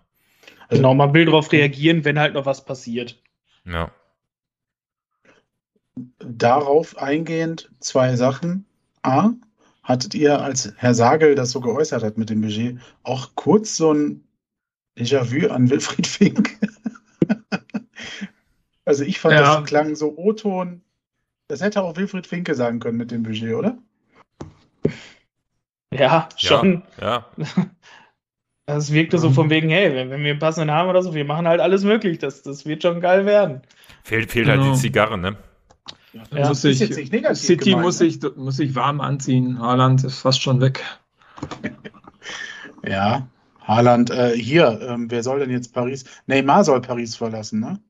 Genau, 0.69 0.93
man 0.93 1.15
will 1.15 1.25
darauf 1.25 1.51
reagieren, 1.53 2.05
wenn 2.05 2.19
halt 2.19 2.35
noch 2.35 2.45
was 2.45 2.67
passiert. 2.67 3.19
Ja. 3.65 3.93
Darauf 6.19 6.99
eingehend 6.99 7.71
zwei 7.81 8.17
Sachen. 8.17 8.67
A, 9.03 9.31
hattet 9.83 10.15
ihr, 10.15 10.41
als 10.41 10.73
Herr 10.77 10.95
Sagel 10.95 11.35
das 11.35 11.51
so 11.51 11.61
geäußert 11.61 12.03
hat 12.03 12.19
mit 12.19 12.31
dem 12.31 12.41
Budget, 12.41 12.79
auch 13.03 13.31
kurz 13.35 13.77
so 13.77 13.93
ein 13.93 14.25
Déjà-vu 14.99 15.49
an 15.49 15.71
Wilfried 15.71 16.07
Fink? 16.07 16.59
also 18.85 19.05
ich 19.05 19.19
fand, 19.19 19.35
ja. 19.35 19.57
das 19.57 19.65
klang 19.65 19.95
so 19.95 20.17
O-Ton. 20.17 20.83
Das 21.49 21.61
hätte 21.61 21.83
auch 21.83 21.97
Wilfried 21.97 22.27
Finke 22.27 22.55
sagen 22.55 22.79
können 22.81 22.99
mit 22.99 23.11
dem 23.11 23.23
Budget, 23.23 23.55
oder? 23.55 23.79
Ja, 25.93 26.29
schon. 26.37 26.83
Ja. 27.01 27.27
ja. 27.37 27.47
Das 28.67 28.93
wirkte 28.93 29.19
so 29.19 29.31
von 29.31 29.51
wegen, 29.51 29.69
hey, 29.69 29.93
wenn, 29.97 30.11
wenn 30.11 30.23
wir 30.23 30.31
einen 30.31 30.39
passenden 30.39 30.71
haben 30.71 30.89
oder 30.89 31.03
so, 31.03 31.13
wir 31.13 31.25
machen 31.25 31.49
halt 31.49 31.61
alles 31.61 31.83
möglich. 31.83 32.19
Das, 32.19 32.43
das 32.43 32.67
wird 32.67 32.85
schon 32.85 33.01
geil 33.01 33.27
werden. 33.27 33.63
Fehlt, 34.05 34.31
fehlt 34.31 34.47
halt 34.47 34.61
die 34.61 34.65
genau. 34.67 34.77
Zigarre, 34.77 35.19
ne? 35.19 35.37
Ja, 36.13 36.49
muss 36.49 36.65
ich, 36.65 36.79
City 36.79 37.57
gemeint, 37.57 37.85
muss, 37.85 38.01
ne? 38.01 38.07
ich, 38.07 38.21
muss 38.37 38.59
ich 38.59 38.75
warm 38.75 39.01
anziehen. 39.01 39.61
Haaland 39.61 40.03
ist 40.05 40.19
fast 40.19 40.43
schon 40.43 40.61
weg. 40.61 40.83
ja, 42.87 43.29
Haaland, 43.61 44.11
äh, 44.11 44.37
hier, 44.37 44.81
ähm, 44.83 45.11
wer 45.11 45.23
soll 45.23 45.41
denn 45.41 45.51
jetzt 45.51 45.73
Paris? 45.73 46.05
Neymar 46.27 46.65
soll 46.65 46.81
Paris 46.81 47.15
verlassen, 47.15 47.61
ne? 47.61 47.81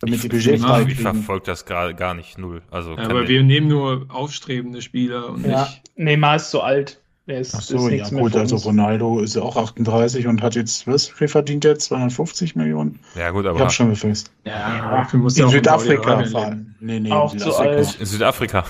Damit 0.00 0.16
ich, 0.16 0.22
die 0.22 0.28
Budget 0.28 0.60
frei 0.60 0.82
Ich 0.82 1.00
verfolge 1.00 1.46
das 1.46 1.64
gar, 1.64 1.94
gar 1.94 2.14
nicht 2.14 2.36
null. 2.36 2.62
Also 2.70 2.96
ja, 2.96 3.04
aber 3.04 3.28
wir 3.28 3.42
nehmen 3.42 3.68
nur 3.68 4.06
aufstrebende 4.08 4.82
Spieler 4.82 5.30
und 5.30 5.46
ja, 5.46 5.62
nicht. 5.62 5.82
Neymar 5.96 6.36
ist 6.36 6.50
zu 6.50 6.60
alt. 6.60 7.00
Der 7.26 7.40
ist, 7.40 7.56
Ach 7.56 7.60
so, 7.60 7.88
ist 7.88 8.12
ja 8.12 8.18
gut, 8.18 8.36
also 8.36 8.56
Ronaldo 8.56 9.18
ist 9.18 9.34
ja 9.34 9.42
auch 9.42 9.56
38 9.56 10.28
und 10.28 10.42
hat 10.42 10.54
jetzt, 10.54 10.86
was, 10.86 11.20
wie 11.20 11.26
verdient 11.26 11.64
der? 11.64 11.76
250 11.76 12.54
Millionen? 12.54 13.00
Ja 13.16 13.30
gut, 13.30 13.46
aber... 13.46 13.56
Ich 13.56 13.64
hab 13.64 13.72
schon 13.72 13.90
gefasst. 13.90 14.30
Ja, 14.44 15.06
ja 15.12 15.18
muss 15.18 15.36
in 15.36 15.48
Südafrika 15.48 16.24
fahren. 16.24 16.76
Nee, 16.78 17.00
nee, 17.00 17.10
auch 17.10 17.32
Südafrika. 17.32 17.82
Zu 17.82 17.98
alt. 17.98 18.08
Südafrika. 18.08 18.64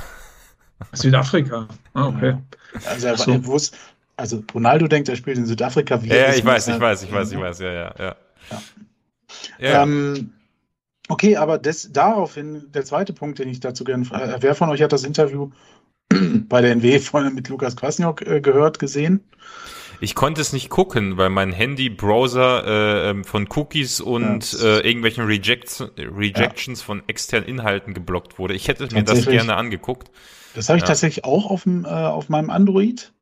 Südafrika, 0.92 1.68
ah, 1.92 2.06
okay. 2.06 2.36
Also, 2.86 3.06
er, 3.08 3.18
so. 3.18 3.30
er 3.30 3.46
wusste, 3.46 3.76
also 4.16 4.42
Ronaldo 4.54 4.88
denkt, 4.88 5.10
er 5.10 5.16
spielt 5.16 5.36
in 5.36 5.46
Südafrika. 5.46 6.02
Wie 6.02 6.08
ja, 6.08 6.32
ich 6.32 6.44
weiß, 6.44 6.68
ich 6.68 6.80
weiß, 6.80 7.02
ich 7.02 7.12
weiß, 7.12 7.32
ich 7.32 7.38
weiß, 7.38 7.58
ja, 7.58 7.72
ja, 7.72 7.94
ja. 7.98 8.16
ja. 8.50 8.62
ja. 9.58 9.82
Ähm, 9.82 10.32
okay, 11.08 11.36
aber 11.36 11.58
das, 11.58 11.90
daraufhin, 11.92 12.70
der 12.72 12.84
zweite 12.86 13.12
Punkt, 13.12 13.38
den 13.38 13.48
ich 13.48 13.60
dazu 13.60 13.84
gerne 13.84 14.06
frage, 14.06 14.36
wer 14.40 14.54
von 14.54 14.70
euch 14.70 14.80
hat 14.82 14.92
das 14.92 15.04
Interview 15.04 15.50
bei 16.48 16.60
der 16.60 16.72
NW 16.72 16.98
von, 17.00 17.34
mit 17.34 17.48
Lukas 17.48 17.76
Kwasniok 17.76 18.22
äh, 18.22 18.40
gehört, 18.40 18.78
gesehen. 18.78 19.24
Ich 20.00 20.14
konnte 20.14 20.40
es 20.40 20.52
nicht 20.52 20.68
gucken, 20.68 21.16
weil 21.16 21.30
mein 21.30 21.52
Handy-Browser 21.52 22.66
äh, 22.66 23.10
ähm, 23.10 23.24
von 23.24 23.48
Cookies 23.54 24.00
und 24.00 24.52
ja, 24.52 24.78
äh, 24.78 24.86
irgendwelchen 24.86 25.24
Rejects, 25.24 25.82
Rejections 25.96 26.80
ja. 26.80 26.86
von 26.86 27.02
externen 27.06 27.48
Inhalten 27.48 27.94
geblockt 27.94 28.38
wurde. 28.38 28.54
Ich 28.54 28.68
hätte 28.68 28.92
mir 28.94 29.04
das 29.04 29.26
gerne 29.26 29.56
angeguckt. 29.56 30.10
Das 30.54 30.68
habe 30.68 30.78
ich 30.78 30.82
ja. 30.82 30.88
tatsächlich 30.88 31.24
auch 31.24 31.50
auf, 31.50 31.62
dem, 31.62 31.84
äh, 31.84 31.88
auf 31.88 32.28
meinem 32.28 32.50
Android. 32.50 33.12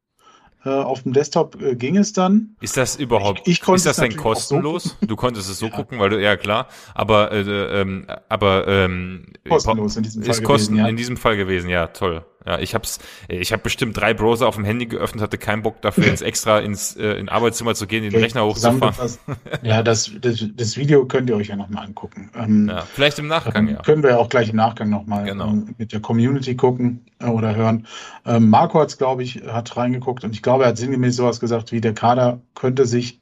Äh, 0.64 0.70
auf 0.70 1.03
dem 1.03 1.12
Desktop 1.12 1.61
äh, 1.61 1.76
ging 1.76 1.99
es 1.99 2.14
dann. 2.14 2.57
Ist 2.62 2.78
das 2.78 2.97
überhaupt, 2.97 3.43
ich, 3.45 3.61
ich 3.61 3.68
ist 3.68 3.85
das 3.85 3.97
denn 3.99 4.16
kostenlos? 4.16 4.97
So 4.99 5.07
du 5.07 5.14
konntest 5.14 5.51
es 5.51 5.59
so 5.59 5.66
ja. 5.70 5.72
gucken, 5.72 5.99
weil 5.99 6.09
du, 6.09 6.22
ja 6.22 6.37
klar, 6.39 6.68
aber, 6.95 7.32
äh, 7.32 7.43
ähm, 7.43 8.07
aber 8.30 8.66
ähm, 8.66 9.26
kostenlos 9.47 9.99
in 9.99 10.05
diesem 10.05 10.22
Fall 10.22 10.30
ist 10.30 10.39
gewesen, 10.39 10.47
kosten, 10.47 10.76
ja. 10.76 10.89
in 10.89 10.97
diesem 10.97 11.18
Fall 11.18 11.37
gewesen, 11.37 11.68
ja, 11.68 11.89
toll. 11.89 12.24
Ja, 12.47 12.59
ich 12.59 12.74
hab's, 12.74 12.99
ich 13.28 13.53
habe 13.53 13.62
bestimmt 13.62 13.97
drei 13.97 14.12
Browser 14.12 14.47
auf 14.47 14.57
dem 14.57 14.64
Handy 14.64 14.84
geöffnet, 14.86 15.22
hatte 15.22 15.38
keinen 15.38 15.62
Bock 15.62 15.80
dafür, 15.80 16.05
jetzt 16.05 16.22
extra 16.22 16.59
ins 16.59 16.95
äh, 16.95 17.14
in 17.14 17.30
Arbeitszimmer 17.30 17.74
zu 17.74 17.86
gehen, 17.86 18.03
den 18.03 18.12
okay, 18.12 18.22
Rechner 18.22 18.45
hochzufahren. 18.45 19.18
ja, 19.62 19.82
das, 19.82 20.11
das, 20.20 20.45
das 20.55 20.76
Video 20.76 21.07
könnt 21.07 21.30
ihr 21.30 21.36
euch 21.36 21.49
ja 21.49 21.57
nochmal 21.57 21.86
angucken. 21.86 22.30
Ähm, 22.36 22.68
ja, 22.68 22.82
vielleicht 22.82 23.18
im 23.18 23.28
Nachgang, 23.28 23.68
ja. 23.68 23.82
Können 23.82 24.03
wir 24.03 24.11
ja 24.11 24.16
auch 24.18 24.28
gleich 24.28 24.51
im 24.51 24.57
Nachgang 24.57 24.90
nochmal 24.90 25.24
genau. 25.24 25.49
ähm, 25.49 25.74
mit 25.78 25.92
der 25.92 26.01
Community 26.01 26.55
gucken 26.55 27.07
äh, 27.18 27.26
oder 27.26 27.55
hören. 27.55 27.86
Ähm, 28.26 28.51
Marco 28.51 28.78
hat's, 28.78 28.99
glaube 28.99 29.22
ich, 29.22 29.42
hat 29.47 29.76
reingeguckt 29.76 30.22
und 30.24 30.34
ich 30.34 30.42
glaube, 30.42 30.64
er 30.64 30.70
hat 30.70 30.76
sinngemäß 30.76 31.16
sowas 31.16 31.40
gesagt 31.40 31.72
wie, 31.72 31.80
der 31.80 31.95
Kader 31.95 32.40
könnte 32.55 32.84
sich 32.84 33.20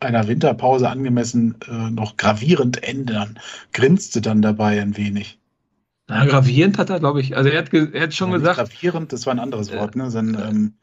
einer 0.00 0.26
Winterpause 0.26 0.88
angemessen 0.88 1.56
äh, 1.68 1.90
noch 1.90 2.16
gravierend 2.16 2.82
ändern. 2.82 3.38
Grinste 3.72 4.20
dann 4.20 4.42
dabei 4.42 4.80
ein 4.80 4.96
wenig. 4.96 5.38
Na, 6.08 6.24
gravierend 6.24 6.78
hat 6.78 6.90
er, 6.90 7.00
glaube 7.00 7.20
ich. 7.20 7.36
Also 7.36 7.50
er 7.50 7.58
hat, 7.58 7.72
er 7.72 8.02
hat 8.02 8.14
schon 8.14 8.30
ja, 8.30 8.38
gesagt. 8.38 8.56
Gravierend, 8.56 9.12
das 9.12 9.26
war 9.26 9.34
ein 9.34 9.40
anderes 9.40 9.72
Wort, 9.72 9.96
ne? 9.96 10.10
Sondern, 10.10 10.48
ähm, 10.48 10.74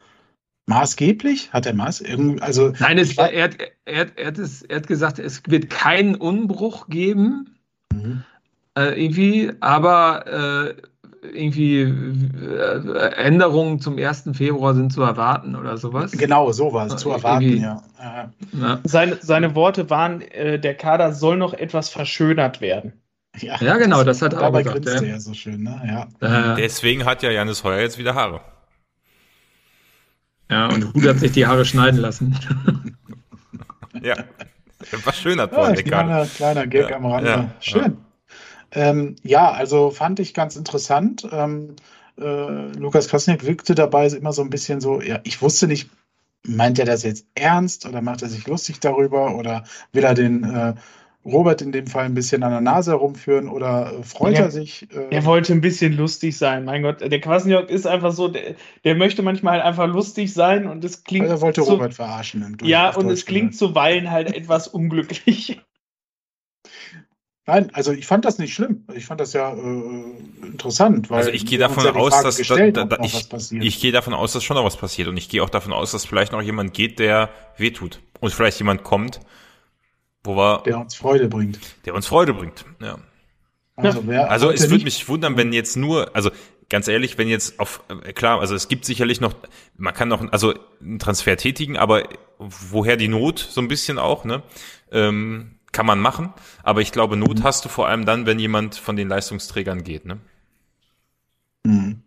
maßgeblich? 0.66 1.54
Hat 1.54 1.66
er 1.66 1.74
Maß? 1.74 2.04
Also, 2.42 2.74
Nein, 2.80 2.98
es, 2.98 3.18
er, 3.18 3.32
er, 3.32 3.44
hat, 3.46 3.58
er, 3.86 4.00
hat, 4.02 4.14
er, 4.18 4.28
hat 4.28 4.38
es, 4.38 4.64
er 4.64 4.78
hat 4.78 4.88
gesagt, 4.88 5.20
es 5.20 5.42
wird 5.48 5.70
keinen 5.70 6.16
Unbruch 6.16 6.88
geben. 6.88 7.58
Mhm. 7.92 8.24
Äh, 8.76 9.02
irgendwie, 9.02 9.52
aber 9.60 10.26
äh, 10.28 10.76
irgendwie 11.32 11.82
äh, 11.82 13.14
Änderungen 13.16 13.80
zum 13.80 13.98
1. 13.98 14.32
Februar 14.34 14.74
sind 14.74 14.92
zu 14.92 15.04
erwarten 15.04 15.56
oder 15.56 15.78
sowas. 15.78 16.12
Genau, 16.12 16.52
sowas, 16.52 16.98
zu 16.98 17.12
erwarten, 17.12 17.58
ja. 17.58 17.82
ja. 18.54 18.80
Seine, 18.84 19.18
seine 19.22 19.56
Worte 19.56 19.90
waren, 19.90 20.22
äh, 20.22 20.60
der 20.60 20.76
Kader 20.76 21.14
soll 21.14 21.38
noch 21.38 21.54
etwas 21.54 21.90
verschönert 21.90 22.62
werden. 22.62 22.94
Ja, 23.42 23.58
ja 23.60 23.78
genau, 23.78 24.04
das, 24.04 24.22
hat 24.22 24.34
er 24.34 24.44
auch 24.44 24.52
gesagt. 24.52 24.86
Ja. 24.86 25.02
ja 25.02 25.20
so 25.20 25.34
schön, 25.34 25.64
ne? 25.64 26.08
ja. 26.22 26.56
Deswegen 26.56 27.04
hat 27.04 27.24
ja 27.24 27.32
Janis 27.32 27.64
Heuer 27.64 27.80
jetzt 27.82 27.98
wieder 27.98 28.14
Haare. 28.14 28.42
Ja, 30.52 30.68
und 30.68 30.94
Hut 30.94 31.08
hat 31.08 31.18
sich 31.18 31.32
die 31.32 31.48
Haare 31.48 31.66
schneiden 31.66 32.00
lassen. 32.00 32.38
ja, 34.04 34.16
was 35.04 35.18
schön 35.18 35.42
hat 35.42 35.52
ja, 35.52 35.74
kleiner, 35.74 36.28
kleiner 36.28 36.68
Gag 36.68 36.92
ja, 36.92 36.96
am 36.98 37.06
Rande. 37.08 37.50
Schön. 37.60 37.98
Ähm, 38.72 39.16
ja, 39.24 39.52
also 39.52 39.90
fand 39.90 40.20
ich 40.20 40.34
ganz 40.34 40.56
interessant. 40.56 41.28
Ähm, 41.32 41.76
äh, 42.20 42.72
Lukas 42.78 43.08
Krasniak 43.08 43.46
wirkte 43.46 43.76
dabei 43.76 44.08
immer 44.08 44.34
so 44.34 44.42
ein 44.42 44.50
bisschen 44.50 44.82
so, 44.82 45.02
ja, 45.02 45.20
ich 45.24 45.42
wusste 45.42 45.68
nicht, 45.68 45.90
meint 46.46 46.78
er 46.78 46.86
das 46.86 47.04
jetzt 47.04 47.26
ernst 47.36 47.86
oder 47.86 48.02
macht 48.02 48.22
er 48.22 48.30
sich 48.30 48.46
lustig 48.48 48.80
darüber 48.80 49.36
oder 49.36 49.64
will 49.92 50.04
er 50.04 50.14
den 50.14 50.44
äh, 50.44 50.74
Robert 51.26 51.62
in 51.62 51.72
dem 51.72 51.88
Fall 51.88 52.06
ein 52.06 52.14
bisschen 52.14 52.44
an 52.44 52.52
der 52.52 52.62
Nase 52.62 52.92
herumführen 52.92 53.48
oder 53.48 53.94
äh, 53.94 54.04
freut 54.04 54.34
ja, 54.34 54.42
er 54.42 54.52
sich? 54.52 54.88
Äh, 54.92 55.08
er 55.10 55.26
wollte 55.26 55.54
ein 55.54 55.62
bisschen 55.62 55.96
lustig 55.96 56.38
sein, 56.38 56.66
mein 56.66 56.84
Gott. 56.84 57.00
Der 57.00 57.22
Kwasniok 57.22 57.70
ist 57.70 57.88
einfach 57.88 58.12
so, 58.12 58.28
der, 58.28 58.56
der, 58.84 58.96
möchte 58.96 59.22
manchmal 59.22 59.62
einfach 59.62 59.88
lustig 59.88 60.34
sein 60.34 60.68
und 60.68 60.84
es 60.84 61.04
klingt. 61.04 61.30
Also 61.30 61.36
er 61.36 61.42
wollte 61.42 61.64
so, 61.64 61.74
Robert 61.74 61.94
verarschen. 61.94 62.58
ja, 62.64 62.94
und 62.94 63.10
es 63.10 63.26
klingt 63.26 63.56
zuweilen 63.56 64.12
halt 64.12 64.36
etwas 64.36 64.68
unglücklich. 64.68 65.62
Nein, 67.46 67.72
also 67.74 67.92
ich 67.92 68.06
fand 68.06 68.24
das 68.24 68.38
nicht 68.38 68.54
schlimm. 68.54 68.86
Ich 68.94 69.06
fand 69.06 69.20
das 69.20 69.34
ja 69.34 69.54
äh, 69.54 70.46
interessant. 70.46 71.12
also 71.12 71.30
ich 71.30 71.46
gehe 71.46 71.58
davon 71.58 71.84
ja 71.84 71.94
aus, 71.94 72.22
dass 72.24 72.38
da, 72.38 72.72
da, 72.72 72.86
da, 72.86 73.04
ich, 73.04 73.28
ich 73.52 73.82
gehe 73.82 73.92
davon 73.92 74.14
aus, 74.14 74.32
dass 74.32 74.46
schon 74.46 74.56
noch 74.56 74.64
was 74.64 74.78
passiert 74.78 75.10
und 75.10 75.18
ich 75.18 75.28
gehe 75.28 75.44
auch 75.44 75.50
davon 75.50 75.74
aus, 75.74 75.92
dass 75.92 76.06
vielleicht 76.06 76.32
noch 76.32 76.42
jemand 76.42 76.74
geht, 76.74 77.00
der 77.00 77.30
wehtut 77.58 78.00
und 78.22 78.34
vielleicht 78.34 78.60
jemand 78.60 78.84
kommt, 78.84 79.20
wo 80.24 80.36
wir, 80.36 80.64
der 80.66 80.80
uns 80.80 80.96
Freude 80.96 81.28
bringt. 81.28 81.60
Der 81.86 81.94
uns 81.94 82.08
Freude 82.08 82.34
bringt. 82.34 82.66
Ja. 82.82 82.98
Also, 83.76 84.02
also 84.12 84.52
es 84.52 84.70
würde 84.70 84.84
mich 84.84 85.08
wundern, 85.10 85.36
wenn 85.36 85.52
jetzt 85.52 85.76
nur, 85.76 86.16
also 86.16 86.30
ganz 86.70 86.88
ehrlich, 86.88 87.18
wenn 87.18 87.28
jetzt 87.28 87.60
auf 87.60 87.84
äh, 87.90 88.14
klar, 88.14 88.40
also 88.40 88.54
es 88.54 88.68
gibt 88.68 88.86
sicherlich 88.86 89.20
noch, 89.20 89.34
man 89.78 89.94
kann 89.94 90.10
noch 90.10 90.32
also 90.32 90.54
einen 90.80 91.00
Transfer 91.00 91.38
tätigen, 91.38 91.78
aber 91.78 92.08
woher 92.38 92.98
die 92.98 93.08
Not 93.08 93.40
so 93.40 93.62
ein 93.62 93.68
bisschen 93.68 93.98
auch, 93.98 94.26
ne? 94.26 94.44
Ähm, 94.92 95.60
kann 95.72 95.88
man 95.88 96.00
machen, 96.00 96.32
aber 96.62 96.82
ich 96.82 96.92
glaube, 96.92 97.18
Not 97.18 97.40
mhm. 97.40 97.44
hast 97.44 97.66
du 97.66 97.70
vor 97.70 97.88
allem 97.88 98.06
dann, 98.06 98.28
wenn 98.28 98.38
jemand 98.38 98.76
von 98.76 98.96
den 98.96 99.10
Leistungsträgern 99.10 99.84
geht, 99.84 100.06
ne? 100.06 100.20
Mhm. 101.64 102.03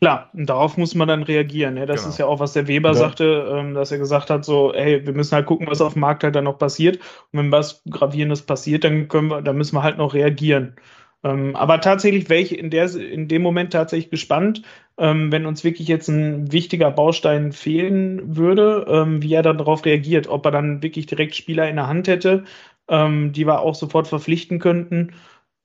Klar, 0.00 0.30
und 0.32 0.48
darauf 0.48 0.76
muss 0.76 0.94
man 0.94 1.08
dann 1.08 1.24
reagieren. 1.24 1.74
Ne? 1.74 1.86
Das 1.86 2.02
genau. 2.02 2.10
ist 2.10 2.18
ja 2.18 2.26
auch, 2.26 2.38
was 2.38 2.52
der 2.52 2.68
Weber 2.68 2.90
ja. 2.90 2.94
sagte, 2.94 3.48
ähm, 3.52 3.74
dass 3.74 3.90
er 3.90 3.98
gesagt 3.98 4.30
hat, 4.30 4.44
so, 4.44 4.72
hey, 4.72 5.04
wir 5.04 5.12
müssen 5.12 5.34
halt 5.34 5.46
gucken, 5.46 5.66
was 5.66 5.80
auf 5.80 5.94
dem 5.94 6.00
Markt 6.00 6.22
halt 6.22 6.36
dann 6.36 6.44
noch 6.44 6.58
passiert. 6.58 6.98
Und 7.32 7.40
wenn 7.40 7.52
was 7.52 7.82
Gravierendes 7.90 8.42
passiert, 8.42 8.84
dann 8.84 9.08
können 9.08 9.28
wir, 9.28 9.42
dann 9.42 9.56
müssen 9.56 9.74
wir 9.74 9.82
halt 9.82 9.98
noch 9.98 10.14
reagieren. 10.14 10.76
Ähm, 11.24 11.56
aber 11.56 11.80
tatsächlich 11.80 12.28
wäre 12.28 12.40
ich 12.40 12.56
in, 12.56 12.70
der, 12.70 12.94
in 12.94 13.26
dem 13.26 13.42
Moment 13.42 13.72
tatsächlich 13.72 14.10
gespannt, 14.10 14.62
ähm, 14.98 15.32
wenn 15.32 15.46
uns 15.46 15.64
wirklich 15.64 15.88
jetzt 15.88 16.08
ein 16.08 16.52
wichtiger 16.52 16.92
Baustein 16.92 17.50
fehlen 17.50 18.36
würde, 18.36 18.86
ähm, 18.88 19.20
wie 19.20 19.34
er 19.34 19.42
dann 19.42 19.58
darauf 19.58 19.84
reagiert, 19.84 20.28
ob 20.28 20.44
er 20.44 20.52
dann 20.52 20.80
wirklich 20.82 21.06
direkt 21.06 21.34
Spieler 21.34 21.68
in 21.68 21.74
der 21.76 21.88
Hand 21.88 22.06
hätte, 22.06 22.44
ähm, 22.88 23.32
die 23.32 23.46
wir 23.46 23.60
auch 23.60 23.74
sofort 23.74 24.06
verpflichten 24.06 24.60
könnten, 24.60 25.12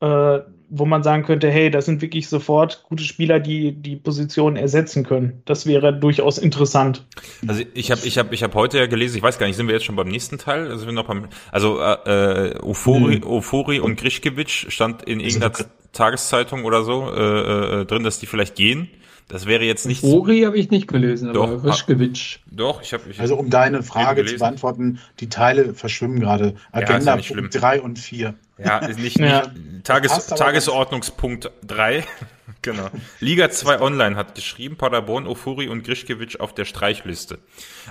äh, 0.04 0.42
wo 0.76 0.86
man 0.86 1.04
sagen 1.04 1.24
könnte, 1.24 1.50
hey, 1.50 1.70
das 1.70 1.86
sind 1.86 2.02
wirklich 2.02 2.28
sofort 2.28 2.84
gute 2.90 3.04
Spieler, 3.04 3.40
die 3.40 3.74
die 3.74 3.96
Position 3.96 4.56
ersetzen 4.56 5.06
können. 5.06 5.42
Das 5.46 5.66
wäre 5.66 5.98
durchaus 5.98 6.40
interessant. 6.40 7.06
Also 7.48 7.62
ich 7.74 7.92
habe 7.92 8.02
ich 8.04 8.18
hab, 8.18 8.34
ich 8.34 8.44
hab 8.44 8.56
heute 8.56 8.80
ja 8.80 8.88
gelesen, 8.88 9.18
ich 9.18 9.24
weiß 9.24 9.38
gar 9.38 9.46
nicht, 9.46 9.56
sind 9.56 9.68
wir 9.68 9.76
jetzt 9.76 9.86
schon 9.86 9.96
beim 9.96 10.08
nächsten 10.08 10.40
Teil? 10.40 10.70
Also, 10.70 10.86
wir 10.88 10.94
noch 10.94 11.06
beim, 11.06 11.28
also 11.52 11.80
äh, 11.80 12.58
Ofori, 12.62 13.18
mhm. 13.18 13.24
Ofori 13.24 13.80
und 13.80 13.98
Grischkewitsch 13.98 14.66
stand 14.72 15.04
in 15.04 15.20
irgendeiner 15.20 15.54
Tageszeitung 15.94 16.66
oder 16.66 16.84
so 16.84 17.10
äh, 17.12 17.82
äh, 17.82 17.86
drin, 17.86 18.04
dass 18.04 18.20
die 18.20 18.26
vielleicht 18.26 18.56
gehen. 18.56 18.90
Das 19.28 19.46
wäre 19.46 19.64
jetzt 19.64 19.86
nicht. 19.86 20.04
Ori 20.04 20.42
habe 20.42 20.58
ich 20.58 20.70
nicht 20.70 20.88
gelesen, 20.88 21.34
doch, 21.34 21.50
aber 21.50 21.64
Rischkewitsch. 21.64 22.40
Doch, 22.52 22.82
ich 22.82 22.94
habe. 22.94 23.04
Also 23.18 23.36
um 23.36 23.50
deine 23.50 23.82
Frage 23.82 24.26
zu 24.26 24.36
beantworten, 24.38 25.00
die 25.20 25.30
Teile 25.30 25.74
verschwimmen 25.74 26.20
gerade. 26.20 26.56
Agenda 26.72 27.18
ja, 27.18 27.34
Punkt 27.36 27.62
3 27.62 27.82
und 27.82 28.00
4. 28.00 28.34
Ja, 28.64 28.80
ist 28.80 29.00
nicht, 29.00 29.20
ja. 29.20 29.48
nicht 29.48 29.84
Tages, 29.84 30.28
Tagesordnungspunkt 30.28 31.52
3. 31.68 32.04
genau. 32.62 32.90
Liga 33.20 33.50
2 33.50 33.82
Online 33.82 34.16
hat 34.16 34.36
geschrieben, 34.36 34.78
Paderborn, 34.78 35.28
Ofuri 35.28 35.68
und 35.68 35.84
Grischkewitsch 35.84 36.40
auf 36.40 36.54
der 36.54 36.66
Streichliste. 36.66 37.40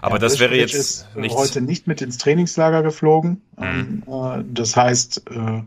Aber 0.01 0.17
ja, 0.17 0.21
das 0.21 0.41
wäre 0.41 0.57
jetzt 0.57 0.75
ist 0.75 1.07
äh, 1.15 1.21
nichts. 1.21 1.37
heute 1.37 1.61
nicht 1.61 1.87
mit 1.87 2.01
ins 2.01 2.19
Trainingslager 2.19 2.83
geflogen. 2.83 3.43
Mhm. 3.59 4.03
Ähm, 4.07 4.55
das 4.55 4.77
heißt, 4.77 5.25
äh, 5.31 5.63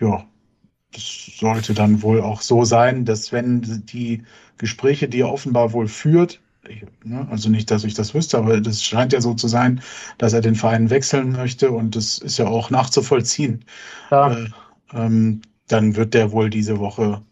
ja, 0.00 0.26
das 0.92 1.30
sollte 1.38 1.74
dann 1.74 2.02
wohl 2.02 2.20
auch 2.20 2.40
so 2.40 2.64
sein, 2.64 3.04
dass 3.04 3.32
wenn 3.32 3.84
die 3.86 4.22
Gespräche, 4.56 5.08
die 5.08 5.20
er 5.20 5.32
offenbar 5.32 5.72
wohl 5.72 5.88
führt, 5.88 6.40
ne, 7.04 7.26
also 7.30 7.48
nicht, 7.50 7.70
dass 7.70 7.84
ich 7.84 7.94
das 7.94 8.14
wüsste, 8.14 8.38
aber 8.38 8.60
das 8.60 8.82
scheint 8.82 9.12
ja 9.12 9.20
so 9.20 9.34
zu 9.34 9.48
sein, 9.48 9.80
dass 10.18 10.32
er 10.32 10.40
den 10.40 10.54
Verein 10.54 10.90
wechseln 10.90 11.32
möchte 11.32 11.70
und 11.70 11.96
das 11.96 12.18
ist 12.18 12.38
ja 12.38 12.46
auch 12.46 12.70
nachzuvollziehen. 12.70 13.64
Ja. 14.10 14.32
Äh, 14.32 14.48
ähm, 14.92 15.42
dann 15.68 15.96
wird 15.96 16.14
der 16.14 16.32
wohl 16.32 16.50
diese 16.50 16.78
Woche 16.78 17.22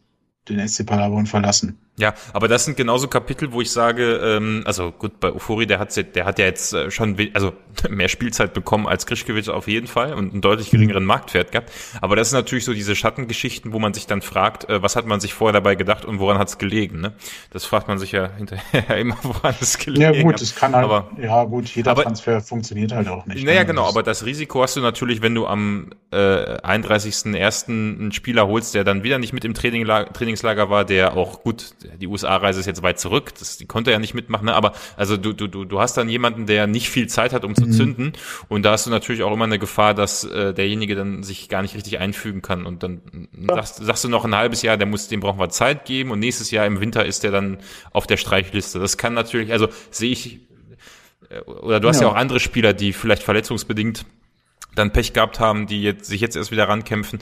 den 0.49 0.67
SC 0.67 0.87
Paderborn 0.87 1.27
verlassen. 1.27 1.79
Ja, 1.99 2.13
aber 2.35 2.47
das 2.47 2.67
sind 2.67 2.77
genauso 2.77 3.09
Kapitel, 3.09 3.53
wo 3.53 3.63
ich 3.63 3.71
sage, 3.71 4.17
ähm, 4.23 4.63
also 4.67 4.93
gut, 4.93 5.19
bei 5.19 5.33
Ufori, 5.33 5.67
der 5.67 5.79
hat, 5.79 5.97
der 6.15 6.27
hat 6.27 6.39
ja 6.39 6.45
jetzt 6.45 6.75
äh, 6.75 6.91
schon 6.91 7.17
also 7.33 7.55
mehr 7.89 8.09
Spielzeit 8.09 8.53
bekommen 8.53 8.87
als 8.87 9.07
Grischkewitsch 9.07 9.49
auf 9.49 9.67
jeden 9.67 9.87
Fall 9.87 10.13
und 10.13 10.33
einen 10.33 10.43
deutlich 10.43 10.71
geringeren 10.71 11.05
mhm. 11.05 11.09
Marktwert 11.09 11.53
gehabt. 11.53 11.73
Aber 12.03 12.15
das 12.15 12.31
sind 12.31 12.39
natürlich 12.39 12.67
so 12.67 12.75
diese 12.75 12.95
Schattengeschichten, 12.95 13.73
wo 13.73 13.79
man 13.79 13.95
sich 13.95 14.07
dann 14.07 14.21
fragt, 14.21 14.69
äh, 14.69 14.83
was 14.83 14.95
hat 14.95 15.07
man 15.07 15.21
sich 15.21 15.33
vorher 15.33 15.55
dabei 15.55 15.75
gedacht 15.75 16.05
und 16.05 16.19
woran 16.19 16.39
hat 16.39 16.49
es 16.49 16.59
gelegen? 16.59 17.01
Ne? 17.01 17.15
Das 17.51 17.65
fragt 17.65 17.89
man 17.89 17.99
sich 17.99 18.13
ja 18.13 18.29
hinterher 18.37 18.97
immer, 18.99 19.17
woran 19.23 19.55
es 19.59 19.79
gelegen 19.79 20.07
hat. 20.07 20.17
Ja 20.17 20.23
gut, 20.23 20.41
es 20.43 20.55
kann 20.55 20.75
halt, 20.75 20.85
aber, 20.85 21.11
ja 21.19 21.45
gut, 21.45 21.67
jeder 21.69 21.93
aber, 21.93 22.03
Transfer 22.03 22.43
funktioniert 22.43 22.93
halt 22.93 23.09
auch 23.09 23.25
nicht. 23.25 23.43
Naja, 23.43 23.61
ne? 23.61 23.67
genau, 23.67 23.89
aber 23.89 24.03
das 24.03 24.27
Risiko 24.27 24.63
hast 24.63 24.77
du 24.77 24.83
natürlich, 24.83 25.23
wenn 25.23 25.35
du 25.35 25.47
am 25.47 25.89
äh, 26.11 26.17
31.01. 26.17 27.69
einen 27.69 28.13
Spieler 28.13 28.47
holst, 28.49 28.75
der 28.75 28.85
dann 28.85 29.03
wieder 29.03 29.19
nicht 29.19 29.33
mit 29.33 29.47
im 29.47 29.55
Trainingslager 29.55 30.69
war, 30.69 30.85
der 30.85 31.17
auch 31.17 31.43
gut 31.43 31.75
die 31.99 32.07
USA-Reise 32.07 32.61
ist 32.61 32.67
jetzt 32.67 32.83
weit 32.83 32.99
zurück, 32.99 33.33
das, 33.39 33.57
die 33.57 33.67
konnte 33.67 33.91
er 33.91 33.95
ja 33.95 33.99
nicht 33.99 34.15
mitmachen, 34.15 34.47
ne? 34.47 34.55
aber 34.55 34.73
also 34.97 35.17
du, 35.17 35.33
du, 35.33 35.47
du 35.65 35.81
hast 35.81 35.97
dann 35.97 36.09
jemanden, 36.09 36.47
der 36.47 36.67
nicht 36.67 36.91
viel 36.91 37.07
Zeit 37.09 37.33
hat, 37.33 37.45
um 37.45 37.55
zu 37.55 37.67
mhm. 37.67 37.73
zünden 37.73 38.13
und 38.49 38.63
da 38.63 38.73
hast 38.73 38.87
du 38.87 38.91
natürlich 38.91 39.23
auch 39.23 39.33
immer 39.33 39.45
eine 39.45 39.59
Gefahr, 39.59 39.95
dass 39.95 40.25
äh, 40.25 40.53
derjenige 40.55 40.95
dann 40.95 41.23
sich 41.23 41.49
gar 41.49 41.63
nicht 41.63 41.75
richtig 41.75 41.99
einfügen 41.99 42.43
kann 42.43 42.67
und 42.67 42.83
dann 42.83 43.01
ja. 43.33 43.55
sagst, 43.57 43.77
sagst 43.77 44.05
du 44.05 44.09
noch 44.09 44.25
ein 44.25 44.35
halbes 44.35 44.63
Jahr, 44.63 44.77
der 44.77 44.87
muss, 44.87 45.09
dem 45.09 45.21
brauchen 45.21 45.39
wir 45.39 45.49
Zeit 45.49 45.85
geben 45.85 46.11
und 46.11 46.19
nächstes 46.19 46.51
Jahr 46.51 46.67
im 46.67 46.81
Winter 46.81 47.05
ist 47.05 47.23
der 47.23 47.31
dann 47.31 47.59
auf 47.93 48.07
der 48.07 48.17
Streichliste. 48.17 48.79
Das 48.79 48.97
kann 48.97 49.15
natürlich, 49.15 49.53
also 49.53 49.69
sehe 49.91 50.11
ich, 50.11 50.41
äh, 51.31 51.41
oder 51.41 51.81
du 51.81 51.89
hast 51.89 52.01
ja. 52.01 52.07
ja 52.07 52.13
auch 52.13 52.17
andere 52.17 52.41
Spieler, 52.41 52.73
die 52.73 52.93
vielleicht 52.93 53.23
verletzungsbedingt 53.23 54.05
dann 54.77 54.93
Pech 54.93 55.13
gehabt 55.13 55.41
haben, 55.41 55.67
die 55.67 55.83
jetzt, 55.83 56.07
sich 56.07 56.21
jetzt 56.21 56.37
erst 56.37 56.51
wieder 56.51 56.69
rankämpfen, 56.69 57.19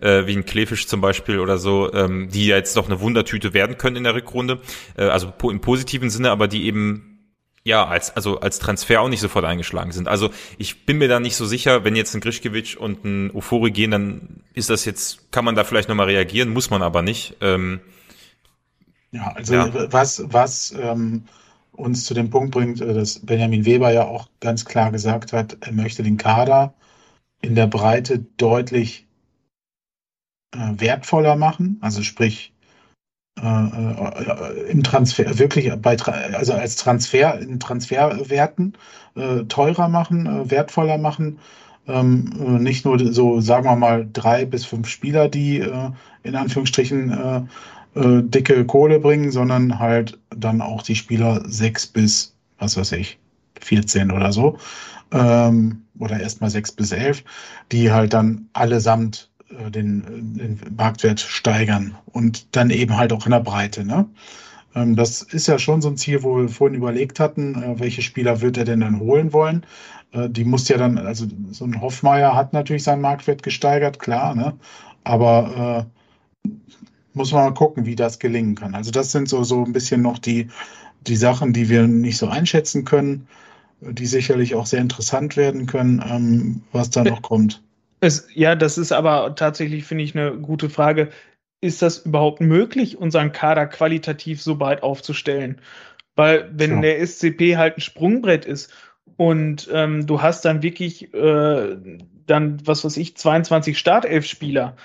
äh, 0.00 0.26
wie 0.26 0.36
ein 0.36 0.46
Klefisch 0.46 0.86
zum 0.86 1.00
Beispiel 1.00 1.40
oder 1.40 1.58
so, 1.58 1.92
ähm, 1.92 2.28
die 2.30 2.46
jetzt 2.46 2.76
doch 2.76 2.86
eine 2.86 3.00
Wundertüte 3.00 3.54
werden 3.54 3.78
können 3.78 3.96
in 3.96 4.04
der 4.04 4.14
Rückrunde, 4.14 4.60
äh, 4.96 5.04
also 5.04 5.32
po 5.36 5.50
im 5.50 5.60
positiven 5.60 6.10
Sinne, 6.10 6.30
aber 6.30 6.48
die 6.48 6.64
eben 6.66 7.18
ja, 7.64 7.86
als, 7.86 8.16
also 8.16 8.40
als 8.40 8.58
Transfer 8.58 9.02
auch 9.02 9.10
nicht 9.10 9.20
sofort 9.20 9.44
eingeschlagen 9.44 9.92
sind. 9.92 10.08
Also 10.08 10.30
ich 10.56 10.86
bin 10.86 10.96
mir 10.96 11.08
da 11.08 11.20
nicht 11.20 11.36
so 11.36 11.44
sicher, 11.44 11.84
wenn 11.84 11.96
jetzt 11.96 12.14
ein 12.14 12.22
Grischkewitsch 12.22 12.76
und 12.76 13.04
ein 13.04 13.30
Ufori 13.30 13.70
gehen, 13.70 13.90
dann 13.90 14.42
ist 14.54 14.70
das 14.70 14.86
jetzt, 14.86 15.30
kann 15.32 15.44
man 15.44 15.54
da 15.54 15.64
vielleicht 15.64 15.88
nochmal 15.88 16.06
reagieren, 16.06 16.48
muss 16.48 16.70
man 16.70 16.82
aber 16.82 17.02
nicht. 17.02 17.36
Ähm, 17.42 17.80
ja, 19.10 19.32
also 19.34 19.54
ja. 19.54 19.92
was, 19.92 20.22
was 20.26 20.74
ähm, 20.80 21.24
uns 21.72 22.04
zu 22.04 22.14
dem 22.14 22.30
Punkt 22.30 22.52
bringt, 22.52 22.80
äh, 22.80 22.94
dass 22.94 23.18
Benjamin 23.20 23.64
Weber 23.64 23.92
ja 23.92 24.04
auch 24.04 24.28
ganz 24.40 24.64
klar 24.64 24.90
gesagt 24.90 25.32
hat, 25.32 25.58
er 25.60 25.72
möchte 25.72 26.02
den 26.02 26.16
Kader 26.16 26.74
in 27.40 27.54
der 27.54 27.66
Breite 27.66 28.20
deutlich 28.36 29.06
äh, 30.54 30.72
wertvoller 30.76 31.36
machen, 31.36 31.78
also 31.80 32.02
sprich 32.02 32.52
äh, 33.40 33.46
äh, 33.46 34.70
im 34.70 34.82
Transfer 34.82 35.38
wirklich 35.38 35.72
bei 35.76 35.96
also 35.96 36.54
als 36.54 36.76
Transfer 36.76 37.38
in 37.38 37.60
Transferwerten 37.60 38.76
äh, 39.14 39.44
teurer 39.44 39.88
machen, 39.88 40.26
äh, 40.26 40.50
wertvoller 40.50 40.98
machen. 40.98 41.38
Ähm, 41.86 42.32
äh, 42.38 42.58
nicht 42.58 42.84
nur 42.84 42.98
so, 43.12 43.40
sagen 43.40 43.66
wir 43.66 43.76
mal, 43.76 44.08
drei 44.12 44.44
bis 44.44 44.64
fünf 44.64 44.88
Spieler, 44.88 45.28
die 45.28 45.64
in 46.22 46.36
Anführungsstrichen 46.36 47.48
dicke 47.94 48.64
Kohle 48.66 49.00
bringen, 49.00 49.32
sondern 49.32 49.78
halt 49.78 50.18
dann 50.30 50.60
auch 50.60 50.82
die 50.82 50.94
Spieler 50.94 51.42
sechs 51.48 51.86
bis, 51.86 52.34
was 52.58 52.76
weiß 52.76 52.92
ich, 52.92 53.18
14 53.64 54.10
oder 54.10 54.32
so. 54.32 54.58
Ähm, 55.10 55.82
oder 55.98 56.20
erstmal 56.20 56.50
sechs 56.50 56.70
bis 56.72 56.92
elf, 56.92 57.24
die 57.72 57.90
halt 57.90 58.12
dann 58.12 58.48
allesamt 58.52 59.30
äh, 59.50 59.70
den, 59.70 60.34
den 60.36 60.60
Marktwert 60.76 61.20
steigern 61.20 61.96
und 62.12 62.54
dann 62.56 62.70
eben 62.70 62.96
halt 62.96 63.12
auch 63.12 63.24
in 63.26 63.32
der 63.32 63.40
Breite. 63.40 63.84
Ne? 63.84 64.06
Ähm, 64.74 64.96
das 64.96 65.22
ist 65.22 65.46
ja 65.46 65.58
schon 65.58 65.82
so 65.82 65.88
ein 65.88 65.96
Ziel, 65.96 66.22
wo 66.22 66.36
wir 66.36 66.48
vorhin 66.48 66.76
überlegt 66.76 67.20
hatten, 67.20 67.54
äh, 67.62 67.80
welche 67.80 68.02
Spieler 68.02 68.40
wird 68.40 68.58
er 68.58 68.64
denn 68.64 68.80
dann 68.80 69.00
holen 69.00 69.32
wollen. 69.32 69.64
Äh, 70.12 70.28
die 70.28 70.44
muss 70.44 70.68
ja 70.68 70.76
dann, 70.76 70.98
also 70.98 71.26
so 71.50 71.64
ein 71.64 71.80
Hoffmeier 71.80 72.34
hat 72.34 72.52
natürlich 72.52 72.84
seinen 72.84 73.00
Marktwert 73.02 73.42
gesteigert, 73.42 73.98
klar, 73.98 74.34
ne? 74.34 74.54
aber 75.04 75.88
äh, 76.44 76.50
muss 77.14 77.32
man 77.32 77.44
mal 77.44 77.54
gucken, 77.54 77.86
wie 77.86 77.96
das 77.96 78.18
gelingen 78.18 78.54
kann. 78.54 78.74
Also 78.74 78.90
das 78.90 79.12
sind 79.12 79.28
so, 79.28 79.42
so 79.42 79.64
ein 79.64 79.72
bisschen 79.72 80.02
noch 80.02 80.18
die, 80.18 80.48
die 81.06 81.16
Sachen, 81.16 81.52
die 81.52 81.68
wir 81.68 81.86
nicht 81.86 82.18
so 82.18 82.28
einschätzen 82.28 82.84
können, 82.84 83.26
die 83.80 84.06
sicherlich 84.06 84.54
auch 84.54 84.66
sehr 84.66 84.80
interessant 84.80 85.36
werden 85.36 85.66
können, 85.66 86.02
ähm, 86.08 86.62
was 86.72 86.90
da 86.90 87.04
noch 87.04 87.22
kommt. 87.22 87.62
Es, 88.00 88.28
ja, 88.34 88.54
das 88.54 88.78
ist 88.78 88.92
aber 88.92 89.34
tatsächlich, 89.34 89.84
finde 89.84 90.04
ich, 90.04 90.16
eine 90.16 90.32
gute 90.36 90.70
Frage. 90.70 91.10
Ist 91.60 91.82
das 91.82 91.98
überhaupt 91.98 92.40
möglich, 92.40 92.98
unseren 92.98 93.32
Kader 93.32 93.66
qualitativ 93.66 94.40
so 94.40 94.60
weit 94.60 94.82
aufzustellen? 94.82 95.60
Weil 96.14 96.50
wenn 96.52 96.76
ja. 96.76 96.80
der 96.82 97.06
SCP 97.06 97.56
halt 97.56 97.76
ein 97.76 97.80
Sprungbrett 97.80 98.44
ist 98.44 98.72
und 99.16 99.68
ähm, 99.72 100.06
du 100.06 100.22
hast 100.22 100.44
dann 100.44 100.62
wirklich 100.62 101.12
äh, 101.14 101.76
dann, 102.26 102.66
was 102.66 102.84
weiß 102.84 102.96
ich, 102.96 103.16
22 103.16 103.78
Startelf-Spieler, 103.78 104.76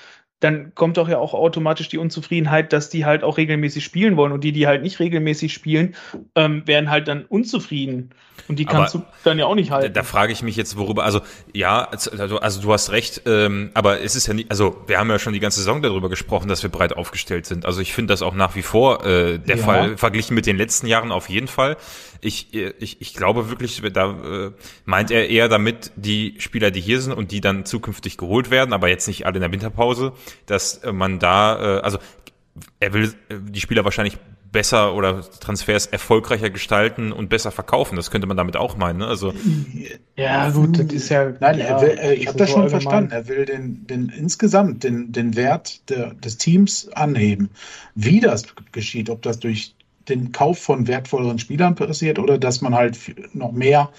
dann 0.43 0.75
kommt 0.75 0.97
doch 0.97 1.07
ja 1.07 1.17
auch 1.17 1.33
automatisch 1.33 1.87
die 1.87 1.97
Unzufriedenheit, 1.97 2.73
dass 2.73 2.89
die 2.89 3.05
halt 3.05 3.23
auch 3.23 3.37
regelmäßig 3.37 3.83
spielen 3.83 4.17
wollen. 4.17 4.31
Und 4.31 4.43
die, 4.43 4.51
die 4.51 4.67
halt 4.67 4.81
nicht 4.81 4.99
regelmäßig 4.99 5.53
spielen, 5.53 5.95
ähm, 6.35 6.67
werden 6.67 6.89
halt 6.89 7.07
dann 7.07 7.25
unzufrieden. 7.25 8.11
Und 8.47 8.59
die 8.59 8.65
kannst 8.65 8.95
aber 8.95 9.05
du 9.05 9.11
dann 9.23 9.39
ja 9.39 9.45
auch 9.45 9.55
nicht 9.55 9.71
halten. 9.71 9.93
Da, 9.93 10.01
da 10.01 10.03
frage 10.03 10.33
ich 10.33 10.43
mich 10.43 10.55
jetzt, 10.55 10.77
worüber, 10.77 11.03
also 11.05 11.21
ja, 11.53 11.85
also, 11.85 12.39
also 12.39 12.61
du 12.61 12.73
hast 12.73 12.91
recht, 12.91 13.21
ähm, 13.25 13.71
aber 13.73 14.01
es 14.01 14.15
ist 14.15 14.27
ja 14.27 14.33
nicht, 14.33 14.51
also 14.51 14.83
wir 14.87 14.99
haben 14.99 15.09
ja 15.09 15.19
schon 15.19 15.33
die 15.33 15.39
ganze 15.39 15.59
Saison 15.59 15.81
darüber 15.81 16.09
gesprochen, 16.09 16.49
dass 16.49 16.61
wir 16.61 16.69
breit 16.69 16.93
aufgestellt 16.93 17.45
sind. 17.45 17.65
Also 17.65 17.79
ich 17.79 17.93
finde 17.93 18.11
das 18.11 18.21
auch 18.21 18.33
nach 18.33 18.55
wie 18.55 18.61
vor 18.61 19.05
äh, 19.05 19.39
der 19.39 19.57
ja. 19.57 19.63
Fall, 19.63 19.97
verglichen 19.97 20.35
mit 20.35 20.45
den 20.45 20.57
letzten 20.57 20.87
Jahren 20.87 21.11
auf 21.11 21.29
jeden 21.29 21.47
Fall. 21.47 21.77
Ich, 22.19 22.53
ich, 22.53 23.01
ich 23.01 23.13
glaube 23.13 23.49
wirklich, 23.49 23.81
da 23.93 24.11
äh, 24.11 24.51
meint 24.85 25.11
er 25.11 25.29
eher 25.29 25.49
damit 25.49 25.91
die 25.95 26.35
Spieler, 26.39 26.71
die 26.71 26.79
hier 26.79 27.01
sind 27.01 27.13
und 27.13 27.31
die 27.31 27.41
dann 27.41 27.65
zukünftig 27.65 28.17
geholt 28.17 28.49
werden, 28.49 28.73
aber 28.73 28.87
jetzt 28.87 29.07
nicht 29.07 29.25
alle 29.25 29.35
in 29.35 29.41
der 29.41 29.51
Winterpause, 29.51 30.13
dass 30.45 30.77
äh, 30.77 30.91
man 30.91 31.19
da, 31.19 31.77
äh, 31.77 31.81
also 31.81 31.97
er 32.79 32.93
will 32.93 33.13
äh, 33.29 33.35
die 33.41 33.61
Spieler 33.61 33.83
wahrscheinlich 33.83 34.17
besser 34.53 34.93
oder 34.93 35.21
Transfers 35.21 35.87
erfolgreicher 35.87 36.49
gestalten 36.49 37.11
und 37.11 37.27
besser 37.27 37.51
verkaufen. 37.51 37.97
Das 37.97 38.11
könnte 38.11 38.27
man 38.27 38.37
damit 38.37 38.55
auch 38.55 38.77
meinen. 38.77 38.99
Ne? 38.99 39.07
Also 39.07 39.33
ja, 40.15 40.49
gut, 40.51 40.79
das 40.79 40.93
ist 40.93 41.09
ja. 41.09 41.33
Nein, 41.39 41.59
ja, 41.59 41.81
will, 41.81 41.97
äh, 41.99 42.13
ich 42.13 42.27
habe 42.27 42.37
das 42.37 42.51
schon 42.51 42.69
verstanden. 42.69 43.11
Er 43.11 43.27
will 43.27 43.45
den, 43.45 43.85
den 43.87 44.09
insgesamt 44.09 44.83
den, 44.83 45.11
den 45.11 45.35
Wert 45.35 45.89
der, 45.89 46.13
des 46.13 46.37
Teams 46.37 46.87
anheben. 46.93 47.49
Wie 47.95 48.21
das 48.21 48.45
geschieht, 48.71 49.09
ob 49.09 49.23
das 49.23 49.39
durch 49.39 49.75
den 50.07 50.31
Kauf 50.31 50.59
von 50.59 50.87
wertvolleren 50.87 51.39
Spielern 51.39 51.75
passiert 51.75 52.19
oder 52.19 52.37
dass 52.37 52.61
man 52.61 52.75
halt 52.75 52.97
noch 53.33 53.51
mehr 53.51 53.89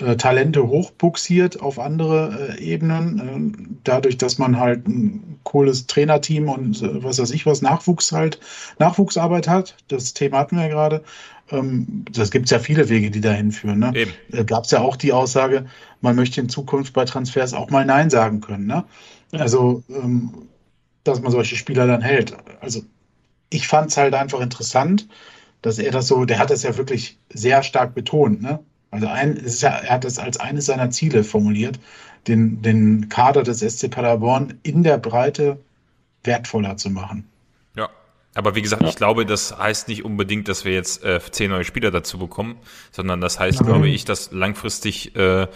äh, 0.00 0.16
Talente 0.16 0.68
hochbuxiert 0.68 1.60
auf 1.60 1.78
andere 1.78 2.56
äh, 2.58 2.62
Ebenen, 2.62 3.18
äh, 3.18 3.78
dadurch, 3.84 4.18
dass 4.18 4.38
man 4.38 4.58
halt 4.58 4.86
ein 4.86 5.40
cooles 5.44 5.86
Trainerteam 5.86 6.48
und 6.48 6.82
äh, 6.82 7.02
was 7.02 7.18
weiß 7.18 7.30
ich 7.30 7.46
was, 7.46 7.62
Nachwuchs 7.62 8.12
halt, 8.12 8.38
Nachwuchsarbeit 8.78 9.48
hat. 9.48 9.76
Das 9.88 10.14
Thema 10.14 10.38
hatten 10.38 10.56
wir 10.56 10.64
ja 10.64 10.68
gerade. 10.68 11.02
Ähm, 11.50 12.04
das 12.12 12.30
gibt 12.30 12.46
es 12.46 12.50
ja 12.50 12.58
viele 12.58 12.88
Wege, 12.88 13.10
die 13.10 13.20
dahin 13.20 13.52
führen. 13.52 13.78
Ne? 13.80 13.92
Da 14.30 14.42
gab 14.42 14.64
es 14.64 14.70
ja 14.70 14.80
auch 14.80 14.96
die 14.96 15.12
Aussage, 15.12 15.66
man 16.00 16.16
möchte 16.16 16.40
in 16.40 16.48
Zukunft 16.48 16.92
bei 16.92 17.04
Transfers 17.04 17.54
auch 17.54 17.70
mal 17.70 17.84
Nein 17.84 18.10
sagen 18.10 18.40
können. 18.40 18.66
Ne? 18.66 18.84
Also, 19.32 19.82
ähm, 19.88 20.48
dass 21.04 21.20
man 21.20 21.32
solche 21.32 21.56
Spieler 21.56 21.86
dann 21.86 22.02
hält. 22.02 22.36
Also, 22.60 22.82
ich 23.50 23.66
fand 23.66 23.90
es 23.90 23.96
halt 23.96 24.14
einfach 24.14 24.40
interessant, 24.40 25.08
dass 25.62 25.78
er 25.78 25.90
das 25.90 26.06
so, 26.06 26.24
der 26.24 26.38
hat 26.38 26.50
das 26.50 26.62
ja 26.62 26.76
wirklich 26.76 27.18
sehr 27.32 27.62
stark 27.62 27.94
betont, 27.94 28.42
ne? 28.42 28.60
Also 28.90 29.06
ein, 29.06 29.36
ist 29.36 29.62
ja, 29.62 29.70
er 29.70 29.94
hat 29.94 30.04
das 30.04 30.18
als 30.18 30.38
eines 30.40 30.66
seiner 30.66 30.90
Ziele 30.90 31.24
formuliert, 31.24 31.78
den, 32.26 32.62
den 32.62 33.08
Kader 33.08 33.42
des 33.42 33.60
SC 33.60 33.90
Paderborn 33.90 34.54
in 34.62 34.82
der 34.82 34.98
Breite 34.98 35.58
wertvoller 36.24 36.76
zu 36.76 36.90
machen. 36.90 37.28
Ja, 37.76 37.88
aber 38.34 38.54
wie 38.54 38.62
gesagt, 38.62 38.82
ja. 38.82 38.88
ich 38.88 38.96
glaube, 38.96 39.26
das 39.26 39.56
heißt 39.56 39.88
nicht 39.88 40.04
unbedingt, 40.04 40.48
dass 40.48 40.64
wir 40.64 40.72
jetzt 40.72 41.04
äh, 41.04 41.20
zehn 41.30 41.50
neue 41.50 41.64
Spieler 41.64 41.90
dazu 41.90 42.18
bekommen, 42.18 42.56
sondern 42.90 43.20
das 43.20 43.38
heißt, 43.38 43.60
Nein. 43.60 43.68
glaube 43.68 43.88
ich, 43.88 44.04
dass 44.04 44.32
langfristig 44.32 45.14
äh, 45.16 45.46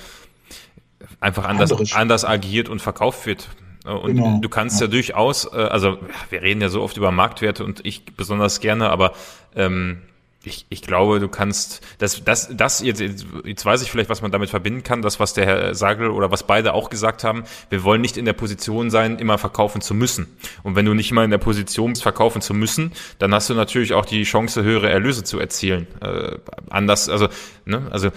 einfach 1.21 1.45
anders, 1.45 1.93
anders 1.95 2.25
agiert 2.25 2.69
und 2.69 2.81
verkauft 2.81 3.27
wird. 3.27 3.49
Und 3.85 4.15
genau. 4.15 4.39
du 4.41 4.49
kannst 4.49 4.81
ja, 4.81 4.87
ja 4.87 4.93
durchaus, 4.93 5.45
äh, 5.53 5.57
also 5.57 5.99
wir 6.31 6.43
reden 6.43 6.61
ja 6.61 6.69
so 6.69 6.83
oft 6.83 6.97
über 6.97 7.11
Marktwerte 7.11 7.65
und 7.65 7.85
ich 7.85 8.05
besonders 8.05 8.61
gerne, 8.61 8.91
aber 8.91 9.13
ähm, 9.57 10.03
ich, 10.45 10.67
ich 10.69 10.83
glaube, 10.83 11.21
du 11.21 11.29
kannst, 11.29 11.81
das, 11.99 12.25
das, 12.25 12.49
das 12.53 12.81
jetzt, 12.83 13.01
jetzt 13.45 13.65
weiß 13.65 13.83
ich 13.83 13.91
vielleicht, 13.91 14.11
was 14.11 14.23
man 14.23 14.31
damit 14.31 14.51
verbinden 14.51 14.83
kann, 14.83 15.03
das, 15.03 15.21
was 15.21 15.35
der 15.35 15.47
Herr 15.47 15.75
Sagel 15.75 16.11
oder 16.11 16.31
was 16.31 16.45
beide 16.45 16.75
auch 16.75 16.91
gesagt 16.91 17.25
haben, 17.25 17.45
wir 17.71 17.85
wollen 17.85 18.01
nicht 18.01 18.17
in 18.17 18.25
der 18.25 18.33
Position 18.33 18.91
sein, 18.91 19.19
immer 19.19 19.39
verkaufen 19.39 19.81
zu 19.81 19.95
müssen. 19.95 20.27
Und 20.63 20.75
wenn 20.75 20.85
du 20.85 20.95
nicht 20.95 21.11
immer 21.11 21.25
in 21.25 21.31
der 21.31 21.39
Position 21.39 21.93
bist, 21.93 22.03
verkaufen 22.03 22.43
zu 22.43 22.55
müssen, 22.55 22.93
dann 23.19 23.33
hast 23.35 23.51
du 23.51 23.55
natürlich 23.55 23.95
auch 23.95 24.05
die 24.05 24.25
Chance, 24.25 24.63
höhere 24.63 24.91
Erlöse 24.91 25.23
zu 25.25 25.39
erzielen. 25.39 25.87
Äh, 26.01 26.39
anders, 26.71 27.09
also, 27.09 27.29
ne, 27.65 27.87
also, 27.91 28.11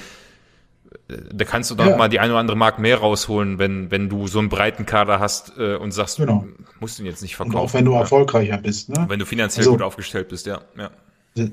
da 1.07 1.45
kannst 1.45 1.69
du 1.69 1.75
doch 1.75 1.85
ja. 1.85 1.97
mal 1.97 2.09
die 2.09 2.19
eine 2.19 2.31
oder 2.31 2.39
andere 2.39 2.57
Mark 2.57 2.79
mehr 2.79 2.97
rausholen, 2.97 3.59
wenn, 3.59 3.91
wenn 3.91 4.09
du 4.09 4.25
so 4.25 4.39
einen 4.39 4.49
breiten 4.49 4.87
Kader 4.87 5.19
hast 5.19 5.53
äh, 5.59 5.75
und 5.75 5.91
sagst, 5.91 6.17
genau. 6.17 6.47
du 6.57 6.63
musst 6.79 6.99
ihn 6.99 7.05
jetzt 7.05 7.21
nicht 7.21 7.35
verkaufen. 7.35 7.57
Und 7.57 7.63
auch 7.63 7.73
wenn 7.75 7.85
du 7.85 7.93
erfolgreicher 7.93 8.57
bist, 8.57 8.89
ne? 8.89 9.05
Wenn 9.07 9.19
du 9.19 9.25
finanziell 9.27 9.61
also, 9.61 9.73
gut 9.73 9.83
aufgestellt 9.83 10.29
bist, 10.29 10.47
ja. 10.47 10.61
ja 10.75 10.89
das 11.35 11.47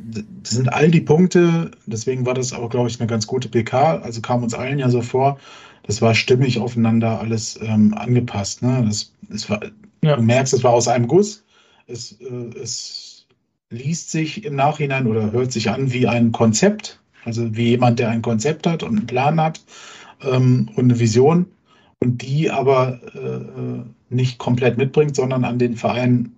sind 0.45 0.73
all 0.73 0.91
die 0.91 1.01
Punkte, 1.01 1.73
deswegen 1.87 2.25
war 2.25 2.35
das 2.35 2.53
auch, 2.53 2.71
glaube 2.71 2.89
ich, 2.89 3.01
eine 3.01 3.09
ganz 3.09 3.27
gute 3.27 3.49
PK, 3.49 3.99
also 3.99 4.21
kam 4.21 4.43
uns 4.45 4.55
allen 4.55 4.79
ja 4.79 4.89
so 4.89 5.03
vor, 5.03 5.39
das 5.83 6.01
war 6.01 6.15
stimmig 6.15 6.61
aufeinander 6.61 7.21
alles 7.21 7.59
ähm, 7.61 7.93
angepasst. 7.95 8.63
Ne? 8.63 8.85
Das, 8.87 9.13
das 9.29 9.51
war, 9.51 9.61
ja. 10.03 10.17
Du 10.17 10.23
merkst, 10.23 10.55
es 10.55 10.63
war 10.63 10.73
aus 10.73 10.87
einem 10.87 11.09
Guss. 11.09 11.45
Es, 11.89 12.13
äh, 12.21 12.59
es 12.61 13.27
liest 13.71 14.11
sich 14.11 14.45
im 14.45 14.55
Nachhinein 14.55 15.07
oder 15.07 15.33
hört 15.33 15.51
sich 15.51 15.71
an 15.71 15.93
wie 15.93 16.07
ein 16.07 16.31
Konzept, 16.31 17.01
also 17.25 17.57
wie 17.57 17.71
jemand, 17.71 17.99
der 17.99 18.11
ein 18.11 18.23
Konzept 18.23 18.67
hat 18.67 18.83
und 18.83 18.97
einen 18.97 19.07
Plan 19.07 19.41
hat 19.41 19.61
ähm, 20.23 20.71
und 20.77 20.85
eine 20.85 21.01
Vision 21.01 21.47
und 21.99 22.23
die 22.23 22.51
aber 22.51 23.01
äh, 23.15 23.19
äh 23.19 23.83
nicht 24.11 24.37
komplett 24.37 24.77
mitbringt, 24.77 25.17
sondern 25.17 25.43
an 25.43 25.59
den 25.59 25.75
Verein 25.75 26.37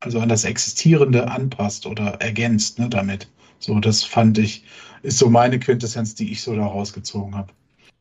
also 0.00 0.20
an 0.20 0.28
das 0.28 0.44
Existierende 0.44 1.30
anpasst 1.30 1.86
oder 1.86 2.20
ergänzt 2.20 2.78
ne, 2.78 2.88
damit. 2.88 3.28
So, 3.58 3.78
das 3.80 4.04
fand 4.04 4.38
ich, 4.38 4.64
ist 5.02 5.18
so 5.18 5.28
meine 5.28 5.58
Quintessenz, 5.58 6.14
die 6.14 6.30
ich 6.30 6.42
so 6.42 6.54
da 6.54 6.66
rausgezogen 6.66 7.34
habe. 7.34 7.52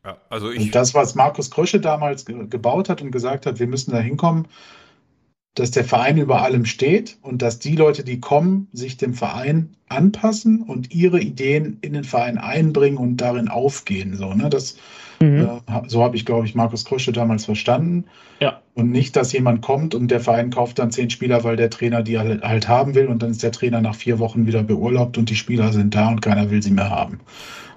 Ja, 0.06 0.18
also 0.30 0.52
ich. 0.52 0.60
Und 0.62 0.76
das, 0.76 0.94
was 0.94 1.16
Markus 1.16 1.50
Krösche 1.50 1.80
damals 1.80 2.26
ge 2.26 2.48
gebaut 2.48 2.90
hat 2.90 3.02
und 3.02 3.12
gesagt 3.12 3.46
hat, 3.46 3.60
wir 3.60 3.68
müssen 3.68 3.92
da 3.92 4.00
hinkommen, 4.00 4.48
dass 5.60 5.72
der 5.72 5.84
Verein 5.84 6.18
über 6.18 6.42
allem 6.42 6.66
steht 6.66 7.18
und 7.22 7.42
dass 7.42 7.60
die 7.60 7.76
Leute, 7.76 8.04
die 8.04 8.20
kommen, 8.20 8.68
sich 8.74 8.98
dem 8.98 9.14
Verein 9.14 9.76
anpassen 9.90 10.62
und 10.62 10.94
ihre 10.94 11.20
Ideen 11.20 11.78
in 11.82 11.94
den 11.94 12.04
Verein 12.04 12.38
einbringen 12.38 12.98
und 12.98 13.18
darin 13.18 13.48
aufgehen. 13.48 14.16
So, 14.16 14.34
ne? 14.34 14.50
das, 14.50 14.78
Mhm. 15.20 15.62
Äh, 15.68 15.82
so 15.88 16.04
habe 16.04 16.16
ich, 16.16 16.26
glaube 16.26 16.46
ich, 16.46 16.56
Markus 16.56 16.86
Krösche 16.86 17.12
damals 17.12 17.46
verstanden. 17.46 18.06
Ja. 18.40 18.62
Und 18.74 18.92
nicht, 18.92 19.16
dass 19.16 19.34
jemand 19.34 19.62
kommt 19.62 19.96
und 19.96 20.12
der 20.12 20.20
Verein 20.20 20.52
kauft 20.52 20.80
dann 20.80 20.92
zehn 20.92 21.10
Spieler, 21.10 21.44
weil 21.44 21.56
der 21.56 21.70
Trainer 21.70 22.04
die 22.04 22.20
halt 22.20 22.68
haben 22.68 22.94
will 22.94 23.08
und 23.08 23.24
dann 23.24 23.32
ist 23.32 23.44
der 23.44 23.52
Trainer 23.52 23.82
nach 23.82 23.96
vier 23.96 24.20
Wochen 24.20 24.46
wieder 24.46 24.64
beurlaubt 24.64 25.18
und 25.18 25.30
die 25.30 25.36
Spieler 25.36 25.74
sind 25.74 25.96
da 25.96 26.10
und 26.10 26.22
keiner 26.22 26.52
will 26.52 26.62
sie 26.62 26.72
mehr 26.72 26.90
haben. 26.90 27.20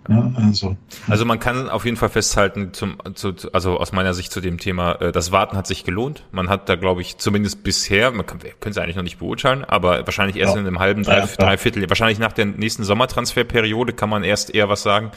Ja, 0.09 0.33
also. 0.37 0.77
also 1.09 1.25
man 1.25 1.39
kann 1.39 1.69
auf 1.69 1.85
jeden 1.85 1.97
Fall 1.97 2.09
festhalten, 2.09 2.73
zum, 2.73 2.97
zu, 3.15 3.35
also 3.53 3.79
aus 3.79 3.93
meiner 3.93 4.15
Sicht 4.15 4.33
zu 4.33 4.41
dem 4.41 4.59
Thema, 4.59 4.95
äh, 4.95 5.13
das 5.13 5.33
Warten 5.33 5.57
hat 5.57 5.67
sich 5.67 5.85
gelohnt. 5.85 6.25
Man 6.33 6.49
hat 6.49 6.69
da, 6.69 6.77
glaube 6.77 7.03
ich, 7.03 7.19
zumindest 7.19 7.63
bisher, 7.63 8.11
man 8.11 8.27
kann, 8.27 8.43
wir 8.43 8.53
können 8.53 8.73
es 8.73 8.79
eigentlich 8.79 8.97
noch 8.97 9.03
nicht 9.03 9.19
beurteilen, 9.19 9.65
aber 9.65 10.07
wahrscheinlich 10.07 10.37
erst 10.37 10.55
ja. 10.55 10.61
in 10.61 10.67
einem 10.67 10.79
halben, 10.79 11.03
drei, 11.03 11.19
ja, 11.19 11.27
Dreiviertel, 11.27 11.89
wahrscheinlich 11.89 12.19
nach 12.19 12.33
der 12.33 12.47
nächsten 12.47 12.85
Sommertransferperiode 12.85 13.93
kann 13.93 14.09
man 14.09 14.25
erst 14.25 14.55
eher 14.55 14.69
was 14.69 14.83
sagen 14.83 15.13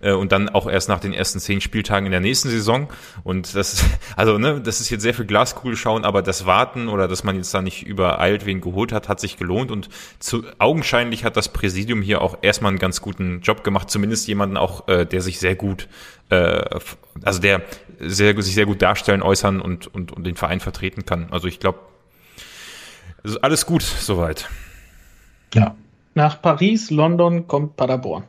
äh, 0.00 0.12
und 0.12 0.32
dann 0.32 0.48
auch 0.48 0.68
erst 0.68 0.88
nach 0.88 1.00
den 1.00 1.12
ersten 1.12 1.40
zehn 1.40 1.60
Spieltagen 1.60 2.06
in 2.06 2.12
der 2.12 2.20
nächsten 2.20 2.48
Saison. 2.48 2.88
Und 3.24 3.54
das, 3.54 3.84
also 4.16 4.38
ne, 4.38 4.60
das 4.60 4.80
ist 4.80 4.90
jetzt 4.90 5.02
sehr 5.02 5.14
viel 5.14 5.26
Glaskugel 5.26 5.76
schauen, 5.76 6.04
aber 6.04 6.22
das 6.22 6.46
Warten 6.46 6.88
oder 6.88 7.08
dass 7.08 7.24
man 7.24 7.36
jetzt 7.36 7.52
da 7.54 7.62
nicht 7.62 7.86
übereilt 7.86 8.46
wen 8.46 8.60
geholt 8.60 8.92
hat, 8.92 9.08
hat 9.08 9.20
sich 9.20 9.36
gelohnt 9.36 9.70
und 9.70 9.88
zu, 10.18 10.44
augenscheinlich 10.58 11.24
hat 11.24 11.36
das 11.36 11.52
Präsidium 11.52 12.02
hier 12.02 12.22
auch 12.22 12.38
erstmal 12.42 12.70
einen 12.70 12.78
ganz 12.78 13.00
guten 13.00 13.40
Job 13.40 13.64
gemacht, 13.64 13.90
zumindest 13.90 14.28
jemanden 14.28 14.56
auch, 14.56 14.88
äh, 14.88 15.04
der 15.04 15.20
sich 15.20 15.38
sehr 15.38 15.54
gut, 15.54 15.88
äh, 16.30 16.64
also 17.22 17.40
der 17.40 17.62
sehr, 17.98 18.40
sich 18.42 18.54
sehr 18.54 18.66
gut 18.66 18.82
darstellen, 18.82 19.22
äußern 19.22 19.60
und, 19.60 19.92
und, 19.92 20.12
und 20.12 20.24
den 20.24 20.36
Verein 20.36 20.60
vertreten 20.60 21.06
kann. 21.06 21.28
Also 21.30 21.48
ich 21.48 21.60
glaube, 21.60 21.78
alles 23.42 23.66
gut 23.66 23.82
soweit. 23.82 24.48
Ja. 25.54 25.76
Nach 26.14 26.40
Paris, 26.40 26.90
London 26.90 27.46
kommt 27.46 27.76
Paderborn. 27.76 28.24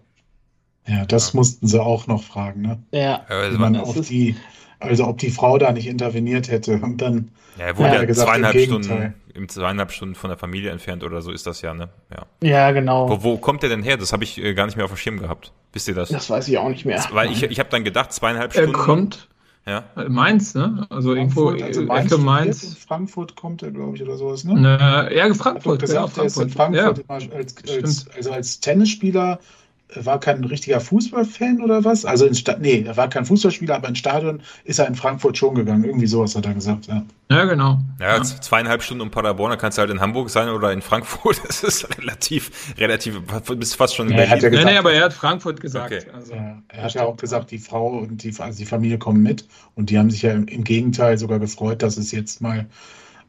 Ja, 0.87 1.05
das 1.05 1.33
ja. 1.33 1.37
mussten 1.37 1.67
sie 1.67 1.81
auch 1.81 2.07
noch 2.07 2.23
fragen, 2.23 2.61
ne? 2.61 2.79
Ja. 2.91 3.25
Also, 3.27 3.59
man 3.59 3.75
auf 3.75 3.99
die, 4.01 4.35
also 4.79 5.05
ob 5.07 5.17
die 5.17 5.29
Frau 5.29 5.57
da 5.57 5.71
nicht 5.71 5.87
interveniert 5.87 6.49
hätte 6.49 6.79
und 6.79 7.01
dann. 7.01 7.31
Ja, 7.57 7.65
er 7.65 7.77
wurde 7.77 7.95
ja, 7.95 8.05
gesagt, 8.05 8.29
zweieinhalb 8.29 8.59
Stunden, 8.59 9.13
im 9.33 9.49
zweieinhalb 9.49 9.91
Stunden 9.91 10.15
von 10.15 10.29
der 10.29 10.37
Familie 10.37 10.71
entfernt 10.71 11.03
oder 11.03 11.21
so 11.21 11.31
ist 11.31 11.47
das 11.47 11.61
ja, 11.61 11.73
ne? 11.73 11.89
Ja, 12.11 12.47
ja 12.47 12.71
genau. 12.71 13.09
Wo, 13.09 13.23
wo 13.23 13.37
kommt 13.37 13.63
der 13.63 13.69
denn 13.69 13.83
her? 13.83 13.97
Das 13.97 14.13
habe 14.13 14.23
ich 14.23 14.37
äh, 14.37 14.53
gar 14.53 14.65
nicht 14.65 14.75
mehr 14.75 14.85
auf 14.85 14.91
dem 14.91 14.97
Schirm 14.97 15.19
gehabt. 15.19 15.51
Wisst 15.73 15.87
ihr 15.87 15.95
das? 15.95 16.09
Das 16.09 16.29
weiß 16.29 16.47
ich 16.47 16.57
auch 16.57 16.69
nicht 16.69 16.85
mehr. 16.85 17.03
Weil 17.11 17.31
ich, 17.31 17.43
ich 17.43 17.59
habe 17.59 17.69
dann 17.69 17.83
gedacht, 17.83 18.13
zweieinhalb 18.13 18.53
Stunden. 18.53 18.73
Er 18.73 18.77
kommt. 18.77 19.27
Ja. 19.65 19.83
Mainz, 20.07 20.55
ne? 20.55 20.87
Also 20.89 21.13
Frankfurt, 21.13 21.59
irgendwo 21.59 21.65
also 21.65 21.81
Mainz, 21.81 22.11
Ecke 22.11 22.21
Mainz. 22.21 22.77
Frankfurt 22.77 23.35
kommt 23.35 23.63
er, 23.63 23.71
glaube 23.71 23.97
ich, 23.97 24.01
oder 24.01 24.15
sowas, 24.15 24.45
ne? 24.45 24.53
ne 24.53 25.09
ja, 25.13 25.33
Frankfurt. 25.33 25.81
Gesagt, 25.81 25.99
ja, 25.99 26.07
Frankfurt. 26.07 26.17
Er 26.19 26.25
ist 26.25 26.37
in 26.37 26.49
Frankfurt 26.49 27.05
ja. 27.09 27.37
als, 27.37 27.55
als, 27.67 28.05
also 28.15 28.31
als 28.31 28.59
Tennisspieler 28.61 29.23
er 29.31 29.39
war 29.95 30.19
kein 30.19 30.43
richtiger 30.43 30.81
Fußballfan 30.81 31.61
oder 31.61 31.83
was? 31.85 32.03
Also 32.03 32.25
in 32.25 32.35
Sta 32.35 32.57
nee, 32.59 32.83
er 32.85 32.97
war 32.97 33.09
kein 33.09 33.25
Fußballspieler, 33.25 33.75
aber 33.75 33.87
ins 33.87 33.99
Stadion 33.99 34.41
ist 34.65 34.79
er 34.79 34.87
in 34.87 34.95
Frankfurt 34.95 35.37
schon 35.37 35.55
gegangen. 35.55 35.85
Irgendwie 35.85 36.07
sowas 36.07 36.35
hat 36.35 36.45
er 36.45 36.53
gesagt, 36.53 36.87
ja. 36.87 37.05
Ja, 37.29 37.45
genau. 37.45 37.79
Ja, 37.99 38.17
ja. 38.17 38.23
zweieinhalb 38.23 38.83
Stunden 38.83 39.01
um 39.01 39.11
Paderborn, 39.11 39.51
da 39.51 39.55
kannst 39.57 39.77
du 39.77 39.81
halt 39.81 39.91
in 39.91 40.01
Hamburg 40.01 40.29
sein 40.29 40.49
oder 40.49 40.73
in 40.73 40.81
Frankfurt. 40.81 41.41
Das 41.47 41.63
ist 41.63 41.97
relativ, 41.97 42.73
relativ, 42.77 43.21
bist 43.55 43.75
fast 43.75 43.95
schon 43.95 44.09
in 44.09 44.17
ja, 44.17 44.25
Berlin. 44.25 44.53
Ja 44.53 44.65
nee, 44.65 44.71
nee, 44.71 44.77
aber 44.77 44.91
er 44.91 45.05
hat 45.05 45.13
Frankfurt 45.13 45.61
gesagt. 45.61 45.93
Okay. 45.93 46.05
Also, 46.13 46.33
ja, 46.33 46.61
er 46.67 46.83
hat 46.83 46.93
ja 46.93 47.03
auch 47.03 47.15
gesagt, 47.15 47.51
die 47.51 47.57
Frau 47.57 47.99
und 47.99 48.23
die, 48.23 48.33
also 48.37 48.57
die 48.57 48.65
Familie 48.65 48.97
kommen 48.97 49.23
mit 49.23 49.47
und 49.75 49.89
die 49.89 49.97
haben 49.97 50.11
sich 50.11 50.21
ja 50.21 50.33
im, 50.33 50.47
im 50.47 50.63
Gegenteil 50.63 51.17
sogar 51.17 51.39
gefreut, 51.39 51.81
dass 51.81 51.97
es 51.97 52.11
jetzt 52.11 52.41
mal 52.41 52.65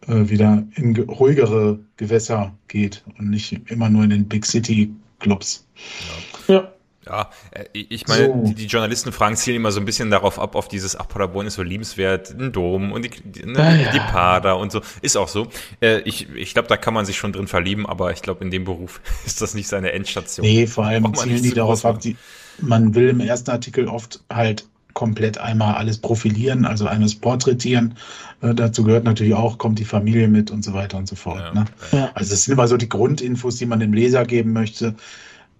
äh, 0.09 0.29
wieder 0.29 0.65
in 0.75 0.97
ruhigere 0.97 1.79
Gewässer 1.97 2.53
geht 2.67 3.05
und 3.19 3.31
nicht 3.31 3.71
immer 3.71 3.89
nur 3.89 4.05
in 4.05 4.11
den 4.11 4.29
Big 4.29 4.45
City 4.45 4.93
Clubs. 5.21 5.67
Ja. 5.77 6.28
Ja. 6.49 6.73
Ja, 7.07 7.31
äh, 7.53 7.65
ich 7.73 8.07
meine, 8.07 8.27
so. 8.27 8.43
die, 8.45 8.55
die, 8.55 8.67
Journalisten 8.67 9.13
fragen 9.13 9.37
zielen 9.37 9.57
immer 9.57 9.71
so 9.73 9.81
ein 9.81 9.87
bisschen 9.87 10.11
darauf 10.11 10.39
ab, 10.39 10.55
auf 10.55 10.69
dieses, 10.69 10.99
ach, 10.99 11.09
Paderborn 11.09 11.47
ist 11.47 11.55
so 11.55 11.63
liebenswert, 11.63 12.31
ein 12.39 12.53
Dom 12.53 12.93
und 12.93 13.03
die, 13.03 13.47
ne, 13.47 13.59
ah, 13.59 13.75
ja. 13.75 13.93
die 13.93 13.99
Pader 13.99 14.59
und 14.59 14.73
so. 14.73 14.83
Ist 15.01 15.17
auch 15.17 15.29
so. 15.29 15.49
Äh, 15.81 16.01
ich 16.01 16.29
ich 16.35 16.53
glaube, 16.53 16.69
da 16.69 16.77
kann 16.77 16.95
man 16.95 17.07
sich 17.07 17.17
schon 17.17 17.33
drin 17.33 17.47
verlieben, 17.47 17.87
aber 17.87 18.13
ich 18.13 18.21
glaube, 18.21 18.45
in 18.45 18.51
dem 18.51 18.65
Beruf 18.65 19.01
ist 19.27 19.41
das 19.41 19.55
nicht 19.55 19.69
seine 19.69 19.93
Endstation. 19.93 20.47
Nee, 20.47 20.67
vor 20.67 20.85
allem 20.85 21.15
zielen 21.15 21.43
die 21.43 21.55
darauf 21.55 21.85
ab, 21.85 22.01
die, 22.01 22.17
man 22.61 22.95
will 22.95 23.09
im 23.09 23.21
ersten 23.21 23.51
Artikel 23.51 23.89
oft 23.89 24.21
halt 24.31 24.67
komplett 24.93 25.39
einmal 25.39 25.75
alles 25.75 25.99
profilieren, 25.99 26.65
also 26.65 26.89
eines 26.89 27.15
porträtieren. 27.15 27.95
Äh, 28.43 28.55
dazu 28.55 28.83
gehört 28.83 29.05
natürlich 29.05 29.35
auch, 29.35 29.57
kommt 29.57 29.79
die 29.79 29.85
Familie 29.85 30.27
mit 30.27 30.51
und 30.51 30.65
so 30.65 30.75
weiter 30.75 30.99
und 30.99 31.09
so 31.09 31.15
fort. 31.15 31.39
Ja, 31.39 31.55
ne? 31.55 31.65
ja. 31.93 32.11
Also 32.15 32.35
es 32.35 32.45
sind 32.45 32.55
immer 32.55 32.67
so 32.67 32.77
die 32.77 32.89
Grundinfos, 32.89 33.57
die 33.57 33.67
man 33.67 33.79
dem 33.79 33.93
Leser 33.93 34.25
geben 34.25 34.53
möchte. 34.53 34.97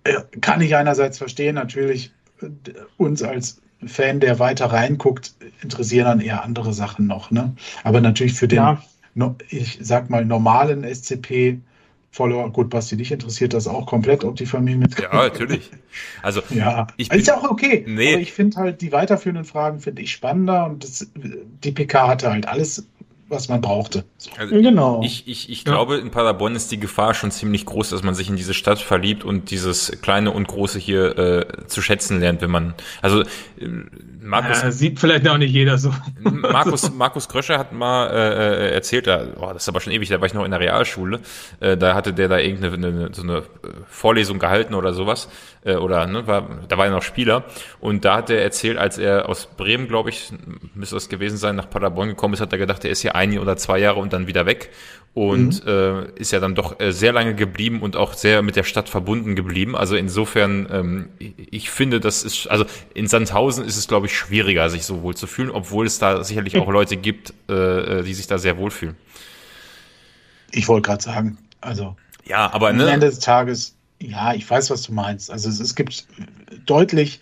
Äh, 0.09 0.39
kann 0.41 0.61
ich 0.61 0.75
einerseits 0.77 1.19
verstehen, 1.19 1.55
natürlich 1.55 2.13
äh, 2.41 2.47
uns 2.97 3.23
als 3.23 3.61
Fan, 3.87 4.21
der 4.21 4.39
weiter 4.39 4.67
reinguckt, 4.67 5.35
interessieren 5.63 6.07
dann 6.07 6.21
eher 6.21 6.43
andere 6.43 6.73
Sachen 6.73 7.07
noch. 7.07 7.31
Ne? 7.31 7.55
Aber 7.85 8.01
natürlich 8.01 8.35
für 8.35 8.49
den, 8.49 8.57
ja. 8.57 8.83
ich 9.51 9.79
sag 9.81 10.11
mal, 10.11 10.25
normalen 10.25 10.83
SCP 10.83 11.61
Follower. 12.11 12.51
Gut, 12.51 12.71
Basti, 12.71 12.97
dich 12.97 13.13
interessiert 13.13 13.55
das 13.55 13.69
auch 13.69 13.87
komplett, 13.87 14.25
ob 14.25 14.37
die 14.37 14.47
Familie 14.47 14.79
mit. 14.79 14.99
Ja, 14.99 15.13
natürlich. 15.13 15.71
Also, 16.23 16.41
ja, 16.51 16.87
ich 16.97 17.09
bin, 17.09 17.19
ist 17.19 17.29
ja 17.29 17.37
auch 17.37 17.51
okay. 17.51 17.85
Nee. 17.87 18.15
Aber 18.15 18.23
ich 18.23 18.33
finde 18.33 18.57
halt, 18.57 18.81
die 18.81 18.93
weiterführenden 18.93 19.45
Fragen 19.45 19.81
finde 19.81 20.03
ich 20.03 20.11
spannender 20.11 20.67
und 20.67 20.85
das, 20.85 21.07
die 21.15 21.73
PK 21.73 22.09
hatte 22.09 22.31
halt 22.31 22.49
alles 22.49 22.87
was 23.29 23.49
man 23.49 23.61
brauchte. 23.61 24.05
So. 24.17 24.31
Also 24.39 24.55
genau. 24.55 25.03
Ich, 25.05 25.29
ich, 25.29 25.51
ich 25.51 25.65
ja. 25.65 25.73
glaube, 25.73 25.97
in 25.99 26.11
Paderborn 26.11 26.55
ist 26.55 26.73
die 26.73 26.81
Gefahr 26.81 27.15
schon 27.15 27.31
ziemlich 27.31 27.67
groß, 27.67 27.91
dass 27.91 28.03
man 28.03 28.15
sich 28.15 28.29
in 28.29 28.37
diese 28.37 28.55
Stadt 28.55 28.79
verliebt 28.79 29.25
und 29.25 29.51
dieses 29.51 29.93
kleine 30.01 30.31
und 30.31 30.49
große 30.49 30.79
hier 30.79 31.19
äh, 31.19 31.67
zu 31.67 31.83
schätzen 31.83 32.21
lernt, 32.21 32.41
wenn 32.41 32.51
man. 32.51 32.75
Also 33.03 33.23
äh, 33.23 33.27
Markus 34.21 34.63
ja, 34.63 34.71
sieht 34.71 34.99
vielleicht 34.99 35.29
auch 35.29 35.39
nicht 35.39 35.53
jeder 35.53 35.79
so. 35.79 35.93
Markus 36.21 36.93
Markus 36.93 37.29
Kröscher 37.29 37.59
hat 37.59 37.73
mal 37.73 38.09
äh, 38.09 38.69
äh, 38.69 38.75
erzählt, 38.75 39.07
da, 39.07 39.27
oh, 39.39 39.53
das 39.53 39.63
ist 39.63 39.69
aber 39.69 39.81
schon 39.81 39.93
ewig, 39.93 40.09
da 40.09 40.21
war 40.21 40.27
ich 40.27 40.35
noch 40.35 40.45
in 40.45 40.51
der 40.51 40.61
Realschule, 40.61 41.21
äh, 41.61 41.77
da 41.77 41.95
hatte 41.95 42.13
der 42.13 42.29
da 42.29 42.39
irgendeine 42.39 42.87
eine, 42.89 43.15
so 43.15 43.23
eine 43.23 43.43
Vorlesung 43.89 44.39
gehalten 44.39 44.75
oder 44.75 44.93
sowas 44.93 45.29
äh, 45.65 45.77
oder 45.77 46.07
ne, 46.07 46.27
war, 46.27 46.49
da 46.69 46.79
war 46.79 46.87
er 46.87 46.91
noch 46.91 47.03
Spieler 47.03 47.45
und 47.81 48.05
da 48.05 48.17
hat 48.17 48.31
er 48.31 48.43
erzählt, 48.43 48.79
als 48.79 48.99
er 48.99 49.29
aus 49.29 49.47
Bremen, 49.47 49.89
glaube 49.89 50.11
ich, 50.11 50.33
müsste 50.75 50.97
das 50.97 51.09
gewesen 51.09 51.37
sein, 51.37 51.57
nach 51.57 51.71
Paderborn 51.71 52.09
gekommen 52.09 52.35
ist, 52.35 52.41
hat 52.41 52.53
er 52.53 52.59
gedacht, 52.59 52.85
er 52.85 52.91
ist 52.91 53.01
hier 53.01 53.15
ein 53.15 53.39
oder 53.39 53.57
zwei 53.57 53.79
Jahre 53.79 54.01
und 54.01 54.13
dann 54.13 54.27
wieder 54.27 54.47
weg 54.47 54.71
und 55.15 55.65
mhm. 55.65 55.71
äh, 55.71 56.05
ist 56.21 56.31
ja 56.31 56.39
dann 56.39 56.55
doch 56.55 56.79
äh, 56.79 56.93
sehr 56.93 57.13
lange 57.13 57.35
geblieben 57.35 57.83
und 57.83 57.97
auch 57.97 58.15
sehr 58.15 58.43
mit 58.43 58.55
der 58.55 58.63
Stadt 58.63 58.89
verbunden 58.89 59.35
geblieben. 59.35 59.75
Also 59.75 59.97
insofern, 59.97 60.69
ähm, 60.71 61.09
ich 61.19 61.71
finde, 61.71 61.99
das 61.99 62.23
ist, 62.23 62.47
also 62.47 62.65
in 62.95 63.09
Sandhausen 63.09 63.65
ist 63.65 63.77
es, 63.77 63.89
glaube 63.89 64.07
ich, 64.07 64.17
schwieriger, 64.17 64.71
sich 64.71 64.85
so 64.85 65.03
wohl 65.03 65.17
zu 65.17 65.27
fühlen, 65.27 65.51
obwohl 65.51 65.87
es 65.87 65.99
da 65.99 66.23
sicherlich 66.23 66.57
auch 66.59 66.71
Leute 66.71 66.97
gibt, 66.97 67.35
äh, 67.49 67.53
äh, 67.53 68.03
die 68.05 68.15
sich 68.15 68.29
da 68.29 68.39
sehr 68.39 68.59
wohlfühlen. 68.59 68.97
Ich 70.53 70.69
wollte 70.69 70.87
gerade 70.87 71.03
sagen, 71.03 71.39
also 71.61 71.97
ja, 72.25 72.53
aber 72.53 72.73
ne? 72.73 72.85
am 72.85 72.89
Ende 72.89 73.07
des 73.07 73.19
Tages, 73.19 73.75
ja, 74.01 74.35
ich 74.35 74.49
weiß, 74.49 74.71
was 74.71 74.83
du 74.83 74.93
meinst. 74.93 75.31
Also 75.31 75.49
es, 75.49 75.61
es 75.61 75.75
gibt 75.75 76.07
deutlich 76.67 77.21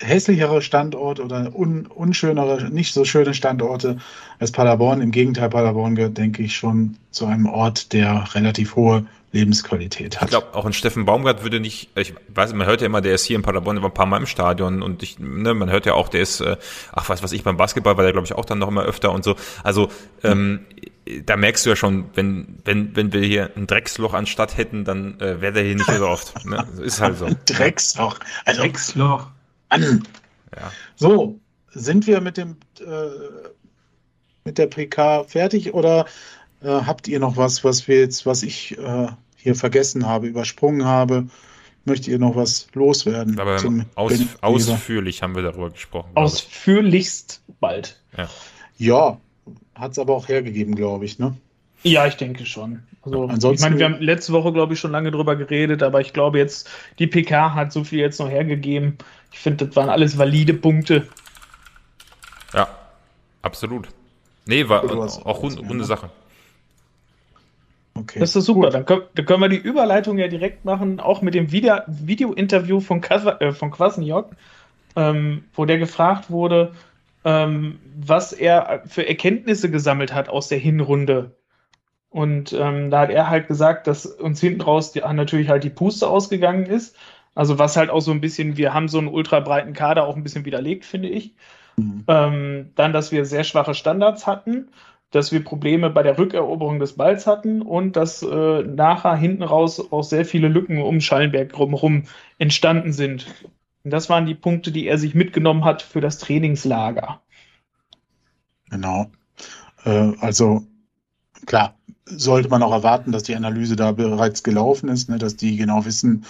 hässlichere 0.00 0.62
Standorte 0.62 1.22
oder 1.22 1.54
un, 1.54 1.86
unschönere, 1.86 2.70
nicht 2.70 2.94
so 2.94 3.04
schöne 3.04 3.34
Standorte 3.34 3.98
als 4.38 4.52
Paderborn. 4.52 5.00
Im 5.00 5.10
Gegenteil, 5.10 5.50
Paderborn 5.50 5.94
gehört, 5.94 6.18
denke 6.18 6.42
ich, 6.42 6.56
schon 6.56 6.96
zu 7.10 7.26
einem 7.26 7.46
Ort, 7.46 7.92
der 7.92 8.34
relativ 8.34 8.76
hohe 8.76 9.06
Lebensqualität 9.32 10.16
hat. 10.16 10.24
Ich 10.24 10.30
glaube, 10.30 10.54
auch 10.54 10.66
ein 10.66 10.72
Steffen 10.72 11.04
Baumgart 11.04 11.44
würde 11.44 11.60
nicht, 11.60 11.90
ich 11.94 12.14
weiß, 12.34 12.52
man 12.54 12.66
hört 12.66 12.80
ja 12.80 12.86
immer, 12.86 13.00
der 13.00 13.14
ist 13.14 13.24
hier 13.24 13.36
in 13.36 13.42
Paderborn, 13.42 13.76
der 13.76 13.82
war 13.82 13.90
ein 13.90 13.94
paar 13.94 14.06
Mal 14.06 14.16
im 14.16 14.26
Stadion 14.26 14.82
und 14.82 15.04
ich, 15.04 15.20
ne, 15.20 15.54
man 15.54 15.70
hört 15.70 15.86
ja 15.86 15.94
auch, 15.94 16.08
der 16.08 16.20
ist, 16.20 16.40
äh, 16.40 16.56
ach, 16.92 17.08
was 17.08 17.22
was 17.22 17.30
ich, 17.30 17.44
beim 17.44 17.56
Basketball 17.56 17.96
war 17.96 18.02
der, 18.02 18.12
glaube 18.12 18.26
ich, 18.26 18.32
auch 18.32 18.44
dann 18.44 18.58
noch 18.58 18.68
immer 18.68 18.82
öfter 18.82 19.12
und 19.12 19.22
so. 19.22 19.36
Also, 19.62 19.88
ähm, 20.24 20.60
da 21.26 21.36
merkst 21.36 21.64
du 21.64 21.70
ja 21.70 21.76
schon, 21.76 22.06
wenn, 22.14 22.58
wenn, 22.64 22.94
wenn 22.96 23.12
wir 23.12 23.22
hier 23.22 23.50
ein 23.56 23.66
Drecksloch 23.66 24.14
anstatt 24.14 24.56
hätten, 24.56 24.84
dann 24.84 25.20
äh, 25.20 25.40
wäre 25.40 25.52
der 25.52 25.62
hier 25.62 25.76
nicht 25.76 25.90
so 25.90 26.08
oft. 26.08 26.44
Ne? 26.44 26.66
Ist 26.82 27.00
halt 27.00 27.18
so. 27.18 27.28
Drecksloch. 27.46 28.18
Also, 28.44 28.62
Drecksloch 28.62 29.26
an. 29.70 30.06
Ja. 30.52 30.72
So, 30.96 31.38
sind 31.70 32.08
wir 32.08 32.20
mit 32.20 32.36
dem 32.36 32.56
äh, 32.80 32.84
mit 34.44 34.58
der 34.58 34.66
PK 34.66 35.22
fertig 35.22 35.74
oder 35.74 36.06
äh, 36.60 36.66
habt 36.66 37.06
ihr 37.06 37.20
noch 37.20 37.36
was, 37.36 37.62
was 37.62 37.86
wir 37.86 38.00
jetzt, 38.00 38.26
was 38.26 38.42
ich 38.42 38.76
äh, 38.76 39.06
hier 39.36 39.54
vergessen 39.54 40.06
habe, 40.06 40.26
übersprungen 40.26 40.84
habe? 40.84 41.28
Möchtet 41.84 42.08
ihr 42.08 42.18
noch 42.18 42.34
was 42.34 42.66
loswerden? 42.74 43.38
Aber 43.38 43.62
aus, 43.94 44.12
ausführlich 44.40 45.22
haben 45.22 45.36
wir 45.36 45.42
darüber 45.42 45.70
gesprochen. 45.70 46.10
Ausführlichst 46.14 47.42
bald. 47.60 48.00
Ja, 48.16 48.28
ja 48.76 49.20
hat 49.74 49.92
es 49.92 49.98
aber 49.98 50.14
auch 50.14 50.28
hergegeben, 50.28 50.74
glaube 50.74 51.04
ich, 51.04 51.18
ne? 51.18 51.36
Ja, 51.82 52.06
ich 52.06 52.16
denke 52.16 52.44
schon. 52.44 52.82
Also, 53.02 53.24
Ansonsten, 53.24 53.54
ich 53.54 53.60
meine, 53.70 53.78
wir 53.78 53.84
haben 53.86 54.02
letzte 54.02 54.34
Woche, 54.34 54.52
glaube 54.52 54.74
ich, 54.74 54.80
schon 54.80 54.90
lange 54.90 55.10
drüber 55.10 55.36
geredet, 55.36 55.82
aber 55.82 56.02
ich 56.02 56.12
glaube 56.12 56.38
jetzt, 56.38 56.68
die 56.98 57.06
PK 57.06 57.54
hat 57.54 57.72
so 57.72 57.84
viel 57.84 58.00
jetzt 58.00 58.20
noch 58.20 58.28
hergegeben. 58.28 58.98
Ich 59.32 59.38
finde, 59.38 59.66
das 59.66 59.76
waren 59.76 59.88
alles 59.88 60.18
valide 60.18 60.54
Punkte. 60.54 61.08
Ja, 62.52 62.68
absolut. 63.42 63.88
Nee, 64.46 64.68
war 64.68 64.84
auch 64.84 65.42
runde, 65.42 65.60
runde 65.60 65.84
Sache. 65.84 66.10
Okay. 67.94 68.18
Das 68.18 68.34
ist 68.34 68.44
super. 68.44 68.70
Dann 68.70 68.84
können, 68.84 69.02
dann 69.14 69.26
können, 69.26 69.40
wir 69.42 69.48
die 69.48 69.56
Überleitung 69.56 70.18
ja 70.18 70.28
direkt 70.28 70.64
machen, 70.64 71.00
auch 71.00 71.22
mit 71.22 71.34
dem 71.34 71.52
Video-Interview 71.52 72.80
von, 72.80 73.02
äh, 73.02 73.52
von 73.52 73.70
Kwasniok, 73.70 74.30
ähm, 74.96 75.44
wo 75.54 75.64
der 75.64 75.78
gefragt 75.78 76.30
wurde, 76.30 76.72
ähm, 77.24 77.78
was 77.96 78.32
er 78.32 78.82
für 78.86 79.06
Erkenntnisse 79.06 79.70
gesammelt 79.70 80.14
hat 80.14 80.28
aus 80.28 80.48
der 80.48 80.58
Hinrunde 80.58 81.36
und 82.10 82.52
ähm, 82.52 82.90
da 82.90 83.00
hat 83.00 83.10
er 83.10 83.30
halt 83.30 83.46
gesagt, 83.46 83.86
dass 83.86 84.04
uns 84.04 84.40
hinten 84.40 84.60
raus 84.60 84.90
die, 84.90 85.00
natürlich 85.00 85.48
halt 85.48 85.62
die 85.62 85.70
Puste 85.70 86.08
ausgegangen 86.08 86.66
ist. 86.66 86.96
Also 87.34 87.58
was 87.58 87.76
halt 87.76 87.90
auch 87.90 88.00
so 88.00 88.10
ein 88.10 88.20
bisschen, 88.20 88.56
wir 88.56 88.74
haben 88.74 88.88
so 88.88 88.98
einen 88.98 89.08
ultra 89.08 89.40
breiten 89.40 89.72
Kader 89.72 90.04
auch 90.04 90.16
ein 90.16 90.22
bisschen 90.22 90.44
widerlegt, 90.44 90.84
finde 90.84 91.08
ich. 91.08 91.34
Mhm. 91.76 92.04
Ähm, 92.08 92.70
dann, 92.74 92.92
dass 92.92 93.12
wir 93.12 93.24
sehr 93.24 93.44
schwache 93.44 93.74
Standards 93.74 94.26
hatten, 94.26 94.68
dass 95.10 95.32
wir 95.32 95.42
Probleme 95.42 95.90
bei 95.90 96.02
der 96.02 96.18
Rückeroberung 96.18 96.78
des 96.78 96.94
Balls 96.94 97.26
hatten 97.26 97.62
und 97.62 97.96
dass 97.96 98.22
äh, 98.22 98.62
nachher 98.62 99.16
hinten 99.16 99.42
raus 99.42 99.92
auch 99.92 100.02
sehr 100.04 100.24
viele 100.24 100.48
Lücken 100.48 100.80
um 100.82 101.00
Schallenberg 101.00 101.52
drumherum 101.52 102.04
entstanden 102.38 102.92
sind. 102.92 103.26
Und 103.82 103.92
das 103.92 104.08
waren 104.08 104.26
die 104.26 104.34
Punkte, 104.34 104.72
die 104.72 104.86
er 104.86 104.98
sich 104.98 105.14
mitgenommen 105.14 105.64
hat 105.64 105.82
für 105.82 106.00
das 106.00 106.18
Trainingslager. 106.18 107.20
Genau. 108.70 109.10
Äh, 109.84 110.12
also 110.20 110.62
klar, 111.46 111.74
sollte 112.16 112.48
man 112.48 112.62
auch 112.62 112.72
erwarten, 112.72 113.12
dass 113.12 113.22
die 113.22 113.34
Analyse 113.34 113.76
da 113.76 113.92
bereits 113.92 114.42
gelaufen 114.42 114.88
ist, 114.88 115.08
ne, 115.08 115.18
dass 115.18 115.36
die 115.36 115.56
genau 115.56 115.84
wissen 115.84 116.24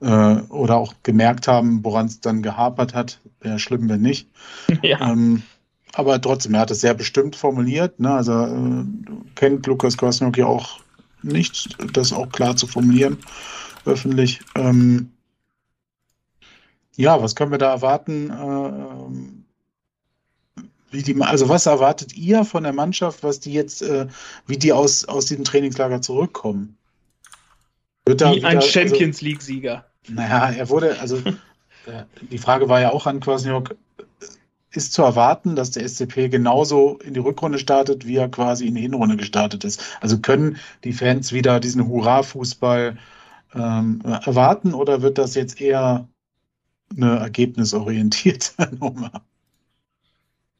äh, 0.00 0.36
oder 0.48 0.76
auch 0.76 0.94
gemerkt 1.02 1.48
haben, 1.48 1.84
woran 1.84 2.06
es 2.06 2.20
dann 2.20 2.42
gehapert 2.42 2.94
hat. 2.94 3.20
Wäre 3.40 3.58
schlimm, 3.58 3.88
wenn 3.88 4.02
nicht. 4.02 4.28
Ja. 4.82 5.12
Ähm, 5.12 5.42
aber 5.94 6.20
trotzdem, 6.20 6.54
er 6.54 6.60
hat 6.60 6.70
es 6.70 6.80
sehr 6.80 6.94
bestimmt 6.94 7.36
formuliert. 7.36 8.00
Ne? 8.00 8.10
Also 8.10 8.32
äh, 8.32 8.84
kennt 9.34 9.66
Lukas 9.66 9.98
Kwasniok 9.98 10.38
ja 10.38 10.46
auch 10.46 10.80
nicht, 11.22 11.76
das 11.92 12.12
auch 12.12 12.30
klar 12.30 12.56
zu 12.56 12.66
formulieren 12.66 13.18
öffentlich. 13.84 14.40
Ähm, 14.54 15.10
ja, 16.96 17.22
was 17.22 17.34
können 17.34 17.50
wir 17.50 17.58
da 17.58 17.70
erwarten? 17.70 18.30
Äh, 18.30 19.41
wie 20.92 21.02
die, 21.02 21.20
also 21.20 21.48
was 21.48 21.66
erwartet 21.66 22.16
ihr 22.16 22.44
von 22.44 22.62
der 22.62 22.72
Mannschaft, 22.72 23.22
was 23.22 23.40
die 23.40 23.52
jetzt, 23.52 23.82
äh, 23.82 24.06
wie 24.46 24.58
die 24.58 24.72
aus, 24.72 25.04
aus 25.06 25.26
diesem 25.26 25.44
Trainingslager 25.44 26.02
zurückkommen? 26.02 26.76
Wird 28.06 28.20
wie 28.20 28.36
wieder, 28.36 28.48
ein 28.48 28.56
also 28.58 28.68
Champions 28.68 29.16
also, 29.16 29.26
League-Sieger. 29.26 29.84
Naja, 30.08 30.50
er 30.50 30.68
wurde, 30.68 31.00
also 31.00 31.16
äh, 31.86 32.04
die 32.30 32.38
Frage 32.38 32.68
war 32.68 32.80
ja 32.80 32.92
auch 32.92 33.06
an 33.06 33.20
Kwasniok, 33.20 33.74
ist 34.70 34.92
zu 34.92 35.02
erwarten, 35.02 35.56
dass 35.56 35.70
der 35.70 35.86
SCP 35.88 36.28
genauso 36.28 36.98
in 36.98 37.14
die 37.14 37.20
Rückrunde 37.20 37.58
startet, 37.58 38.06
wie 38.06 38.16
er 38.16 38.28
quasi 38.28 38.66
in 38.66 38.74
die 38.74 38.82
Hinrunde 38.82 39.16
gestartet 39.16 39.64
ist. 39.64 39.82
Also 40.00 40.18
können 40.18 40.56
die 40.84 40.92
Fans 40.92 41.32
wieder 41.32 41.60
diesen 41.60 41.88
Hurra-Fußball 41.88 42.96
ähm, 43.54 44.00
erwarten 44.04 44.72
oder 44.74 45.02
wird 45.02 45.18
das 45.18 45.34
jetzt 45.34 45.60
eher 45.60 46.08
eine 46.96 47.18
ergebnisorientierte 47.18 48.74
Nummer? 48.80 49.22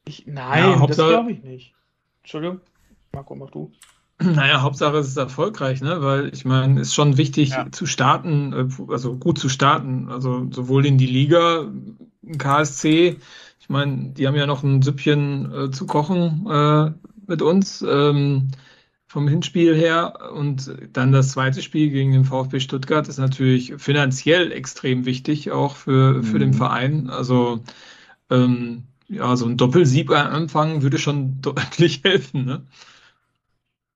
Ich, 0.05 0.25
nein, 0.27 0.79
ja, 0.79 0.87
das 0.87 0.97
glaube 0.97 1.31
ich 1.31 1.43
nicht. 1.43 1.73
Entschuldigung, 2.21 2.61
Marco, 3.11 3.35
mach 3.35 3.51
du. 3.51 3.71
Naja, 4.21 4.61
Hauptsache 4.61 4.97
es 4.97 5.07
ist 5.07 5.17
erfolgreich, 5.17 5.81
ne? 5.81 6.01
Weil 6.01 6.33
ich 6.33 6.45
meine, 6.45 6.79
es 6.79 6.89
ist 6.89 6.93
schon 6.93 7.17
wichtig 7.17 7.49
ja. 7.49 7.71
zu 7.71 7.85
starten, 7.85 8.53
äh, 8.53 8.91
also 8.91 9.17
gut 9.17 9.39
zu 9.39 9.49
starten. 9.49 10.09
Also 10.09 10.47
sowohl 10.51 10.85
in 10.85 10.97
die 10.97 11.07
Liga, 11.07 11.71
im 12.21 12.37
KSC, 12.37 13.17
ich 13.59 13.69
meine, 13.69 14.11
die 14.11 14.27
haben 14.27 14.35
ja 14.35 14.45
noch 14.45 14.63
ein 14.63 14.81
Süppchen 14.81 15.51
äh, 15.51 15.71
zu 15.71 15.85
kochen 15.85 16.47
äh, 16.49 16.91
mit 17.27 17.41
uns 17.41 17.81
ähm, 17.87 18.49
vom 19.07 19.27
Hinspiel 19.27 19.75
her. 19.75 20.31
Und 20.33 20.73
dann 20.93 21.11
das 21.11 21.31
zweite 21.31 21.61
Spiel 21.61 21.89
gegen 21.89 22.11
den 22.11 22.25
VfB 22.25 22.59
Stuttgart 22.59 23.07
ist 23.07 23.19
natürlich 23.19 23.73
finanziell 23.77 24.51
extrem 24.51 25.05
wichtig, 25.05 25.51
auch 25.51 25.75
für, 25.75 26.23
für 26.23 26.35
mhm. 26.35 26.39
den 26.39 26.53
Verein. 26.53 27.09
Also 27.09 27.61
ähm, 28.29 28.83
ja, 29.07 29.35
so 29.35 29.45
ein 29.45 29.57
Doppelsieg 29.57 30.09
am 30.11 30.33
Anfang 30.33 30.81
würde 30.81 30.97
schon 30.97 31.41
deutlich 31.41 32.01
helfen, 32.03 32.45
ne? 32.45 32.65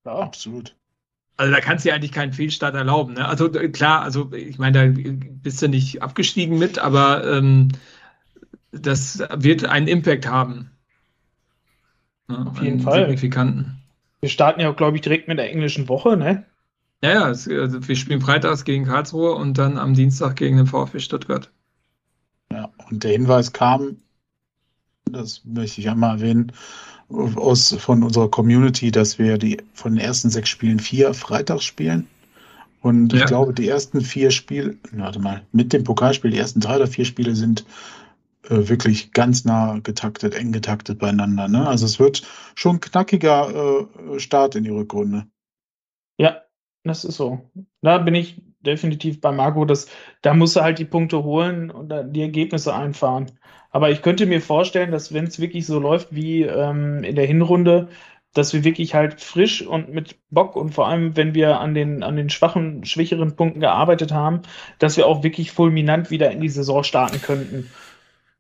Ja, 0.05 0.19
absolut. 0.19 0.75
Also 1.35 1.53
da 1.53 1.59
kannst 1.59 1.85
du 1.85 1.89
ja 1.89 1.95
eigentlich 1.95 2.11
keinen 2.11 2.33
Fehlstart 2.33 2.73
erlauben. 2.73 3.13
Ne? 3.13 3.27
Also 3.27 3.49
klar, 3.49 4.01
also 4.01 4.31
ich 4.33 4.57
meine, 4.57 4.91
da 4.91 5.01
bist 5.43 5.61
du 5.61 5.67
nicht 5.67 6.01
abgestiegen 6.01 6.57
mit, 6.57 6.79
aber 6.79 7.23
ähm, 7.25 7.69
das 8.71 9.19
wird 9.35 9.65
einen 9.65 9.87
Impact 9.87 10.27
haben. 10.27 10.71
Ne? 12.27 12.47
Auf 12.49 12.61
jeden 12.61 12.79
Fall. 12.79 13.01
Signifikanten. 13.01 13.77
Wir 14.19 14.29
starten 14.29 14.61
ja, 14.61 14.71
glaube 14.71 14.97
ich, 14.97 15.01
direkt 15.01 15.27
mit 15.27 15.37
der 15.37 15.51
englischen 15.51 15.87
Woche, 15.89 16.17
ne? 16.17 16.45
Ja, 17.03 17.13
ja, 17.13 17.29
es, 17.29 17.47
also 17.47 17.87
wir 17.87 17.95
spielen 17.95 18.21
freitags 18.21 18.65
gegen 18.65 18.85
Karlsruhe 18.85 19.35
und 19.35 19.59
dann 19.59 19.77
am 19.77 19.93
Dienstag 19.93 20.35
gegen 20.35 20.57
den 20.57 20.65
VfB 20.65 20.99
Stuttgart. 20.99 21.51
Ja, 22.51 22.71
und 22.89 23.03
der 23.03 23.11
Hinweis 23.11 23.53
kam 23.53 23.97
das 25.09 25.41
möchte 25.45 25.81
ich 25.81 25.89
einmal 25.89 26.17
erwähnen, 26.17 26.51
aus, 27.09 27.75
von 27.79 28.03
unserer 28.03 28.29
Community, 28.29 28.91
dass 28.91 29.17
wir 29.17 29.37
die 29.37 29.57
von 29.73 29.93
den 29.95 30.03
ersten 30.03 30.29
sechs 30.29 30.49
Spielen 30.49 30.79
vier 30.79 31.13
freitags 31.13 31.63
spielen. 31.63 32.07
Und 32.81 33.13
ja. 33.13 33.19
ich 33.19 33.25
glaube, 33.25 33.53
die 33.53 33.67
ersten 33.67 34.01
vier 34.01 34.31
Spiele, 34.31 34.77
warte 34.91 35.19
mal, 35.19 35.41
mit 35.51 35.73
dem 35.73 35.83
Pokalspiel, 35.83 36.31
die 36.31 36.37
ersten 36.37 36.59
drei 36.59 36.75
oder 36.75 36.87
vier 36.87 37.05
Spiele 37.05 37.35
sind 37.35 37.65
äh, 38.49 38.69
wirklich 38.69 39.11
ganz 39.13 39.45
nah 39.45 39.79
getaktet, 39.79 40.35
eng 40.35 40.51
getaktet 40.51 40.99
beieinander. 40.99 41.47
Ne? 41.47 41.67
Also 41.67 41.85
es 41.85 41.99
wird 41.99 42.23
schon 42.55 42.79
knackiger 42.79 43.87
äh, 44.13 44.19
Start 44.19 44.55
in 44.55 44.63
die 44.63 44.69
Rückrunde. 44.69 45.27
Ja, 46.17 46.41
das 46.83 47.03
ist 47.03 47.17
so. 47.17 47.49
Da 47.81 47.97
bin 47.97 48.15
ich 48.15 48.41
definitiv 48.59 49.21
bei 49.21 49.31
Marco. 49.31 49.65
Das, 49.65 49.87
da 50.21 50.33
musst 50.33 50.55
du 50.55 50.61
halt 50.61 50.79
die 50.79 50.85
Punkte 50.85 51.23
holen 51.23 51.69
und 51.71 51.93
die 52.15 52.21
Ergebnisse 52.21 52.73
einfahren. 52.75 53.27
Aber 53.71 53.91
ich 53.91 54.01
könnte 54.01 54.25
mir 54.25 54.41
vorstellen, 54.41 54.91
dass 54.91 55.13
wenn 55.13 55.25
es 55.25 55.39
wirklich 55.39 55.65
so 55.65 55.79
läuft 55.79 56.13
wie 56.15 56.43
ähm, 56.43 57.03
in 57.03 57.15
der 57.15 57.25
Hinrunde, 57.25 57.89
dass 58.33 58.53
wir 58.53 58.63
wirklich 58.63 58.93
halt 58.93 59.19
frisch 59.21 59.65
und 59.65 59.89
mit 59.89 60.15
Bock 60.29 60.55
und 60.55 60.73
vor 60.73 60.87
allem, 60.87 61.17
wenn 61.17 61.33
wir 61.33 61.59
an 61.59 61.73
den, 61.73 62.03
an 62.03 62.15
den 62.15 62.29
schwachen, 62.29 62.85
schwächeren 62.85 63.35
Punkten 63.35 63.59
gearbeitet 63.59 64.11
haben, 64.11 64.41
dass 64.79 64.97
wir 64.97 65.07
auch 65.07 65.23
wirklich 65.23 65.51
fulminant 65.51 66.11
wieder 66.11 66.31
in 66.31 66.41
die 66.41 66.49
Saison 66.49 66.83
starten 66.83 67.21
könnten. 67.21 67.69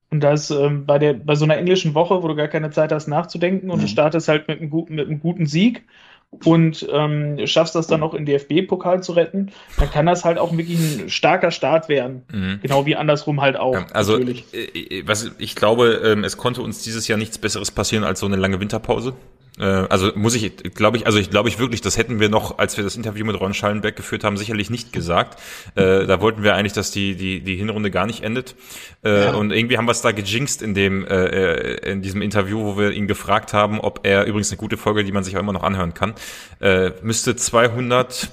Und 0.09 0.21
das 0.21 0.51
ähm, 0.51 0.85
bei, 0.85 0.99
der, 0.99 1.13
bei 1.13 1.35
so 1.35 1.45
einer 1.45 1.57
englischen 1.57 1.93
Woche, 1.93 2.23
wo 2.23 2.27
du 2.27 2.35
gar 2.35 2.47
keine 2.47 2.69
Zeit 2.69 2.91
hast 2.91 3.07
nachzudenken 3.07 3.69
und 3.69 3.79
mhm. 3.79 3.81
du 3.81 3.87
startest 3.87 4.27
halt 4.27 4.47
mit 4.47 4.59
einem, 4.59 4.69
guten, 4.69 4.95
mit 4.95 5.07
einem 5.07 5.19
guten 5.19 5.45
Sieg, 5.47 5.85
und 6.29 6.87
ähm, 6.91 7.47
schaffst 7.47 7.75
das 7.75 7.87
dann 7.87 8.01
noch 8.01 8.13
in 8.13 8.25
DFB-Pokal 8.25 9.01
zu 9.01 9.13
retten, 9.13 9.51
dann 9.77 9.89
kann 9.89 10.05
das 10.05 10.25
halt 10.25 10.37
auch 10.37 10.55
wirklich 10.55 10.77
ein 10.77 11.09
starker 11.09 11.51
Start 11.51 11.89
werden. 11.89 12.23
Mhm. 12.31 12.59
Genau 12.61 12.85
wie 12.85 12.95
andersrum 12.95 13.41
halt 13.41 13.57
auch. 13.57 13.73
Ja, 13.73 13.87
also, 13.93 14.13
natürlich. 14.13 14.45
Äh, 14.53 14.99
äh, 14.99 15.07
was 15.07 15.31
ich 15.39 15.55
glaube, 15.55 16.01
ähm, 16.03 16.23
es 16.23 16.37
konnte 16.37 16.61
uns 16.61 16.83
dieses 16.83 17.07
Jahr 17.07 17.17
nichts 17.17 17.37
Besseres 17.37 17.71
passieren 17.71 18.03
als 18.03 18.19
so 18.19 18.25
eine 18.25 18.35
lange 18.35 18.59
Winterpause. 18.59 19.13
Äh, 19.59 19.63
also 19.63 20.11
muss 20.15 20.35
ich, 20.35 20.55
glaube 20.73 20.97
ich, 20.97 21.05
also 21.05 21.17
ich 21.17 21.29
glaube 21.29 21.49
ich 21.49 21.59
wirklich, 21.59 21.81
das 21.81 21.97
hätten 21.97 22.19
wir 22.19 22.29
noch, 22.29 22.57
als 22.57 22.77
wir 22.77 22.83
das 22.83 22.95
Interview 22.95 23.25
mit 23.25 23.39
Ron 23.39 23.53
Schallenberg 23.53 23.95
geführt 23.95 24.23
haben, 24.23 24.37
sicherlich 24.37 24.69
nicht 24.69 24.93
gesagt. 24.93 25.39
Äh, 25.75 26.05
da 26.05 26.21
wollten 26.21 26.43
wir 26.43 26.55
eigentlich, 26.55 26.73
dass 26.73 26.91
die 26.91 27.15
die 27.15 27.41
die 27.41 27.55
Hinrunde 27.55 27.91
gar 27.91 28.05
nicht 28.05 28.23
endet. 28.23 28.55
Äh, 29.03 29.25
ja. 29.25 29.33
Und 29.33 29.51
irgendwie 29.51 29.77
haben 29.77 29.85
wir 29.85 29.91
es 29.91 30.01
da 30.01 30.11
gejinxt 30.11 30.61
in 30.61 30.73
dem 30.73 31.05
äh, 31.05 31.25
äh, 31.25 31.91
in 31.91 32.01
diesem 32.01 32.21
Interview, 32.21 32.63
wo 32.63 32.77
wir 32.77 32.91
ihn 32.91 33.07
gefragt 33.07 33.53
haben, 33.53 33.79
ob 33.79 34.01
er 34.03 34.25
übrigens 34.25 34.51
eine 34.51 34.57
gute 34.57 34.77
Folge, 34.77 35.03
die 35.03 35.11
man 35.11 35.23
sich 35.23 35.35
auch 35.37 35.41
immer 35.41 35.53
noch 35.53 35.63
anhören 35.63 35.93
kann, 35.93 36.13
äh, 36.59 36.91
müsste 37.01 37.35
200 37.35 38.29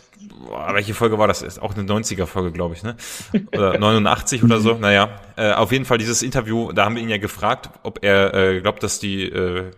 Boah, 0.47 0.75
welche 0.75 0.95
Folge 0.95 1.19
war 1.19 1.27
das? 1.27 1.41
Ist 1.43 1.61
auch 1.61 1.75
eine 1.75 1.85
90er-Folge, 1.85 2.53
glaube 2.53 2.75
ich, 2.75 2.83
ne? 2.83 2.97
Oder 3.53 3.79
89 3.79 4.45
oder 4.45 4.61
so. 4.61 4.75
Naja, 4.75 5.21
äh, 5.37 5.53
auf 5.53 5.73
jeden 5.73 5.85
Fall 5.87 5.97
dieses 5.97 6.23
Interview, 6.23 6.73
da 6.73 6.85
haben 6.85 6.97
wir 6.97 7.03
ihn 7.03 7.09
ja 7.09 7.17
gefragt, 7.17 7.71
ob 7.83 8.05
er 8.05 8.35
äh, 8.35 8.61
glaubt, 8.61 8.83
dass 8.83 8.99
die 8.99 9.25
äh, 9.25 9.71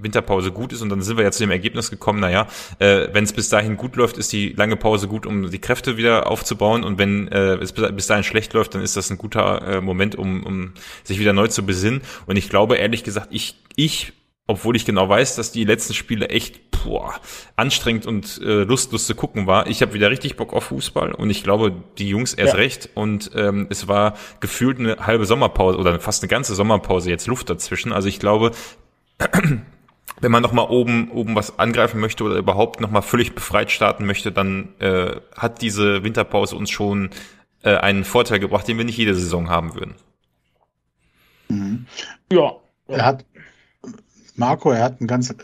Winterpause 0.00 0.52
gut 0.52 0.72
ist 0.72 0.82
und 0.82 0.88
dann 0.88 1.02
sind 1.02 1.16
wir 1.16 1.24
ja 1.24 1.30
zu 1.30 1.42
dem 1.42 1.50
Ergebnis 1.50 1.90
gekommen, 1.90 2.20
naja, 2.20 2.46
äh, 2.78 3.08
wenn 3.12 3.24
es 3.24 3.32
bis 3.32 3.48
dahin 3.48 3.76
gut 3.76 3.96
läuft, 3.96 4.18
ist 4.18 4.32
die 4.32 4.50
lange 4.50 4.76
Pause 4.76 5.08
gut, 5.08 5.26
um 5.26 5.50
die 5.50 5.58
Kräfte 5.58 5.96
wieder 5.96 6.30
aufzubauen 6.30 6.84
und 6.84 6.98
wenn 6.98 7.28
äh, 7.28 7.54
es 7.56 7.72
bis 7.72 8.06
dahin 8.06 8.24
schlecht 8.24 8.52
läuft, 8.52 8.74
dann 8.74 8.82
ist 8.82 8.96
das 8.96 9.10
ein 9.10 9.18
guter 9.18 9.62
äh, 9.62 9.80
Moment, 9.80 10.16
um, 10.16 10.44
um 10.44 10.72
sich 11.02 11.18
wieder 11.18 11.32
neu 11.32 11.48
zu 11.48 11.64
besinnen 11.64 12.02
und 12.26 12.36
ich 12.36 12.48
glaube, 12.48 12.76
ehrlich 12.76 13.04
gesagt, 13.04 13.28
ich, 13.30 13.56
ich 13.76 14.12
obwohl 14.46 14.76
ich 14.76 14.84
genau 14.84 15.08
weiß, 15.08 15.36
dass 15.36 15.52
die 15.52 15.64
letzten 15.64 15.94
Spiele 15.94 16.28
echt 16.28 16.70
boah, 16.70 17.14
anstrengend 17.56 18.06
und 18.06 18.40
äh, 18.42 18.64
lustlos 18.64 19.06
zu 19.06 19.14
gucken 19.14 19.46
war. 19.46 19.66
Ich 19.68 19.80
habe 19.80 19.94
wieder 19.94 20.10
richtig 20.10 20.36
Bock 20.36 20.52
auf 20.52 20.64
Fußball 20.64 21.12
und 21.12 21.30
ich 21.30 21.42
glaube, 21.42 21.72
die 21.96 22.08
Jungs 22.08 22.34
erst 22.34 22.52
ja. 22.52 22.58
recht. 22.58 22.90
Und 22.94 23.30
ähm, 23.34 23.66
es 23.70 23.88
war 23.88 24.16
gefühlt 24.40 24.78
eine 24.78 24.96
halbe 24.98 25.24
Sommerpause 25.24 25.78
oder 25.78 25.98
fast 25.98 26.22
eine 26.22 26.28
ganze 26.28 26.54
Sommerpause 26.54 27.08
jetzt 27.08 27.26
Luft 27.26 27.48
dazwischen. 27.48 27.92
Also 27.92 28.08
ich 28.08 28.20
glaube, 28.20 28.50
wenn 30.20 30.32
man 30.32 30.42
nochmal 30.42 30.68
oben, 30.68 31.10
oben 31.10 31.34
was 31.34 31.58
angreifen 31.58 32.00
möchte 32.00 32.24
oder 32.24 32.36
überhaupt 32.36 32.80
nochmal 32.80 33.02
völlig 33.02 33.34
befreit 33.34 33.70
starten 33.70 34.06
möchte, 34.06 34.32
dann 34.32 34.74
äh, 34.78 35.16
hat 35.36 35.60
diese 35.60 36.04
Winterpause 36.04 36.56
uns 36.56 36.70
schon 36.70 37.10
äh, 37.62 37.76
einen 37.76 38.04
Vorteil 38.04 38.38
gebracht, 38.38 38.68
den 38.68 38.78
wir 38.78 38.84
nicht 38.84 38.96
jede 38.96 39.14
Saison 39.14 39.48
haben 39.48 39.74
würden. 39.74 39.94
Mhm. 41.48 41.86
Ja. 42.32 42.52
Er 42.86 43.04
hat, 43.04 43.24
Marco, 44.36 44.70
er 44.70 44.84
hat 44.84 45.00
einen 45.00 45.08
ganz 45.08 45.34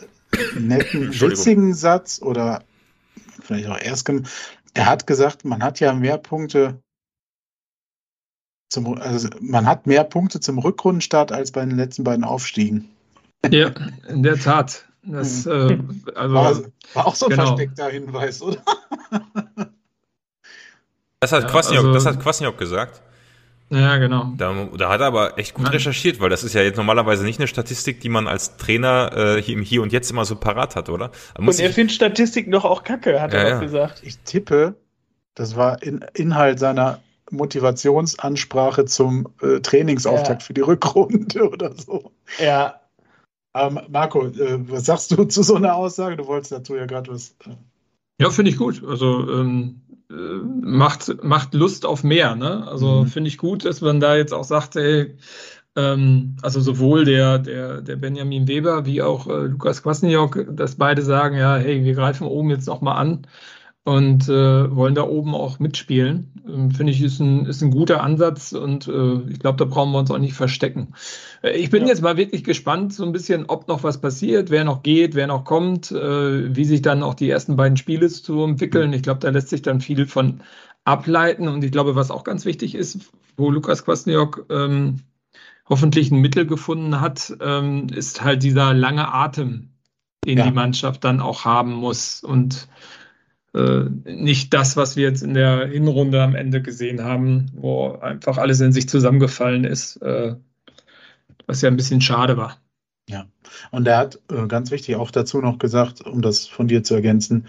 netten, 0.55 1.09
witzigen 1.19 1.73
Satz 1.73 2.21
oder 2.21 2.63
vielleicht 3.41 3.67
auch 3.67 3.79
erst, 3.79 4.09
er 4.73 4.85
hat 4.85 5.07
gesagt, 5.07 5.43
man 5.43 5.63
hat 5.63 5.79
ja 5.79 5.93
mehr 5.93 6.17
Punkte 6.17 6.79
zum, 8.69 8.97
also 8.99 9.27
man 9.41 9.65
hat 9.65 9.85
mehr 9.85 10.03
Punkte 10.03 10.39
zum 10.39 10.59
Rückrundenstart 10.59 11.31
als 11.31 11.51
bei 11.51 11.65
den 11.65 11.75
letzten 11.75 12.03
beiden 12.03 12.23
Aufstiegen. 12.23 12.89
Ja, 13.49 13.71
in 14.07 14.23
der 14.23 14.37
Tat. 14.37 14.85
Das, 15.03 15.45
äh, 15.47 15.79
also, 16.13 16.35
war, 16.35 16.61
war, 16.93 17.07
auch 17.07 17.15
so 17.15 17.25
ein 17.25 17.31
genau. 17.31 17.47
versteckter 17.47 17.89
Hinweis, 17.89 18.41
oder? 18.41 18.61
Das 21.23 21.31
hat, 21.31 21.43
ja, 21.43 21.49
Kwasniok, 21.49 21.77
also, 21.77 21.93
das 21.93 22.05
hat 22.07 22.19
Kwasniok 22.19 22.57
gesagt. 22.57 23.03
Ja, 23.69 23.97
genau. 23.97 24.33
Da, 24.37 24.67
da, 24.75 24.89
hat 24.89 25.01
er 25.01 25.07
aber 25.07 25.37
echt 25.37 25.53
gut 25.53 25.65
Nein. 25.65 25.73
recherchiert, 25.73 26.19
weil 26.19 26.29
das 26.29 26.43
ist 26.43 26.53
ja 26.53 26.61
jetzt 26.61 26.77
normalerweise 26.77 27.23
nicht 27.23 27.39
eine 27.39 27.47
Statistik, 27.47 28.01
die 28.01 28.09
man 28.09 28.27
als 28.27 28.57
Trainer 28.57 29.11
äh, 29.15 29.41
hier 29.41 29.55
im 29.55 29.61
Hier 29.61 29.83
und 29.83 29.93
Jetzt 29.93 30.09
immer 30.09 30.25
so 30.25 30.35
parat 30.35 30.75
hat, 30.75 30.89
oder? 30.89 31.11
und 31.37 31.59
er 31.59 31.69
findet 31.69 31.95
Statistiken 31.95 32.51
doch 32.51 32.65
auch 32.65 32.83
kacke, 32.83 33.21
hat 33.21 33.33
ja, 33.33 33.39
er 33.39 33.49
ja. 33.49 33.59
gesagt. 33.59 34.01
Ich 34.03 34.17
tippe, 34.19 34.75
das 35.35 35.55
war 35.55 35.81
in, 35.83 36.03
Inhalt 36.15 36.57
seiner 36.57 37.01
Motivationsansprache 37.29 38.85
zum 38.85 39.29
äh, 39.41 39.61
Trainingsauftakt 39.61 40.41
ja. 40.41 40.45
für 40.47 40.53
die 40.53 40.61
Rückrunde 40.61 41.49
oder 41.49 41.73
so. 41.77 42.11
Ja. 42.39 42.80
Ähm, 43.53 43.79
Marco, 43.89 44.27
äh, 44.27 44.69
was 44.69 44.85
sagst 44.85 45.11
du 45.11 45.23
zu 45.27 45.43
so 45.43 45.55
einer 45.55 45.75
Aussage? 45.75 46.17
Du 46.17 46.27
wolltest 46.27 46.51
dazu 46.51 46.75
ja 46.75 46.85
gerade 46.85 47.11
was. 47.11 47.35
Äh 47.45 47.55
ja, 48.21 48.29
finde 48.29 48.51
ich 48.51 48.57
gut. 48.57 48.83
Also 48.87 49.29
ähm, 49.31 49.81
äh, 50.09 50.13
macht, 50.13 51.23
macht 51.23 51.53
Lust 51.53 51.85
auf 51.85 52.03
mehr. 52.03 52.35
Ne? 52.35 52.67
Also 52.67 53.01
mhm. 53.01 53.07
finde 53.07 53.27
ich 53.29 53.37
gut, 53.37 53.65
dass 53.65 53.81
man 53.81 53.99
da 53.99 54.15
jetzt 54.15 54.33
auch 54.33 54.43
sagt, 54.43 54.75
ey, 54.75 55.15
ähm, 55.75 56.35
also 56.41 56.59
sowohl 56.59 57.05
der, 57.05 57.39
der, 57.39 57.81
der 57.81 57.95
Benjamin 57.95 58.47
Weber 58.47 58.85
wie 58.85 59.01
auch 59.01 59.27
äh, 59.27 59.47
Lukas 59.47 59.83
Kwasniok, 59.83 60.45
dass 60.49 60.75
beide 60.75 61.01
sagen, 61.01 61.37
ja, 61.37 61.55
hey, 61.55 61.83
wir 61.83 61.93
greifen 61.93 62.27
oben 62.27 62.49
jetzt 62.49 62.67
nochmal 62.67 62.97
an 62.97 63.25
und 63.83 64.29
äh, 64.29 64.75
wollen 64.75 64.93
da 64.93 65.03
oben 65.03 65.33
auch 65.33 65.59
mitspielen. 65.59 66.43
Ähm, 66.47 66.71
Finde 66.71 66.91
ich, 66.91 67.01
ist 67.01 67.19
ein, 67.19 67.45
ist 67.45 67.61
ein 67.61 67.71
guter 67.71 68.03
Ansatz 68.03 68.51
und 68.51 68.87
äh, 68.87 69.21
ich 69.29 69.39
glaube, 69.39 69.57
da 69.57 69.65
brauchen 69.65 69.91
wir 69.91 69.99
uns 69.99 70.11
auch 70.11 70.19
nicht 70.19 70.35
verstecken. 70.35 70.93
Äh, 71.41 71.57
ich 71.57 71.71
bin 71.71 71.83
ja. 71.83 71.89
jetzt 71.89 72.01
mal 72.01 72.17
wirklich 72.17 72.43
gespannt, 72.43 72.93
so 72.93 73.03
ein 73.03 73.11
bisschen, 73.11 73.45
ob 73.47 73.67
noch 73.67 73.83
was 73.83 73.99
passiert, 73.99 74.51
wer 74.51 74.65
noch 74.65 74.83
geht, 74.83 75.15
wer 75.15 75.25
noch 75.25 75.45
kommt, 75.45 75.91
äh, 75.91 76.55
wie 76.55 76.65
sich 76.65 76.83
dann 76.83 77.01
auch 77.01 77.15
die 77.15 77.29
ersten 77.29 77.55
beiden 77.55 77.77
Spiele 77.77 78.07
zu 78.07 78.43
entwickeln. 78.43 78.93
Ich 78.93 79.01
glaube, 79.01 79.19
da 79.19 79.29
lässt 79.29 79.49
sich 79.49 79.63
dann 79.63 79.81
viel 79.81 80.05
von 80.05 80.41
ableiten 80.83 81.47
und 81.47 81.63
ich 81.63 81.71
glaube, 81.71 81.95
was 81.95 82.11
auch 82.11 82.23
ganz 82.23 82.45
wichtig 82.45 82.75
ist, 82.75 83.11
wo 83.35 83.49
Lukas 83.49 83.85
Kwasniok 83.85 84.45
ähm, 84.49 84.97
hoffentlich 85.67 86.11
ein 86.11 86.21
Mittel 86.21 86.45
gefunden 86.45 87.01
hat, 87.01 87.33
ähm, 87.41 87.87
ist 87.89 88.23
halt 88.23 88.43
dieser 88.43 88.73
lange 88.73 89.11
Atem, 89.11 89.69
den 90.25 90.37
ja. 90.37 90.45
die 90.45 90.51
Mannschaft 90.51 91.03
dann 91.03 91.19
auch 91.19 91.45
haben 91.45 91.73
muss 91.73 92.23
und 92.23 92.67
äh, 93.53 93.83
nicht 94.05 94.53
das, 94.53 94.77
was 94.77 94.95
wir 94.95 95.03
jetzt 95.03 95.23
in 95.23 95.33
der 95.33 95.67
Hinrunde 95.67 96.21
am 96.21 96.35
Ende 96.35 96.61
gesehen 96.61 97.03
haben, 97.03 97.51
wo 97.53 97.93
einfach 97.93 98.37
alles 98.37 98.61
in 98.61 98.71
sich 98.71 98.87
zusammengefallen 98.87 99.65
ist, 99.65 99.97
äh, 99.97 100.35
was 101.47 101.61
ja 101.61 101.69
ein 101.69 101.77
bisschen 101.77 102.01
schade 102.01 102.37
war. 102.37 102.61
Ja, 103.09 103.27
und 103.71 103.87
er 103.87 103.97
hat 103.97 104.19
äh, 104.31 104.47
ganz 104.47 104.71
wichtig 104.71 104.95
auch 104.95 105.11
dazu 105.11 105.41
noch 105.41 105.59
gesagt, 105.59 106.01
um 106.01 106.21
das 106.21 106.47
von 106.47 106.67
dir 106.67 106.83
zu 106.83 106.93
ergänzen, 106.95 107.47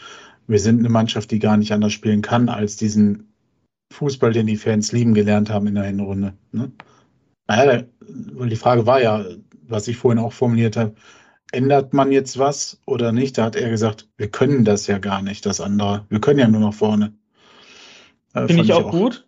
wir 0.49 0.59
sind 0.59 0.81
eine 0.81 0.89
Mannschaft, 0.89 1.31
die 1.31 1.39
gar 1.39 1.57
nicht 1.57 1.73
anders 1.73 1.93
spielen 1.93 2.20
kann, 2.20 2.49
als 2.49 2.77
diesen 2.77 3.33
Fußball, 3.93 4.33
den 4.33 4.47
die 4.47 4.57
Fans 4.57 4.91
lieben 4.91 5.15
gelernt 5.15 5.51
haben 5.51 5.69
in 5.69 5.77
der 5.77 5.85
Hinrunde. 5.85 6.35
Ne? 6.51 6.73
Naja, 7.47 7.85
weil 8.33 8.49
die 8.49 8.57
Frage 8.57 8.87
war 8.87 9.01
ja, 9.01 9.24
was 9.69 9.87
ich 9.87 9.97
vorhin 9.97 10.19
auch 10.19 10.33
formuliert 10.33 10.77
habe, 10.77 10.95
ändert 11.53 11.93
man 11.93 12.11
jetzt 12.11 12.39
was 12.39 12.81
oder 12.87 13.12
nicht? 13.12 13.39
Da 13.39 13.45
hat 13.45 13.57
er 13.57 13.70
gesagt, 13.70 14.09
wir 14.16 14.29
können 14.29 14.65
das 14.65 14.87
ja 14.87 14.99
gar 14.99 15.23
nicht, 15.23 15.47
das 15.47 15.61
andere. 15.61 16.07
Wir 16.09 16.20
können 16.20 16.41
ja 16.41 16.49
nur 16.49 16.61
nach 16.61 16.74
vorne. 16.74 17.12
Äh, 18.35 18.47
Finde 18.47 18.65
ich 18.65 18.73
auch, 18.73 18.87
auch 18.87 18.91
gut. 18.91 19.27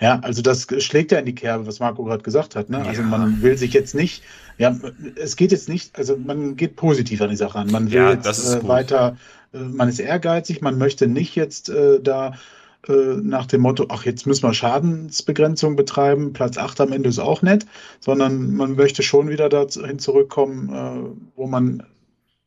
Ja, 0.00 0.20
also 0.20 0.42
das 0.42 0.66
schlägt 0.78 1.12
ja 1.12 1.18
in 1.18 1.26
die 1.26 1.34
Kerbe, 1.34 1.66
was 1.66 1.80
Marco 1.80 2.04
gerade 2.04 2.22
gesagt 2.22 2.54
hat. 2.56 2.70
Ne? 2.70 2.78
Ja. 2.78 2.84
Also 2.84 3.02
man 3.02 3.42
will 3.42 3.56
sich 3.58 3.72
jetzt 3.72 3.94
nicht, 3.94 4.22
ja, 4.58 4.76
es 5.16 5.36
geht 5.36 5.50
jetzt 5.50 5.68
nicht, 5.68 5.98
also 5.98 6.16
man 6.16 6.56
geht 6.56 6.76
positiv 6.76 7.20
an 7.20 7.30
die 7.30 7.36
Sache 7.36 7.58
an. 7.58 7.70
Man 7.70 7.90
will 7.90 7.98
ja, 7.98 8.12
jetzt 8.12 8.54
äh, 8.54 8.66
weiter, 8.68 9.16
äh, 9.52 9.58
man 9.58 9.88
ist 9.88 9.98
ehrgeizig, 9.98 10.60
man 10.60 10.78
möchte 10.78 11.08
nicht 11.08 11.34
jetzt 11.34 11.68
äh, 11.68 12.00
da 12.00 12.34
äh, 12.88 13.16
nach 13.22 13.46
dem 13.46 13.60
Motto, 13.60 13.86
ach, 13.88 14.04
jetzt 14.04 14.26
müssen 14.26 14.42
wir 14.42 14.54
Schadensbegrenzung 14.54 15.76
betreiben, 15.76 16.32
Platz 16.32 16.58
8 16.58 16.80
am 16.80 16.92
Ende 16.92 17.08
ist 17.08 17.18
auch 17.18 17.42
nett, 17.42 17.66
sondern 18.00 18.54
man 18.54 18.74
möchte 18.74 19.02
schon 19.02 19.28
wieder 19.28 19.48
dahin 19.48 19.98
zurückkommen, 19.98 20.68
äh, 20.68 21.30
wo 21.36 21.46
man 21.46 21.84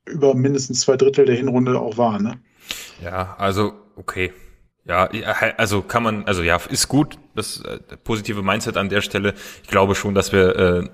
über 0.06 0.36
mindestens 0.36 0.82
zwei 0.82 0.98
Drittel 0.98 1.26
der 1.26 1.36
Hinrunde 1.36 1.80
auch 1.80 1.98
war. 1.98 2.20
Ne? 2.20 2.40
Ja, 3.04 3.36
also 3.38 3.74
okay. 3.96 4.32
Ja, 4.88 5.10
also 5.58 5.82
kann 5.82 6.04
man, 6.04 6.26
also 6.26 6.44
ja, 6.44 6.58
ist 6.70 6.88
gut, 6.90 7.18
das 7.34 7.62
äh, 7.62 7.80
positive 8.04 8.44
Mindset 8.44 8.78
an 8.78 8.90
der 8.90 9.02
Stelle. 9.02 9.34
Ich 9.64 9.70
glaube 9.70 9.96
schon, 9.96 10.14
dass 10.14 10.32
wir 10.32 10.56
äh, 10.56 10.90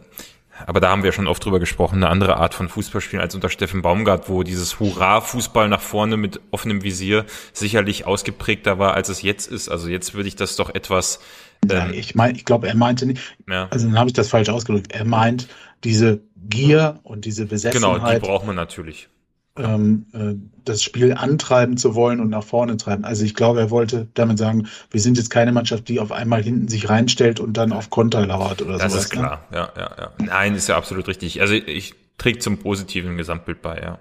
aber 0.68 0.80
da 0.80 0.90
haben 0.90 1.04
wir 1.04 1.12
schon 1.12 1.28
oft 1.28 1.44
drüber 1.44 1.60
gesprochen, 1.60 1.96
eine 1.98 2.10
andere 2.10 2.38
Art 2.38 2.54
von 2.54 2.70
Fußballspielen 2.70 3.22
als 3.22 3.36
unter 3.36 3.50
Steffen 3.50 3.82
Baumgart, 3.82 4.30
wo 4.30 4.44
dieses 4.44 4.80
Hurra-Fußball 4.80 5.68
nach 5.68 5.82
vorne 5.82 6.18
mit 6.18 6.40
offenem 6.52 6.84
Visier 6.84 7.26
sicherlich 7.54 8.06
ausgeprägter 8.06 8.80
war, 8.80 8.94
als 8.94 9.10
es 9.10 9.22
jetzt 9.22 9.52
ist. 9.52 9.70
Also 9.70 9.90
jetzt 9.90 10.14
würde 10.14 10.28
ich 10.28 10.36
das 10.36 10.56
doch 10.56 10.74
etwas. 10.74 11.20
Ähm, 11.64 11.70
ja, 11.70 11.90
ich 11.92 12.16
meine, 12.16 12.38
ich 12.38 12.46
glaube, 12.46 12.68
er 12.68 12.76
meinte 12.76 13.06
nicht, 13.06 13.22
ja. 13.50 13.68
also 13.70 13.88
dann 13.88 13.98
habe 13.98 14.10
ich 14.10 14.14
das 14.14 14.30
falsch 14.30 14.50
ausgedrückt. 14.50 14.92
Er 14.92 15.06
meint 15.06 15.48
diese 15.84 16.22
Gier 16.50 17.00
und 17.04 17.26
diese 17.26 17.46
Besessenheit. 17.46 18.00
Genau, 18.00 18.12
die 18.12 18.20
braucht 18.20 18.46
man 18.46 18.56
natürlich 18.56 19.10
ähm, 19.58 20.06
äh, 20.14 20.36
das 20.64 20.84
Spiel 20.84 21.14
antreiben 21.14 21.78
zu 21.78 21.96
wollen 21.96 22.20
und 22.20 22.30
nach 22.30 22.44
vorne 22.44 22.78
treiben. 22.78 23.04
Also 23.04 23.26
ich 23.26 23.36
glaube, 23.36 23.60
er 23.60 23.70
wollte 23.70 24.08
damit 24.14 24.38
sagen, 24.38 24.68
wir 24.92 25.02
sind 25.02 25.18
jetzt 25.18 25.30
keine 25.30 25.52
Mannschaft, 25.52 25.88
die 25.90 26.00
auf 26.00 26.12
einmal 26.12 26.44
hinten 26.44 26.68
sich 26.68 26.90
reinstellt 26.90 27.40
und 27.40 27.54
dann 27.54 27.72
auf 27.72 27.90
Konter 27.90 28.26
lauert 28.26 28.62
oder 28.62 28.74
so. 28.74 28.80
Das 28.80 28.92
sowas, 28.94 29.06
ist 29.06 29.16
ne? 29.16 29.20
klar, 29.20 29.46
ne? 29.52 29.58
ja, 29.58 29.74
ja, 29.76 29.96
ja. 29.98 30.12
Nein, 30.20 30.56
ist 30.56 30.68
ja 30.68 30.78
absolut 30.78 31.08
richtig. 31.08 31.42
Also 31.42 31.54
ich 31.54 31.96
trägt 32.18 32.44
zum 32.44 32.58
positiven 32.58 33.18
Gesamtbild 33.18 33.62
bei, 33.62 33.82
ja. 33.82 34.00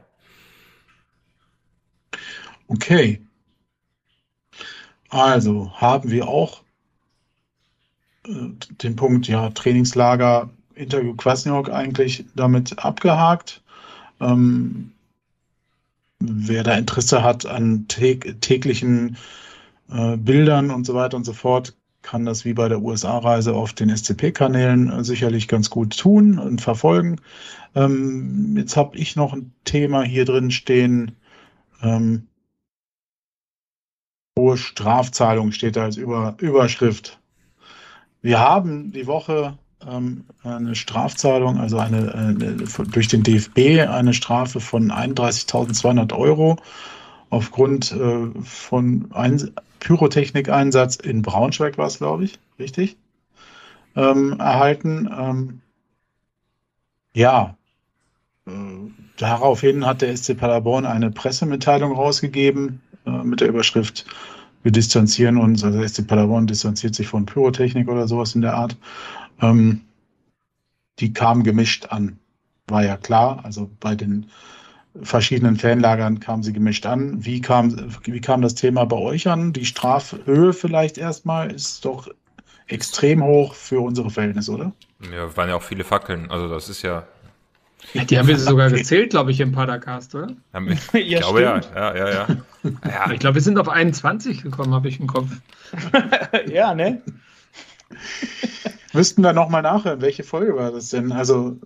Okay. 2.68 3.20
Also 5.08 5.72
haben 5.74 6.10
wir 6.10 6.28
auch 6.28 6.62
äh, 8.26 8.30
den 8.82 8.94
Punkt, 8.94 9.26
ja, 9.26 9.50
Trainingslager, 9.50 10.50
Interview 10.74 11.14
Kwasniok 11.14 11.70
eigentlich 11.70 12.24
damit 12.36 12.78
abgehakt. 12.78 13.62
Ähm, 14.20 14.92
wer 16.20 16.62
da 16.62 16.74
Interesse 16.74 17.22
hat 17.22 17.46
an 17.46 17.86
täglichen 17.88 19.16
äh, 19.90 20.16
Bildern 20.16 20.70
und 20.70 20.84
so 20.84 20.94
weiter 20.94 21.16
und 21.16 21.24
so 21.24 21.32
fort, 21.32 21.74
kann 22.02 22.24
das 22.24 22.44
wie 22.44 22.54
bei 22.54 22.68
der 22.68 22.80
USA-Reise 22.80 23.54
auf 23.54 23.72
den 23.72 23.94
SCP-Kanälen 23.94 24.90
äh, 24.90 25.04
sicherlich 25.04 25.48
ganz 25.48 25.70
gut 25.70 25.98
tun 25.98 26.38
und 26.38 26.60
verfolgen. 26.60 27.16
Ähm, 27.74 28.56
jetzt 28.56 28.76
habe 28.76 28.96
ich 28.96 29.16
noch 29.16 29.32
ein 29.32 29.52
Thema 29.64 30.02
hier 30.02 30.24
drin 30.24 30.50
stehen. 30.50 31.16
Ähm, 31.82 32.28
hohe 34.38 34.56
Strafzahlung 34.56 35.52
steht 35.52 35.76
da 35.76 35.84
als 35.84 35.96
Über 35.96 36.36
Überschrift. 36.38 37.18
Wir 38.22 38.40
haben 38.40 38.92
die 38.92 39.06
Woche 39.06 39.58
eine 39.86 40.74
Strafzahlung, 40.74 41.58
also 41.58 41.78
eine, 41.78 42.14
eine, 42.14 42.56
durch 42.90 43.08
den 43.08 43.22
DFB 43.22 43.88
eine 43.88 44.12
Strafe 44.12 44.60
von 44.60 44.90
31.200 44.92 46.12
Euro 46.14 46.56
aufgrund 47.30 47.92
äh, 47.92 48.28
von 48.42 49.06
ein 49.12 49.50
Pyrotechnikeinsatz 49.78 50.96
in 50.96 51.22
Braunschweig 51.22 51.78
war 51.78 51.86
es, 51.86 51.98
glaube 51.98 52.24
ich, 52.24 52.38
richtig, 52.58 52.96
ähm, 53.96 54.38
erhalten. 54.38 55.08
Ähm, 55.16 55.60
ja, 57.14 57.56
äh, 58.46 58.50
daraufhin 59.16 59.86
hat 59.86 60.02
der 60.02 60.14
SC 60.14 60.36
Paderborn 60.36 60.84
eine 60.84 61.10
Pressemitteilung 61.10 61.92
rausgegeben 61.92 62.82
äh, 63.06 63.10
mit 63.10 63.40
der 63.40 63.48
Überschrift 63.48 64.04
wir 64.62 64.72
distanzieren 64.72 65.38
uns, 65.38 65.64
also 65.64 65.86
SC 65.86 66.06
Paderborn 66.06 66.46
distanziert 66.46 66.94
sich 66.94 67.08
von 67.08 67.26
Pyrotechnik 67.26 67.88
oder 67.88 68.06
sowas 68.06 68.34
in 68.34 68.42
der 68.42 68.54
Art. 68.54 68.76
Ähm, 69.40 69.82
die 70.98 71.12
kamen 71.12 71.42
gemischt 71.42 71.86
an, 71.90 72.18
war 72.66 72.84
ja 72.84 72.96
klar. 72.96 73.40
Also 73.44 73.70
bei 73.80 73.94
den 73.94 74.26
verschiedenen 75.02 75.56
Fanlagern 75.56 76.20
kamen 76.20 76.42
sie 76.42 76.52
gemischt 76.52 76.86
an. 76.86 77.24
Wie 77.24 77.40
kam, 77.40 77.94
wie 78.04 78.20
kam 78.20 78.42
das 78.42 78.54
Thema 78.54 78.84
bei 78.84 78.96
euch 78.96 79.28
an? 79.28 79.52
Die 79.52 79.64
Strafhöhe 79.64 80.52
vielleicht 80.52 80.98
erstmal 80.98 81.50
ist 81.50 81.84
doch 81.84 82.08
extrem 82.66 83.22
hoch 83.22 83.54
für 83.54 83.80
unsere 83.80 84.10
Verhältnisse, 84.10 84.52
oder? 84.52 84.72
Ja, 85.12 85.36
waren 85.36 85.48
ja 85.48 85.56
auch 85.56 85.62
viele 85.62 85.84
Fackeln. 85.84 86.30
Also 86.30 86.48
das 86.48 86.68
ist 86.68 86.82
ja. 86.82 87.04
ja 87.94 88.04
die 88.04 88.18
haben 88.18 88.28
wir 88.28 88.38
sogar 88.38 88.70
gezählt, 88.70 89.10
glaube 89.10 89.30
ich, 89.30 89.40
im 89.40 89.52
Padercast, 89.52 90.14
oder? 90.14 90.28
ich 90.92 91.08
ja, 91.08 91.20
glaube 91.20 91.42
ja. 91.42 91.60
ja, 91.74 91.96
ja, 91.96 92.10
ja. 92.10 92.26
ja. 92.84 93.10
Ich 93.12 93.20
glaube, 93.20 93.36
wir 93.36 93.42
sind 93.42 93.58
auf 93.58 93.68
21 93.68 94.42
gekommen, 94.42 94.74
habe 94.74 94.88
ich 94.88 95.00
im 95.00 95.06
Kopf. 95.06 95.30
ja, 96.48 96.74
ne? 96.74 97.02
Müssten 98.92 99.22
wir 99.22 99.32
nochmal 99.32 99.62
nachhören, 99.62 100.00
welche 100.00 100.24
Folge 100.24 100.56
war 100.56 100.72
das 100.72 100.90
denn? 100.90 101.12
Also, 101.12 101.58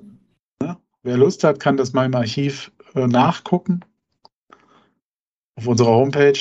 ne? 0.60 0.76
wer 1.02 1.16
Lust 1.16 1.44
hat, 1.44 1.60
kann 1.60 1.76
das 1.76 1.92
mal 1.92 2.06
im 2.06 2.14
Archiv 2.14 2.70
äh, 2.94 3.06
nachgucken. 3.06 3.80
Auf 5.56 5.66
unserer 5.66 5.90
Homepage 5.90 6.38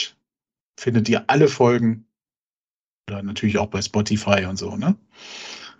findet 0.77 1.07
ihr 1.09 1.23
alle 1.27 1.47
Folgen. 1.47 2.05
Oder 3.09 3.21
natürlich 3.23 3.57
auch 3.57 3.67
bei 3.67 3.81
Spotify 3.81 4.45
und 4.45 4.57
so, 4.57 4.75
ne? 4.75 4.95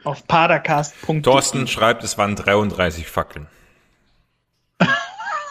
Auf 0.04 0.28
padercast.de. 0.28 1.22
Thorsten 1.22 1.68
schreibt, 1.68 2.04
es 2.04 2.18
waren 2.18 2.36
33 2.36 3.08
Fackeln. 3.08 3.48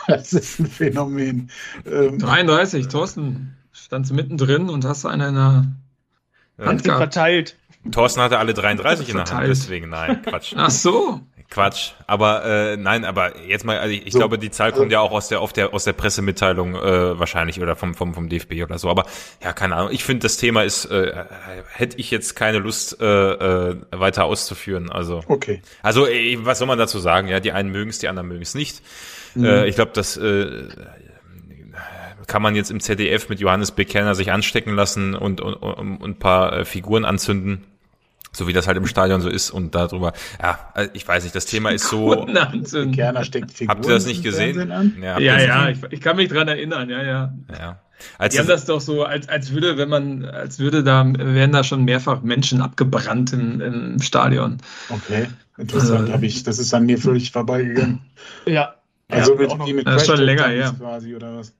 das 0.07 0.33
ist 0.33 0.59
ein 0.61 0.67
Phänomen. 0.67 1.51
Ähm, 1.87 2.19
33, 2.19 2.89
Thorsten. 2.89 3.57
Standst 3.73 4.11
du 4.11 4.15
mittendrin 4.15 4.69
und 4.69 4.85
hast 4.85 5.07
eine 5.07 5.29
in 5.29 5.35
der 5.35 5.67
Hand 6.67 6.83
verteilt. 6.83 7.57
Thorsten 7.91 8.21
hatte 8.21 8.39
alle 8.39 8.55
33 8.55 9.09
in 9.09 9.17
der 9.17 9.25
Hand, 9.25 9.49
deswegen 9.49 9.89
nein, 9.89 10.23
Quatsch. 10.23 10.55
Ach 10.57 10.71
so. 10.71 11.21
Quatsch. 11.53 11.93
Aber 12.07 12.45
äh, 12.45 12.77
nein, 12.79 13.05
aber 13.05 13.39
jetzt 13.47 13.65
mal, 13.65 13.79
also 13.79 13.93
ich, 13.93 14.07
ich 14.07 14.13
so, 14.15 14.19
glaube, 14.19 14.39
die 14.39 14.51
Zahl 14.51 14.73
kommt 14.73 14.91
ja 14.91 15.01
auch 15.01 15.13
aus 15.13 15.29
der, 15.29 15.41
auf 15.41 15.53
der, 15.53 15.75
aus 15.75 15.85
der 15.85 15.93
Pressemitteilung 15.93 16.75
äh, 16.75 17.19
wahrscheinlich 17.19 17.61
oder 17.61 17.77
vom, 17.77 17.95
vom, 17.95 18.15
vom 18.15 18.31
DFB 18.31 18.63
oder 18.63 18.79
so. 18.79 18.89
Aber 18.89 19.05
ja, 19.43 19.53
keine 19.53 19.77
Ahnung. 19.77 19.91
Ich 19.93 20.03
finde, 20.03 20.23
das 20.23 20.39
Thema 20.39 20.63
ist, 20.63 20.87
äh, 20.87 21.25
hätte 21.75 21.99
ich 21.99 22.11
jetzt 22.11 22.37
keine 22.37 22.59
Lust 22.59 23.01
äh, 23.03 23.05
äh, 23.05 23.77
weiter 23.91 24.25
auszuführen. 24.25 24.91
Also, 24.91 25.23
okay. 25.27 25.61
Also, 25.83 26.07
äh, 26.07 26.39
was 26.41 26.59
soll 26.59 26.69
man 26.69 26.79
dazu 26.79 26.99
sagen? 27.01 27.29
Ja, 27.29 27.39
die 27.39 27.53
einen 27.53 27.71
mögen 27.71 27.91
es, 27.91 27.99
die 27.99 28.09
anderen 28.09 28.29
mögen 28.29 28.43
es 28.43 28.55
nicht. 28.55 28.81
Mhm. 29.35 29.45
Äh, 29.45 29.67
ich 29.67 29.75
glaube, 29.75 29.91
das 29.93 30.17
äh, 30.17 30.69
kann 32.27 32.41
man 32.41 32.55
jetzt 32.55 32.71
im 32.71 32.81
ZDF 32.81 33.29
mit 33.29 33.41
Johannes 33.41 33.73
Bekerner 33.73 34.15
sich 34.15 34.33
anstecken 34.33 34.75
lassen 34.75 35.15
und, 35.15 35.43
und, 35.43 35.55
und, 35.55 35.97
und 35.99 36.03
ein 36.03 36.19
paar 36.19 36.53
äh, 36.55 36.65
Figuren 36.65 37.05
anzünden 37.05 37.67
so 38.33 38.49
wie 38.49 38.53
das 38.53 38.67
halt 38.67 38.77
im 38.77 38.87
Stadion 38.87 39.21
so 39.21 39.29
ist 39.29 39.51
und 39.51 39.75
darüber, 39.75 40.13
ja, 40.41 40.59
äh, 40.75 40.89
ich 40.95 41.07
weiß 41.07 41.23
nicht, 41.25 41.35
das 41.35 41.47
Thema 41.47 41.71
ist 41.71 41.89
so. 41.89 42.27
Kerner 42.95 43.25
steckt 43.25 43.53
Figuren 43.53 43.77
Habt 43.77 43.87
ihr 43.87 43.95
das 43.95 44.07
nicht 44.07 44.23
gesehen? 44.23 44.73
Ja, 45.01 45.19
ja, 45.19 45.41
ja 45.41 45.69
ich, 45.69 45.79
ich, 45.91 46.01
kann 46.01 46.17
mich 46.17 46.29
dran 46.29 46.49
erinnern, 46.49 46.89
ja, 46.89 47.03
ja. 47.03 47.35
Ja. 47.59 47.81
Als 48.19 48.35
Die 48.35 48.41
haben 48.41 48.49
das 48.49 48.65
doch 48.65 48.81
so, 48.81 49.05
als, 49.05 49.29
als 49.29 49.53
würde, 49.53 49.77
wenn 49.77 49.89
man, 49.89 50.25
als 50.25 50.59
würde 50.59 50.83
da, 50.83 51.05
wären 51.07 51.53
da 51.53 51.63
schon 51.63 51.85
mehrfach 51.85 52.23
Menschen 52.23 52.61
abgebrannt 52.61 53.33
im, 53.33 53.61
im 53.61 54.01
Stadion. 54.01 54.59
Okay, 54.89 55.29
interessant, 55.59 56.09
äh, 56.09 56.13
habe 56.13 56.27
ich, 56.27 56.43
das 56.43 56.59
ist 56.59 56.75
an 56.75 56.87
mir 56.87 56.99
völlig 56.99 57.31
vorbeigegangen. 57.31 58.01
Ja. 58.47 58.75
Also 59.09 59.39
ja, 59.39 59.57
mit, 59.57 59.75
mit 59.77 59.87
das 59.87 60.03
ist 60.03 60.09
schon 60.09 60.21
länger, 60.21 60.51
ja. 60.53 60.73
quasi, 60.73 61.15
oder 61.15 61.37
was? 61.37 61.55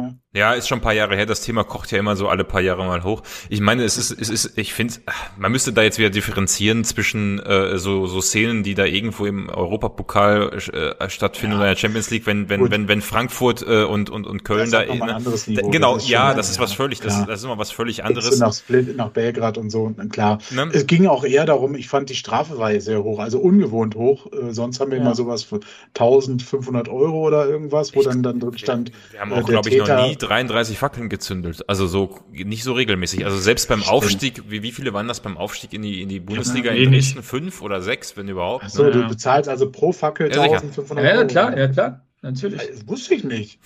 Ja, 0.00 0.14
ist 0.34 0.68
schon 0.68 0.78
ein 0.78 0.82
paar 0.82 0.92
Jahre 0.92 1.14
her. 1.14 1.26
Das 1.26 1.42
Thema 1.42 1.62
kocht 1.62 1.92
ja 1.92 1.98
immer 1.98 2.16
so 2.16 2.28
alle 2.28 2.42
paar 2.42 2.60
Jahre 2.60 2.84
mal 2.84 3.04
hoch. 3.04 3.22
Ich 3.48 3.60
meine, 3.60 3.84
es 3.84 3.96
ist, 3.96 4.10
es 4.10 4.30
ist, 4.30 4.58
ich 4.58 4.74
finde, 4.74 4.94
man 5.36 5.52
müsste 5.52 5.72
da 5.72 5.82
jetzt 5.82 5.98
wieder 5.98 6.10
differenzieren 6.10 6.84
zwischen 6.84 7.38
äh, 7.38 7.78
so, 7.78 8.06
so 8.06 8.20
Szenen, 8.20 8.64
die 8.64 8.74
da 8.74 8.84
irgendwo 8.84 9.26
im 9.26 9.48
Europapokal 9.48 10.58
äh, 10.72 11.08
stattfinden 11.08 11.52
ja. 11.52 11.58
oder 11.58 11.68
in 11.68 11.74
der 11.74 11.80
Champions 11.80 12.10
League, 12.10 12.26
wenn, 12.26 12.48
wenn, 12.48 12.68
wenn, 12.70 12.88
wenn 12.88 13.00
Frankfurt 13.00 13.62
äh, 13.62 13.84
und, 13.84 14.10
und, 14.10 14.26
und 14.26 14.44
Köln 14.44 14.70
da. 14.72 14.80
Ein 14.80 15.02
anderes 15.02 15.46
Niveau. 15.46 15.70
Genau, 15.70 15.94
das 15.94 16.08
ja, 16.08 16.34
das 16.34 16.50
ist 16.50 16.58
was 16.58 16.72
völlig, 16.72 17.00
das, 17.00 17.26
das 17.26 17.38
ist 17.38 17.44
immer 17.44 17.58
was 17.58 17.70
völlig 17.70 18.04
anderes. 18.04 18.38
Nach 18.38 18.52
Split, 18.52 18.96
nach 18.96 19.10
Belgrad 19.10 19.56
und 19.56 19.70
so, 19.70 19.84
und 19.84 20.12
klar. 20.12 20.38
Ne? 20.50 20.68
Es 20.72 20.86
ging 20.86 21.06
auch 21.06 21.24
eher 21.24 21.46
darum, 21.46 21.76
ich 21.76 21.88
fand 21.88 22.10
die 22.10 22.14
Strafe 22.14 22.58
war 22.58 22.72
ja 22.72 22.80
sehr 22.80 23.04
hoch, 23.04 23.20
also 23.20 23.38
ungewohnt 23.38 23.94
hoch. 23.94 24.26
Äh, 24.32 24.52
sonst 24.52 24.80
haben 24.80 24.90
wir 24.90 24.98
ja. 24.98 25.04
immer 25.04 25.14
sowas 25.14 25.44
für 25.44 25.60
1500 25.94 26.88
Euro 26.88 27.26
oder 27.26 27.48
irgendwas, 27.48 27.94
wo 27.94 28.00
ich, 28.00 28.06
dann, 28.06 28.22
dann 28.22 28.40
drin 28.40 28.58
stand. 28.58 28.92
Wir 29.12 29.20
haben 29.20 29.32
auch, 29.32 29.44
glaube 29.44 29.68
ich, 29.68 29.78
noch 29.78 30.06
nie 30.06 30.16
33 30.26 30.78
Fackeln 30.78 31.08
gezündelt. 31.08 31.68
Also 31.68 31.86
so 31.86 32.20
nicht 32.30 32.64
so 32.64 32.72
regelmäßig. 32.72 33.24
Also 33.24 33.38
selbst 33.38 33.68
beim 33.68 33.80
Stimmt. 33.80 33.92
Aufstieg, 33.92 34.42
wie, 34.48 34.62
wie 34.62 34.72
viele 34.72 34.92
waren 34.92 35.08
das 35.08 35.20
beim 35.20 35.36
Aufstieg 35.36 35.72
in 35.72 35.82
die, 35.82 36.02
in 36.02 36.08
die 36.08 36.20
Bundesliga 36.20 36.72
ja, 36.72 36.82
in 36.82 36.92
Dresden? 36.92 37.22
Fünf 37.22 37.62
oder 37.62 37.82
sechs, 37.82 38.16
wenn 38.16 38.28
überhaupt? 38.28 38.64
Achso, 38.64 38.84
ne? 38.84 38.90
du 38.92 39.08
bezahlst 39.08 39.48
also 39.48 39.70
pro 39.70 39.92
Fackel 39.92 40.34
ja, 40.34 40.42
1500 40.42 41.04
Euro. 41.04 41.20
Ja, 41.20 41.24
klar, 41.26 41.58
ja 41.58 41.68
klar. 41.68 42.00
Natürlich. 42.24 42.58
Das 42.66 42.88
wusste 42.88 43.14
ich 43.14 43.22
nicht. 43.22 43.60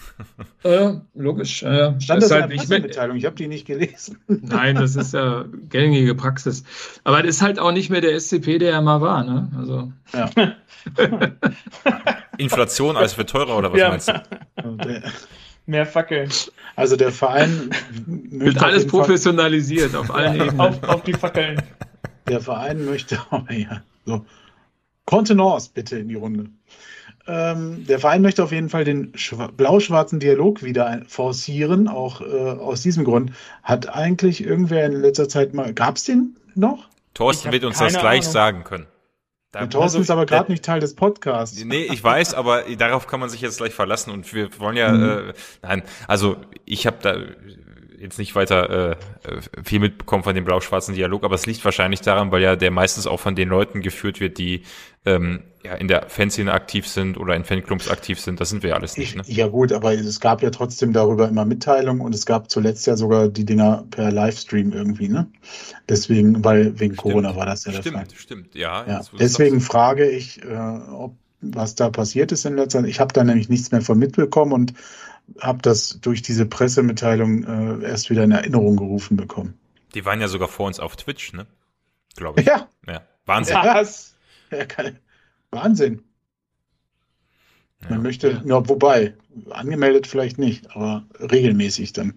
Äh, 0.65 0.95
logisch. 1.15 1.63
Äh, 1.63 1.95
Stand 2.01 2.23
das, 2.23 2.29
das 2.29 2.31
halt 2.33 2.45
in 2.47 2.51
der 2.51 2.57
Pressemitteilung? 2.57 3.17
Ich 3.17 3.25
habe 3.25 3.37
die 3.37 3.47
nicht 3.47 3.69
gelesen. 3.69 4.19
Nein, 4.27 4.75
das 4.75 4.97
ist 4.97 5.15
ja 5.15 5.45
gängige 5.69 6.17
Praxis. 6.17 6.65
Aber 7.05 7.23
das 7.23 7.37
ist 7.37 7.43
halt 7.43 7.61
auch 7.61 7.71
nicht 7.71 7.89
mehr 7.89 8.01
der 8.01 8.19
SCP, 8.19 8.59
der 8.59 8.73
er 8.73 8.83
mal 8.83 9.01
war. 9.01 9.23
Ne? 9.23 9.49
Also. 9.57 9.93
Ja. 10.13 10.29
Inflation, 12.39 12.97
alles 12.97 13.17
wird 13.17 13.31
teurer 13.31 13.57
oder 13.57 13.73
was 13.73 13.79
ja. 13.79 13.91
meinst 13.91 14.09
du? 14.09 15.03
Mehr 15.69 15.85
Fackeln. 15.85 16.31
Also 16.77 16.97
der 16.97 17.13
Verein 17.13 17.69
wird 18.07 18.63
alles 18.63 18.87
professionalisiert 18.87 19.95
auf 19.95 20.11
allen 20.11 20.37
Ebenen. 20.37 20.61
Auf, 20.61 20.83
auf, 20.83 21.03
die 21.03 21.13
Fackeln. 21.13 21.61
Der 22.27 22.41
Verein 22.41 22.87
möchte, 22.87 23.19
oh 23.31 23.43
ja, 23.51 23.83
so. 24.07 24.25
Kontenance 25.05 25.71
bitte 25.75 25.99
in 25.99 26.09
die 26.09 26.15
Runde. 26.15 26.47
Ähm, 27.27 27.85
der 27.87 27.99
Verein 27.99 28.23
möchte 28.23 28.43
auf 28.43 28.51
jeden 28.51 28.71
Fall 28.71 28.85
den 28.85 29.13
blau-schwarzen 29.59 30.21
Dialog 30.21 30.63
wieder 30.63 31.03
forcieren, 31.07 31.87
auch 31.87 32.23
äh, 32.23 32.25
aus 32.25 32.81
diesem 32.81 33.05
Grund. 33.05 33.33
Hat 33.63 33.95
eigentlich 33.95 34.43
irgendwer 34.43 34.87
in 34.87 34.93
letzter 34.93 35.29
Zeit 35.29 35.53
mal, 35.53 35.75
gab 35.75 35.97
es 35.97 36.05
den 36.05 36.35
noch? 36.55 36.89
Thorsten 37.13 37.53
wird 37.53 37.65
uns 37.65 37.79
das 37.79 37.93
gleich 37.93 38.23
Ahnung. 38.23 38.33
sagen 38.33 38.65
können. 38.65 38.87
Da, 39.51 39.61
Thorsten 39.67 39.83
also, 39.83 40.01
ist 40.01 40.11
aber 40.11 40.27
gerade 40.27 40.53
nicht 40.53 40.63
Teil 40.63 40.81
des 40.81 40.95
Podcasts. 40.95 41.65
Nee, 41.65 41.85
ich 41.91 42.05
weiß, 42.05 42.35
aber 42.35 42.65
darauf 42.77 43.07
kann 43.07 43.19
man 43.19 43.31
sich 43.31 43.41
jetzt 43.41 43.57
gleich 43.57 43.73
verlassen 43.73 44.11
und 44.11 44.33
wir 44.35 44.51
wollen 44.59 44.77
ja, 44.77 44.93
mhm. 44.93 45.31
äh, 45.31 45.33
nein, 45.63 45.83
also 46.07 46.37
ich 46.67 46.87
habe 46.87 46.99
da 47.01 47.17
jetzt 48.01 48.19
nicht 48.19 48.35
weiter 48.35 48.91
äh, 48.91 48.97
viel 49.63 49.81
mitbekommen 49.81 50.23
von 50.23 50.35
dem 50.35 50.45
blau-schwarzen 50.45 50.95
Dialog, 50.95 51.25
aber 51.25 51.35
es 51.35 51.47
liegt 51.47 51.65
wahrscheinlich 51.65 52.01
daran, 52.01 52.31
weil 52.31 52.43
ja 52.43 52.57
der 52.57 52.71
meistens 52.71 53.07
auch 53.07 53.21
von 53.21 53.35
den 53.35 53.49
Leuten 53.49 53.81
geführt 53.81 54.21
wird, 54.21 54.39
die 54.39 54.63
ähm, 55.05 55.43
ja 55.65 55.75
in 55.75 55.89
der 55.89 56.09
Fanszene 56.09 56.53
aktiv 56.53 56.87
sind 56.87 57.19
oder 57.19 57.35
in 57.35 57.45
Fanclubs 57.45 57.89
aktiv 57.89 58.21
sind. 58.21 58.41
Das 58.41 58.51
sind 58.51 58.63
wir 58.63 58.75
alles 58.77 58.97
nicht. 58.97 59.17
Ne? 59.17 59.23
Ja 59.27 59.49
gut, 59.49 59.73
aber 59.73 59.93
es 59.93 60.21
gab 60.21 60.43
ja 60.43 60.51
trotzdem 60.51 60.93
darüber 60.93 61.29
immer 61.29 61.45
Mitteilungen 61.45 62.01
und 62.01 62.15
es 62.15 62.27
gab 62.27 62.51
zuletzt 62.51 62.87
ja 62.87 62.97
sogar 62.97 63.29
die 63.29 63.45
Dinger 63.45 63.85
per 63.91 64.13
Livestream 64.13 64.73
irgendwie, 64.73 65.09
ne? 65.09 65.27
Deswegen, 65.89 66.45
weil 66.45 66.79
wegen 66.79 66.95
stimmt. 66.95 66.97
Corona 66.99 67.37
war 67.37 67.47
das 67.47 67.65
ja 67.65 67.73
der 67.73 67.81
stimmt, 67.81 67.97
Fall. 67.97 68.07
Stimmt, 68.07 68.21
stimmt, 68.21 68.55
ja. 68.55 68.87
ja. 68.87 69.01
Deswegen 69.19 69.61
frage 69.61 70.09
ich, 70.09 70.43
äh, 70.45 70.57
ob 70.57 71.15
was 71.41 71.75
da 71.75 71.89
passiert 71.91 72.33
ist 72.33 72.45
in 72.45 72.57
letzter 72.57 72.81
Zeit. 72.81 72.89
Ich 72.89 73.01
habe 73.01 73.13
da 73.13 73.23
nämlich 73.23 73.49
nichts 73.49 73.71
mehr 73.71 73.81
von 73.81 73.99
mitbekommen 73.99 74.53
und 74.53 74.75
habe 75.41 75.61
das 75.63 76.01
durch 76.01 76.23
diese 76.23 76.47
Pressemitteilung 76.47 77.45
äh, 77.83 77.85
erst 77.89 78.11
wieder 78.11 78.25
in 78.25 78.31
Erinnerung 78.31 78.77
gerufen 78.77 79.17
bekommen. 79.17 79.59
Die 79.95 80.05
waren 80.05 80.21
ja 80.21 80.29
sogar 80.29 80.49
vor 80.49 80.67
uns 80.67 80.81
auf 80.81 80.97
Twitch, 80.97 81.33
ne? 81.33 81.47
Glaube 82.17 82.41
ich. 82.41 82.47
Ja. 82.47 82.69
ja. 82.87 83.03
Wahnsinn. 83.27 83.57
Was? 83.57 84.17
Ja, 84.51 84.65
Wahnsinn. 85.51 86.03
Man 87.83 87.93
ja. 87.93 87.99
möchte, 87.99 88.43
ja, 88.45 88.69
wobei, 88.69 89.15
angemeldet 89.51 90.07
vielleicht 90.07 90.39
nicht, 90.39 90.75
aber 90.75 91.07
regelmäßig 91.21 91.93
dann. 91.93 92.15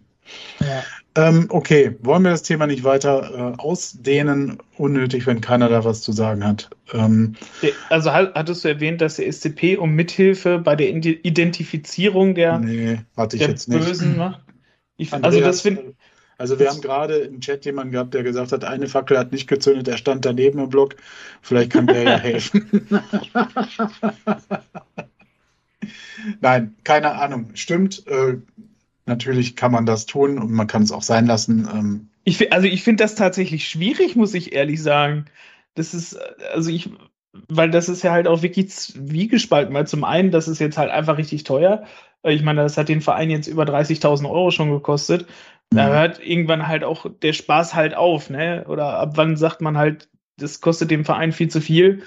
Ja. 0.60 0.84
Ähm, 1.14 1.48
okay, 1.50 1.98
wollen 2.02 2.24
wir 2.24 2.32
das 2.32 2.44
Thema 2.44 2.68
nicht 2.68 2.84
weiter 2.84 3.54
äh, 3.54 3.62
ausdehnen? 3.62 4.60
Unnötig, 4.78 5.28
wenn 5.28 5.42
keiner 5.42 5.68
da 5.68 5.84
was 5.84 6.02
zu 6.02 6.14
sagen 6.14 6.46
hat. 6.46 6.70
Ähm, 6.94 7.36
also 7.90 8.14
hattest 8.14 8.64
du 8.64 8.70
erwähnt, 8.70 9.02
dass 9.02 9.18
der 9.18 9.32
SCP 9.32 9.78
um 9.78 9.92
Mithilfe 9.94 10.60
bei 10.60 10.76
der 10.76 10.90
Identifizierung 10.90 12.34
der, 12.36 12.60
nee, 12.60 13.00
hatte 13.18 13.36
ich 13.36 13.42
jetzt 13.42 13.68
nicht. 13.68 13.86
Bösen 13.86 14.18
macht? 14.18 14.42
Ich, 14.96 15.12
Andreas, 15.14 15.34
also 15.34 15.46
das 15.46 15.62
finde 15.62 15.96
also 16.42 16.58
wir 16.58 16.70
haben 16.70 16.82
gerade 16.82 17.18
im 17.18 17.40
Chat 17.40 17.66
jemanden 17.66 17.92
gehabt, 17.92 18.16
der 18.16 18.24
gesagt 18.24 18.52
hat, 18.52 18.64
eine 18.64 18.88
Fackel 18.88 19.16
hat 19.20 19.32
nicht 19.32 19.48
gezündet, 19.48 19.88
er 19.88 19.98
stand 19.98 20.26
daneben 20.26 20.58
im 20.58 20.70
Block. 20.70 20.96
Vielleicht 21.44 21.72
kann 21.72 21.86
der 21.86 22.02
ja 22.02 22.18
helfen. 22.18 22.88
Nein, 26.42 26.76
keine 26.84 27.12
Ahnung. 27.12 27.52
Stimmt. 27.54 28.08
Äh, 28.08 28.38
natürlich 29.12 29.56
kann 29.58 29.72
man 29.72 29.86
das 29.86 30.06
tun 30.06 30.40
und 30.40 30.52
man 30.52 30.68
kann 30.68 30.84
es 30.84 30.92
auch 30.92 31.04
sein 31.04 31.28
lassen. 31.28 31.68
Ähm. 31.72 32.10
Ich, 32.24 32.52
also 32.54 32.68
ich 32.68 32.82
finde 32.82 33.04
das 33.04 33.16
tatsächlich 33.16 33.68
schwierig, 33.68 34.16
muss 34.16 34.34
ich 34.34 34.54
ehrlich 34.54 34.82
sagen. 34.82 35.26
Das 35.76 35.94
ist, 35.94 36.18
also 36.54 36.72
ich, 36.72 36.90
weil 37.50 37.70
das 37.70 37.90
ist 37.90 38.04
ja 38.04 38.12
halt 38.12 38.28
auch 38.28 38.42
wirklich 38.42 38.94
wie 38.96 39.28
gespalten, 39.28 39.74
weil 39.74 39.86
zum 39.86 40.04
einen, 40.04 40.32
das 40.32 40.48
ist 40.48 40.60
jetzt 40.60 40.78
halt 40.78 40.92
einfach 40.92 41.18
richtig 41.18 41.44
teuer. 41.44 41.84
Ich 42.24 42.42
meine, 42.42 42.62
das 42.62 42.78
hat 42.78 42.88
den 42.88 43.02
Verein 43.02 43.30
jetzt 43.30 43.48
über 43.48 43.64
30.000 43.64 44.30
Euro 44.30 44.52
schon 44.52 44.72
gekostet. 44.72 45.26
Da 45.70 45.88
mhm. 45.88 45.94
hört 45.94 46.26
irgendwann 46.26 46.68
halt 46.68 46.84
auch 46.84 47.06
der 47.22 47.34
Spaß 47.34 47.74
halt 47.74 47.96
auf, 47.96 48.30
ne? 48.30 48.66
Oder 48.68 48.98
ab 48.98 49.14
wann 49.16 49.36
sagt 49.36 49.62
man 49.62 49.78
halt, 49.78 50.10
das 50.38 50.62
kostet 50.62 50.90
dem 50.90 51.04
Verein 51.06 51.32
viel 51.32 51.50
zu 51.50 51.60
viel. 51.60 52.04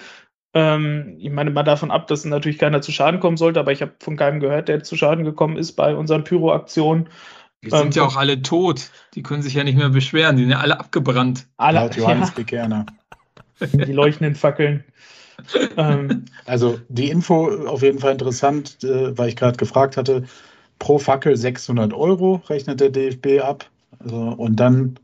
Ähm, 0.54 1.16
ich 1.18 1.30
meine 1.30 1.50
mal 1.50 1.64
davon 1.64 1.90
ab, 1.90 2.06
dass 2.06 2.24
natürlich 2.24 2.58
keiner 2.58 2.80
zu 2.80 2.92
Schaden 2.92 3.18
kommen 3.18 3.36
sollte, 3.36 3.58
aber 3.58 3.72
ich 3.72 3.82
habe 3.82 3.92
von 3.98 4.16
keinem 4.16 4.38
gehört, 4.38 4.68
der 4.68 4.84
zu 4.84 4.96
Schaden 4.96 5.24
gekommen 5.24 5.56
ist 5.56 5.72
bei 5.72 5.96
unseren 5.96 6.22
Pyro-Aktionen. 6.22 7.08
Die 7.64 7.70
sind 7.70 7.86
ähm, 7.86 7.90
ja 7.92 8.04
auch 8.04 8.16
alle 8.16 8.40
tot. 8.40 8.90
Die 9.14 9.22
können 9.22 9.42
sich 9.42 9.54
ja 9.54 9.64
nicht 9.64 9.76
mehr 9.76 9.88
beschweren. 9.88 10.36
Die 10.36 10.42
sind 10.42 10.52
ja 10.52 10.60
alle 10.60 10.78
abgebrannt. 10.78 11.46
Alle, 11.56 11.80
Laut 11.80 11.96
Johannes 11.96 12.28
ja. 12.30 12.34
Bekerner. 12.36 12.86
Die 13.60 13.92
leuchtenden 13.92 14.36
Fackeln. 14.36 14.84
ähm, 15.76 16.26
also 16.44 16.78
die 16.88 17.10
Info 17.10 17.66
auf 17.66 17.82
jeden 17.82 17.98
Fall 17.98 18.12
interessant, 18.12 18.84
äh, 18.84 19.16
weil 19.18 19.30
ich 19.30 19.36
gerade 19.36 19.56
gefragt 19.56 19.96
hatte. 19.96 20.24
Pro 20.78 20.98
Fackel 20.98 21.36
600 21.36 21.92
Euro 21.92 22.42
rechnet 22.48 22.80
der 22.80 22.90
DFB 22.90 23.40
ab. 23.42 23.68
Also, 23.98 24.16
und 24.16 24.56
dann 24.56 24.98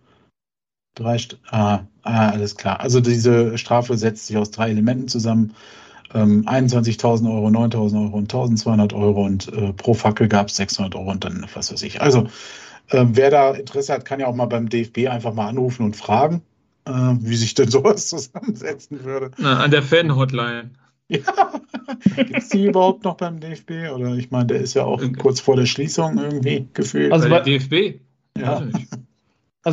drei. 0.95 1.19
St 1.19 1.39
ah, 1.51 1.81
ah, 2.03 2.31
alles 2.31 2.57
klar. 2.57 2.81
Also 2.81 3.01
diese 3.01 3.59
Strafe 3.59 3.97
setzt 3.97 4.27
sich 4.27 4.37
aus 4.37 4.51
drei 4.51 4.71
Elementen 4.71 5.09
zusammen. 5.09 5.55
Ähm, 6.13 6.45
21.000 6.47 7.33
Euro, 7.33 7.47
9.000 7.49 8.03
Euro 8.03 8.17
und 8.17 8.33
1.200 8.33 8.95
Euro 8.95 9.25
und 9.25 9.53
äh, 9.53 9.73
pro 9.73 9.95
Fackel 9.95 10.27
gab 10.27 10.49
es 10.49 10.57
600 10.57 10.95
Euro 10.97 11.11
und 11.11 11.25
dann 11.25 11.47
was 11.55 11.73
weiß 11.73 11.83
ich. 11.83 12.01
Also 12.01 12.27
äh, 12.89 13.07
wer 13.09 13.31
da 13.31 13.53
Interesse 13.53 13.93
hat, 13.93 14.05
kann 14.05 14.19
ja 14.19 14.27
auch 14.27 14.35
mal 14.35 14.47
beim 14.47 14.69
DFB 14.69 15.09
einfach 15.09 15.35
mal 15.35 15.49
anrufen 15.49 15.85
und 15.85 15.97
fragen, 15.97 16.43
äh, 16.85 16.91
wie 16.91 17.37
sich 17.37 17.55
denn 17.55 17.69
sowas 17.71 18.09
zusammensetzen 18.09 19.05
würde. 19.05 19.31
Na, 19.39 19.61
an 19.61 19.71
der 19.71 19.83
Fan-Hotline. 19.83 20.71
Ja, 21.13 21.61
es 22.33 22.51
die 22.51 22.67
überhaupt 22.67 23.03
noch 23.03 23.17
beim 23.17 23.41
DFB? 23.41 23.93
Oder 23.93 24.15
ich 24.15 24.31
meine, 24.31 24.47
der 24.47 24.61
ist 24.61 24.75
ja 24.75 24.85
auch 24.85 25.03
kurz 25.19 25.41
vor 25.41 25.57
der 25.57 25.67
Schließung 25.67 26.19
irgendwie 26.19 26.69
gefühlt. 26.73 27.13
Also 27.13 27.29
bei 27.29 27.41
DFB? 27.41 28.01
Ja. 28.39 28.59
Also 28.59 28.79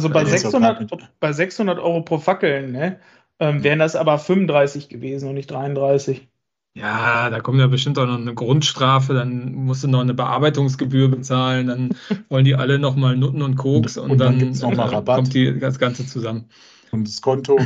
bei 0.09 0.25
600, 0.25 1.19
bei 1.19 1.33
600 1.33 1.79
Euro 1.79 2.01
pro 2.01 2.17
Fackeln, 2.17 2.71
ne, 2.71 2.99
ähm, 3.39 3.63
wären 3.63 3.79
das 3.79 3.95
aber 3.95 4.19
35 4.19 4.89
gewesen 4.89 5.29
und 5.29 5.35
nicht 5.35 5.49
33. 5.49 6.27
Ja, 6.73 7.31
da 7.31 7.39
kommt 7.39 7.59
ja 7.59 7.65
bestimmt 7.65 7.97
auch 7.97 8.05
noch 8.05 8.19
eine 8.19 8.35
Grundstrafe, 8.35 9.15
dann 9.15 9.53
musst 9.53 9.83
du 9.83 9.87
noch 9.87 10.01
eine 10.01 10.13
Bearbeitungsgebühr 10.13 11.09
bezahlen, 11.09 11.67
dann 11.67 11.95
wollen 12.29 12.45
die 12.45 12.55
alle 12.55 12.77
nochmal 12.77 13.17
Nutten 13.17 13.41
und 13.41 13.55
Koks 13.55 13.97
und, 13.97 14.11
und 14.11 14.17
dann, 14.19 14.53
dann 14.53 14.79
äh, 14.79 15.03
kommt 15.03 15.33
die, 15.33 15.57
das 15.57 15.79
Ganze 15.79 16.05
zusammen. 16.05 16.49
Und 16.91 17.07
das 17.07 17.21
Konto. 17.21 17.57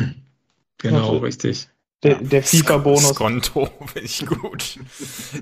Genau, 0.77 1.17
richtig. 1.17 1.69
Der, 2.03 2.15
der 2.15 2.41
FIFA-Bonus. 2.41 3.13
Konto, 3.13 3.69
finde 3.93 4.07
ich 4.07 4.25
gut. 4.25 4.79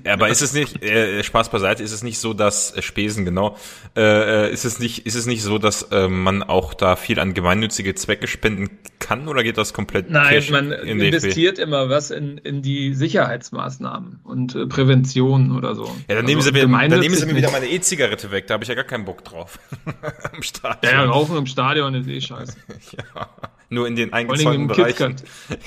ja, 0.04 0.12
aber 0.12 0.28
ist 0.28 0.42
es 0.42 0.52
nicht, 0.52 0.82
äh, 0.82 1.24
Spaß 1.24 1.48
beiseite, 1.48 1.82
ist 1.82 1.92
es 1.92 2.02
nicht 2.02 2.18
so, 2.18 2.34
dass 2.34 2.76
äh, 2.76 2.82
Spesen, 2.82 3.24
genau, 3.24 3.56
äh, 3.96 4.48
äh, 4.48 4.52
ist 4.52 4.66
es 4.66 4.78
nicht, 4.78 5.06
ist 5.06 5.14
es 5.14 5.24
nicht 5.24 5.42
so, 5.42 5.56
dass 5.56 5.84
äh, 5.84 6.06
man 6.08 6.42
auch 6.42 6.74
da 6.74 6.96
viel 6.96 7.18
an 7.18 7.32
gemeinnützige 7.32 7.94
Zwecke 7.94 8.26
spenden 8.26 8.68
kann 8.98 9.26
oder 9.26 9.42
geht 9.42 9.56
das 9.56 9.72
komplett 9.72 10.10
Nein, 10.10 10.44
man 10.50 10.70
in 10.70 11.00
investiert 11.00 11.56
DFB? 11.56 11.66
immer 11.66 11.88
was 11.88 12.10
in, 12.10 12.36
in 12.36 12.60
die 12.60 12.92
Sicherheitsmaßnahmen 12.92 14.20
und 14.24 14.54
äh, 14.54 14.66
Prävention 14.66 15.56
oder 15.56 15.74
so. 15.74 15.84
Ja, 16.08 16.16
dann 16.16 16.26
nehmen, 16.26 16.42
also, 16.42 16.52
sie, 16.52 16.66
mir, 16.66 16.88
dann 16.88 17.00
nehmen 17.00 17.14
sie 17.14 17.24
mir 17.24 17.36
wieder 17.36 17.50
meine 17.50 17.70
E-Zigarette 17.70 18.30
weg, 18.32 18.48
da 18.48 18.54
habe 18.54 18.64
ich 18.64 18.68
ja 18.68 18.74
gar 18.74 18.84
keinen 18.84 19.06
Bock 19.06 19.24
drauf. 19.24 19.58
Im 20.36 20.42
Stadion. 20.42 20.92
Ja, 20.92 21.04
Rauchen 21.04 21.38
im 21.38 21.46
Stadion 21.46 21.94
ist 21.94 22.06
eh 22.06 22.20
scheiße. 22.20 22.56
ja. 23.16 23.28
Nur 23.70 23.86
in 23.86 23.96
den 23.96 24.12
eingezäunten 24.12 24.66
Bereichen. 24.66 25.16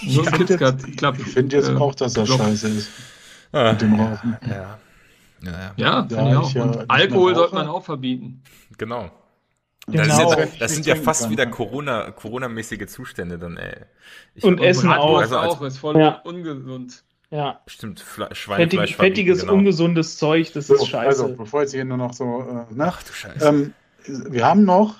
Nur 0.03 0.27
im 0.27 0.33
KitKat 0.33 0.97
Club. 0.97 1.15
Ich 1.19 1.33
finde 1.33 1.55
jetzt 1.55 1.69
äh, 1.69 1.75
auch, 1.75 1.95
dass 1.95 2.13
das 2.13 2.29
scheiße 2.29 2.67
ist. 2.67 2.89
Ah, 3.53 3.71
mit 3.71 3.81
dem 3.81 3.99
Rauchen. 3.99 4.37
Ja. 4.47 4.79
Ja, 5.41 5.73
ja. 5.75 6.07
ja 6.07 6.07
ich 6.09 6.37
auch. 6.37 6.55
Und 6.55 6.89
Alkohol 6.89 7.35
sollte 7.35 7.55
man 7.55 7.67
auch 7.67 7.83
verbieten. 7.83 8.43
Genau. 8.77 9.09
Genau. 9.87 10.05
Das, 10.05 10.17
ja, 10.17 10.45
das 10.59 10.73
sind 10.73 10.85
ja 10.85 10.95
fast 10.95 11.29
wieder 11.29 11.45
Corona, 11.45 12.11
Corona-mäßige 12.11 12.87
Zustände 12.87 13.37
dann, 13.37 13.57
ey. 13.57 13.81
Ich 14.33 14.43
und 14.43 14.61
Essen 14.61 14.89
auch. 14.91 15.17
Also 15.17 15.37
auch, 15.37 15.61
ist 15.61 15.77
voll 15.77 15.97
ja. 15.99 16.21
ungesund. 16.23 17.03
Ja. 17.31 17.61
Stimmt, 17.67 17.99
Fle 17.99 18.29
Schweinefleisch. 18.33 18.91
Fettig, 18.91 18.95
fettiges, 18.95 19.39
genau. 19.41 19.53
ungesundes 19.53 20.17
Zeug, 20.17 20.53
das 20.53 20.67
so, 20.67 20.75
ist 20.75 20.87
scheiße. 20.87 21.23
Also, 21.23 21.35
bevor 21.35 21.61
jetzt 21.61 21.73
hier 21.73 21.83
nur 21.83 21.97
noch 21.97 22.13
so, 22.13 22.41
äh, 22.41 22.73
nach, 22.73 22.99
Ach 22.99 23.03
du 23.03 23.13
Scheiße. 23.13 23.47
Ähm, 23.47 23.73
wir 24.05 24.45
haben 24.45 24.63
noch, 24.65 24.95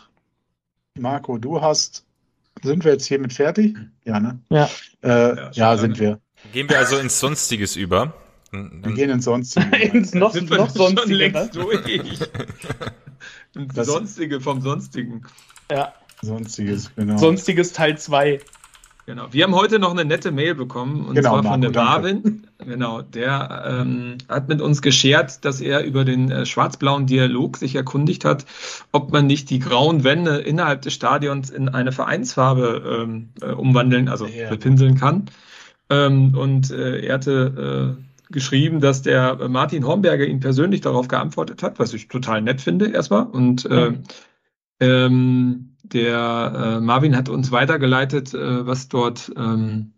Marco, 0.98 1.38
du 1.38 1.62
hast 1.62 2.06
sind 2.64 2.84
wir 2.84 2.94
jetzt 2.94 3.06
hiermit 3.06 3.34
fertig? 3.34 3.78
Ja, 4.06 4.20
ne? 4.20 4.40
Ja. 4.50 4.70
Äh, 5.02 5.36
ja, 5.36 5.52
ja 5.52 5.78
sind 5.78 6.00
wir. 6.00 6.20
Gehen 6.52 6.70
wir 6.70 6.80
also 6.80 6.98
ins 6.98 7.20
Sonstiges 7.20 7.76
über. 7.76 8.14
Wir 8.52 8.94
gehen 8.94 9.10
ins 9.10 9.26
Sonstige. 9.26 9.76
ins 9.94 10.14
noch, 10.14 10.34
noch 10.36 10.70
Sonstige. 10.70 11.16
Längst 11.16 11.56
durch. 11.56 11.88
ins 13.56 13.76
Sonstige 13.76 14.42
vom 14.42 14.62
Sonstigen. 14.62 15.24
Ja. 15.72 15.94
Sonstiges, 16.22 16.92
genau. 16.96 17.18
Sonstiges 17.18 17.74
Teil 17.74 17.98
2. 17.98 18.40
Genau. 19.06 19.28
Wir 19.32 19.44
haben 19.44 19.54
heute 19.54 19.80
noch 19.80 19.92
eine 19.92 20.06
nette 20.06 20.32
Mail 20.32 20.56
bekommen 20.56 21.06
und 21.06 21.16
genau, 21.16 21.42
zwar 21.42 21.44
von 21.44 21.62
der 21.62 21.72
Marvin. 21.72 22.48
Genau, 22.66 23.02
der 23.02 23.82
ähm, 23.82 24.18
hat 24.30 24.48
mit 24.48 24.62
uns 24.62 24.82
geschert, 24.82 25.44
dass 25.44 25.60
er 25.60 25.84
über 25.84 26.06
den 26.06 26.32
äh, 26.32 26.46
schwarz-blauen 26.46 27.06
Dialog 27.06 27.58
sich 27.58 27.76
erkundigt 27.76 28.24
hat, 28.24 28.46
ob 28.94 29.12
man 29.12 29.28
nicht 29.28 29.50
die 29.50 29.60
grauen 29.60 30.06
Wände 30.06 30.38
innerhalb 30.38 30.84
des 30.84 30.94
Stadions 30.94 31.50
in 31.50 31.68
eine 31.68 31.92
Vereinsfarbe 31.92 33.04
ähm, 33.04 33.30
äh, 33.42 33.52
umwandeln, 33.52 34.08
also 34.08 34.26
ja. 34.26 34.50
bepinseln 34.50 34.96
kann. 34.96 35.26
Ähm, 35.90 36.38
und 36.38 36.72
äh, 36.72 37.02
er 37.06 37.16
hatte 37.16 37.98
äh, 38.00 38.32
geschrieben, 38.32 38.80
dass 38.80 39.02
der 39.02 39.50
Martin 39.50 39.86
Hornberger 39.86 40.26
ihn 40.26 40.40
persönlich 40.40 40.80
darauf 40.80 41.10
geantwortet 41.10 41.62
hat, 41.62 41.78
was 41.78 41.94
ich 41.94 42.08
total 42.08 42.42
nett 42.42 42.62
finde 42.62 42.88
erstmal. 42.88 43.26
Und 43.26 43.70
mhm. 43.70 44.04
Der 45.84 46.54
äh, 46.56 46.82
Marvin 46.82 47.16
hat 47.16 47.30
uns 47.30 47.52
weitergeleitet, 47.52 48.34
äh, 48.34 48.66
was 48.66 48.88
dort 48.88 49.32
ähm, 49.36 49.94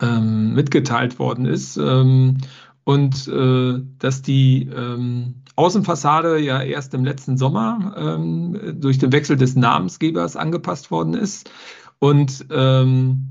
ähm, 0.00 0.54
mitgeteilt 0.54 1.18
worden 1.18 1.46
ist. 1.46 1.76
Ähm, 1.76 2.38
und 2.84 3.28
äh, 3.28 3.80
dass 3.98 4.22
die 4.22 4.68
ähm, 4.68 5.42
Außenfassade 5.56 6.38
ja 6.38 6.60
erst 6.60 6.94
im 6.94 7.04
letzten 7.04 7.36
Sommer 7.36 7.94
ähm, 7.96 8.80
durch 8.80 8.98
den 8.98 9.12
Wechsel 9.12 9.36
des 9.36 9.54
Namensgebers 9.54 10.36
angepasst 10.36 10.90
worden 10.90 11.14
ist. 11.14 11.50
Und 11.98 12.46
ähm, 12.50 13.28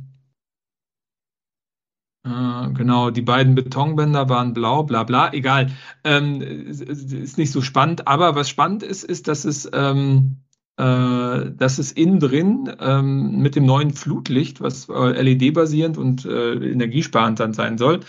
äh, 2.23 2.69
genau, 2.73 3.09
die 3.09 3.21
beiden 3.21 3.55
Betonbänder 3.55 4.29
waren 4.29 4.53
blau, 4.53 4.83
bla 4.83 5.03
bla, 5.03 5.33
egal. 5.33 5.71
Ist 6.03 7.37
nicht 7.37 7.51
so 7.51 7.61
spannend, 7.61 8.07
aber 8.07 8.35
was 8.35 8.49
spannend 8.49 8.83
ist, 8.83 9.03
ist, 9.03 9.27
dass 9.27 9.43
es 9.43 9.69
ähm, 9.73 10.37
äh, 10.81 11.51
dass 11.51 11.77
es 11.77 11.91
innen 11.91 12.19
drin 12.19 12.75
ähm, 12.79 13.37
mit 13.39 13.55
dem 13.55 13.67
neuen 13.67 13.91
Flutlicht, 13.93 14.61
was 14.61 14.89
äh, 14.89 15.21
LED-basierend 15.21 15.95
und 15.95 16.25
äh, 16.25 16.53
energiesparend 16.53 17.39
dann 17.39 17.53
sein 17.53 17.77
soll, 17.77 17.99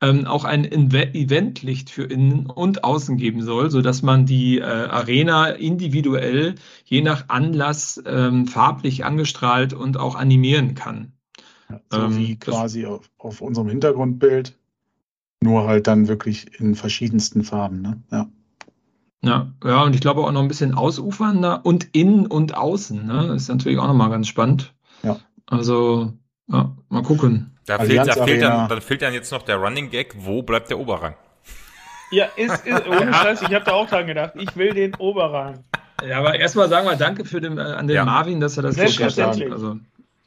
ähm, 0.00 0.24
auch 0.24 0.44
ein 0.44 0.64
Eventlicht 0.64 1.90
für 1.90 2.04
innen 2.04 2.46
und 2.46 2.84
außen 2.84 3.18
geben 3.18 3.42
soll, 3.42 3.70
so 3.70 3.82
dass 3.82 4.00
man 4.00 4.24
die 4.24 4.62
Arena 4.62 5.48
individuell 5.48 6.54
je 6.84 7.02
nach 7.02 7.28
Anlass 7.28 8.02
ähm, 8.06 8.46
farblich 8.46 9.04
angestrahlt 9.04 9.74
und 9.74 9.98
auch 9.98 10.14
animieren 10.14 10.74
kann. 10.74 11.12
Ja, 11.68 11.80
so 11.90 12.00
ähm, 12.00 12.16
wie 12.16 12.38
quasi 12.38 12.86
auf, 12.86 13.10
auf 13.18 13.42
unserem 13.42 13.68
Hintergrundbild, 13.68 14.56
nur 15.42 15.66
halt 15.66 15.86
dann 15.86 16.08
wirklich 16.08 16.58
in 16.58 16.76
verschiedensten 16.76 17.44
Farben. 17.44 17.82
Ne? 17.82 18.02
Ja. 18.10 18.28
Ja, 19.24 19.52
ja, 19.64 19.82
und 19.82 19.94
ich 19.94 20.00
glaube 20.00 20.22
auch 20.22 20.32
noch 20.32 20.42
ein 20.42 20.48
bisschen 20.48 20.74
ausufernder 20.74 21.60
und 21.64 21.88
innen 21.92 22.26
und 22.26 22.56
außen. 22.56 23.06
Ne? 23.06 23.28
Das 23.28 23.42
ist 23.42 23.48
natürlich 23.48 23.78
auch 23.78 23.86
nochmal 23.86 24.10
ganz 24.10 24.26
spannend. 24.26 24.74
Ja. 25.04 25.18
Also, 25.46 26.12
ja, 26.48 26.72
mal 26.88 27.02
gucken. 27.02 27.56
Da 27.66 27.78
fehlt, 27.78 28.08
da, 28.08 28.24
fehlt 28.24 28.42
dann, 28.42 28.68
dann 28.68 28.80
fehlt 28.80 29.02
dann 29.02 29.14
jetzt 29.14 29.30
noch 29.30 29.42
der 29.42 29.56
Running 29.56 29.90
Gag, 29.90 30.14
wo 30.18 30.42
bleibt 30.42 30.70
der 30.70 30.80
Oberrang? 30.80 31.14
Ja, 32.10 32.26
ist, 32.36 32.66
ist 32.66 32.86
ohne 32.88 33.14
Scheiß, 33.14 33.42
ich 33.42 33.54
habe 33.54 33.64
da 33.64 33.72
auch 33.72 33.88
dran 33.88 34.08
gedacht. 34.08 34.32
Ich 34.36 34.56
will 34.56 34.74
den 34.74 34.94
Oberrang. 34.96 35.60
Ja, 36.06 36.18
aber 36.18 36.34
erstmal 36.34 36.68
sagen 36.68 36.88
wir 36.88 36.96
Danke 36.96 37.24
für 37.24 37.40
den, 37.40 37.58
äh, 37.58 37.60
an 37.60 37.86
den 37.86 37.96
ja. 37.96 38.04
Marvin, 38.04 38.40
dass 38.40 38.56
er 38.56 38.64
das 38.64 38.74
Selbstverständlich. 38.74 39.46
hat. 39.46 39.52
Also, 39.52 39.78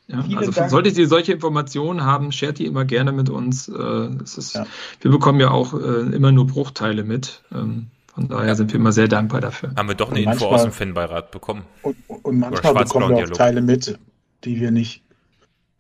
ja, 0.07 0.23
also 0.37 0.51
solltet 0.67 0.97
ihr 0.97 1.07
solche 1.07 1.33
Informationen 1.33 2.05
haben, 2.05 2.31
shared 2.31 2.59
die 2.59 2.65
immer 2.65 2.85
gerne 2.85 3.11
mit 3.11 3.29
uns. 3.29 3.67
Äh, 3.67 4.09
ist, 4.23 4.55
ja. 4.55 4.65
Wir 5.01 5.11
bekommen 5.11 5.39
ja 5.39 5.51
auch 5.51 5.73
äh, 5.73 6.15
immer 6.15 6.31
nur 6.31 6.47
Bruchteile 6.47 7.03
mit. 7.03 7.41
Ähm, 7.51 7.87
von 8.15 8.29
daher 8.29 8.55
sind 8.55 8.71
wir 8.71 8.79
immer 8.79 8.93
sehr 8.93 9.09
dankbar 9.09 9.41
dafür. 9.41 9.73
Haben 9.75 9.89
wir 9.89 9.95
doch 9.95 10.09
eine 10.09 10.19
und 10.19 10.31
Info 10.31 10.45
manchmal, 10.45 10.53
aus 10.53 10.63
dem 10.63 10.71
Fanbeirat 10.71 11.31
bekommen. 11.31 11.65
Und, 11.81 11.97
und 12.23 12.39
manchmal 12.39 12.73
bekommen 12.73 13.15
wir 13.15 13.25
auch 13.25 13.29
Teile 13.29 13.61
mit, 13.61 13.99
die 14.45 14.61
wir 14.61 14.71
nicht, 14.71 15.03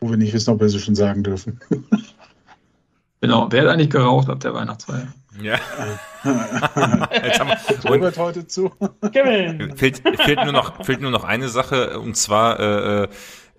wo 0.01 0.09
wir 0.09 0.17
nicht 0.17 0.33
wissen, 0.33 0.49
ob 0.51 0.59
wir 0.59 0.67
sie 0.67 0.79
schon 0.79 0.95
sagen 0.95 1.23
dürfen. 1.23 1.59
Genau, 3.21 3.47
wer 3.49 3.63
hat 3.63 3.69
eigentlich 3.69 3.89
geraucht 3.89 4.29
ab 4.29 4.39
der 4.41 4.53
Weihnachtsfeier? 4.53 5.07
Ja. 5.41 5.55
Jetzt 7.23 7.39
haben 7.39 7.49
wir, 7.49 7.91
und 8.03 8.17
heute 8.17 8.45
zu. 8.45 8.71
fehlt, 9.75 10.03
fehlt, 10.03 10.43
nur 10.43 10.51
noch, 10.51 10.85
fehlt 10.85 11.01
nur 11.01 11.09
noch 11.09 11.23
eine 11.23 11.49
Sache, 11.49 11.99
und 11.99 12.15
zwar 12.15 12.59
äh 12.59 13.03
äh, 13.03 13.07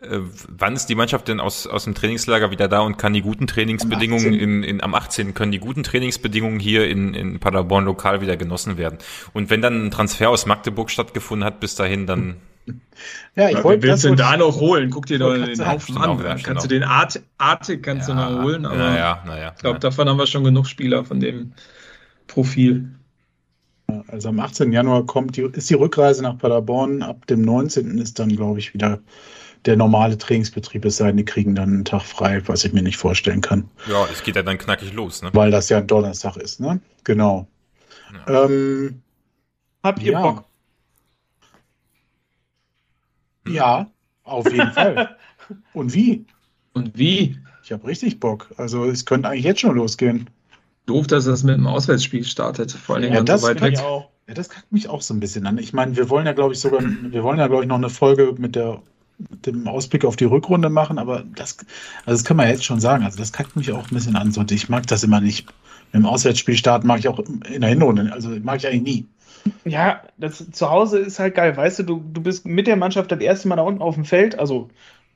wann 0.00 0.76
ist 0.76 0.86
die 0.86 0.94
Mannschaft 0.94 1.28
denn 1.28 1.40
aus, 1.40 1.66
aus 1.66 1.84
dem 1.84 1.94
Trainingslager 1.94 2.50
wieder 2.50 2.68
da 2.68 2.80
und 2.80 2.98
kann 2.98 3.14
die 3.14 3.22
guten 3.22 3.46
Trainingsbedingungen 3.46 4.34
in, 4.34 4.62
in, 4.62 4.82
am 4.82 4.94
18. 4.94 5.32
können 5.32 5.52
die 5.52 5.58
guten 5.58 5.82
Trainingsbedingungen 5.82 6.60
hier 6.60 6.88
in, 6.88 7.14
in 7.14 7.40
Paderborn 7.40 7.86
lokal 7.86 8.20
wieder 8.20 8.36
genossen 8.36 8.76
werden? 8.76 8.98
Und 9.32 9.48
wenn 9.48 9.62
dann 9.62 9.86
ein 9.86 9.90
Transfer 9.90 10.28
aus 10.28 10.44
Magdeburg 10.44 10.90
stattgefunden 10.90 11.46
hat 11.46 11.60
bis 11.60 11.76
dahin, 11.76 12.06
dann 12.06 12.36
ja, 13.36 13.48
ich 13.48 13.62
wollte. 13.62 13.86
Willst 13.86 14.04
du 14.04 14.14
da 14.14 14.36
noch 14.36 14.56
holen? 14.60 14.90
Guck 14.90 15.06
dir 15.06 15.18
doch 15.18 15.34
den 15.34 15.66
Haufen 15.66 15.96
an. 15.98 16.18
Wieder, 16.18 16.30
kannst 16.30 16.44
genau. 16.44 16.60
du 16.62 16.68
den 16.68 16.82
Art, 16.82 17.22
Artig 17.38 17.82
kannst 17.82 18.08
ja, 18.08 18.14
du 18.14 18.20
noch 18.20 18.42
holen, 18.42 18.66
aber 18.66 18.76
naja, 18.76 19.22
naja, 19.24 19.52
ich 19.54 19.62
glaube, 19.62 19.78
davon 19.78 20.08
haben 20.08 20.18
wir 20.18 20.26
schon 20.26 20.44
genug 20.44 20.66
Spieler 20.66 21.04
von 21.04 21.20
dem 21.20 21.52
Profil. 22.26 22.90
Also 24.08 24.30
am 24.30 24.40
18. 24.40 24.72
Januar 24.72 25.06
kommt 25.06 25.36
die, 25.36 25.42
ist 25.42 25.70
die 25.70 25.74
Rückreise 25.74 26.22
nach 26.22 26.38
Paderborn. 26.38 27.02
Ab 27.02 27.26
dem 27.28 27.42
19. 27.42 27.98
ist 27.98 28.18
dann, 28.18 28.34
glaube 28.34 28.58
ich, 28.58 28.74
wieder 28.74 28.98
der 29.66 29.76
normale 29.76 30.16
Trainingsbetrieb 30.16 30.84
es 30.84 30.96
sei 30.96 31.08
denn, 31.08 31.16
die 31.16 31.24
kriegen 31.24 31.54
dann 31.54 31.70
einen 31.70 31.84
Tag 31.84 32.02
frei, 32.02 32.40
was 32.46 32.64
ich 32.64 32.72
mir 32.72 32.82
nicht 32.82 32.96
vorstellen 32.96 33.40
kann. 33.40 33.68
Ja, 33.88 34.06
es 34.12 34.22
geht 34.22 34.36
ja 34.36 34.42
dann 34.42 34.58
knackig 34.58 34.92
los, 34.92 35.22
ne? 35.22 35.30
Weil 35.32 35.50
das 35.50 35.68
ja 35.68 35.78
ein 35.78 35.86
Donnerstag 35.86 36.36
ist, 36.36 36.60
ne? 36.60 36.80
Genau. 37.04 37.48
Ja. 38.26 38.44
Ähm, 38.44 39.02
Habt 39.82 40.02
ihr 40.02 40.12
ja. 40.12 40.20
Bock? 40.20 40.44
Ja, 43.48 43.90
auf 44.24 44.50
jeden 44.50 44.72
Fall. 44.72 45.16
Und 45.72 45.94
wie? 45.94 46.26
Und 46.72 46.98
wie? 46.98 47.38
Ich 47.62 47.72
habe 47.72 47.86
richtig 47.86 48.20
Bock. 48.20 48.50
Also 48.56 48.84
es 48.84 49.04
könnte 49.04 49.28
eigentlich 49.28 49.44
jetzt 49.44 49.60
schon 49.60 49.76
losgehen. 49.76 50.28
Doof, 50.86 51.06
dass 51.06 51.24
das 51.24 51.42
mit 51.42 51.54
einem 51.54 51.66
Auswärtsspiel 51.66 52.24
startet, 52.24 52.70
vor 52.70 52.96
allem 52.96 53.12
ja, 53.12 53.22
ganz 53.22 53.42
so 53.42 53.48
weit 53.48 53.60
weg. 53.60 53.74
Ja, 53.74 54.34
das 54.34 54.48
kackt 54.48 54.70
mich 54.72 54.88
auch 54.88 55.02
so 55.02 55.14
ein 55.14 55.20
bisschen 55.20 55.46
an. 55.46 55.58
Ich 55.58 55.72
meine, 55.72 55.96
wir 55.96 56.08
wollen 56.08 56.26
ja, 56.26 56.32
glaube 56.32 56.54
ich, 56.54 56.60
sogar, 56.60 56.80
wir 56.82 57.22
wollen 57.22 57.38
ja, 57.38 57.48
glaube 57.48 57.62
ich, 57.62 57.68
noch 57.68 57.76
eine 57.76 57.90
Folge 57.90 58.34
mit 58.38 58.54
der 58.54 58.82
dem 59.18 59.66
Ausblick 59.66 60.04
auf 60.04 60.16
die 60.16 60.24
Rückrunde 60.24 60.68
machen, 60.68 60.98
aber 60.98 61.24
das, 61.34 61.56
also 62.04 62.18
das 62.18 62.24
kann 62.24 62.36
man 62.36 62.48
jetzt 62.48 62.64
schon 62.64 62.80
sagen. 62.80 63.04
Also 63.04 63.18
das 63.18 63.32
kackt 63.32 63.56
mich 63.56 63.72
auch 63.72 63.90
ein 63.90 63.94
bisschen 63.94 64.16
an. 64.16 64.32
Und 64.36 64.52
ich 64.52 64.68
mag 64.68 64.86
das 64.86 65.04
immer 65.04 65.20
nicht. 65.20 65.46
Mit 65.92 66.02
dem 66.02 66.06
Auswärtsspiel 66.06 66.56
starten 66.56 66.86
mag 66.86 66.98
ich 66.98 67.08
auch 67.08 67.18
in 67.18 67.60
der 67.60 67.70
Hinrunde. 67.70 68.12
Also 68.12 68.30
mag 68.42 68.58
ich 68.58 68.66
eigentlich 68.66 68.82
nie. 68.82 69.06
Ja, 69.64 70.02
das 70.18 70.50
zu 70.50 70.70
Hause 70.70 70.98
ist 70.98 71.18
halt 71.18 71.34
geil. 71.34 71.56
Weißt 71.56 71.78
du, 71.78 71.82
du, 71.84 72.04
du 72.12 72.20
bist 72.20 72.46
mit 72.46 72.66
der 72.66 72.76
Mannschaft 72.76 73.12
das 73.12 73.20
erste 73.20 73.48
Mal 73.48 73.56
da 73.56 73.62
unten 73.62 73.82
auf 73.82 73.94
dem 73.94 74.04
Feld. 74.04 74.38
Also 74.38 74.68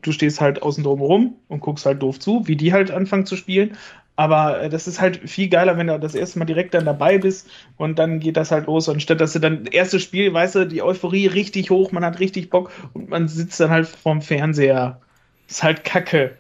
du 0.02 0.12
stehst 0.12 0.40
halt 0.40 0.62
außen 0.62 0.85
drum 0.85 1.01
rum 1.01 1.35
und 1.48 1.60
guckst 1.60 1.85
halt 1.86 2.02
doof 2.02 2.18
zu, 2.18 2.47
wie 2.47 2.56
die 2.56 2.72
halt 2.72 2.90
anfangen 2.90 3.27
zu 3.27 3.36
spielen. 3.36 3.77
Aber 4.21 4.61
äh, 4.61 4.69
das 4.69 4.87
ist 4.87 5.01
halt 5.01 5.31
viel 5.31 5.49
geiler, 5.49 5.79
wenn 5.79 5.87
du 5.87 5.99
das 5.99 6.15
erste 6.15 6.39
Mal 6.39 6.45
direkt 6.45 6.75
dann 6.75 6.85
dabei 6.85 7.17
bist 7.17 7.49
und 7.79 7.99
dann 7.99 8.21
geht 8.21 8.37
das 8.37 8.51
halt 8.51 8.67
los. 8.67 8.87
Und 8.87 9.01
statt 9.01 9.19
dass 9.19 9.33
du 9.33 9.39
dann 9.39 9.65
erstes 9.65 10.03
Spiel, 10.03 10.31
weißt 10.31 10.57
du, 10.57 10.67
die 10.67 10.83
Euphorie 10.83 11.27
richtig 11.27 11.71
hoch, 11.71 11.91
man 11.91 12.05
hat 12.05 12.21
richtig 12.21 12.51
Bock 12.51 12.71
und 12.93 13.09
man 13.09 13.29
sitzt 13.29 13.59
dann 13.61 13.71
halt 13.71 13.89
vorm 13.89 14.21
Fernseher. 14.21 15.01
Ist 15.49 15.63
halt 15.63 15.85
kacke. 15.85 16.37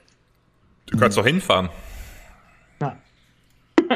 Du 0.90 0.98
kannst 0.98 1.16
doch 1.16 1.24
hinfahren. 1.24 1.70
Na. 2.80 2.98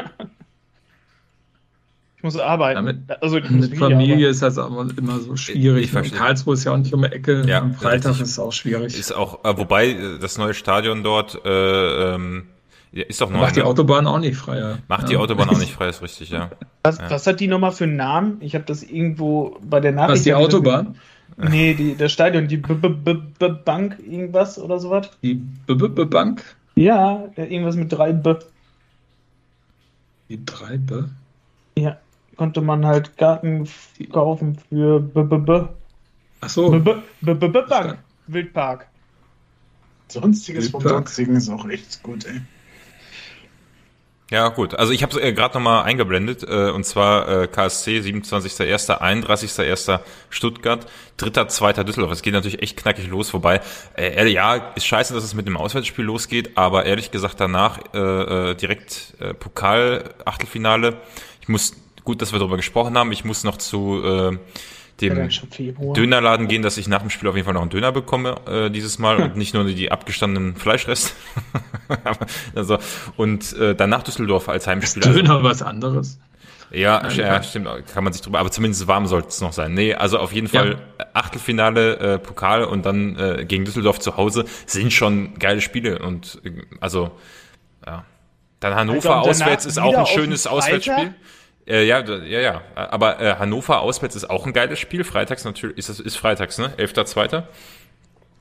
ich 2.17 2.23
muss 2.23 2.39
arbeiten. 2.39 2.77
Damit, 2.77 3.21
also 3.21 3.39
mit 3.39 3.77
Familie 3.77 4.29
ist 4.29 4.41
das 4.41 4.57
aber 4.57 4.87
immer 4.97 5.19
so 5.19 5.35
schwierig. 5.35 5.93
Ich, 5.93 6.05
ich 6.05 6.11
Karlsruhe 6.15 6.55
ist 6.55 6.63
ja 6.63 6.71
auch 6.71 6.77
nicht 6.77 6.91
um 6.91 7.03
die 7.03 7.11
Ecke. 7.11 7.43
Ja, 7.45 7.61
Am 7.61 7.75
Freitag 7.75 8.13
ist 8.13 8.21
es 8.21 8.39
auch 8.39 8.51
schwierig. 8.51 8.97
Ist 8.97 9.11
auch, 9.11 9.45
äh, 9.45 9.55
wobei 9.55 9.89
äh, 9.89 10.17
das 10.17 10.39
neue 10.39 10.55
Stadion 10.55 11.03
dort 11.03 11.39
äh, 11.45 12.15
ähm, 12.15 12.47
ist 12.91 13.21
doch. 13.21 13.29
Macht 13.29 13.55
die 13.55 13.59
ne? 13.59 13.65
Autobahn 13.65 14.07
auch 14.07 14.19
nicht 14.19 14.37
frei. 14.37 14.77
Macht 14.87 15.03
ja. 15.03 15.07
die 15.07 15.17
Autobahn 15.17 15.49
auch 15.49 15.59
nicht 15.59 15.73
frei, 15.73 15.89
ist 15.89 16.01
richtig, 16.01 16.29
ja. 16.29 16.49
Was, 16.83 16.97
ja. 16.97 17.09
was 17.09 17.27
hat 17.27 17.39
die 17.39 17.47
nochmal 17.47 17.71
für 17.71 17.85
einen 17.85 17.95
Namen? 17.95 18.37
Ich 18.41 18.55
habe 18.55 18.65
das 18.65 18.83
irgendwo 18.83 19.57
bei 19.61 19.79
der 19.79 19.91
Nachricht. 19.91 20.19
Was, 20.19 20.23
die 20.23 20.33
Autobahn? 20.33 20.95
Nee, 21.37 21.73
die, 21.73 21.95
das 21.95 22.11
Stadion, 22.11 22.47
die 22.47 22.57
B 22.57 22.73
-B 22.73 23.21
-B 23.39 23.49
Bank, 23.49 23.99
irgendwas 23.99 24.57
oder 24.59 24.79
sowas? 24.79 25.09
Die 25.21 25.33
B 25.33 25.73
-B 25.73 25.87
-B 25.87 26.05
Bank? 26.05 26.43
Ja, 26.75 27.29
irgendwas 27.35 27.75
mit 27.75 27.91
3 27.91 28.13
B. 28.13 28.35
Die 30.29 30.45
3 30.45 30.77
B? 30.77 31.03
Ja, 31.77 31.97
konnte 32.37 32.61
man 32.61 32.85
halt 32.85 33.17
Garten 33.17 33.67
kaufen 34.11 34.57
für 34.69 34.99
B 34.99 35.21
-B 35.21 35.45
-B. 35.45 35.67
Ach 36.41 36.49
so. 36.49 36.69
B 36.69 36.77
-B 36.77 37.01
-B 37.21 37.31
-B 37.33 37.47
-B 37.47 37.67
Bank, 37.67 37.97
Wildpark. 38.27 38.87
Sonstiges 40.07 40.65
Wildpark. 40.65 40.83
vom 40.83 40.91
Sonstigen 40.91 41.35
ist 41.35 41.49
auch 41.49 41.67
echt 41.67 42.01
gut, 42.03 42.25
ey. 42.25 42.41
Ja, 44.31 44.47
gut. 44.47 44.73
Also 44.73 44.91
ich 44.91 45.03
habe 45.03 45.15
es 45.15 45.21
äh, 45.21 45.33
gerade 45.33 45.53
nochmal 45.53 45.83
eingeblendet, 45.83 46.41
äh, 46.43 46.71
und 46.71 46.83
zwar 46.83 47.43
äh, 47.43 47.47
KSC 47.47 47.99
27.01., 47.99 48.99
31.01. 48.99 49.99
Stuttgart, 50.31 50.87
3.2. 51.19 51.83
Düsseldorf. 51.83 52.11
Es 52.11 52.23
geht 52.23 52.33
natürlich 52.33 52.63
echt 52.63 52.75
knackig 52.75 53.07
los, 53.07 53.35
wobei, 53.35 53.61
äh, 53.95 54.27
ja, 54.27 54.55
ist 54.73 54.87
scheiße, 54.87 55.13
dass 55.13 55.23
es 55.23 55.35
mit 55.35 55.45
dem 55.45 55.57
Auswärtsspiel 55.57 56.05
losgeht, 56.05 56.57
aber 56.57 56.85
ehrlich 56.85 57.11
gesagt 57.11 57.39
danach 57.39 57.79
äh, 57.93 57.99
äh, 57.99 58.55
direkt 58.55 59.13
äh, 59.19 59.35
Pokal-Achtelfinale. 59.35 60.97
Ich 61.41 61.47
muss, 61.47 61.75
gut, 62.03 62.23
dass 62.23 62.31
wir 62.31 62.39
darüber 62.39 62.57
gesprochen 62.57 62.97
haben, 62.97 63.11
ich 63.11 63.25
muss 63.25 63.43
noch 63.43 63.57
zu 63.57 64.01
äh, 64.03 64.37
dem 65.01 65.29
Dönerladen 65.93 66.47
gehen, 66.47 66.61
dass 66.61 66.77
ich 66.77 66.87
nach 66.87 67.01
dem 67.01 67.09
Spiel 67.09 67.27
auf 67.27 67.35
jeden 67.35 67.45
Fall 67.45 67.53
noch 67.53 67.61
einen 67.61 67.69
Döner 67.69 67.91
bekomme 67.91 68.35
äh, 68.47 68.69
dieses 68.69 68.97
Mal 68.97 69.17
und 69.17 69.35
nicht 69.35 69.53
nur 69.53 69.65
die 69.65 69.91
abgestandenen 69.91 70.55
Fleischreste. 70.55 71.11
also, 72.55 72.77
und 73.17 73.53
äh, 73.57 73.75
danach 73.75 74.03
Düsseldorf 74.03 74.47
als 74.47 74.67
Heimspiel. 74.67 75.03
Ist 75.03 75.13
Döner 75.13 75.43
was 75.43 75.61
anderes? 75.61 76.19
Ja, 76.71 77.07
ja, 77.09 77.43
stimmt, 77.43 77.67
kann 77.93 78.03
man 78.03 78.11
sich 78.11 78.21
drüber, 78.21 78.39
aber 78.39 78.51
zumindest 78.51 78.87
warm 78.87 79.05
sollte 79.05 79.29
es 79.29 79.39
noch 79.39 79.53
sein. 79.53 79.73
Nee, 79.73 79.93
also 79.93 80.17
auf 80.17 80.33
jeden 80.33 80.47
Fall 80.47 80.77
ja. 80.99 81.05
Achtelfinale, 81.13 81.97
äh, 81.97 82.19
Pokal 82.19 82.63
und 82.63 82.85
dann 82.85 83.17
äh, 83.17 83.45
gegen 83.45 83.65
Düsseldorf 83.65 83.99
zu 83.99 84.17
Hause 84.17 84.45
sind 84.65 84.91
schon 84.91 85.35
geile 85.39 85.61
Spiele 85.61 85.99
und 85.99 86.41
äh, 86.43 86.51
also 86.79 87.11
ja. 87.85 88.03
Dann 88.61 88.73
Hannover 88.73 89.17
also 89.17 89.29
auswärts 89.29 89.65
ist 89.65 89.77
auch 89.77 89.95
ein 89.95 90.05
schönes 90.07 90.47
Auswärtsspiel. 90.47 91.13
Äh, 91.67 91.85
ja, 91.85 91.99
ja, 91.99 92.39
ja. 92.39 92.61
Aber 92.75 93.19
äh, 93.19 93.35
Hannover 93.37 93.81
auswärts 93.81 94.15
ist 94.15 94.29
auch 94.29 94.45
ein 94.45 94.53
geiles 94.53 94.79
Spiel. 94.79 95.03
Freitags 95.03 95.45
natürlich, 95.45 95.77
ist 95.77 95.89
das 95.89 95.99
ist 95.99 96.15
Freitags, 96.15 96.57
ne? 96.57 96.73
11.2. 96.77 97.43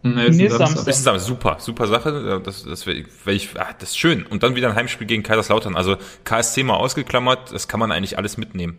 Nee, 0.03 0.27
ist, 0.27 0.37
nee, 0.37 0.49
Samstag. 0.49 0.87
ist 0.87 1.03
Samstag. 1.03 1.27
Super, 1.27 1.57
super 1.59 1.87
Sache. 1.87 2.43
Das, 2.45 2.65
das, 2.65 2.87
wär, 2.87 3.05
wär 3.25 3.35
ich, 3.35 3.59
ah, 3.59 3.75
das 3.79 3.91
ist 3.91 3.99
schön. 3.99 4.27
Und 4.27 4.43
dann 4.43 4.55
wieder 4.55 4.69
ein 4.69 4.75
Heimspiel 4.75 5.07
gegen 5.07 5.23
Kaiserslautern. 5.23 5.77
Also 5.77 5.97
KSC 6.25 6.63
mal 6.63 6.75
ausgeklammert, 6.75 7.53
das 7.53 7.69
kann 7.69 7.81
man 7.81 7.91
eigentlich 7.91 8.19
alles 8.19 8.37
mitnehmen. 8.37 8.79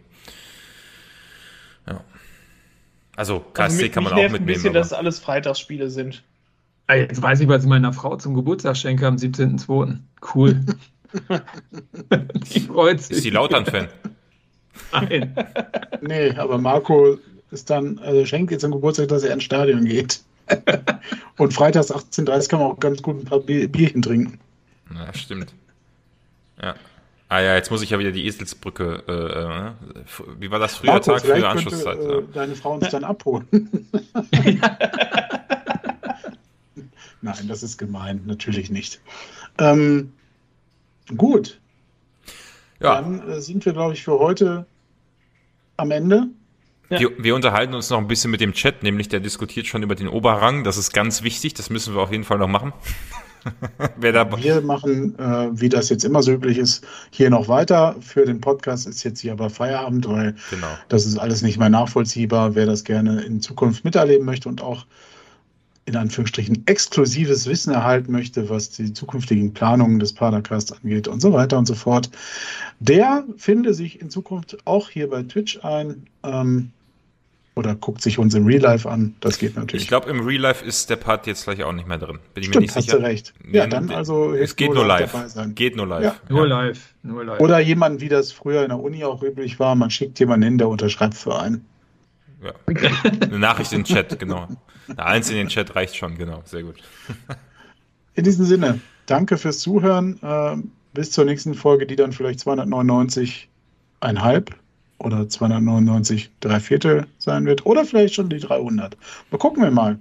Ja. 1.88 2.04
Also 3.16 3.40
KSC 3.40 3.64
also 3.64 3.82
mit, 3.82 3.94
kann 3.94 4.04
man 4.04 4.14
auch 4.14 4.18
mitnehmen. 4.18 4.44
ein 4.44 4.46
bisschen, 4.46 4.74
dass 4.74 4.94
alles 4.94 5.20
Freitagsspiele 5.20 5.90
sind. 5.90 6.24
Jetzt 6.88 7.20
weiß 7.20 7.40
ich, 7.40 7.48
was 7.48 7.64
ich 7.64 7.70
meiner 7.70 7.94
Frau 7.94 8.16
zum 8.18 8.36
Geburtstag 8.36 8.78
schenke 8.78 9.08
am 9.08 9.16
17.02. 9.16 9.98
Cool. 10.36 10.64
die 12.54 12.60
freut 12.60 13.02
sich. 13.02 13.18
Ist 13.18 13.26
die 13.26 13.30
Lautern-Fan? 13.32 13.88
Nein. 14.92 15.36
nee, 16.02 16.32
aber 16.32 16.58
Marco 16.58 17.18
ist 17.52 17.70
dann, 17.70 18.00
also 18.00 18.26
schenkt 18.26 18.52
jetzt 18.52 18.66
am 18.66 18.72
Geburtstag, 18.72 19.08
dass 19.10 19.24
er 19.24 19.34
ins 19.34 19.44
Stadion 19.44 19.86
geht. 19.86 20.22
Und 21.38 21.54
freitags 21.54 21.92
18.30 21.92 22.50
kann 22.50 22.60
man 22.60 22.72
auch 22.72 22.80
ganz 22.80 23.02
gut 23.02 23.18
ein 23.18 23.26
paar 23.26 23.40
Bierchen 23.40 24.02
trinken. 24.02 24.40
Ja, 24.94 25.14
stimmt. 25.14 25.54
Ja. 26.62 26.76
Ah 27.28 27.40
ja, 27.40 27.56
jetzt 27.56 27.72
muss 27.72 27.82
ich 27.82 27.90
ja 27.90 27.98
wieder 27.98 28.12
die 28.12 28.26
Eselsbrücke. 28.28 29.04
Äh, 29.08 29.12
äh, 29.12 30.40
wie 30.40 30.52
war 30.52 30.60
das 30.60 30.76
früher 30.76 30.92
Marco, 30.92 31.12
Tag, 31.12 31.22
früher 31.22 31.50
Anschlusszeit? 31.50 31.98
Könnte, 31.98 32.18
äh, 32.30 32.34
deine 32.34 32.56
Frau 32.56 32.76
uns 32.76 32.90
dann 32.92 33.04
abholen. 33.04 33.48
Nein, 37.22 37.48
das 37.48 37.64
ist 37.64 37.78
gemein, 37.78 38.22
natürlich 38.26 38.70
nicht. 38.70 39.02
Ähm, 39.58 40.14
gut. 41.18 41.60
Ja. 42.80 43.02
Dann 43.02 43.28
äh, 43.30 43.42
sind 43.42 43.66
wir, 43.66 43.74
glaube 43.74 43.94
ich, 43.94 44.04
für 44.04 44.20
heute 44.20 44.66
am 45.78 45.92
Ende. 45.92 46.28
Ja. 46.90 47.00
Wir, 47.00 47.12
wir, 47.18 47.36
unterhalten 47.36 47.74
uns 47.74 47.90
noch 47.90 47.98
ein 47.98 48.08
bisschen 48.08 48.32
mit 48.32 48.42
dem 48.42 48.54
Chat, 48.54 48.84
nämlich 48.84 49.10
der 49.10 49.20
diskutiert 49.20 49.66
schon 49.66 49.82
über 49.82 49.96
den 49.96 50.08
Oberrang. 50.08 50.64
Das 50.64 50.78
ist 50.78 50.94
ganz 50.94 51.24
wichtig, 51.24 51.54
das 51.56 51.70
müssen 51.70 51.96
wir 51.96 52.02
auf 52.02 52.12
jeden 52.12 52.24
Fall 52.24 52.38
noch 52.38 52.48
machen. 52.48 52.74
Wer 53.98 54.12
da 54.12 54.38
wir 54.38 54.62
machen, 54.62 55.18
äh, 55.20 55.50
wie 55.52 55.70
das 55.70 55.90
jetzt 55.90 56.04
immer 56.04 56.24
so 56.24 56.32
üblich 56.32 56.58
ist, 56.58 56.86
hier 57.12 57.30
noch 57.30 57.48
weiter. 57.48 57.96
Für 58.02 58.26
den 58.26 58.42
Podcast 58.42 58.88
ist 58.88 59.04
jetzt 59.04 59.20
hier 59.20 59.34
aber 59.34 59.50
Feierabend, 59.50 60.08
weil 60.08 60.36
genau. 60.50 60.68
das 60.90 61.06
ist 61.06 61.18
alles 61.18 61.42
nicht 61.42 61.60
mehr 61.60 61.70
nachvollziehbar. 61.70 62.56
Wer 62.56 62.66
das 62.66 62.84
gerne 62.84 63.22
in 63.22 63.42
Zukunft 63.42 63.86
miterleben 63.86 64.26
möchte 64.26 64.50
und 64.50 64.62
auch 64.62 64.86
in 65.86 65.96
Anführungsstrichen 65.96 66.64
exklusives 66.66 67.46
Wissen 67.48 67.74
erhalten 67.74 68.12
möchte, 68.12 68.50
was 68.50 68.72
die 68.72 68.92
zukünftigen 68.94 69.54
Planungen 69.54 70.00
des 70.00 70.14
Padercast 70.14 70.74
angeht 70.74 71.08
und 71.08 71.22
so 71.22 71.32
weiter 71.32 71.58
und 71.58 71.68
so 71.68 71.76
fort, 71.76 72.10
der 72.80 73.24
finde 73.38 73.74
sich 73.74 74.02
in 74.02 74.10
Zukunft 74.10 74.58
auch 74.66 74.90
hier 74.90 75.10
bei 75.10 75.24
Twitch 75.24 75.64
ein. 75.64 76.08
Ähm, 76.24 76.72
oder 77.58 77.74
guckt 77.74 78.02
sich 78.02 78.20
uns 78.20 78.36
im 78.36 78.46
Real 78.46 78.62
Life 78.62 78.90
an. 78.90 79.16
Das 79.22 79.40
geht 79.40 79.56
natürlich. 79.56 79.84
Ich 79.84 79.88
glaube, 79.88 80.10
im 80.10 80.26
Real 80.26 80.42
Life 80.42 80.66
ist 80.66 80.90
der 80.90 80.98
Part 80.98 81.26
jetzt 81.26 81.46
gleich 81.46 81.64
auch 81.64 81.72
nicht 81.72 81.88
mehr 81.88 81.98
drin. 81.98 82.20
Bin 82.34 82.44
ich 82.44 82.50
Stimmt, 82.50 82.56
mir 82.56 82.62
nicht 82.64 82.76
hast 82.76 82.86
sicher. 82.86 82.98
du 82.98 83.04
recht. 83.04 83.34
Ja, 83.50 83.66
dann 83.66 83.90
also. 83.92 84.34
Es 84.34 84.58
geht 84.58 84.74
nur 84.74 84.86
live. 84.86 85.16
Geht 85.56 85.78
nur 85.78 85.88
live. 85.88 86.04
Ja. 86.04 86.16
Nur 86.28 86.48
live. 86.48 86.94
Nur 87.02 87.24
live. 87.24 87.40
Oder 87.40 87.60
jemand, 87.60 88.02
wie 88.02 88.10
das 88.10 88.34
früher 88.34 88.64
in 88.64 88.70
der 88.70 88.80
Uni 88.80 89.06
auch 89.06 89.24
üblich 89.24 89.58
war, 89.58 89.76
man 89.76 89.90
schickt 89.90 90.20
jemanden 90.20 90.44
hin, 90.44 90.58
der 90.58 90.68
unterschreibt 90.68 91.16
für 91.16 91.40
einen. 91.40 91.66
Ja. 92.46 92.54
Eine 93.22 93.40
Nachricht 93.40 93.74
in 93.74 93.84
den 93.84 93.86
Chat, 93.86 94.20
genau. 94.20 94.48
Eine 94.88 95.06
Eins 95.06 95.30
in 95.30 95.36
den 95.36 95.48
Chat 95.48 95.76
reicht 95.76 95.96
schon, 95.96 96.18
genau. 96.18 96.42
Sehr 96.46 96.64
gut. 96.64 96.76
In 98.14 98.24
diesem 98.24 98.46
Sinne, 98.46 98.80
danke 99.08 99.38
fürs 99.38 99.60
Zuhören. 99.60 100.20
Äh, 100.22 100.58
bis 100.94 101.12
zur 101.12 101.26
nächsten 101.26 101.54
Folge, 101.54 101.86
die 101.86 101.96
dann 101.96 102.14
vielleicht 102.14 102.40
299,5 102.40 104.50
oder 104.98 105.30
299 105.30 106.32
drei 106.40 106.60
Viertel 106.60 107.06
sein 107.18 107.46
wird. 107.46 107.66
Oder 107.66 107.86
vielleicht 107.86 108.16
schon 108.16 108.30
die 108.30 108.40
300. 108.40 108.98
Mal 109.30 109.38
gucken 109.38 109.62
wir 109.62 109.72
mal. 109.72 110.00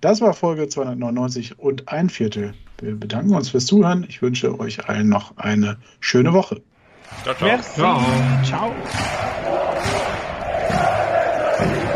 Das 0.00 0.20
war 0.20 0.34
Folge 0.34 0.68
299 0.68 1.58
und 1.58 1.88
ein 1.88 2.10
Viertel. 2.10 2.52
Wir 2.78 2.94
bedanken 2.94 3.34
uns 3.34 3.48
fürs 3.48 3.66
Zuhören. 3.66 4.04
Ich 4.08 4.20
wünsche 4.20 4.58
euch 4.60 4.86
allen 4.88 5.08
noch 5.08 5.36
eine 5.38 5.78
schöne 6.00 6.34
Woche. 6.34 6.60
Ciao, 7.22 7.34
ciao. 7.34 7.58
Ciao. 7.62 8.00
ciao. 8.44 8.74
Thank 11.56 11.76
you. 11.82 11.93